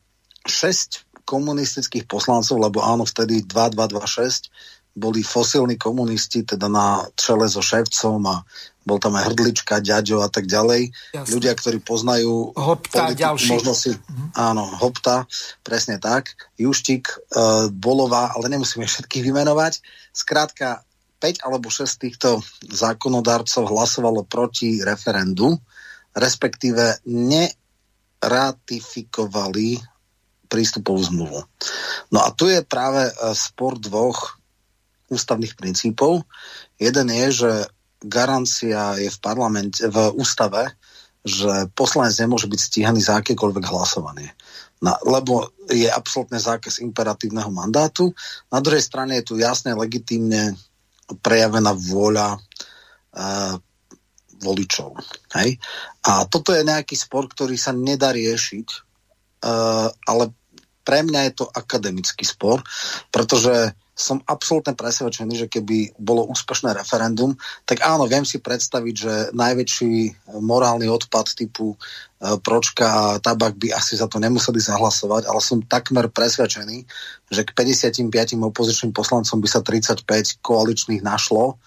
6 0.48 1.10
komunistických 1.28 2.10
poslancov, 2.10 2.58
lebo 2.58 2.82
áno, 2.82 3.06
vtedy 3.06 3.46
2226 3.46 4.50
boli 5.00 5.22
fosílni 5.22 5.78
komunisti, 5.78 6.44
teda 6.44 6.68
na 6.68 7.06
čele 7.14 7.46
so 7.46 7.62
Ševcom 7.62 8.20
a 8.26 8.42
bol 8.84 8.98
tam 8.98 9.14
aj 9.16 9.32
Hrdlička, 9.32 9.86
Ďaďo 9.86 10.26
a 10.26 10.30
tak 10.34 10.50
ďalej. 10.50 10.90
Jasne. 11.14 11.30
Ľudia, 11.30 11.54
ktorí 11.54 11.78
poznajú 11.86 12.58
Hopta, 12.58 13.14
politiku, 13.14 13.22
ďalší. 13.22 13.50
možno 13.54 13.72
si, 13.78 13.94
mm-hmm. 13.94 14.30
áno, 14.34 14.66
Hopta, 14.82 15.30
presne 15.62 16.02
tak, 16.02 16.34
Juštík, 16.58 17.06
e, 17.06 17.16
Bolová, 17.70 18.34
ale 18.34 18.50
nemusíme 18.50 18.90
všetkých 18.90 19.30
vymenovať. 19.30 19.86
Skrátka, 20.10 20.82
5 21.20 21.46
alebo 21.46 21.68
6 21.68 22.00
týchto 22.00 22.40
zákonodarcov 22.72 23.68
hlasovalo 23.68 24.24
proti 24.24 24.80
referendu, 24.80 25.60
respektíve 26.16 27.04
neratifikovali 27.06 29.84
prístupovú 30.50 30.98
zmluvu. 31.06 31.46
No 32.10 32.26
a 32.26 32.34
tu 32.34 32.50
je 32.50 32.66
práve 32.66 33.06
e, 33.06 33.14
spor 33.38 33.78
dvoch 33.78 34.42
ústavných 35.14 35.54
princípov. 35.54 36.26
Jeden 36.82 37.14
je, 37.14 37.46
že 37.46 37.70
garancia 38.02 38.98
je 38.98 39.14
v 39.14 39.20
parlamente, 39.22 39.86
v 39.86 40.10
ústave, 40.18 40.74
že 41.22 41.68
poslanec 41.76 42.16
nemôže 42.18 42.48
byť 42.48 42.60
stíhaný 42.60 43.04
za 43.04 43.20
akékoľvek 43.20 43.66
hlasovanie. 43.68 44.32
Na, 44.80 44.96
lebo 45.04 45.52
je 45.68 45.92
absolútne 45.92 46.40
zákaz 46.40 46.80
imperatívneho 46.80 47.52
mandátu. 47.52 48.16
Na 48.48 48.64
druhej 48.64 48.80
strane 48.80 49.20
je 49.20 49.28
tu 49.28 49.36
jasne 49.36 49.76
legitímne 49.76 50.56
prejavená 51.18 51.74
vôľa 51.74 52.38
uh, 52.38 53.56
voličov. 54.40 54.96
Hej? 55.36 55.58
A 56.06 56.30
toto 56.30 56.54
je 56.54 56.64
nejaký 56.64 56.94
spor, 56.94 57.26
ktorý 57.26 57.58
sa 57.58 57.74
nedá 57.74 58.14
riešiť, 58.14 58.68
uh, 59.44 59.90
ale 59.90 60.24
pre 60.86 61.06
mňa 61.06 61.22
je 61.30 61.34
to 61.38 61.46
akademický 61.46 62.26
spor, 62.26 62.66
pretože 63.14 63.74
som 64.00 64.24
absolútne 64.24 64.80
presvedčený, 64.80 65.46
že 65.46 65.52
keby 65.52 66.00
bolo 66.00 66.24
úspešné 66.32 66.72
referendum, 66.72 67.36
tak 67.68 67.84
áno, 67.84 68.08
viem 68.08 68.24
si 68.24 68.40
predstaviť, 68.40 68.96
že 68.96 69.14
najväčší 69.36 69.94
morálny 70.40 70.88
odpad 70.88 71.36
typu 71.36 71.76
e, 71.76 71.78
pročka 72.40 72.88
a 72.88 73.20
tabak 73.20 73.60
by 73.60 73.76
asi 73.76 74.00
za 74.00 74.08
to 74.08 74.24
nemuseli 74.24 74.64
zahlasovať, 74.64 75.28
ale 75.28 75.44
som 75.44 75.60
takmer 75.60 76.08
presvedčený, 76.08 76.88
že 77.28 77.42
k 77.44 77.52
55 77.52 78.08
opozičným 78.40 78.96
poslancom 78.96 79.44
by 79.44 79.48
sa 79.52 79.60
35 79.60 80.40
koaličných 80.40 81.04
našlo 81.04 81.60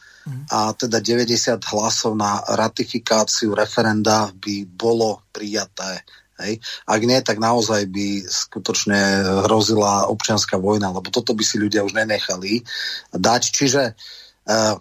a 0.55 0.71
teda 0.71 1.03
90 1.03 1.59
hlasov 1.75 2.15
na 2.15 2.39
ratifikáciu 2.47 3.59
referenda 3.59 4.31
by 4.31 4.71
bolo 4.71 5.27
prijaté 5.35 6.07
Hej. 6.41 6.65
Ak 6.89 7.01
nie, 7.05 7.21
tak 7.21 7.37
naozaj 7.37 7.87
by 7.93 8.25
skutočne 8.25 8.99
hrozila 9.45 10.09
občianská 10.09 10.57
vojna, 10.57 10.89
lebo 10.95 11.13
toto 11.13 11.37
by 11.37 11.45
si 11.45 11.61
ľudia 11.61 11.85
už 11.85 11.93
nenechali 11.93 12.65
dať. 13.13 13.43
Čiže 13.53 13.83
uh, 13.93 14.75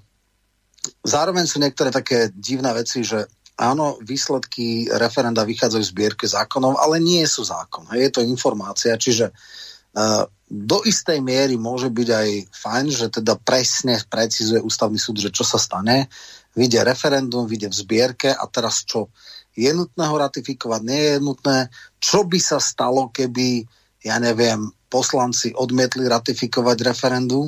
zároveň 1.03 1.45
sú 1.45 1.59
niektoré 1.59 1.91
také 1.91 2.31
divné 2.31 2.71
veci, 2.71 3.03
že 3.03 3.27
áno, 3.59 3.99
výsledky 4.01 4.89
referenda 4.89 5.45
vychádzajú 5.45 5.83
z 5.83 5.91
zbierke 5.93 6.25
zákonov, 6.25 6.79
ale 6.79 7.03
nie 7.03 7.21
sú 7.27 7.43
zákon. 7.43 7.85
Hej. 7.91 8.09
Je 8.09 8.11
to 8.15 8.21
informácia, 8.23 8.95
čiže 8.95 9.29
uh, 9.29 10.23
do 10.51 10.83
istej 10.83 11.23
miery 11.23 11.55
môže 11.55 11.87
byť 11.87 12.09
aj 12.11 12.29
fajn, 12.51 12.85
že 12.91 13.07
teda 13.07 13.39
presne 13.39 13.95
precizuje 14.11 14.59
ústavný 14.59 14.99
súd, 14.99 15.23
že 15.23 15.31
čo 15.31 15.47
sa 15.47 15.55
stane. 15.55 16.11
Vyjde 16.51 16.83
referendum, 16.83 17.47
vyjde 17.47 17.71
v 17.71 17.79
zbierke 17.79 18.29
a 18.35 18.43
teraz 18.51 18.83
čo? 18.83 19.07
Je 19.55 19.71
nutné 19.71 20.05
ho 20.07 20.15
ratifikovať? 20.15 20.81
Nie 20.83 21.01
je 21.15 21.17
nutné? 21.19 21.57
Čo 21.99 22.23
by 22.23 22.39
sa 22.39 22.57
stalo, 22.57 23.11
keby, 23.11 23.67
ja 24.03 24.17
neviem, 24.17 24.71
poslanci 24.91 25.55
odmietli 25.55 26.03
ratifikovať 26.07 26.77
referendum. 26.83 27.47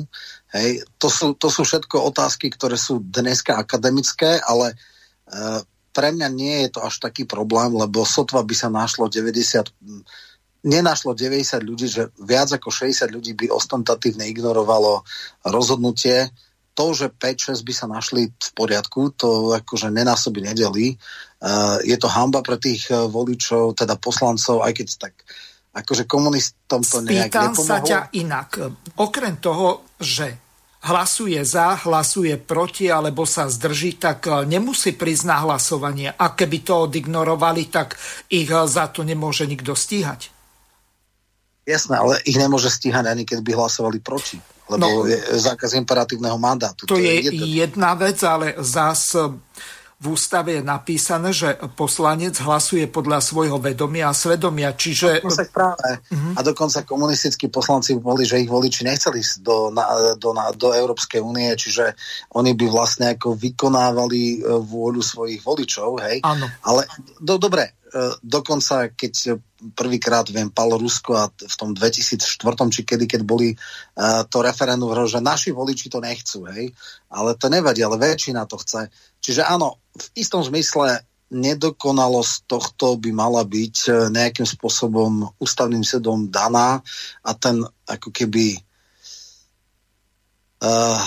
Hej, 0.56 0.88
to, 0.96 1.12
sú, 1.12 1.36
to 1.36 1.52
sú 1.52 1.68
všetko 1.68 2.08
otázky, 2.08 2.48
ktoré 2.48 2.80
sú 2.80 3.04
dneska 3.04 3.60
akademické, 3.60 4.40
ale 4.40 4.72
e, 4.72 4.76
pre 5.92 6.08
mňa 6.16 6.28
nie 6.32 6.64
je 6.64 6.78
to 6.78 6.80
až 6.80 7.04
taký 7.04 7.28
problém, 7.28 7.76
lebo 7.76 8.08
sotva 8.08 8.40
by 8.40 8.54
sa 8.56 8.72
našlo 8.72 9.12
90 9.12 9.68
nenašlo 10.64 11.12
90 11.12 11.60
ľudí, 11.60 11.86
že 11.92 12.08
viac 12.16 12.48
ako 12.56 12.72
60 12.72 13.12
ľudí 13.12 13.36
by 13.36 13.52
ostentatívne 13.52 14.24
ignorovalo 14.24 15.04
rozhodnutie. 15.44 16.32
To, 16.74 16.90
že 16.90 17.06
5-6 17.10 17.62
by 17.62 17.72
sa 17.72 17.86
našli 17.86 18.34
v 18.34 18.50
poriadku, 18.58 19.14
to 19.14 19.54
akože 19.54 19.94
nenásoby 19.94 20.42
nedelí. 20.42 20.98
Uh, 21.38 21.78
je 21.86 21.94
to 21.94 22.10
hamba 22.10 22.42
pre 22.42 22.58
tých 22.58 22.90
uh, 22.90 23.06
voličov, 23.06 23.78
teda 23.78 23.94
poslancov, 23.94 24.66
aj 24.66 24.72
keď 24.74 24.88
tak 24.98 25.14
akože 25.74 26.06
komunistom 26.06 26.86
to 26.86 27.02
nejak 27.02 27.34
Spýtam 27.34 27.50
nepomohlo. 27.50 27.66
sa 27.66 27.78
ťa 27.82 28.00
inak. 28.14 28.50
Okrem 28.94 29.34
toho, 29.42 29.82
že 29.98 30.38
hlasuje 30.86 31.40
za, 31.42 31.74
hlasuje 31.82 32.38
proti 32.38 32.86
alebo 32.86 33.26
sa 33.26 33.50
zdrží, 33.50 33.98
tak 33.98 34.30
e, 34.30 34.46
nemusí 34.46 34.94
prísť 34.94 35.24
na 35.26 35.42
hlasovanie. 35.42 36.14
A 36.14 36.36
keby 36.36 36.58
to 36.62 36.86
odignorovali, 36.86 37.66
tak 37.72 37.98
ich 38.30 38.48
za 38.48 38.86
to 38.92 39.02
nemôže 39.02 39.48
nikto 39.50 39.74
stíhať. 39.74 40.30
Jasné, 41.64 41.96
ale 41.96 42.14
ich 42.28 42.36
nemôže 42.36 42.68
stíhať 42.68 43.08
ani 43.08 43.24
keď 43.24 43.40
by 43.40 43.52
hlasovali 43.56 43.98
proti. 44.04 44.36
Lebo 44.64 45.04
no, 45.04 45.04
je 45.04 45.20
zákaz 45.44 45.76
imperatívneho 45.76 46.40
mandátu. 46.40 46.88
To, 46.88 46.96
to 46.96 47.00
je, 47.00 47.28
je 47.28 47.60
jedna 47.60 47.92
vec, 47.92 48.16
ale 48.24 48.56
zás 48.64 49.12
v 50.04 50.12
ústave 50.12 50.60
je 50.60 50.62
napísané, 50.62 51.32
že 51.32 51.56
poslanec 51.78 52.36
hlasuje 52.44 52.84
podľa 52.90 53.24
svojho 53.24 53.56
vedomia 53.56 54.10
a 54.10 54.16
svedomia, 54.16 54.76
čiže... 54.76 55.24
Dokonca 55.24 55.44
práve. 55.48 55.90
Uh-huh. 56.12 56.34
A 56.36 56.40
dokonca 56.44 56.84
komunistickí 56.84 57.48
poslanci 57.48 57.96
boli, 57.96 58.28
že 58.28 58.42
ich 58.42 58.50
voliči 58.50 58.84
nechceli 58.84 59.24
do, 59.40 59.72
na, 59.72 60.14
do, 60.20 60.36
na, 60.36 60.52
do 60.52 60.76
Európskej 60.76 61.24
únie, 61.24 61.48
čiže 61.56 61.96
oni 62.36 62.52
by 62.52 62.66
vlastne 62.68 63.16
ako 63.16 63.32
vykonávali 63.38 64.44
e, 64.44 64.58
vôľu 64.60 65.00
svojich 65.00 65.40
voličov, 65.40 65.96
hej? 66.04 66.20
Áno. 66.20 66.52
Ale 66.68 66.84
do, 67.22 67.40
dobre, 67.40 67.78
e, 67.80 67.83
dokonca 68.20 68.90
keď 68.90 69.38
prvýkrát, 69.72 70.26
viem, 70.28 70.52
Palo 70.52 70.76
Rusko 70.76 71.16
a 71.16 71.30
v 71.30 71.54
tom 71.56 71.72
2004, 71.72 72.42
či 72.74 72.80
kedy, 72.84 73.08
keď 73.08 73.22
boli 73.24 73.56
uh, 73.56 74.26
to 74.28 74.44
referendum, 74.44 74.92
že 75.08 75.24
naši 75.24 75.54
voliči 75.54 75.88
to 75.88 76.04
nechcú, 76.04 76.44
hej, 76.52 76.74
ale 77.08 77.38
to 77.38 77.48
nevadí, 77.48 77.80
ale 77.80 77.96
väčšina 77.96 78.44
to 78.44 78.60
chce. 78.60 78.92
Čiže 79.24 79.46
áno, 79.46 79.80
v 79.96 80.06
istom 80.20 80.44
zmysle 80.44 81.00
nedokonalosť 81.32 82.34
tohto 82.44 83.00
by 83.00 83.10
mala 83.10 83.42
byť 83.42 83.76
e, 83.88 83.92
nejakým 84.12 84.46
spôsobom 84.46 85.34
ústavným 85.42 85.82
súdom 85.82 86.30
daná 86.30 86.78
a 87.24 87.30
ten 87.34 87.64
ako 87.90 88.12
keby 88.14 88.54
uh, 90.62 91.02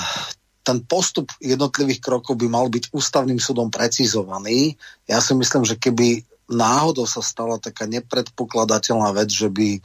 ten 0.68 0.84
postup 0.84 1.31
jednotlivých 1.39 2.03
krokov 2.03 2.35
by 2.35 2.47
mal 2.51 2.68
byť 2.68 2.91
ústavným 2.91 3.39
súdom 3.39 3.72
precizovaný. 3.72 4.76
Ja 5.07 5.23
si 5.23 5.31
myslím, 5.31 5.64
že 5.64 5.80
keby 5.80 6.27
náhodou 6.48 7.03
sa 7.03 7.19
stala 7.19 7.60
taká 7.60 7.86
nepredpokladateľná 7.86 9.11
vec, 9.11 9.30
že 9.32 9.52
by 9.52 9.80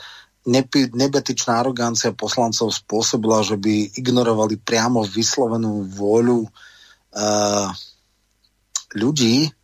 nebetičná 0.91 1.63
arogancia 1.63 2.11
poslancov 2.11 2.75
spôsobila, 2.75 3.47
že 3.47 3.55
by 3.55 3.95
ignorovali 3.95 4.59
priamo 4.59 5.07
vyslovenú 5.07 5.87
vôľu 5.87 6.43
uh, 6.43 7.69
ľudí, 8.99 9.55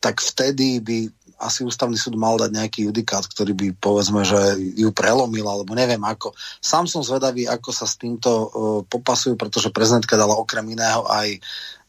tak 0.00 0.24
vtedy 0.24 0.80
by 0.80 0.98
asi 1.42 1.66
ústavný 1.66 1.98
súd 1.98 2.14
mal 2.14 2.38
dať 2.38 2.54
nejaký 2.54 2.80
judikát, 2.86 3.26
ktorý 3.26 3.52
by 3.52 3.66
povedzme, 3.82 4.22
že 4.22 4.38
ju 4.78 4.94
prelomil, 4.94 5.42
alebo 5.42 5.74
neviem 5.74 6.00
ako. 6.00 6.32
Sám 6.62 6.86
som 6.86 7.02
zvedavý, 7.02 7.50
ako 7.50 7.70
sa 7.74 7.84
s 7.84 7.98
týmto 7.98 8.30
uh, 8.30 8.48
popasujú, 8.86 9.34
pretože 9.36 9.74
prezidentka 9.74 10.16
dala 10.16 10.38
okrem 10.38 10.64
iného 10.70 11.02
aj 11.10 11.42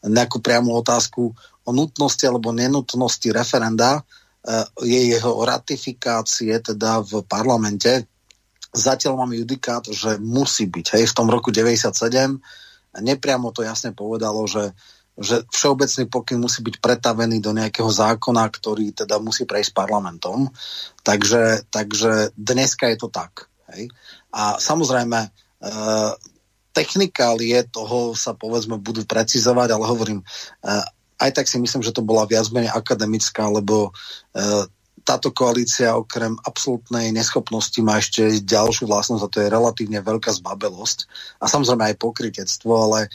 nejakú 0.04 0.42
priamu 0.44 0.74
otázku 0.74 1.32
o 1.64 1.70
nutnosti 1.72 2.28
alebo 2.28 2.52
nenutnosti 2.52 3.24
referenda, 3.32 4.04
je 4.84 5.00
jeho 5.16 5.32
ratifikácie 5.40 6.52
teda 6.60 7.00
v 7.00 7.24
parlamente. 7.24 8.04
Zatiaľ 8.74 9.24
máme 9.24 9.40
judikát, 9.40 9.86
že 9.88 10.20
musí 10.20 10.68
byť. 10.68 11.00
Hej, 11.00 11.14
v 11.14 11.16
tom 11.16 11.32
roku 11.32 11.48
97 11.48 11.94
nepriamo 13.00 13.50
to 13.50 13.64
jasne 13.64 13.96
povedalo, 13.96 14.44
že 14.44 14.76
že 15.14 15.46
všeobecný 15.46 16.10
pokyn 16.10 16.38
musí 16.42 16.58
byť 16.66 16.82
pretavený 16.82 17.38
do 17.38 17.54
nejakého 17.54 17.86
zákona, 17.86 18.50
ktorý 18.50 18.90
teda 18.90 19.22
musí 19.22 19.46
prejsť 19.46 19.70
parlamentom. 19.70 20.50
Takže, 21.06 21.70
takže 21.70 22.34
dneska 22.34 22.90
je 22.90 22.98
to 22.98 23.08
tak. 23.14 23.46
Hej? 23.70 23.94
A 24.34 24.58
samozrejme, 24.58 25.18
e, 25.22 25.28
technikálie 26.74 27.62
toho 27.70 28.18
sa 28.18 28.34
povedzme 28.34 28.82
budú 28.82 29.06
precizovať, 29.06 29.68
ale 29.70 29.84
hovorím, 29.86 30.18
e, 30.18 30.26
aj 31.18 31.30
tak 31.30 31.46
si 31.46 31.56
myslím, 31.62 31.82
že 31.82 31.94
to 31.94 32.02
bola 32.02 32.26
viac 32.26 32.50
menej 32.50 32.72
akademická, 32.74 33.46
lebo 33.46 33.90
e, 34.34 34.66
táto 35.04 35.30
koalícia 35.30 35.94
okrem 35.94 36.34
absolútnej 36.42 37.12
neschopnosti 37.12 37.76
má 37.84 38.00
ešte 38.00 38.40
ďalšiu 38.40 38.88
vlastnosť 38.88 39.22
a 39.22 39.32
to 39.32 39.38
je 39.44 39.52
relatívne 39.52 40.00
veľká 40.00 40.32
zbabelosť 40.32 40.98
a 41.38 41.44
samozrejme 41.46 41.92
aj 41.92 42.00
pokrytectvo, 42.00 42.72
ale 42.72 43.00
e, 43.06 43.08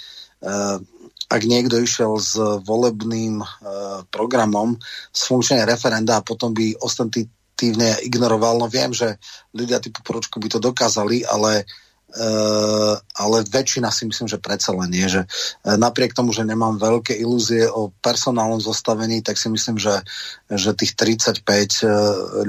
ak 1.29 1.41
niekto 1.45 1.77
išiel 1.81 2.17
s 2.17 2.37
volebným 2.63 3.41
e, 3.43 3.47
programom 4.09 4.79
z 5.11 5.21
funkčnej 5.27 5.65
referenda 5.67 6.21
a 6.21 6.25
potom 6.25 6.55
by 6.55 6.79
ostentitívne 6.79 7.99
ignoroval, 8.05 8.63
no 8.63 8.67
viem, 8.71 8.95
že 8.95 9.19
ľudia 9.51 9.83
typu 9.83 10.05
Pročku 10.05 10.39
by 10.39 10.47
to 10.47 10.59
dokázali, 10.61 11.27
ale 11.27 11.67
Uh, 11.67 11.88
ale 13.13 13.37
väčšina 13.45 13.93
si 13.93 14.09
myslím, 14.09 14.25
že 14.25 14.41
predsa 14.41 14.73
len 14.73 14.89
je, 14.89 15.07
že 15.19 15.21
uh, 15.23 15.77
napriek 15.77 16.17
tomu, 16.17 16.33
že 16.33 16.41
nemám 16.41 16.81
veľké 16.81 17.13
ilúzie 17.13 17.69
o 17.69 17.93
personálnom 18.01 18.57
zostavení, 18.57 19.21
tak 19.21 19.37
si 19.37 19.47
myslím, 19.53 19.77
že, 19.77 20.01
že 20.49 20.73
tých 20.73 20.97
35 20.97 21.45
uh, 21.45 21.91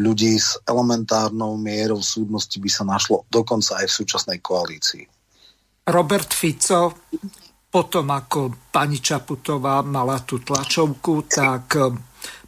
ľudí 0.00 0.40
s 0.40 0.56
elementárnou 0.64 1.60
mierou 1.60 2.00
súdnosti 2.00 2.56
by 2.56 2.70
sa 2.72 2.88
našlo 2.88 3.28
dokonca 3.28 3.84
aj 3.84 3.86
v 3.88 3.96
súčasnej 4.00 4.38
koalícii. 4.40 5.04
Robert 5.90 6.30
Fico 6.32 6.94
potom 7.70 8.10
ako 8.10 8.70
pani 8.74 8.98
Čaputová 8.98 9.86
mala 9.86 10.18
tú 10.26 10.42
tlačovku, 10.42 11.30
tak 11.30 11.64
eh, 11.78 11.86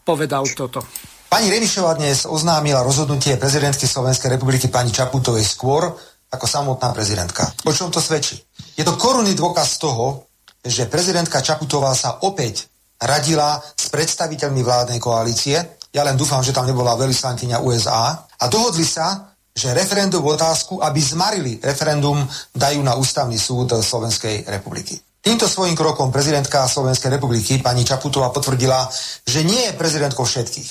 povedal 0.03 0.43
toto. 0.51 0.83
Pani 1.31 1.49
Remišová 1.49 1.97
dnes 1.97 2.29
oznámila 2.29 2.85
rozhodnutie 2.85 3.41
prezidentky 3.41 3.89
Slovenskej 3.89 4.37
republiky 4.37 4.69
pani 4.69 4.93
Čaputovej 4.93 5.47
skôr 5.47 5.97
ako 6.33 6.47
samotná 6.49 6.97
prezidentka. 6.97 7.53
O 7.69 7.73
čom 7.77 7.93
to 7.93 8.01
svedčí? 8.01 8.41
Je 8.73 8.83
to 8.83 8.97
korunný 8.97 9.37
dôkaz 9.37 9.77
toho, 9.77 10.33
že 10.65 10.89
prezidentka 10.89 11.45
Čaputová 11.45 11.93
sa 11.93 12.25
opäť 12.25 12.73
radila 13.03 13.61
s 13.61 13.91
predstaviteľmi 13.93 14.63
vládnej 14.65 14.97
koalície. 15.03 15.59
Ja 15.93 16.07
len 16.07 16.17
dúfam, 16.17 16.41
že 16.41 16.55
tam 16.57 16.65
nebola 16.65 16.97
veľvyslankyňa 16.97 17.61
USA. 17.61 18.17
A 18.17 18.45
dohodli 18.49 18.87
sa, 18.87 19.35
že 19.53 19.77
referendum 19.77 20.25
otázku, 20.25 20.81
aby 20.81 21.01
zmarili 21.03 21.61
referendum, 21.61 22.17
dajú 22.57 22.81
na 22.81 22.97
ústavný 22.97 23.37
súd 23.37 23.77
Slovenskej 23.77 24.49
republiky. 24.49 24.97
Týmto 25.23 25.47
svojím 25.47 25.77
krokom 25.77 26.11
prezidentka 26.11 26.67
Slovenskej 26.67 27.21
republiky 27.21 27.61
pani 27.61 27.85
Čaputová 27.85 28.33
potvrdila, 28.35 28.89
že 29.23 29.45
nie 29.45 29.71
je 29.71 29.79
prezidentkou 29.79 30.25
všetkých, 30.25 30.71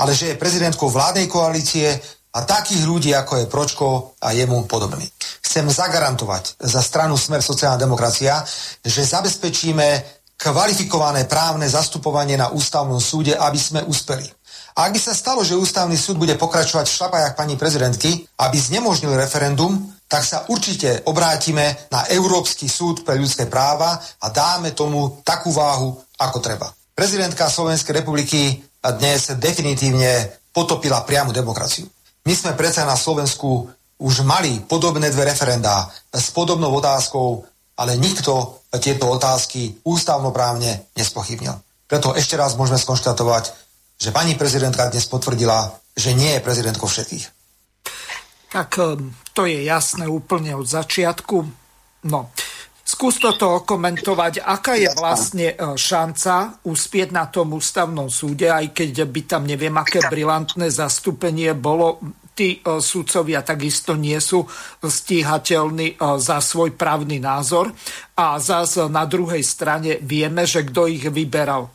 ale 0.00 0.14
že 0.16 0.32
je 0.32 0.40
prezidentkou 0.40 0.88
vládnej 0.88 1.26
koalície 1.28 2.00
a 2.30 2.38
takých 2.46 2.86
ľudí, 2.86 3.10
ako 3.10 3.42
je 3.42 3.50
Pročko 3.50 3.88
a 4.22 4.30
jemu 4.30 4.64
podobný. 4.70 5.02
Chcem 5.42 5.66
zagarantovať 5.66 6.62
za 6.62 6.78
stranu 6.78 7.18
Smer 7.18 7.42
sociálna 7.42 7.78
demokracia, 7.78 8.38
že 8.84 9.02
zabezpečíme 9.02 9.86
kvalifikované 10.38 11.26
právne 11.26 11.68
zastupovanie 11.68 12.38
na 12.38 12.48
ústavnom 12.54 13.02
súde, 13.02 13.34
aby 13.34 13.58
sme 13.58 13.84
uspeli. 13.84 14.24
A 14.78 14.86
ak 14.88 14.94
by 14.96 15.00
sa 15.02 15.12
stalo, 15.12 15.42
že 15.42 15.58
ústavný 15.58 15.98
súd 15.98 16.16
bude 16.16 16.38
pokračovať 16.38 16.86
v 16.86 16.96
šlapajach 16.96 17.34
pani 17.34 17.58
prezidentky, 17.58 18.24
aby 18.38 18.56
znemožnil 18.56 19.12
referendum, 19.18 19.76
tak 20.06 20.24
sa 20.24 20.46
určite 20.48 21.04
obrátime 21.10 21.90
na 21.90 22.06
Európsky 22.08 22.70
súd 22.70 23.02
pre 23.02 23.18
ľudské 23.18 23.50
práva 23.50 23.98
a 23.98 24.26
dáme 24.30 24.70
tomu 24.72 25.20
takú 25.26 25.50
váhu, 25.50 25.98
ako 26.16 26.38
treba. 26.38 26.70
Prezidentka 26.94 27.50
Slovenskej 27.50 28.00
republiky 28.00 28.62
dnes 28.80 29.34
definitívne 29.36 30.40
potopila 30.54 31.04
priamu 31.04 31.34
demokraciu. 31.34 31.86
My 32.26 32.34
sme 32.36 32.52
predsa 32.56 32.84
na 32.84 32.96
Slovensku 32.96 33.70
už 34.00 34.24
mali 34.24 34.64
podobné 34.64 35.12
dve 35.12 35.28
referendá 35.28 35.88
s 36.12 36.32
podobnou 36.32 36.72
otázkou, 36.72 37.44
ale 37.76 38.00
nikto 38.00 38.64
tieto 38.80 39.08
otázky 39.08 39.80
ústavnoprávne 39.84 40.92
nespochybnil. 40.96 41.56
Preto 41.88 42.14
ešte 42.14 42.38
raz 42.38 42.54
môžeme 42.54 42.78
skonštatovať, 42.78 43.50
že 44.00 44.14
pani 44.14 44.38
prezidentka 44.38 44.88
dnes 44.88 45.04
potvrdila, 45.10 45.74
že 45.92 46.16
nie 46.16 46.32
je 46.38 46.44
prezidentkou 46.44 46.88
všetkých. 46.88 47.26
Tak 48.50 48.70
ehm, 48.78 49.12
to 49.36 49.44
je 49.44 49.66
jasné 49.66 50.08
úplne 50.08 50.56
od 50.56 50.64
začiatku. 50.64 51.36
No, 52.08 52.32
skús 52.90 53.22
toto 53.22 53.62
okomentovať, 53.62 54.42
aká 54.42 54.74
je 54.74 54.90
vlastne 54.98 55.54
e, 55.54 55.78
šanca 55.78 56.66
uspieť 56.66 57.14
na 57.14 57.30
tom 57.30 57.54
ústavnom 57.54 58.10
súde, 58.10 58.50
aj 58.50 58.74
keď 58.74 59.06
by 59.06 59.20
tam 59.30 59.46
neviem, 59.46 59.74
aké 59.78 60.02
brilantné 60.10 60.66
zastúpenie 60.66 61.54
bolo. 61.54 62.02
tí 62.34 62.56
sudcovia 62.64 63.44
takisto 63.44 63.94
nie 64.00 64.16
sú 64.16 64.48
stíhateľní 64.80 66.00
za 66.00 66.40
svoj 66.40 66.72
právny 66.72 67.20
názor. 67.20 67.68
A 68.16 68.40
zase 68.40 68.88
na 68.88 69.04
druhej 69.04 69.44
strane 69.44 70.00
vieme, 70.00 70.48
že 70.48 70.64
kto 70.64 70.88
ich 70.88 71.04
vyberal 71.04 71.68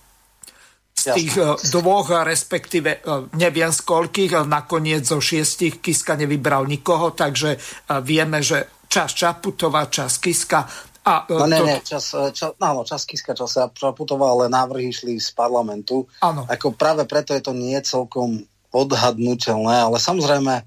z 0.95 1.03
tých 1.13 1.37
Jasne. 1.37 1.69
dvoch, 1.69 2.09
respektíve 2.25 3.05
neviem 3.37 3.69
z 3.69 3.81
koľkých, 3.85 4.47
nakoniec 4.49 5.05
zo 5.05 5.21
šiestich 5.21 5.83
Kiska 5.83 6.17
nevybral 6.17 6.65
nikoho, 6.65 7.13
takže 7.13 7.61
vieme, 8.01 8.41
že 8.41 8.87
čas 8.89 9.13
Čaputová, 9.13 9.85
čas 9.91 10.17
Kiska 10.17 10.65
a, 11.05 11.29
e, 11.29 11.37
no 11.37 11.45
nie, 11.45 11.61
to... 11.61 11.65
nie, 11.69 11.77
čas, 11.85 12.05
e, 12.17 12.33
čas, 12.33 12.57
áno, 12.57 12.81
čas 12.81 13.05
Kiska, 13.05 13.37
čas 13.37 13.53
sa 13.53 13.69
preputoval, 13.69 14.41
ale 14.41 14.45
návrhy 14.49 14.89
išli 14.89 15.21
z 15.21 15.29
parlamentu. 15.37 16.09
Áno. 16.25 16.49
Ako 16.49 16.73
práve 16.73 17.05
preto 17.05 17.37
je 17.37 17.45
to 17.45 17.53
nie 17.53 17.77
celkom 17.85 18.41
odhadnutelné, 18.73 19.85
ale 19.85 20.01
samozrejme 20.01 20.65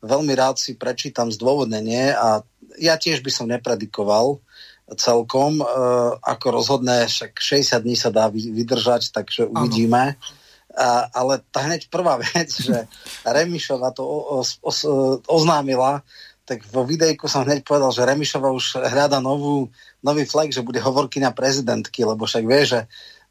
veľmi 0.00 0.32
rád 0.32 0.56
si 0.56 0.78
prečítam 0.78 1.28
zdôvodnenie 1.28 2.14
a 2.16 2.40
ja 2.80 2.94
tiež 2.96 3.20
by 3.20 3.30
som 3.34 3.50
nepredikoval 3.50 4.40
celkom, 4.94 5.62
e, 5.62 5.64
ako 6.22 6.46
rozhodne, 6.50 7.06
však 7.06 7.38
60 7.38 7.84
dní 7.84 7.94
sa 7.98 8.10
dá 8.10 8.30
vydržať, 8.30 9.10
takže 9.10 9.46
uvidíme. 9.46 10.18
A, 10.70 11.10
ale 11.10 11.42
tá 11.50 11.66
hneď 11.66 11.90
prvá 11.90 12.18
vec, 12.34 12.50
že 12.50 12.86
Remišova 13.26 13.90
to 13.90 14.02
o, 14.06 14.18
o, 14.38 14.42
o, 14.42 14.72
oznámila, 15.26 16.02
tak 16.50 16.66
vo 16.74 16.82
videjku 16.82 17.30
som 17.30 17.46
hneď 17.46 17.62
povedal, 17.62 17.94
že 17.94 18.02
Remišova 18.02 18.50
už 18.50 18.82
hľada 18.82 19.22
novú, 19.22 19.70
nový 20.02 20.26
flag, 20.26 20.50
že 20.50 20.66
bude 20.66 20.82
hovorkyňa 20.82 21.30
prezidentky, 21.30 22.02
lebo 22.02 22.26
však 22.26 22.42
vie, 22.42 22.62
že 22.66 22.80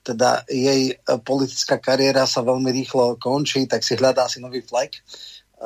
teda 0.07 0.47
jej 0.47 0.95
e, 0.95 1.19
politická 1.19 1.83
kariéra 1.83 2.23
sa 2.23 2.39
veľmi 2.47 2.71
rýchlo 2.71 3.19
končí, 3.19 3.67
tak 3.67 3.83
si 3.83 3.99
hľadá 3.99 4.31
asi 4.31 4.39
nový 4.39 4.63
flag. 4.63 4.95
E, 4.95 4.99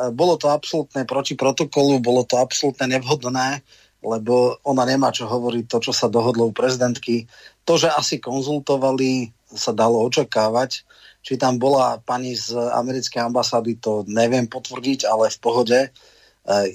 bolo 0.09 0.34
to 0.41 0.49
absolútne 0.49 1.05
proti 1.05 1.38
protokolu, 1.38 2.01
bolo 2.01 2.25
to 2.25 2.41
absolútne 2.41 2.89
nevhodné, 2.89 3.61
lebo 4.01 4.57
ona 4.65 4.89
nemá 4.89 5.13
čo 5.13 5.30
hovoriť 5.30 5.69
to, 5.69 5.77
čo 5.77 5.93
sa 5.93 6.09
dohodlo 6.09 6.49
u 6.49 6.57
prezidentky. 6.57 7.30
To, 7.69 7.77
že 7.77 7.93
asi 7.93 8.17
konzultovali, 8.17 9.30
sa 9.53 9.69
dalo 9.77 10.01
očakávať. 10.09 10.81
Či 11.21 11.38
tam 11.38 11.61
bola 11.61 12.01
pani 12.01 12.34
z 12.34 12.57
americkej 12.57 13.30
ambasády, 13.30 13.77
to 13.77 14.01
neviem 14.09 14.49
potvrdiť, 14.49 15.05
ale 15.05 15.30
v 15.30 15.38
pohode 15.38 15.80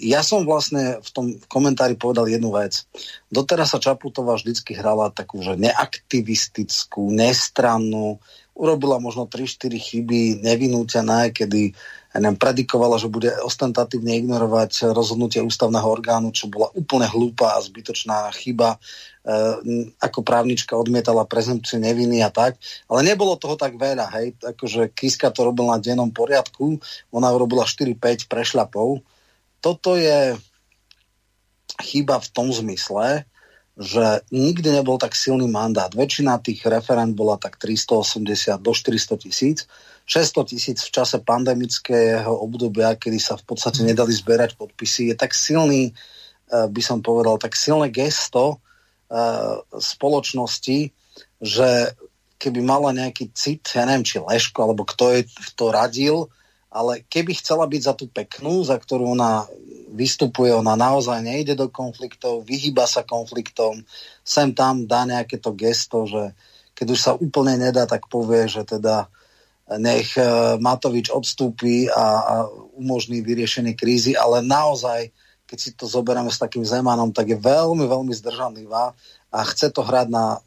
ja 0.01 0.25
som 0.25 0.49
vlastne 0.49 0.97
v 1.05 1.11
tom 1.13 1.27
komentári 1.45 1.93
povedal 1.93 2.25
jednu 2.25 2.57
vec. 2.57 2.89
Doteraz 3.29 3.77
sa 3.77 3.83
Čaputová 3.83 4.41
vždycky 4.41 4.73
hrala 4.73 5.13
takú, 5.13 5.45
že 5.45 5.61
neaktivistickú, 5.61 7.13
nestrannú, 7.13 8.17
urobila 8.59 8.99
možno 8.99 9.29
3-4 9.31 9.77
chyby 9.79 10.43
nevinútené, 10.43 11.31
kedy 11.31 11.77
neviem, 12.19 12.41
predikovala, 12.41 12.99
že 12.99 13.07
bude 13.07 13.31
ostentatívne 13.45 14.19
ignorovať 14.19 14.91
rozhodnutie 14.91 15.39
ústavného 15.39 15.87
orgánu, 15.87 16.35
čo 16.35 16.51
bola 16.51 16.73
úplne 16.75 17.07
hlúpa 17.07 17.55
a 17.55 17.63
zbytočná 17.63 18.33
chyba. 18.35 18.75
E, 18.75 18.79
ako 20.03 20.27
právnička 20.27 20.75
odmietala 20.75 21.29
prezumpciu 21.29 21.79
neviny 21.79 22.25
a 22.25 22.33
tak. 22.33 22.59
Ale 22.91 23.07
nebolo 23.07 23.39
toho 23.39 23.55
tak 23.55 23.79
veľa. 23.79 24.11
Hej? 24.19 24.35
Akože 24.43 24.91
Kiska 24.91 25.31
to 25.31 25.47
robil 25.47 25.71
na 25.71 25.79
dennom 25.79 26.11
poriadku, 26.11 26.83
ona 27.15 27.31
urobila 27.31 27.63
4-5 27.63 28.27
prešľapov 28.27 29.05
toto 29.61 29.99
je 29.99 30.37
chyba 31.79 32.19
v 32.19 32.29
tom 32.35 32.51
zmysle, 32.51 33.27
že 33.79 34.27
nikdy 34.35 34.75
nebol 34.75 34.99
tak 34.99 35.15
silný 35.15 35.47
mandát. 35.47 35.95
Väčšina 35.95 36.43
tých 36.43 36.67
referent 36.67 37.15
bola 37.15 37.39
tak 37.39 37.63
380 37.63 38.59
do 38.59 38.75
400 38.75 39.23
tisíc. 39.23 39.59
600 40.09 40.51
tisíc 40.51 40.79
v 40.83 40.91
čase 40.91 41.23
pandemického 41.23 42.33
obdobia, 42.33 42.99
kedy 42.99 43.23
sa 43.23 43.39
v 43.39 43.45
podstate 43.47 43.87
nedali 43.87 44.11
zberať 44.11 44.59
podpisy, 44.59 45.15
je 45.15 45.15
tak 45.15 45.31
silný, 45.31 45.95
eh, 45.95 46.67
by 46.67 46.83
som 46.83 46.99
povedal, 47.05 47.39
tak 47.39 47.55
silné 47.55 47.93
gesto 47.95 48.59
uh, 49.09 49.63
spoločnosti, 49.73 50.91
že 51.41 51.69
keby 52.39 52.61
mala 52.63 52.95
nejaký 52.95 53.31
cit, 53.35 53.67
ja 53.75 53.85
neviem, 53.85 54.07
či 54.07 54.23
Leško, 54.23 54.63
alebo 54.63 54.87
kto 54.87 55.19
je 55.19 55.21
to 55.59 55.75
radil, 55.75 56.31
ale 56.69 57.05
keby 57.09 57.33
chcela 57.41 57.65
byť 57.65 57.83
za 57.83 57.95
tú 57.97 58.07
peknú, 58.13 58.61
za 58.61 58.77
ktorú 58.77 59.17
ona 59.17 59.49
vystupuje, 59.89 60.53
ona 60.53 60.77
naozaj 60.77 61.25
nejde 61.25 61.57
do 61.57 61.73
konfliktov, 61.73 62.45
vyhýba 62.45 62.85
sa 62.85 63.01
konfliktom, 63.03 63.81
sem 64.21 64.53
tam 64.53 64.85
dá 64.85 65.09
nejaké 65.09 65.41
to 65.41 65.57
gesto, 65.57 66.05
že 66.05 66.37
keď 66.77 66.87
už 66.93 67.01
sa 67.01 67.13
úplne 67.17 67.57
nedá, 67.57 67.89
tak 67.89 68.07
povie, 68.13 68.47
že 68.47 68.63
teda 68.69 69.09
nech 69.77 70.17
e, 70.17 70.25
Matovič 70.61 71.13
odstúpi 71.13 71.89
a, 71.93 72.07
a 72.25 72.35
umožní 72.77 73.21
vyriešenie 73.21 73.77
krízy, 73.77 74.17
ale 74.17 74.41
naozaj, 74.41 75.13
keď 75.45 75.59
si 75.59 75.71
to 75.77 75.85
zoberieme 75.85 76.33
s 76.33 76.41
takým 76.41 76.65
Zemanom, 76.65 77.13
tak 77.13 77.33
je 77.33 77.37
veľmi, 77.37 77.85
veľmi 77.85 78.13
zdržanlivá 78.13 78.97
a 79.29 79.39
chce 79.53 79.69
to 79.73 79.85
hrať 79.85 80.09
na 80.09 80.41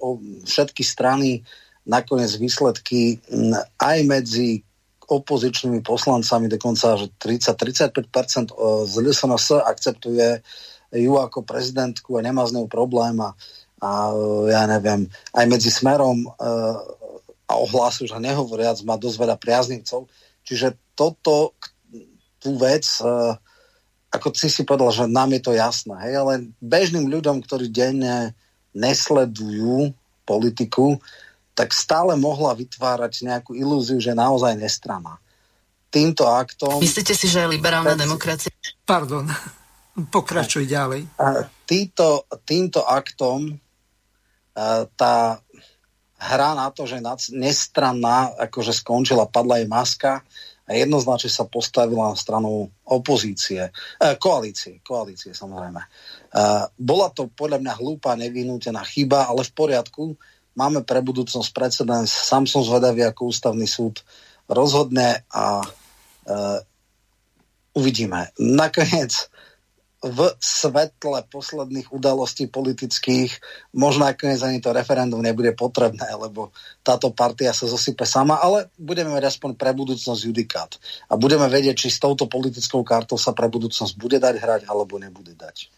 všetky 0.46 0.82
strany, 0.82 1.46
nakoniec 1.86 2.34
výsledky 2.38 3.22
aj 3.78 3.98
medzi 4.06 4.66
opozičnými 5.12 5.84
poslancami, 5.84 6.48
dokonca 6.48 6.96
že 6.96 7.12
30-35% 7.20 8.56
z 8.88 8.94
LSNS 8.96 9.60
akceptuje 9.68 10.40
ju 10.96 11.14
ako 11.20 11.44
prezidentku 11.44 12.16
a 12.16 12.24
nemá 12.24 12.48
z 12.48 12.56
ňou 12.56 12.72
problém 12.72 13.20
a, 13.20 13.36
a 13.84 13.92
ja 14.48 14.64
neviem, 14.72 15.12
aj 15.36 15.46
medzi 15.52 15.68
smerom 15.68 16.24
e, 16.24 16.30
a 17.48 17.54
ohlasu, 17.60 18.08
že 18.08 18.16
nehovoriac, 18.24 18.80
má 18.88 18.96
dosť 18.96 19.18
veľa 19.20 19.36
priaznivcov. 19.36 20.08
Čiže 20.48 20.80
toto, 20.96 21.60
tú 22.40 22.56
vec, 22.56 22.88
ako 24.12 24.28
si 24.32 24.48
si 24.48 24.64
povedal, 24.64 24.92
že 24.92 25.12
nám 25.12 25.36
je 25.36 25.42
to 25.44 25.52
jasné, 25.56 25.96
hej, 26.08 26.14
ale 26.20 26.34
bežným 26.64 27.12
ľuďom, 27.12 27.44
ktorí 27.44 27.68
denne 27.68 28.36
nesledujú 28.72 29.92
politiku, 30.24 31.00
tak 31.52 31.76
stále 31.76 32.16
mohla 32.16 32.56
vytvárať 32.56 33.28
nejakú 33.28 33.52
ilúziu, 33.54 34.00
že 34.00 34.16
naozaj 34.16 34.56
nestrana. 34.56 35.20
Týmto 35.92 36.24
aktom... 36.24 36.80
Myslíte 36.80 37.12
si, 37.12 37.28
že 37.28 37.44
je 37.44 37.52
liberálna 37.52 38.00
demokracia? 38.00 38.48
Pardon, 38.88 39.28
pokračuj 40.16 40.64
ďalej. 40.64 41.04
Týto, 41.68 42.24
týmto 42.48 42.88
aktom 42.88 43.60
tá 44.96 45.16
hra 46.22 46.50
na 46.54 46.68
to, 46.72 46.86
že 46.86 47.02
nestranná, 47.34 48.32
akože 48.48 48.72
skončila, 48.78 49.28
padla 49.28 49.60
jej 49.60 49.68
maska 49.68 50.22
a 50.70 50.72
jednoznačne 50.78 51.32
sa 51.34 51.44
postavila 51.44 52.14
na 52.14 52.18
stranu 52.18 52.72
opozície, 52.88 53.68
eh, 54.00 54.16
koalície, 54.16 54.80
koalície 54.86 55.36
samozrejme. 55.36 55.82
Bola 56.80 57.12
to 57.12 57.28
podľa 57.28 57.60
mňa 57.60 57.74
hlúpa, 57.76 58.16
nevyhnútená 58.16 58.80
chyba, 58.88 59.28
ale 59.28 59.44
v 59.44 59.52
poriadku, 59.52 60.16
máme 60.56 60.84
pre 60.84 61.00
budúcnosť 61.00 61.50
precedens. 61.56 62.12
Sám 62.12 62.48
som 62.48 62.66
zvedavý, 62.66 63.08
ako 63.08 63.32
ústavný 63.32 63.66
súd 63.68 64.04
rozhodne 64.52 65.24
a 65.32 65.64
e, 65.64 65.68
uvidíme. 67.78 68.36
Nakoniec 68.40 69.32
v 70.02 70.34
svetle 70.42 71.22
posledných 71.30 71.94
udalostí 71.94 72.50
politických 72.50 73.38
možno 73.78 74.10
nakoniec 74.10 74.42
ani 74.42 74.58
to 74.58 74.74
referendum 74.74 75.22
nebude 75.22 75.54
potrebné, 75.54 76.10
lebo 76.18 76.50
táto 76.82 77.14
partia 77.14 77.54
sa 77.54 77.70
zosype 77.70 78.02
sama, 78.02 78.42
ale 78.42 78.74
budeme 78.82 79.14
mať 79.14 79.30
aspoň 79.30 79.54
pre 79.54 79.78
budúcnosť 79.78 80.22
judikát. 80.26 80.74
A 81.06 81.14
budeme 81.22 81.46
vedieť, 81.46 81.86
či 81.86 81.94
s 81.94 82.02
touto 82.02 82.26
politickou 82.26 82.82
kartou 82.82 83.22
sa 83.22 83.38
pre 83.38 83.46
budúcnosť 83.46 83.94
bude 83.94 84.18
dať 84.18 84.42
hrať, 84.42 84.62
alebo 84.66 84.98
nebude 84.98 85.38
dať. 85.38 85.70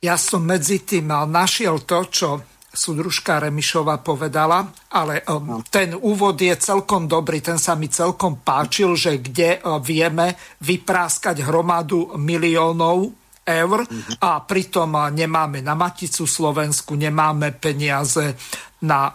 Ja 0.00 0.16
som 0.16 0.40
medzi 0.40 0.80
tým 0.80 1.12
našiel 1.12 1.84
to, 1.84 2.00
čo 2.08 2.28
súdružka 2.74 3.38
Remišova 3.38 4.02
povedala, 4.02 4.66
ale 4.90 5.22
um, 5.30 5.62
ten 5.70 5.94
úvod 5.94 6.34
je 6.36 6.52
celkom 6.58 7.06
dobrý, 7.06 7.38
ten 7.38 7.56
sa 7.56 7.78
mi 7.78 7.86
celkom 7.86 8.42
páčil, 8.42 8.98
že 8.98 9.22
kde 9.22 9.62
uh, 9.62 9.78
vieme 9.78 10.34
vypráskať 10.60 11.46
hromadu 11.46 12.18
miliónov 12.18 13.14
eur 13.46 13.78
a 14.18 14.42
pritom 14.42 14.90
uh, 14.98 15.08
nemáme 15.14 15.62
na 15.62 15.78
Maticu 15.78 16.26
Slovensku, 16.26 16.98
nemáme 16.98 17.54
peniaze 17.54 18.34
na 18.82 19.14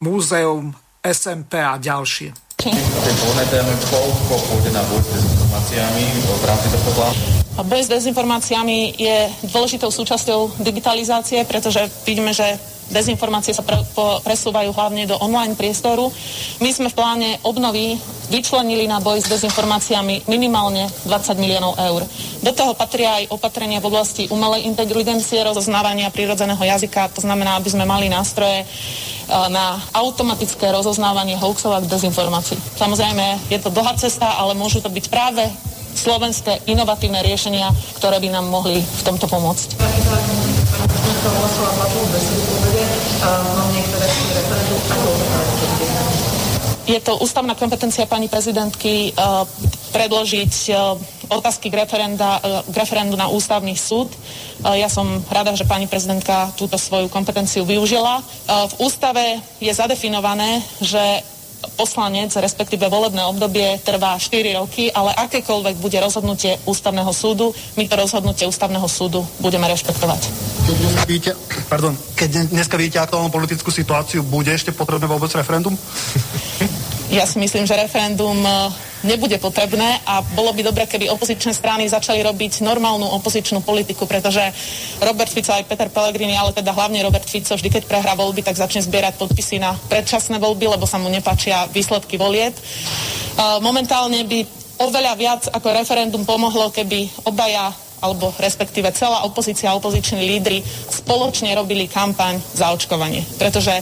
múzeum 0.00 0.70
SMP 1.02 1.58
a 1.58 1.76
ďalšie. 1.76 2.56
Ten 2.60 2.76
pôjde 4.52 4.70
na 4.76 4.84
boj 4.84 5.00
s 5.00 5.08
dezinformáciami 5.16 6.04
v 6.28 6.44
rámci 6.44 6.68
tohto 6.68 6.92
plánu? 6.92 7.39
Boj 7.66 7.84
s 7.84 7.92
dezinformáciami 7.92 8.96
je 8.96 9.16
dôležitou 9.52 9.92
súčasťou 9.92 10.62
digitalizácie, 10.64 11.44
pretože 11.44 11.84
vidíme, 12.08 12.32
že 12.32 12.56
dezinformácie 12.90 13.54
sa 13.54 13.62
pre, 13.62 13.78
po, 13.94 14.18
presúvajú 14.20 14.74
hlavne 14.74 15.06
do 15.06 15.16
online 15.22 15.54
priestoru. 15.54 16.10
My 16.58 16.70
sme 16.74 16.90
v 16.90 16.98
pláne 16.98 17.28
obnovy 17.46 17.96
vyčlenili 18.30 18.86
na 18.86 18.98
boj 19.02 19.22
s 19.22 19.30
dezinformáciami 19.30 20.26
minimálne 20.26 20.90
20 21.06 21.42
miliónov 21.42 21.78
eur. 21.78 22.02
Do 22.42 22.52
toho 22.54 22.74
patria 22.74 23.22
aj 23.22 23.30
opatrenia 23.34 23.82
v 23.82 23.88
oblasti 23.90 24.26
umelej 24.30 24.66
inteligencie, 24.66 25.42
rozoznávania 25.42 26.14
prírodzeného 26.14 26.60
jazyka, 26.60 27.10
to 27.14 27.22
znamená, 27.22 27.58
aby 27.58 27.70
sme 27.70 27.86
mali 27.86 28.06
nástroje 28.06 28.62
e, 28.62 28.66
na 29.50 29.78
automatické 29.94 30.70
rozoznávanie 30.70 31.38
hoaxov 31.38 31.74
a 31.74 31.82
dezinformácií. 31.82 32.58
Samozrejme, 32.78 33.50
je 33.50 33.58
to 33.58 33.74
dlhá 33.74 33.98
cesta, 33.98 34.38
ale 34.38 34.54
môžu 34.54 34.78
to 34.78 34.90
byť 34.90 35.06
práve 35.10 35.42
slovenské 35.94 36.64
inovatívne 36.70 37.20
riešenia, 37.22 37.70
ktoré 37.98 38.22
by 38.22 38.28
nám 38.32 38.46
mohli 38.48 38.80
v 38.80 39.02
tomto 39.02 39.26
pomôcť. 39.26 39.78
Je 46.90 46.98
to 46.98 47.22
ústavná 47.22 47.54
kompetencia 47.54 48.02
pani 48.10 48.26
prezidentky 48.26 49.14
uh, 49.14 49.46
predložiť 49.94 50.54
uh, 50.74 50.98
otázky 51.30 51.70
k, 51.70 51.86
referenda, 51.86 52.42
uh, 52.42 52.66
k 52.66 52.74
referendu 52.74 53.14
na 53.14 53.30
ústavný 53.30 53.78
súd. 53.78 54.10
Ja 54.60 54.92
som 54.92 55.24
rada, 55.32 55.56
že 55.56 55.64
pani 55.64 55.88
prezidentka 55.88 56.52
túto 56.52 56.76
svoju 56.76 57.08
kompetenciu 57.08 57.64
využila. 57.64 58.20
V 58.44 58.74
ústave 58.84 59.40
je 59.56 59.72
zadefinované, 59.72 60.60
že 60.84 61.00
poslanec, 61.76 62.32
respektíve 62.36 62.88
volebné 62.88 63.24
obdobie 63.24 63.80
trvá 63.84 64.16
4 64.16 64.60
roky, 64.60 64.92
ale 64.92 65.12
akékoľvek 65.16 65.76
bude 65.80 65.98
rozhodnutie 66.00 66.56
ústavného 66.64 67.12
súdu, 67.12 67.52
my 67.76 67.84
to 67.88 67.94
rozhodnutie 67.96 68.44
ústavného 68.48 68.86
súdu 68.88 69.24
budeme 69.40 69.68
rešpektovať. 69.68 70.20
Keď 70.66 70.76
dneska 70.76 71.04
vidíte, 71.08 71.30
pardon, 71.68 71.92
keď 72.16 72.30
dneska 72.52 72.76
vidíte 72.76 72.98
aktuálnu 73.00 73.32
politickú 73.32 73.72
situáciu, 73.72 74.24
bude 74.24 74.52
ešte 74.52 74.72
potrebné 74.72 75.08
vôbec 75.08 75.32
referendum? 75.32 75.76
Ja 77.10 77.26
si 77.26 77.42
myslím, 77.42 77.66
že 77.66 77.74
referendum 77.74 78.38
nebude 79.04 79.36
potrebné 79.40 80.04
a 80.04 80.20
bolo 80.36 80.52
by 80.52 80.60
dobre, 80.64 80.84
keby 80.84 81.08
opozičné 81.08 81.56
strany 81.56 81.88
začali 81.88 82.20
robiť 82.20 82.60
normálnu 82.60 83.08
opozičnú 83.20 83.64
politiku, 83.64 84.04
pretože 84.04 84.42
Robert 85.00 85.32
Fico 85.32 85.52
aj 85.52 85.64
Peter 85.64 85.88
Pellegrini, 85.88 86.36
ale 86.36 86.52
teda 86.52 86.72
hlavne 86.76 87.00
Robert 87.00 87.24
Fico, 87.24 87.56
vždy 87.56 87.68
keď 87.72 87.82
prehrá 87.88 88.12
voľby, 88.12 88.44
tak 88.44 88.60
začne 88.60 88.84
zbierať 88.84 89.16
podpisy 89.16 89.56
na 89.56 89.72
predčasné 89.88 90.36
voľby, 90.36 90.68
lebo 90.76 90.84
sa 90.84 91.00
mu 91.00 91.08
nepáčia 91.08 91.64
výsledky 91.72 92.20
volieb. 92.20 92.52
Momentálne 93.64 94.24
by 94.28 94.38
oveľa 94.80 95.12
viac 95.16 95.42
ako 95.52 95.76
referendum 95.76 96.24
pomohlo, 96.24 96.72
keby 96.72 97.28
obaja 97.28 97.72
alebo 98.00 98.32
respektíve 98.40 98.88
celá 98.96 99.28
opozícia 99.28 99.68
a 99.68 99.76
opoziční 99.76 100.24
lídry 100.24 100.64
spoločne 100.88 101.52
robili 101.52 101.84
kampaň 101.84 102.40
za 102.56 102.72
očkovanie. 102.72 103.20
Pretože 103.36 103.76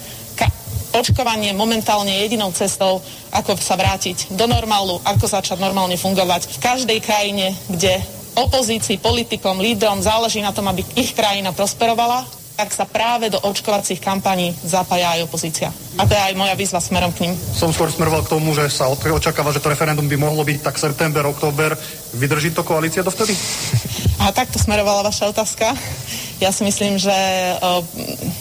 očkovanie 0.95 1.53
momentálne 1.53 2.13
jedinou 2.25 2.53
cestou, 2.53 3.01
ako 3.35 3.57
sa 3.61 3.77
vrátiť 3.77 4.33
do 4.35 4.47
normálu, 4.49 5.01
ako 5.05 5.29
začať 5.29 5.61
normálne 5.61 5.97
fungovať 6.01 6.49
v 6.49 6.59
každej 6.63 6.99
krajine, 7.05 7.53
kde 7.69 8.01
opozícii, 8.39 9.03
politikom, 9.03 9.59
lídrom 9.59 9.99
záleží 9.99 10.39
na 10.39 10.55
tom, 10.55 10.71
aby 10.71 10.87
ich 10.95 11.13
krajina 11.13 11.51
prosperovala, 11.51 12.23
tak 12.59 12.75
sa 12.75 12.91
práve 12.91 13.31
do 13.31 13.39
očkovacích 13.39 14.03
kampaní 14.03 14.51
zapája 14.67 15.15
aj 15.15 15.31
opozícia. 15.31 15.71
A 15.95 16.03
to 16.03 16.11
je 16.11 16.19
aj 16.19 16.35
moja 16.35 16.59
výzva 16.59 16.83
smerom 16.83 17.15
k 17.15 17.31
ním. 17.31 17.39
Som 17.55 17.71
skôr 17.71 17.87
smeroval 17.87 18.27
k 18.27 18.35
tomu, 18.35 18.51
že 18.51 18.67
sa 18.67 18.91
očakáva, 18.91 19.55
že 19.55 19.63
to 19.63 19.71
referendum 19.71 20.11
by 20.11 20.19
mohlo 20.19 20.43
byť 20.43 20.59
tak 20.67 20.75
september, 20.75 21.23
október. 21.31 21.79
Vydrží 22.19 22.51
to 22.51 22.67
koalícia 22.67 23.07
dovtedy? 23.07 23.31
A 24.27 24.35
takto 24.35 24.59
smerovala 24.59 25.07
vaša 25.07 25.31
otázka. 25.31 25.71
Ja 26.43 26.51
si 26.51 26.67
myslím, 26.67 26.99
že 26.99 27.15
o, 27.63 27.87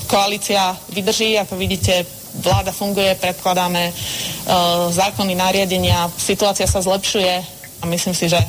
koalícia 0.09 0.73
vydrží, 0.89 1.37
ako 1.37 1.53
vidíte, 1.53 2.01
vláda 2.41 2.71
funguje, 2.71 3.13
predkladáme 3.17 3.89
uh, 3.89 3.95
zákony, 4.93 5.33
nariadenia, 5.35 6.09
situácia 6.15 6.69
sa 6.69 6.81
zlepšuje 6.81 7.33
a 7.81 7.83
myslím 7.85 8.15
si, 8.15 8.29
že 8.29 8.39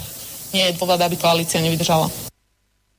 nie 0.53 0.65
je 0.69 0.77
dôvod, 0.81 1.01
aby 1.01 1.17
koalícia 1.17 1.61
nevydržala. 1.61 2.09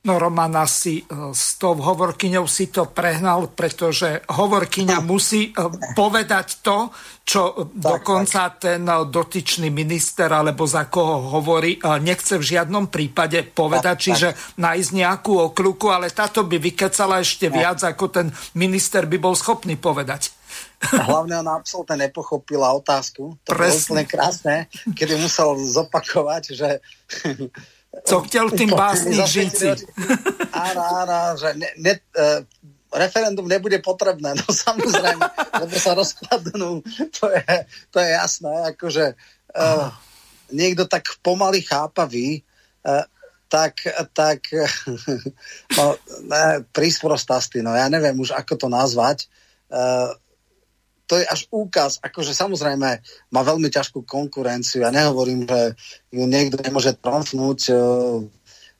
No 0.00 0.16
Roman 0.16 0.56
asi 0.56 1.04
uh, 1.04 1.28
s 1.36 1.60
tou 1.60 1.76
hovorkyňou 1.76 2.48
si 2.48 2.72
to 2.72 2.88
prehnal, 2.88 3.52
pretože 3.52 4.24
hovorkyňa 4.32 4.96
musí 5.04 5.52
uh, 5.52 5.68
povedať 5.92 6.64
to, 6.64 6.88
čo 7.20 7.52
tak, 7.52 7.68
dokonca 7.76 8.42
tak. 8.48 8.58
ten 8.64 8.80
dotyčný 8.88 9.68
minister 9.68 10.32
alebo 10.32 10.64
za 10.64 10.88
koho 10.88 11.36
hovorí, 11.36 11.78
nechce 12.00 12.40
v 12.40 12.48
žiadnom 12.56 12.88
prípade 12.90 13.44
povedať, 13.44 13.96
tak, 14.00 14.04
čiže 14.08 14.28
tak. 14.32 14.40
nájsť 14.56 14.90
nejakú 14.96 15.32
okľuku, 15.52 15.86
ale 15.92 16.10
táto 16.10 16.48
by 16.48 16.56
vykecala 16.58 17.20
ešte 17.20 17.46
tak. 17.46 17.54
viac, 17.54 17.78
ako 17.84 18.04
ten 18.08 18.26
minister 18.56 19.04
by 19.04 19.20
bol 19.20 19.36
schopný 19.36 19.76
povedať. 19.76 20.39
Hlavne 20.80 21.44
ona 21.44 21.60
absolútne 21.60 22.08
nepochopila 22.08 22.72
otázku. 22.72 23.36
To 23.44 23.50
Presne. 23.52 23.68
bolo 23.68 23.80
úplne 23.84 24.04
krásne, 24.08 24.54
kedy 24.96 25.20
musel 25.20 25.60
zopakovať, 25.60 26.42
že... 26.56 26.68
Co 28.04 28.20
chtěl 28.20 28.50
tým 28.50 28.70
básničníci. 28.86 29.66
Áno, 30.54 30.82
áno, 31.04 31.36
že 31.36 31.52
ne, 31.58 31.68
ne, 31.76 31.92
uh, 32.16 32.40
referendum 32.94 33.46
nebude 33.46 33.78
potrebné, 33.78 34.34
no 34.34 34.46
samozrejme, 34.50 35.22
lebo 35.62 35.74
sa 35.78 35.94
rozkladnú, 35.94 36.82
to 37.14 37.26
je, 37.30 37.54
to 37.90 37.96
je 38.02 38.08
jasné, 38.10 38.54
akože 38.74 39.14
uh, 39.54 39.94
niekto 40.50 40.86
tak 40.90 41.06
pomaly 41.22 41.62
chápavý, 41.62 42.42
uh, 42.82 43.06
tak, 43.50 43.82
tak 44.14 44.42
no, 45.78 45.84
ne, 46.26 46.62
prísprostastý, 46.74 47.62
no 47.62 47.74
ja 47.74 47.86
neviem 47.90 48.18
už, 48.18 48.34
ako 48.34 48.54
to 48.58 48.68
nazvať, 48.70 49.26
uh, 49.70 50.14
to 51.10 51.18
je 51.18 51.26
až 51.26 51.50
úkaz, 51.50 51.98
akože 51.98 52.30
samozrejme 52.30 52.88
má 53.34 53.40
veľmi 53.42 53.66
ťažkú 53.66 54.06
konkurenciu. 54.06 54.86
Ja 54.86 54.94
nehovorím, 54.94 55.42
že 55.42 55.74
ju 56.14 56.22
niekto 56.22 56.62
nemôže 56.62 56.94
tromfnúť 56.94 57.60
uh, 57.74 58.22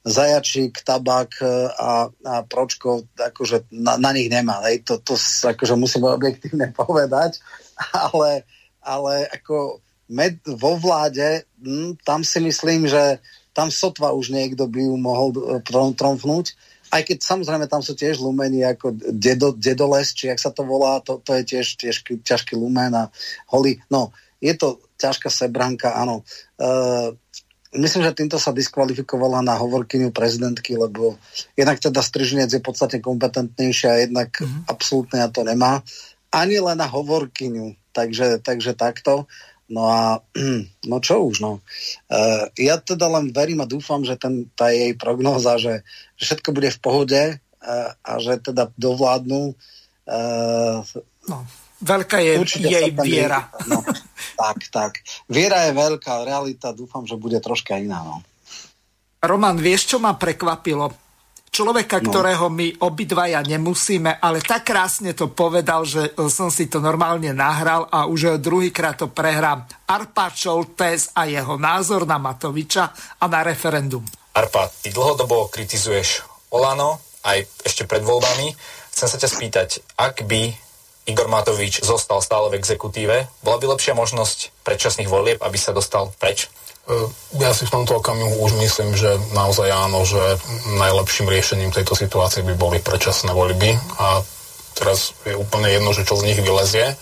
zajačík, 0.04 0.80
tabak 0.80 1.36
e, 1.44 1.46
a, 1.76 2.08
a 2.08 2.34
pročko, 2.48 3.04
akože 3.20 3.68
na, 3.68 4.00
na 4.00 4.16
nich 4.16 4.32
nemá. 4.32 4.64
Hej. 4.64 4.88
To, 4.88 4.96
to 4.96 5.14
akože 5.44 5.76
musíme 5.76 6.08
objektívne 6.08 6.72
povedať, 6.80 7.40
ale, 7.92 8.48
ale 8.80 9.28
ako 9.28 9.84
med 10.08 10.40
vo 10.42 10.80
vláde, 10.80 11.44
hm, 11.60 12.00
tam 12.02 12.24
si 12.24 12.40
myslím, 12.40 12.88
že 12.88 13.20
tam 13.52 13.68
sotva 13.68 14.14
už 14.16 14.32
niekto 14.32 14.64
by 14.70 14.80
ju 14.88 14.94
mohol 14.96 15.28
tromfnúť 15.94 16.54
aj 16.90 17.02
keď 17.06 17.18
samozrejme 17.22 17.66
tam 17.70 17.80
sú 17.80 17.94
tiež 17.94 18.18
lumeny 18.18 18.66
ako 18.66 18.94
dedo, 19.14 19.54
dedoles, 19.54 20.10
či 20.10 20.28
jak 20.30 20.42
sa 20.42 20.50
to 20.50 20.66
volá, 20.66 20.98
to, 21.00 21.22
to 21.22 21.38
je 21.38 21.42
tiež, 21.56 21.66
tiež 21.78 21.96
ťažký 22.26 22.58
lumen 22.58 22.90
a 22.94 23.08
holý. 23.50 23.78
No, 23.86 24.10
je 24.42 24.52
to 24.58 24.82
ťažká 24.98 25.30
sebranka, 25.30 25.94
áno. 25.94 26.26
Uh, 26.58 27.14
myslím, 27.78 28.02
že 28.02 28.16
týmto 28.16 28.36
sa 28.42 28.50
diskvalifikovala 28.50 29.40
na 29.46 29.54
hovorkyňu 29.54 30.10
prezidentky, 30.10 30.74
lebo 30.74 31.16
jednak 31.54 31.78
teda 31.78 32.02
Stržinec 32.02 32.50
je 32.50 32.60
podstatne 32.60 32.98
kompetentnejšia 32.98 34.10
jednak 34.10 34.34
mm-hmm. 34.34 34.66
absolútne 34.66 35.22
na 35.22 35.28
to 35.30 35.46
nemá. 35.46 35.86
Ani 36.34 36.58
len 36.58 36.78
na 36.78 36.86
hovorkyňu. 36.86 37.78
Takže, 37.90 38.38
takže 38.46 38.78
takto. 38.78 39.26
No 39.70 39.86
a 39.86 40.18
no 40.90 40.96
čo 40.98 41.30
už, 41.30 41.40
no. 41.40 41.62
Uh, 42.10 42.50
ja 42.58 42.76
teda 42.82 43.06
len 43.06 43.30
verím 43.30 43.62
a 43.62 43.70
dúfam, 43.70 44.02
že 44.02 44.18
ten, 44.18 44.50
tá 44.58 44.74
jej 44.74 44.92
prognóza, 44.98 45.56
že, 45.62 45.86
že 46.18 46.34
všetko 46.34 46.50
bude 46.50 46.74
v 46.74 46.82
pohode 46.82 47.22
uh, 47.38 47.90
a 48.02 48.12
že 48.18 48.42
teda 48.42 48.74
dovládnu. 48.74 49.54
Uh, 50.10 50.82
no, 51.30 51.46
veľká 51.78 52.18
je 52.18 52.42
jej 52.66 52.90
viera. 52.98 53.46
No, 53.70 53.80
tak, 54.42 54.58
tak. 54.74 54.92
Viera 55.30 55.70
je 55.70 55.78
veľká, 55.78 56.26
realita 56.26 56.74
dúfam, 56.74 57.06
že 57.06 57.14
bude 57.14 57.38
troška 57.38 57.78
iná, 57.78 58.02
no. 58.02 58.26
Roman, 59.20 59.54
vieš, 59.60 59.94
čo 59.94 59.96
ma 60.00 60.16
prekvapilo? 60.16 61.09
Človeka, 61.50 61.98
no. 62.00 62.08
ktorého 62.08 62.46
my 62.48 62.80
obidvaja 62.86 63.42
nemusíme, 63.42 64.22
ale 64.22 64.40
tak 64.40 64.70
krásne 64.70 65.12
to 65.12 65.28
povedal, 65.28 65.82
že 65.82 66.14
som 66.30 66.48
si 66.48 66.70
to 66.70 66.78
normálne 66.78 67.34
nahral 67.34 67.90
a 67.90 68.06
už 68.06 68.38
druhýkrát 68.38 68.96
to 68.96 69.10
prehrám. 69.10 69.66
Arpa 69.90 70.30
Šoltés 70.30 71.10
a 71.12 71.26
jeho 71.26 71.58
názor 71.58 72.06
na 72.06 72.16
Matoviča 72.16 72.94
a 73.18 73.24
na 73.26 73.42
referendum. 73.42 74.06
Arpa, 74.32 74.70
ty 74.80 74.94
dlhodobo 74.94 75.50
kritizuješ 75.50 76.22
Olano 76.54 77.02
aj 77.26 77.44
ešte 77.66 77.84
pred 77.84 78.00
voľbami. 78.00 78.54
Chcem 78.94 79.08
sa 79.10 79.18
ťa 79.18 79.28
spýtať, 79.28 79.68
ak 79.98 80.24
by 80.24 80.54
Igor 81.10 81.26
Matovič 81.26 81.82
zostal 81.82 82.22
stále 82.22 82.54
v 82.54 82.58
exekutíve, 82.62 83.26
bola 83.42 83.56
by 83.58 83.66
lepšia 83.74 83.98
možnosť 83.98 84.62
predčasných 84.62 85.10
volieb, 85.10 85.38
aby 85.42 85.58
sa 85.58 85.74
dostal 85.74 86.14
preč? 86.22 86.46
Ja 87.38 87.54
si 87.54 87.68
v 87.68 87.74
tomto 87.74 88.02
okamihu 88.02 88.42
už 88.42 88.58
myslím, 88.58 88.98
že 88.98 89.14
naozaj 89.30 89.70
áno, 89.70 90.02
že 90.02 90.18
najlepším 90.74 91.30
riešením 91.30 91.70
tejto 91.70 91.94
situácie 91.94 92.42
by 92.42 92.58
boli 92.58 92.82
predčasné 92.82 93.30
voľby 93.30 93.78
a 94.00 94.24
teraz 94.74 95.14
je 95.22 95.38
úplne 95.38 95.70
jedno, 95.70 95.94
že 95.94 96.02
čo 96.02 96.18
z 96.18 96.26
nich 96.32 96.40
vylezie. 96.40 96.98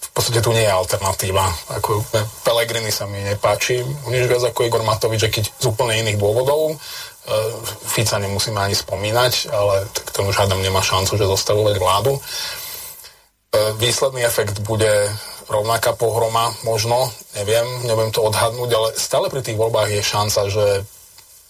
V 0.00 0.10
podstate 0.16 0.42
tu 0.42 0.50
nie 0.50 0.64
je 0.64 0.72
alternatíva. 0.72 1.46
Ako 1.78 2.02
Pelegrini 2.42 2.90
sa 2.90 3.06
mi 3.06 3.22
nepáči, 3.22 3.84
nič 4.10 4.24
viac 4.26 4.42
ako 4.42 4.66
Igor 4.66 4.82
Matovič, 4.82 5.30
keď 5.30 5.44
z 5.54 5.64
úplne 5.70 6.02
iných 6.02 6.18
dôvodov. 6.18 6.74
E, 6.74 6.76
Fica 7.86 8.18
nemusíme 8.18 8.58
ani 8.58 8.74
spomínať, 8.74 9.54
ale 9.54 9.86
tak 9.94 10.10
ten 10.10 10.26
už 10.26 10.34
hádam 10.34 10.64
nemá 10.64 10.82
šancu, 10.82 11.14
že 11.14 11.30
zostavovať 11.30 11.76
vládu. 11.78 12.18
E, 12.18 12.20
výsledný 13.78 14.26
efekt 14.26 14.58
bude 14.66 15.14
rovnaká 15.50 15.98
pohroma, 15.98 16.54
možno, 16.62 17.10
neviem, 17.34 17.66
neviem 17.82 18.14
to 18.14 18.22
odhadnúť, 18.22 18.70
ale 18.70 18.88
stále 18.94 19.26
pri 19.26 19.42
tých 19.42 19.58
voľbách 19.58 19.90
je 19.90 20.02
šanca, 20.02 20.40
že 20.46 20.64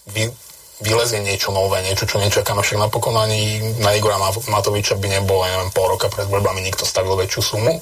vy, 0.09 0.33
vylezie 0.81 1.21
niečo 1.21 1.53
nové, 1.53 1.85
niečo, 1.85 2.09
čo 2.09 2.17
nečakáme. 2.17 2.65
Však 2.65 2.81
napokon 2.81 3.13
ani 3.13 3.61
na 3.77 3.93
Igora 3.93 4.17
Matoviča 4.49 4.97
by 4.97 5.07
nebolo, 5.07 5.45
neviem, 5.45 5.69
pol 5.69 5.93
roka 5.93 6.09
pred 6.09 6.25
voľbami 6.25 6.65
nikto 6.65 6.83
stavil 6.83 7.13
väčšiu 7.13 7.41
sumu. 7.41 7.77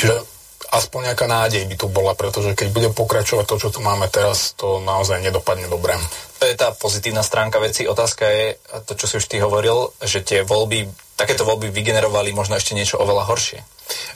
Čiže 0.00 0.33
aspoň 0.74 1.14
nejaká 1.14 1.26
nádej 1.30 1.70
by 1.70 1.76
tu 1.78 1.86
bola, 1.86 2.18
pretože 2.18 2.58
keď 2.58 2.68
bude 2.74 2.88
pokračovať 2.90 3.46
to, 3.46 3.56
čo 3.62 3.68
tu 3.70 3.78
máme 3.78 4.10
teraz, 4.10 4.58
to 4.58 4.82
naozaj 4.82 5.22
nedopadne 5.22 5.70
dobre. 5.70 5.94
To 6.42 6.44
je 6.50 6.58
tá 6.58 6.74
pozitívna 6.74 7.22
stránka 7.22 7.62
veci. 7.62 7.86
Otázka 7.86 8.26
je, 8.26 8.58
to 8.84 8.98
čo 8.98 9.06
si 9.06 9.14
už 9.22 9.26
ty 9.30 9.38
hovoril, 9.38 9.94
že 10.02 10.26
tie 10.26 10.42
voľby, 10.42 10.90
takéto 11.14 11.46
voľby 11.46 11.70
vygenerovali 11.70 12.34
možno 12.34 12.58
ešte 12.58 12.74
niečo 12.74 12.98
oveľa 12.98 13.30
horšie. 13.30 13.62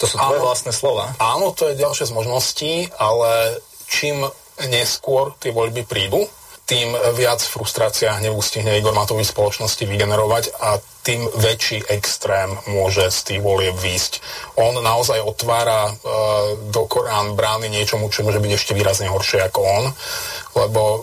To 0.03 0.11
sú 0.11 0.19
tvoje 0.19 0.41
áno, 0.43 0.47
vlastné 0.51 0.73
slova. 0.75 1.15
Áno, 1.23 1.55
to 1.55 1.71
je 1.71 1.79
ďalšia 1.79 2.11
z 2.11 2.17
možností, 2.17 2.73
ale 2.99 3.63
čím 3.87 4.27
neskôr 4.67 5.39
tie 5.39 5.55
voľby 5.55 5.87
prídu, 5.87 6.27
tým 6.69 6.93
viac 7.17 7.41
frustrácia 7.41 8.13
hnevu 8.21 8.45
stihne 8.45 8.77
Igor 8.77 8.93
Matovič 8.93 9.33
spoločnosti 9.33 9.89
vygenerovať 9.89 10.53
a 10.61 10.77
tým 11.01 11.25
väčší 11.25 11.89
extrém 11.89 12.53
môže 12.69 13.09
z 13.09 13.19
tých 13.25 13.41
volieb 13.41 13.73
výjsť. 13.73 14.21
On 14.61 14.77
naozaj 14.77 15.25
otvára 15.25 15.89
e, 15.89 15.93
do 16.69 16.85
Korán 16.85 17.33
brány 17.33 17.73
niečomu, 17.73 18.13
čo 18.13 18.21
môže 18.21 18.45
byť 18.45 18.53
ešte 18.53 18.77
výrazne 18.77 19.09
horšie 19.09 19.49
ako 19.49 19.61
on, 19.65 19.85
lebo 20.61 20.83
e, 20.93 21.01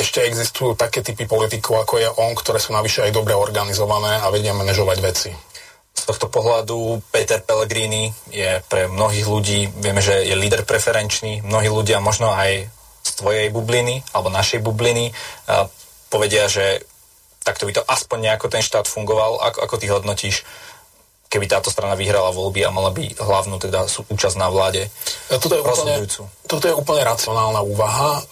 ešte 0.00 0.24
existujú 0.24 0.72
také 0.72 1.04
typy 1.04 1.28
politikov, 1.28 1.84
ako 1.84 2.00
je 2.00 2.08
on, 2.08 2.32
ktoré 2.32 2.56
sú 2.56 2.72
navyše 2.72 3.04
aj 3.04 3.12
dobre 3.12 3.36
organizované 3.36 4.24
a 4.24 4.32
vedia 4.32 4.56
manažovať 4.56 4.98
veci. 5.04 5.30
Z 5.92 6.08
tohto 6.08 6.32
pohľadu 6.32 7.04
Peter 7.12 7.44
Pellegrini 7.44 8.08
je 8.32 8.64
pre 8.72 8.88
mnohých 8.88 9.26
ľudí, 9.28 9.68
vieme, 9.84 10.00
že 10.00 10.24
je 10.24 10.32
líder 10.32 10.64
preferenčný, 10.64 11.44
mnohí 11.44 11.68
ľudia 11.68 12.00
možno 12.00 12.32
aj 12.32 12.79
tvojej 13.20 13.52
bubliny 13.52 14.00
alebo 14.16 14.32
našej 14.32 14.64
bubliny 14.64 15.12
povedia, 16.10 16.50
že 16.50 16.82
takto 17.44 17.64
by 17.64 17.72
to 17.72 17.82
aspoň 17.86 18.18
nejako 18.30 18.46
ten 18.52 18.60
štát 18.60 18.84
fungoval. 18.84 19.40
Ako, 19.40 19.58
ako 19.64 19.74
ty 19.80 19.86
hodnotíš, 19.88 20.44
keby 21.30 21.46
táto 21.46 21.70
strana 21.70 21.94
vyhrala 21.94 22.34
voľby 22.34 22.66
a 22.66 22.74
mala 22.74 22.90
by 22.90 23.14
hlavnú 23.14 23.62
teda 23.62 23.86
účasť 23.86 24.36
na 24.36 24.50
vláde? 24.50 24.90
Toto 25.30 25.54
je, 25.54 25.62
úplne, 25.62 25.94
toto 26.50 26.64
je 26.66 26.74
úplne 26.74 27.06
racionálna 27.06 27.62
úvaha. 27.62 28.18
E, 28.18 28.22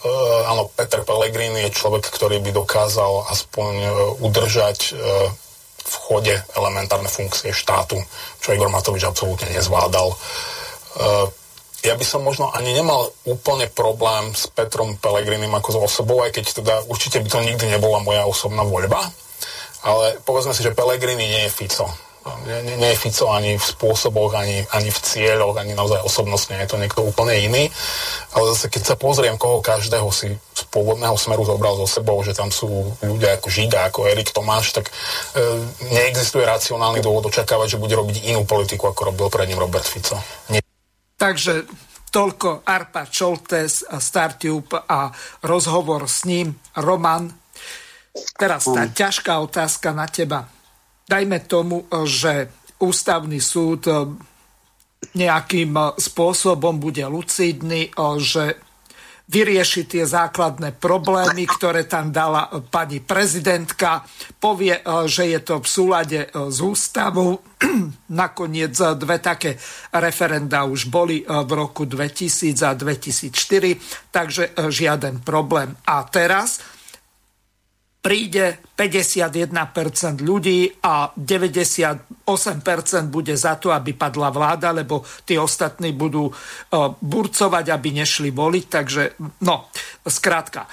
áno, 0.51 0.67
Peter 0.75 1.01
Pellegrini 1.07 1.71
je 1.71 1.77
človek, 1.79 2.03
ktorý 2.11 2.43
by 2.43 2.51
dokázal 2.51 3.31
aspoň 3.31 3.73
e, 3.79 3.89
udržať 4.19 4.79
e, 4.91 4.93
v 5.79 5.95
chode 6.05 6.35
elementárne 6.53 7.07
funkcie 7.07 7.55
štátu, 7.55 7.97
čo 8.43 8.51
Igor 8.51 8.69
Matovič 8.69 9.07
absolútne 9.07 9.47
nezvládal. 9.55 10.11
E, 10.11 10.17
ja 11.83 11.95
by 11.95 12.05
som 12.05 12.25
možno 12.25 12.51
ani 12.51 12.75
nemal 12.75 13.11
úplne 13.23 13.71
problém 13.71 14.35
s 14.35 14.51
Petrom 14.51 14.99
Pelegrinim 14.99 15.51
ako 15.55 15.69
s 15.71 15.77
osobou, 15.91 16.19
aj 16.23 16.35
keď 16.35 16.45
teda 16.59 16.75
určite 16.91 17.23
by 17.23 17.29
to 17.31 17.39
nikdy 17.39 17.65
nebola 17.71 18.03
moja 18.03 18.27
osobná 18.27 18.67
voľba. 18.67 18.99
Ale 19.79 20.19
povedzme 20.27 20.51
si, 20.51 20.59
že 20.59 20.75
Pelegrini 20.75 21.23
nie 21.23 21.47
je 21.47 21.55
Fico. 21.55 21.87
Nie, 22.45 22.61
nie, 22.61 22.75
nie 22.75 22.91
je 22.93 22.99
Fico 22.99 23.31
ani 23.31 23.55
v 23.55 23.63
spôsoboch, 23.63 24.35
ani, 24.35 24.61
ani 24.75 24.91
v 24.91 24.99
cieľoch, 24.99 25.55
ani 25.55 25.71
naozaj 25.71 26.03
osobnostne. 26.03 26.59
Je 26.59 26.67
to 26.67 26.77
niekto 26.77 26.99
úplne 26.99 27.31
iný. 27.31 27.71
Ale 28.35 28.53
zase, 28.53 28.67
keď 28.67 28.83
sa 28.83 28.95
pozriem, 28.99 29.39
koho 29.39 29.63
každého 29.63 30.11
si 30.11 30.35
z 30.35 30.63
pôvodného 30.67 31.15
smeru 31.15 31.47
zobral 31.47 31.79
so 31.79 31.87
sebou, 31.87 32.19
že 32.21 32.35
tam 32.35 32.51
sú 32.51 32.91
ľudia 32.99 33.39
ako 33.39 33.47
Žiga, 33.47 33.87
ako 33.87 34.11
Erik 34.11 34.35
Tomáš, 34.35 34.75
tak 34.75 34.91
e, 34.91 34.93
neexistuje 35.95 36.43
racionálny 36.43 36.99
dôvod 36.99 37.31
očakávať, 37.31 37.79
že 37.79 37.81
bude 37.81 37.95
robiť 37.95 38.27
inú 38.29 38.43
politiku, 38.43 38.91
ako 38.91 39.15
robil 39.15 39.31
pred 39.31 39.47
ním 39.47 39.63
Robert 39.63 39.87
Fico. 39.87 40.19
Nie 40.51 40.59
Takže 41.19 41.67
toľko 42.09 42.63
Arpa 42.63 43.05
Čoltes, 43.05 43.83
Startup 43.83 44.65
a 44.87 45.11
rozhovor 45.45 46.07
s 46.07 46.25
ním. 46.25 46.55
Roman, 46.79 47.27
teraz 48.39 48.65
tá 48.65 48.87
ťažká 48.87 49.37
otázka 49.43 49.93
na 49.93 50.07
teba. 50.07 50.47
Dajme 51.05 51.43
tomu, 51.45 51.85
že 52.07 52.49
ústavný 52.79 53.37
súd 53.43 53.85
nejakým 55.13 55.75
spôsobom 55.99 56.79
bude 56.79 57.03
lucidný, 57.03 57.91
že 58.17 58.57
vyrieši 59.29 59.85
tie 59.85 60.03
základné 60.09 60.73
problémy, 60.81 61.45
ktoré 61.45 61.85
tam 61.85 62.09
dala 62.09 62.49
pani 62.73 62.97
prezidentka, 62.97 64.01
povie, 64.41 64.81
e, 64.81 64.83
že 65.05 65.29
je 65.29 65.39
to 65.45 65.61
v 65.61 65.67
súlade 65.69 66.19
e, 66.25 66.27
s 66.49 66.57
ústavou. 66.59 67.45
Nakoniec 68.21 68.73
dve 68.97 69.21
také 69.21 69.61
referenda 69.93 70.65
už 70.65 70.89
boli 70.89 71.21
v 71.21 71.51
roku 71.53 71.85
2000 71.85 72.57
a 72.65 72.73
2004, 72.73 74.09
takže 74.09 74.43
žiaden 74.71 75.21
problém. 75.21 75.77
A 75.85 76.01
teraz 76.09 76.57
príde 77.99 78.63
51% 78.79 80.23
ľudí 80.23 80.71
a 80.87 81.11
98% 81.11 82.23
bude 83.11 83.35
za 83.35 83.59
to, 83.59 83.75
aby 83.75 83.91
padla 83.91 84.31
vláda, 84.31 84.71
lebo 84.71 85.03
tí 85.27 85.35
ostatní 85.35 85.91
budú 85.91 86.31
uh, 86.31 86.35
burcovať, 86.95 87.65
aby 87.67 87.89
nešli 87.99 88.31
voliť. 88.31 88.63
Takže, 88.71 89.03
no, 89.43 89.67
skrátka, 90.07 90.63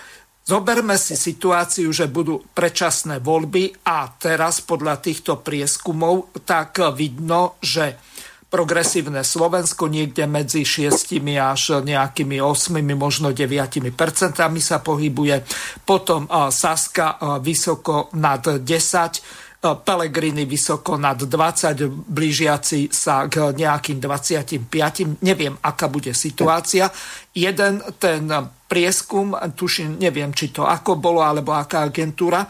zoberme 0.47 0.94
si 0.94 1.19
situáciu, 1.19 1.90
že 1.90 2.07
budú 2.07 2.47
predčasné 2.55 3.19
voľby 3.19 3.90
a 3.90 4.07
teraz 4.15 4.62
podľa 4.62 5.03
týchto 5.03 5.43
prieskumov 5.43 6.31
tak 6.47 6.78
vidno, 6.94 7.59
že 7.59 7.98
progresívne 8.47 9.27
Slovensko 9.27 9.90
niekde 9.90 10.24
medzi 10.31 10.62
6 10.62 11.18
až 11.43 11.82
nejakými 11.82 12.39
8, 12.39 12.78
možno 12.94 13.35
9 13.35 13.90
percentami 13.93 14.62
sa 14.62 14.78
pohybuje. 14.78 15.43
Potom 15.82 16.31
Saska 16.31 17.39
vysoko 17.43 18.09
nad 18.14 18.47
10, 18.47 19.47
Pelegrini 19.56 20.47
vysoko 20.47 20.94
nad 20.94 21.18
20, 21.18 21.90
blížiaci 21.90 22.86
sa 22.93 23.27
k 23.27 23.51
nejakým 23.51 23.98
25. 23.98 25.27
Neviem, 25.27 25.59
aká 25.59 25.90
bude 25.90 26.14
situácia. 26.14 26.86
Jeden 27.35 27.82
ten 27.98 28.31
prieskum, 28.70 29.35
tuším, 29.35 29.98
neviem, 29.98 30.31
či 30.31 30.55
to 30.55 30.62
ako 30.62 31.02
bolo, 31.02 31.18
alebo 31.23 31.51
aká 31.51 31.82
agentúra, 31.82 32.47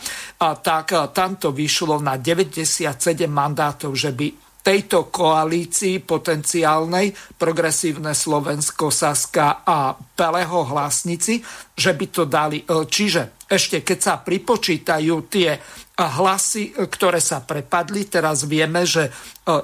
tak 0.61 0.93
tam 1.17 1.41
to 1.41 1.57
vyšlo 1.57 2.05
na 2.05 2.21
97 2.21 2.93
mandátov, 3.33 3.97
že 3.97 4.13
by 4.13 4.46
tejto 4.67 5.15
koalícii 5.15 6.03
potenciálnej 6.03 7.15
progresívne 7.39 8.11
Slovensko, 8.19 8.91
Saska 8.91 9.63
a 9.63 9.95
Peleho 9.95 10.67
hlasnici, 10.67 11.39
že 11.71 11.95
by 11.95 12.07
to 12.11 12.27
dali. 12.27 12.67
E, 12.67 12.83
čiže 12.91 13.47
ešte 13.47 13.87
keď 13.87 13.99
sa 14.03 14.15
pripočítajú 14.19 15.15
tie 15.31 15.55
hlasy, 15.95 16.75
e, 16.75 16.91
ktoré 16.91 17.23
sa 17.23 17.47
prepadli, 17.47 18.11
teraz 18.11 18.43
vieme, 18.43 18.83
že 18.83 19.07
e, 19.07 19.11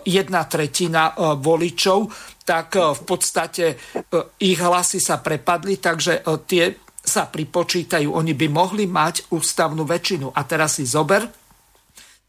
jedna 0.07 0.47
tretina 0.47 1.19
voličov, 1.19 2.07
tak 2.47 2.75
v 2.75 3.03
podstate 3.07 3.79
ich 4.43 4.59
hlasy 4.59 4.99
sa 4.99 5.23
prepadli, 5.23 5.79
takže 5.79 6.27
tie 6.47 6.75
sa 7.03 7.27
pripočítajú. 7.27 8.11
Oni 8.11 8.35
by 8.35 8.47
mohli 8.51 8.91
mať 8.91 9.31
ústavnú 9.31 9.87
väčšinu. 9.87 10.35
A 10.35 10.43
teraz 10.43 10.79
si 10.79 10.87
zober, 10.87 11.23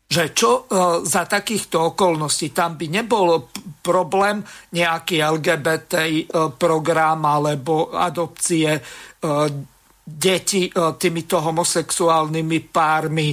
že 0.07 0.35
čo 0.35 0.69
e, 0.69 1.01
za 1.07 1.25
takýchto 1.25 1.95
okolností 1.95 2.53
tam 2.53 2.77
by 2.77 2.85
nebol 2.91 3.49
problém 3.81 4.45
nejaký 4.75 5.23
LGBT 5.23 5.93
e, 6.05 6.21
program 6.53 7.25
alebo 7.25 7.89
adopcie 7.91 8.77
e, 8.77 8.81
deti 10.03 10.67
týmito 10.99 11.39
homosexuálnymi 11.39 12.59
pármi, 12.75 13.31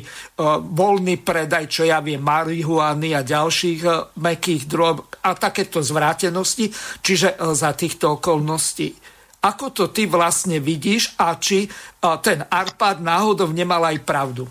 voľný 0.71 1.19
predaj, 1.19 1.67
čo 1.67 1.83
ja 1.83 1.99
viem, 1.99 2.23
marihuany 2.23 3.11
a 3.11 3.27
ďalších 3.27 4.15
mekých 4.15 4.71
drog 4.71 5.19
a 5.27 5.35
takéto 5.35 5.83
zvrátenosti. 5.83 6.71
Čiže 7.03 7.43
za 7.59 7.75
týchto 7.75 8.23
okolností 8.23 8.95
ako 9.41 9.73
to 9.73 9.85
ty 9.89 10.05
vlastne 10.05 10.61
vidíš 10.61 11.17
a 11.17 11.33
či 11.41 11.65
ten 12.21 12.45
Arpad 12.45 13.01
náhodou 13.01 13.49
nemal 13.51 13.81
aj 13.89 13.99
pravdu? 14.05 14.45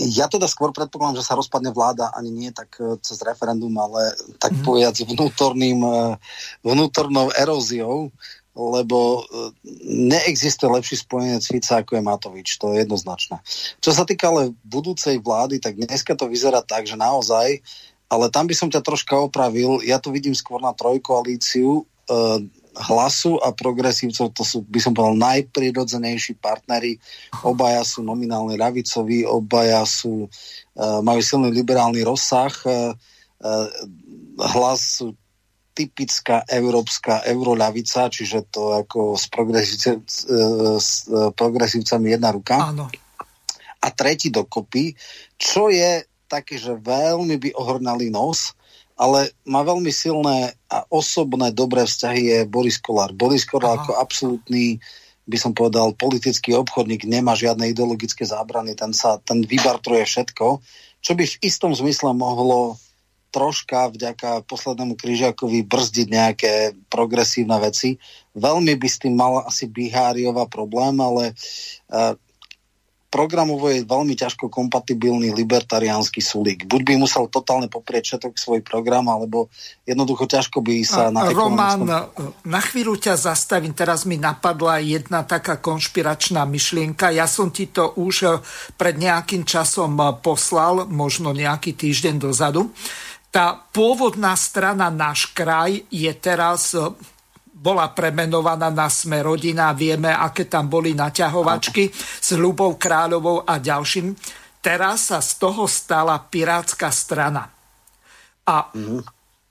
Ja 0.00 0.32
teda 0.32 0.48
skôr 0.48 0.72
predpokladám, 0.72 1.20
že 1.20 1.28
sa 1.28 1.36
rozpadne 1.36 1.76
vláda 1.76 2.08
ani 2.16 2.32
nie 2.32 2.50
tak 2.56 2.72
e, 2.80 2.96
cez 3.04 3.20
referendum, 3.20 3.72
ale 3.76 4.16
tak 4.40 4.56
mm. 4.56 4.64
povedať 4.64 5.04
vnútorným, 5.04 5.78
e, 5.84 6.16
vnútornou 6.64 7.28
eróziou, 7.36 8.08
lebo 8.56 9.20
e, 9.20 9.52
neexistuje 10.08 10.72
lepší 10.72 10.96
spojenec 11.04 11.44
Fica 11.44 11.84
ako 11.84 12.00
je 12.00 12.02
Matovič, 12.02 12.48
to 12.56 12.72
je 12.72 12.80
jednoznačné. 12.80 13.44
Čo 13.84 13.92
sa 13.92 14.08
týka 14.08 14.32
ale 14.32 14.56
budúcej 14.64 15.20
vlády, 15.20 15.60
tak 15.60 15.76
dneska 15.76 16.16
to 16.16 16.32
vyzerá 16.32 16.64
tak, 16.64 16.88
že 16.88 16.96
naozaj, 16.96 17.60
ale 18.08 18.26
tam 18.32 18.48
by 18.48 18.54
som 18.56 18.72
ťa 18.72 18.80
troška 18.80 19.14
opravil, 19.20 19.84
ja 19.84 20.00
to 20.00 20.08
vidím 20.08 20.32
skôr 20.32 20.64
na 20.64 20.72
trojkoalíciu, 20.72 21.84
hlasu 22.76 23.38
a 23.42 23.50
progresívcov, 23.50 24.30
to 24.30 24.42
sú, 24.46 24.62
by 24.66 24.78
som 24.78 24.94
povedal, 24.94 25.18
najprirodzenejší 25.18 26.38
partnery. 26.38 27.00
Obaja 27.42 27.82
sú 27.82 28.06
nominálne 28.06 28.54
ľavicoví, 28.54 29.26
obaja 29.26 29.82
sú, 29.88 30.30
uh, 30.30 31.00
majú 31.02 31.20
silný 31.22 31.50
liberálny 31.50 32.06
rozsah. 32.06 32.52
Uh, 32.62 32.94
uh, 33.42 33.68
hlas 34.54 35.02
sú 35.02 35.18
typická 35.70 36.44
európska 36.50 37.24
euroľavica, 37.24 38.10
čiže 38.10 38.52
to 38.52 38.74
ako 38.74 39.16
s, 39.16 39.30
progresívce, 39.30 40.02
s 40.76 41.08
progresívcami 41.08 42.12
jedna 42.12 42.34
ruka. 42.34 42.58
Áno. 42.58 42.90
A 43.80 43.88
tretí 43.88 44.28
dokopy, 44.28 44.92
čo 45.40 45.72
je 45.72 46.04
také, 46.28 46.60
že 46.60 46.76
veľmi 46.76 47.40
by 47.40 47.50
ohrnali 47.56 48.12
nos, 48.12 48.52
ale 49.00 49.32
má 49.48 49.64
veľmi 49.64 49.88
silné 49.88 50.52
a 50.68 50.84
osobné 50.92 51.56
dobré 51.56 51.88
vzťahy 51.88 52.20
je 52.20 52.38
Boris 52.44 52.76
Kolár. 52.76 53.16
Boris 53.16 53.48
Kolár 53.48 53.80
Aha. 53.80 53.88
ako 53.88 53.92
absolútny 53.96 54.76
by 55.24 55.38
som 55.40 55.56
povedal, 55.56 55.96
politický 55.96 56.52
obchodník 56.52 57.08
nemá 57.08 57.32
žiadne 57.32 57.70
ideologické 57.70 58.28
zábrany, 58.28 58.76
ten, 58.76 58.92
sa, 58.92 59.16
ten 59.22 59.40
vybartruje 59.40 60.04
všetko, 60.04 60.60
čo 61.00 61.12
by 61.16 61.24
v 61.24 61.38
istom 61.40 61.72
zmysle 61.72 62.12
mohlo 62.12 62.76
troška 63.30 63.94
vďaka 63.94 64.42
poslednému 64.44 64.98
križiakovi 64.98 65.62
brzdiť 65.62 66.06
nejaké 66.10 66.52
progresívne 66.90 67.54
veci. 67.62 67.94
Veľmi 68.34 68.74
by 68.74 68.88
s 68.90 68.98
tým 68.98 69.14
mal 69.14 69.46
asi 69.46 69.70
Biháriová 69.70 70.50
problém, 70.50 70.98
ale 70.98 71.30
uh, 71.94 72.18
programovo 73.10 73.66
je 73.66 73.82
veľmi 73.82 74.14
ťažko 74.14 74.46
kompatibilný 74.46 75.34
libertariánsky 75.34 76.22
sulík. 76.22 76.64
Buď 76.70 76.80
by 76.86 76.94
musel 77.02 77.26
totálne 77.26 77.66
poprieť 77.66 78.14
všetok 78.14 78.38
svoj 78.38 78.60
program, 78.62 79.10
alebo 79.10 79.50
jednoducho 79.82 80.30
ťažko 80.30 80.62
by 80.62 80.74
sa 80.86 81.10
na 81.10 81.26
Román, 81.34 81.82
na 82.46 82.60
chvíľu 82.62 82.94
ťa 82.96 83.18
zastavím. 83.18 83.74
Teraz 83.74 84.06
mi 84.06 84.14
napadla 84.14 84.78
jedna 84.78 85.26
taká 85.26 85.58
konšpiračná 85.58 86.46
myšlienka. 86.46 87.10
Ja 87.10 87.26
som 87.26 87.50
ti 87.50 87.66
to 87.66 87.98
už 87.98 88.14
eh, 88.22 88.38
pred 88.78 88.94
nejakým 88.94 89.42
časom 89.42 89.98
eh, 89.98 90.14
poslal, 90.22 90.86
možno 90.86 91.34
nejaký 91.34 91.74
týždeň 91.74 92.14
dozadu. 92.22 92.70
Tá 93.34 93.54
pôvodná 93.74 94.34
strana 94.34 94.90
Náš 94.90 95.30
kraj 95.30 95.86
je 95.86 96.10
teraz 96.18 96.74
bola 97.60 97.92
premenovaná 97.92 98.72
na 98.72 98.88
Sme 98.88 99.20
rodina. 99.20 99.76
Vieme, 99.76 100.08
aké 100.08 100.48
tam 100.48 100.72
boli 100.72 100.96
naťahovačky 100.96 101.92
s 101.92 102.32
Ľubou 102.32 102.80
Kráľovou 102.80 103.44
a 103.44 103.60
ďalším. 103.60 104.16
Teraz 104.64 105.12
sa 105.12 105.20
z 105.20 105.36
toho 105.36 105.68
stala 105.68 106.16
pirátska 106.16 106.88
strana. 106.88 107.44
A, 108.48 108.56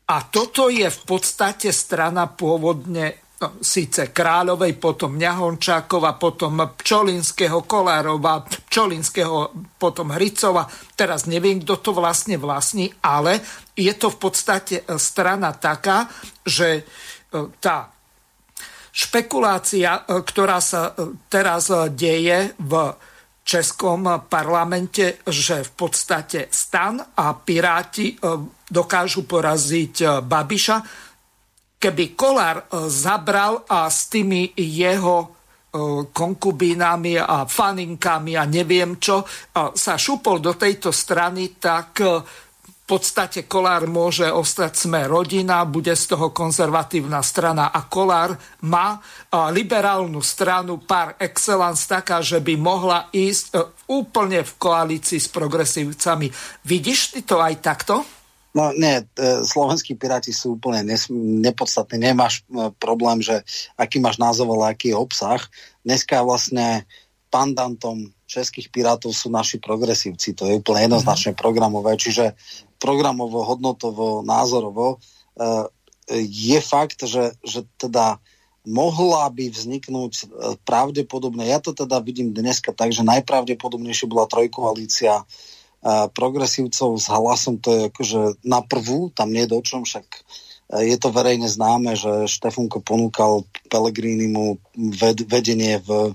a 0.10 0.18
toto 0.26 0.74
je 0.74 0.90
v 0.90 1.02
podstate 1.06 1.70
strana 1.70 2.26
pôvodne 2.26 3.38
no, 3.38 3.62
síce 3.62 4.10
Kráľovej, 4.10 4.74
potom 4.82 5.14
Mňahončákova, 5.14 6.18
potom 6.18 6.66
Pčolinského, 6.82 7.62
Kolárova, 7.70 8.42
Pčolinského, 8.42 9.54
potom 9.78 10.10
Hricova. 10.18 10.66
Teraz 10.98 11.30
neviem, 11.30 11.62
kto 11.62 11.78
to 11.78 11.92
vlastne 11.94 12.42
vlastní, 12.42 12.90
ale 13.06 13.42
je 13.78 13.94
to 13.94 14.10
v 14.10 14.18
podstate 14.18 14.76
strana 14.98 15.54
taká, 15.54 16.10
že 16.42 16.82
e, 16.82 16.84
tá 17.62 17.99
špekulácia, 19.00 20.04
e, 20.04 20.20
ktorá 20.20 20.60
sa 20.60 20.92
e, 20.92 21.16
teraz 21.32 21.72
e, 21.72 21.88
deje 21.96 22.52
v 22.60 22.74
českom 23.48 24.06
parlamente, 24.30 25.24
že 25.26 25.66
v 25.66 25.72
podstate 25.74 26.54
stan 26.54 27.02
a 27.02 27.34
piráti 27.34 28.14
dokážu 28.70 29.26
poraziť 29.26 30.22
Babiša. 30.22 30.78
Keby 31.82 32.14
Kolár 32.14 32.70
zabral 32.94 33.66
a 33.66 33.90
s 33.90 34.06
tými 34.06 34.54
jeho 34.54 35.34
konkubínami 36.14 37.18
a 37.18 37.50
faninkami 37.50 38.38
a 38.38 38.46
neviem 38.46 39.02
čo 39.02 39.26
sa 39.74 39.98
šupol 39.98 40.38
do 40.38 40.54
tejto 40.54 40.94
strany, 40.94 41.58
tak 41.58 42.06
podstate 42.90 43.46
Kolár 43.46 43.86
môže 43.86 44.26
ostať 44.26 44.74
sme 44.74 45.06
rodina, 45.06 45.62
bude 45.70 45.94
z 45.94 46.10
toho 46.10 46.34
konzervatívna 46.34 47.22
strana 47.22 47.70
a 47.70 47.86
Kolár 47.86 48.34
má 48.66 48.98
liberálnu 49.54 50.26
stranu 50.26 50.82
par 50.82 51.14
excellence 51.22 51.86
taká, 51.86 52.26
že 52.26 52.42
by 52.42 52.58
mohla 52.58 53.06
ísť 53.14 53.46
e, 53.54 53.58
úplne 53.94 54.42
v 54.42 54.54
koalícii 54.58 55.22
s 55.22 55.30
progresívcami. 55.30 56.34
Vidíš 56.66 57.14
ty 57.14 57.22
to 57.22 57.38
aj 57.38 57.62
takto? 57.62 58.02
No 58.58 58.74
nie, 58.74 59.06
e, 59.06 59.46
slovenskí 59.46 59.94
piráti 59.94 60.34
sú 60.34 60.58
úplne 60.58 60.82
nepodstatní. 61.46 62.10
Nemáš 62.10 62.42
e, 62.50 62.74
problém, 62.82 63.22
že 63.22 63.46
aký 63.78 64.02
máš 64.02 64.18
názov, 64.18 64.50
ale 64.58 64.74
aký 64.74 64.90
je 64.90 64.98
obsah. 64.98 65.42
Dneska 65.86 66.26
vlastne 66.26 66.90
pandantom 67.30 68.10
českých 68.30 68.70
pirátov 68.70 69.14
sú 69.14 69.34
naši 69.34 69.58
progresívci. 69.58 70.38
To 70.38 70.46
je 70.46 70.62
úplne 70.62 70.90
jednoznačne 70.90 71.34
mm-hmm. 71.34 71.42
programové. 71.42 71.98
Čiže 71.98 72.38
programovo, 72.78 73.42
hodnotovo, 73.42 74.22
názorovo, 74.22 74.98
eh, 75.38 75.66
je 76.26 76.60
fakt, 76.62 77.06
že, 77.06 77.34
že 77.42 77.66
teda 77.78 78.18
mohla 78.66 79.30
by 79.30 79.50
vzniknúť 79.50 80.14
eh, 80.14 80.26
pravdepodobne, 80.66 81.46
ja 81.46 81.58
to 81.58 81.74
teda 81.74 82.02
vidím 82.06 82.34
dneska 82.34 82.74
tak, 82.74 82.94
že 82.94 83.06
najpravdepodobnejšie 83.06 84.06
bola 84.10 84.30
trojkoalícia 84.30 85.22
eh, 85.22 86.06
progresívcov 86.14 86.98
s 86.98 87.08
hlasom, 87.10 87.58
to 87.58 87.70
je 87.74 87.82
akože 87.90 88.22
na 88.46 88.62
prvú, 88.62 89.10
tam 89.14 89.34
nie 89.34 89.46
je 89.46 89.54
do 89.54 89.60
čom, 89.62 89.84
však 89.86 90.06
je 90.70 91.02
to 91.02 91.10
verejne 91.10 91.50
známe, 91.50 91.98
že 91.98 92.30
Štefunko 92.30 92.86
ponúkal 92.86 93.42
Pelegrínimu 93.74 94.62
vedenie 95.26 95.82
v 95.82 96.14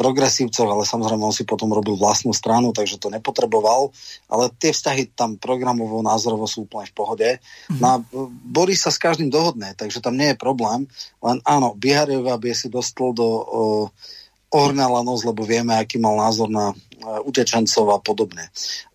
progresívcov, 0.00 0.64
ale 0.64 0.88
samozrejme 0.88 1.20
on 1.20 1.36
si 1.36 1.44
potom 1.44 1.68
robil 1.68 1.92
vlastnú 2.00 2.32
stranu, 2.32 2.72
takže 2.72 2.96
to 2.96 3.12
nepotreboval. 3.12 3.92
Ale 4.32 4.48
tie 4.56 4.72
vzťahy 4.72 5.12
tam 5.12 5.36
programovo, 5.36 6.00
názorovo 6.00 6.48
sú 6.48 6.64
úplne 6.64 6.88
v 6.88 6.96
pohode. 6.96 7.28
Mm-hmm. 7.36 7.80
No 7.84 8.00
Boris 8.48 8.80
sa 8.80 8.88
s 8.88 8.96
každým 8.96 9.28
dohodne, 9.28 9.76
takže 9.76 10.00
tam 10.00 10.16
nie 10.16 10.32
je 10.32 10.40
problém. 10.40 10.88
Len 11.20 11.44
áno, 11.44 11.76
Biharieva 11.76 12.40
by 12.40 12.56
si 12.56 12.72
dostal 12.72 13.12
do 13.12 13.28
uh, 14.48 15.02
nos, 15.04 15.20
lebo 15.22 15.44
vieme, 15.44 15.76
aký 15.76 16.00
mal 16.00 16.16
názor 16.16 16.48
na 16.48 16.72
uh, 16.72 17.20
utečencov 17.28 17.86
a 17.92 17.98
podobne 18.00 18.48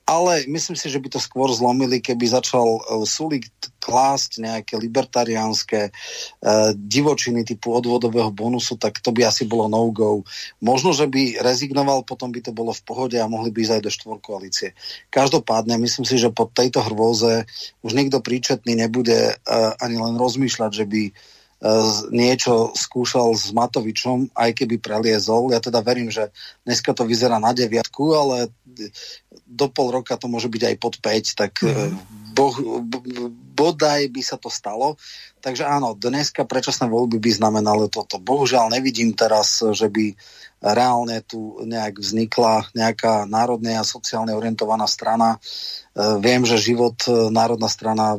ale 0.06 0.46
myslím 0.46 0.78
si, 0.78 0.86
že 0.86 1.02
by 1.02 1.10
to 1.10 1.20
skôr 1.20 1.50
zlomili, 1.50 1.98
keby 1.98 2.30
začal 2.30 2.78
uh, 2.78 3.02
Sulik 3.10 3.50
klásť 3.82 4.38
nejaké 4.38 4.78
libertariánske 4.78 5.90
uh, 5.90 6.72
divočiny 6.78 7.42
typu 7.42 7.74
odvodového 7.74 8.30
bonusu, 8.30 8.78
tak 8.78 9.02
to 9.02 9.10
by 9.10 9.26
asi 9.26 9.50
bolo 9.50 9.66
no-go. 9.66 10.22
Možno, 10.62 10.94
že 10.94 11.10
by 11.10 11.42
rezignoval, 11.42 12.06
potom 12.06 12.30
by 12.30 12.46
to 12.46 12.54
bolo 12.54 12.70
v 12.70 12.86
pohode 12.86 13.18
a 13.18 13.26
mohli 13.26 13.50
by 13.50 13.66
ísť 13.66 13.74
aj 13.78 13.82
do 13.82 13.92
štvorkoalície. 13.92 14.68
Každopádne, 15.10 15.82
myslím 15.82 16.06
si, 16.06 16.22
že 16.22 16.30
po 16.30 16.46
tejto 16.54 16.86
hrôze 16.86 17.50
už 17.82 17.92
nikto 17.98 18.22
príčetný 18.22 18.78
nebude 18.78 19.34
uh, 19.34 19.74
ani 19.82 19.98
len 19.98 20.22
rozmýšľať, 20.22 20.72
že 20.72 20.86
by 20.86 21.02
niečo 22.14 22.74
skúšal 22.78 23.34
s 23.34 23.50
Matovičom, 23.50 24.34
aj 24.38 24.52
keby 24.54 24.78
preliezol. 24.78 25.50
Ja 25.50 25.60
teda 25.62 25.82
verím, 25.82 26.14
že 26.14 26.30
dneska 26.62 26.94
to 26.94 27.06
vyzerá 27.10 27.42
na 27.42 27.54
deviatku, 27.54 28.04
ale 28.14 28.54
do 29.46 29.68
pol 29.72 29.90
roka 29.90 30.18
to 30.20 30.30
môže 30.30 30.52
byť 30.52 30.62
aj 30.62 30.76
pod 30.78 30.94
5, 31.02 31.40
tak 31.40 31.54
mm. 31.66 32.25
Boh, 32.36 32.56
bodaj 33.56 34.12
by 34.12 34.22
sa 34.22 34.36
to 34.36 34.52
stalo. 34.52 35.00
Takže 35.40 35.64
áno, 35.64 35.96
dneska 35.96 36.44
predčasné 36.44 36.92
voľby 36.92 37.22
by 37.22 37.32
znamenalo 37.32 37.88
toto. 37.88 38.20
Bohužiaľ 38.20 38.76
nevidím 38.76 39.16
teraz, 39.16 39.64
že 39.64 39.88
by 39.88 40.12
reálne 40.66 41.22
tu 41.22 41.62
nejak 41.62 42.02
vznikla 42.02 42.66
nejaká 42.74 43.30
národne 43.30 43.78
a 43.78 43.86
sociálne 43.86 44.34
orientovaná 44.34 44.90
strana. 44.90 45.38
E, 45.38 46.18
viem, 46.18 46.42
že 46.42 46.58
život 46.58 46.98
e, 47.06 47.30
národná 47.30 47.70
strana 47.70 48.18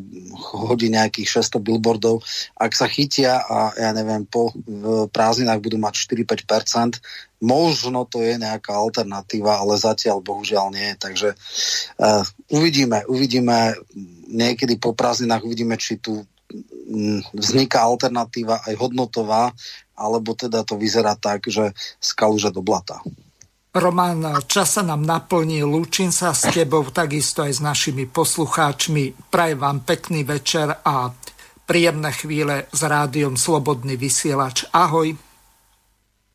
hodí 0.55 0.86
nejakých 0.86 1.43
600 1.43 1.66
billboardov. 1.66 2.22
Ak 2.55 2.78
sa 2.78 2.86
chytia 2.86 3.43
a 3.43 3.74
ja 3.74 3.90
neviem, 3.90 4.22
po 4.22 4.55
prázdninách 5.10 5.59
budú 5.59 5.82
mať 5.82 6.06
4-5%, 6.06 7.02
možno 7.40 8.08
to 8.08 8.24
je 8.24 8.40
nejaká 8.40 8.72
alternatíva, 8.72 9.60
ale 9.60 9.76
zatiaľ 9.76 10.24
bohužiaľ 10.24 10.72
nie. 10.72 10.96
Takže 10.96 11.36
uh, 11.36 12.24
uvidíme, 12.52 13.04
uvidíme 13.06 13.76
niekedy 14.26 14.80
po 14.80 14.92
prázdninách 14.96 15.44
uvidíme, 15.46 15.76
či 15.78 16.00
tu 16.00 16.24
vzniká 17.34 17.82
alternatíva 17.82 18.62
aj 18.62 18.74
hodnotová, 18.78 19.50
alebo 19.98 20.38
teda 20.38 20.62
to 20.62 20.78
vyzerá 20.78 21.18
tak, 21.18 21.50
že 21.50 21.74
skaluže 21.98 22.54
do 22.54 22.62
blata. 22.62 23.02
Román, 23.76 24.24
čas 24.48 24.80
sa 24.80 24.82
nám 24.86 25.04
naplní, 25.04 25.60
lúčim 25.60 26.08
sa 26.08 26.32
s 26.32 26.48
tebou, 26.48 26.88
takisto 26.88 27.44
aj 27.44 27.52
s 27.52 27.60
našimi 27.60 28.08
poslucháčmi. 28.08 29.28
Prajem 29.28 29.58
vám 29.60 29.84
pekný 29.84 30.24
večer 30.24 30.80
a 30.80 31.12
príjemné 31.68 32.08
chvíle 32.16 32.72
s 32.72 32.80
rádiom 32.80 33.36
Slobodný 33.36 34.00
vysielač. 34.00 34.64
Ahoj. 34.72 35.26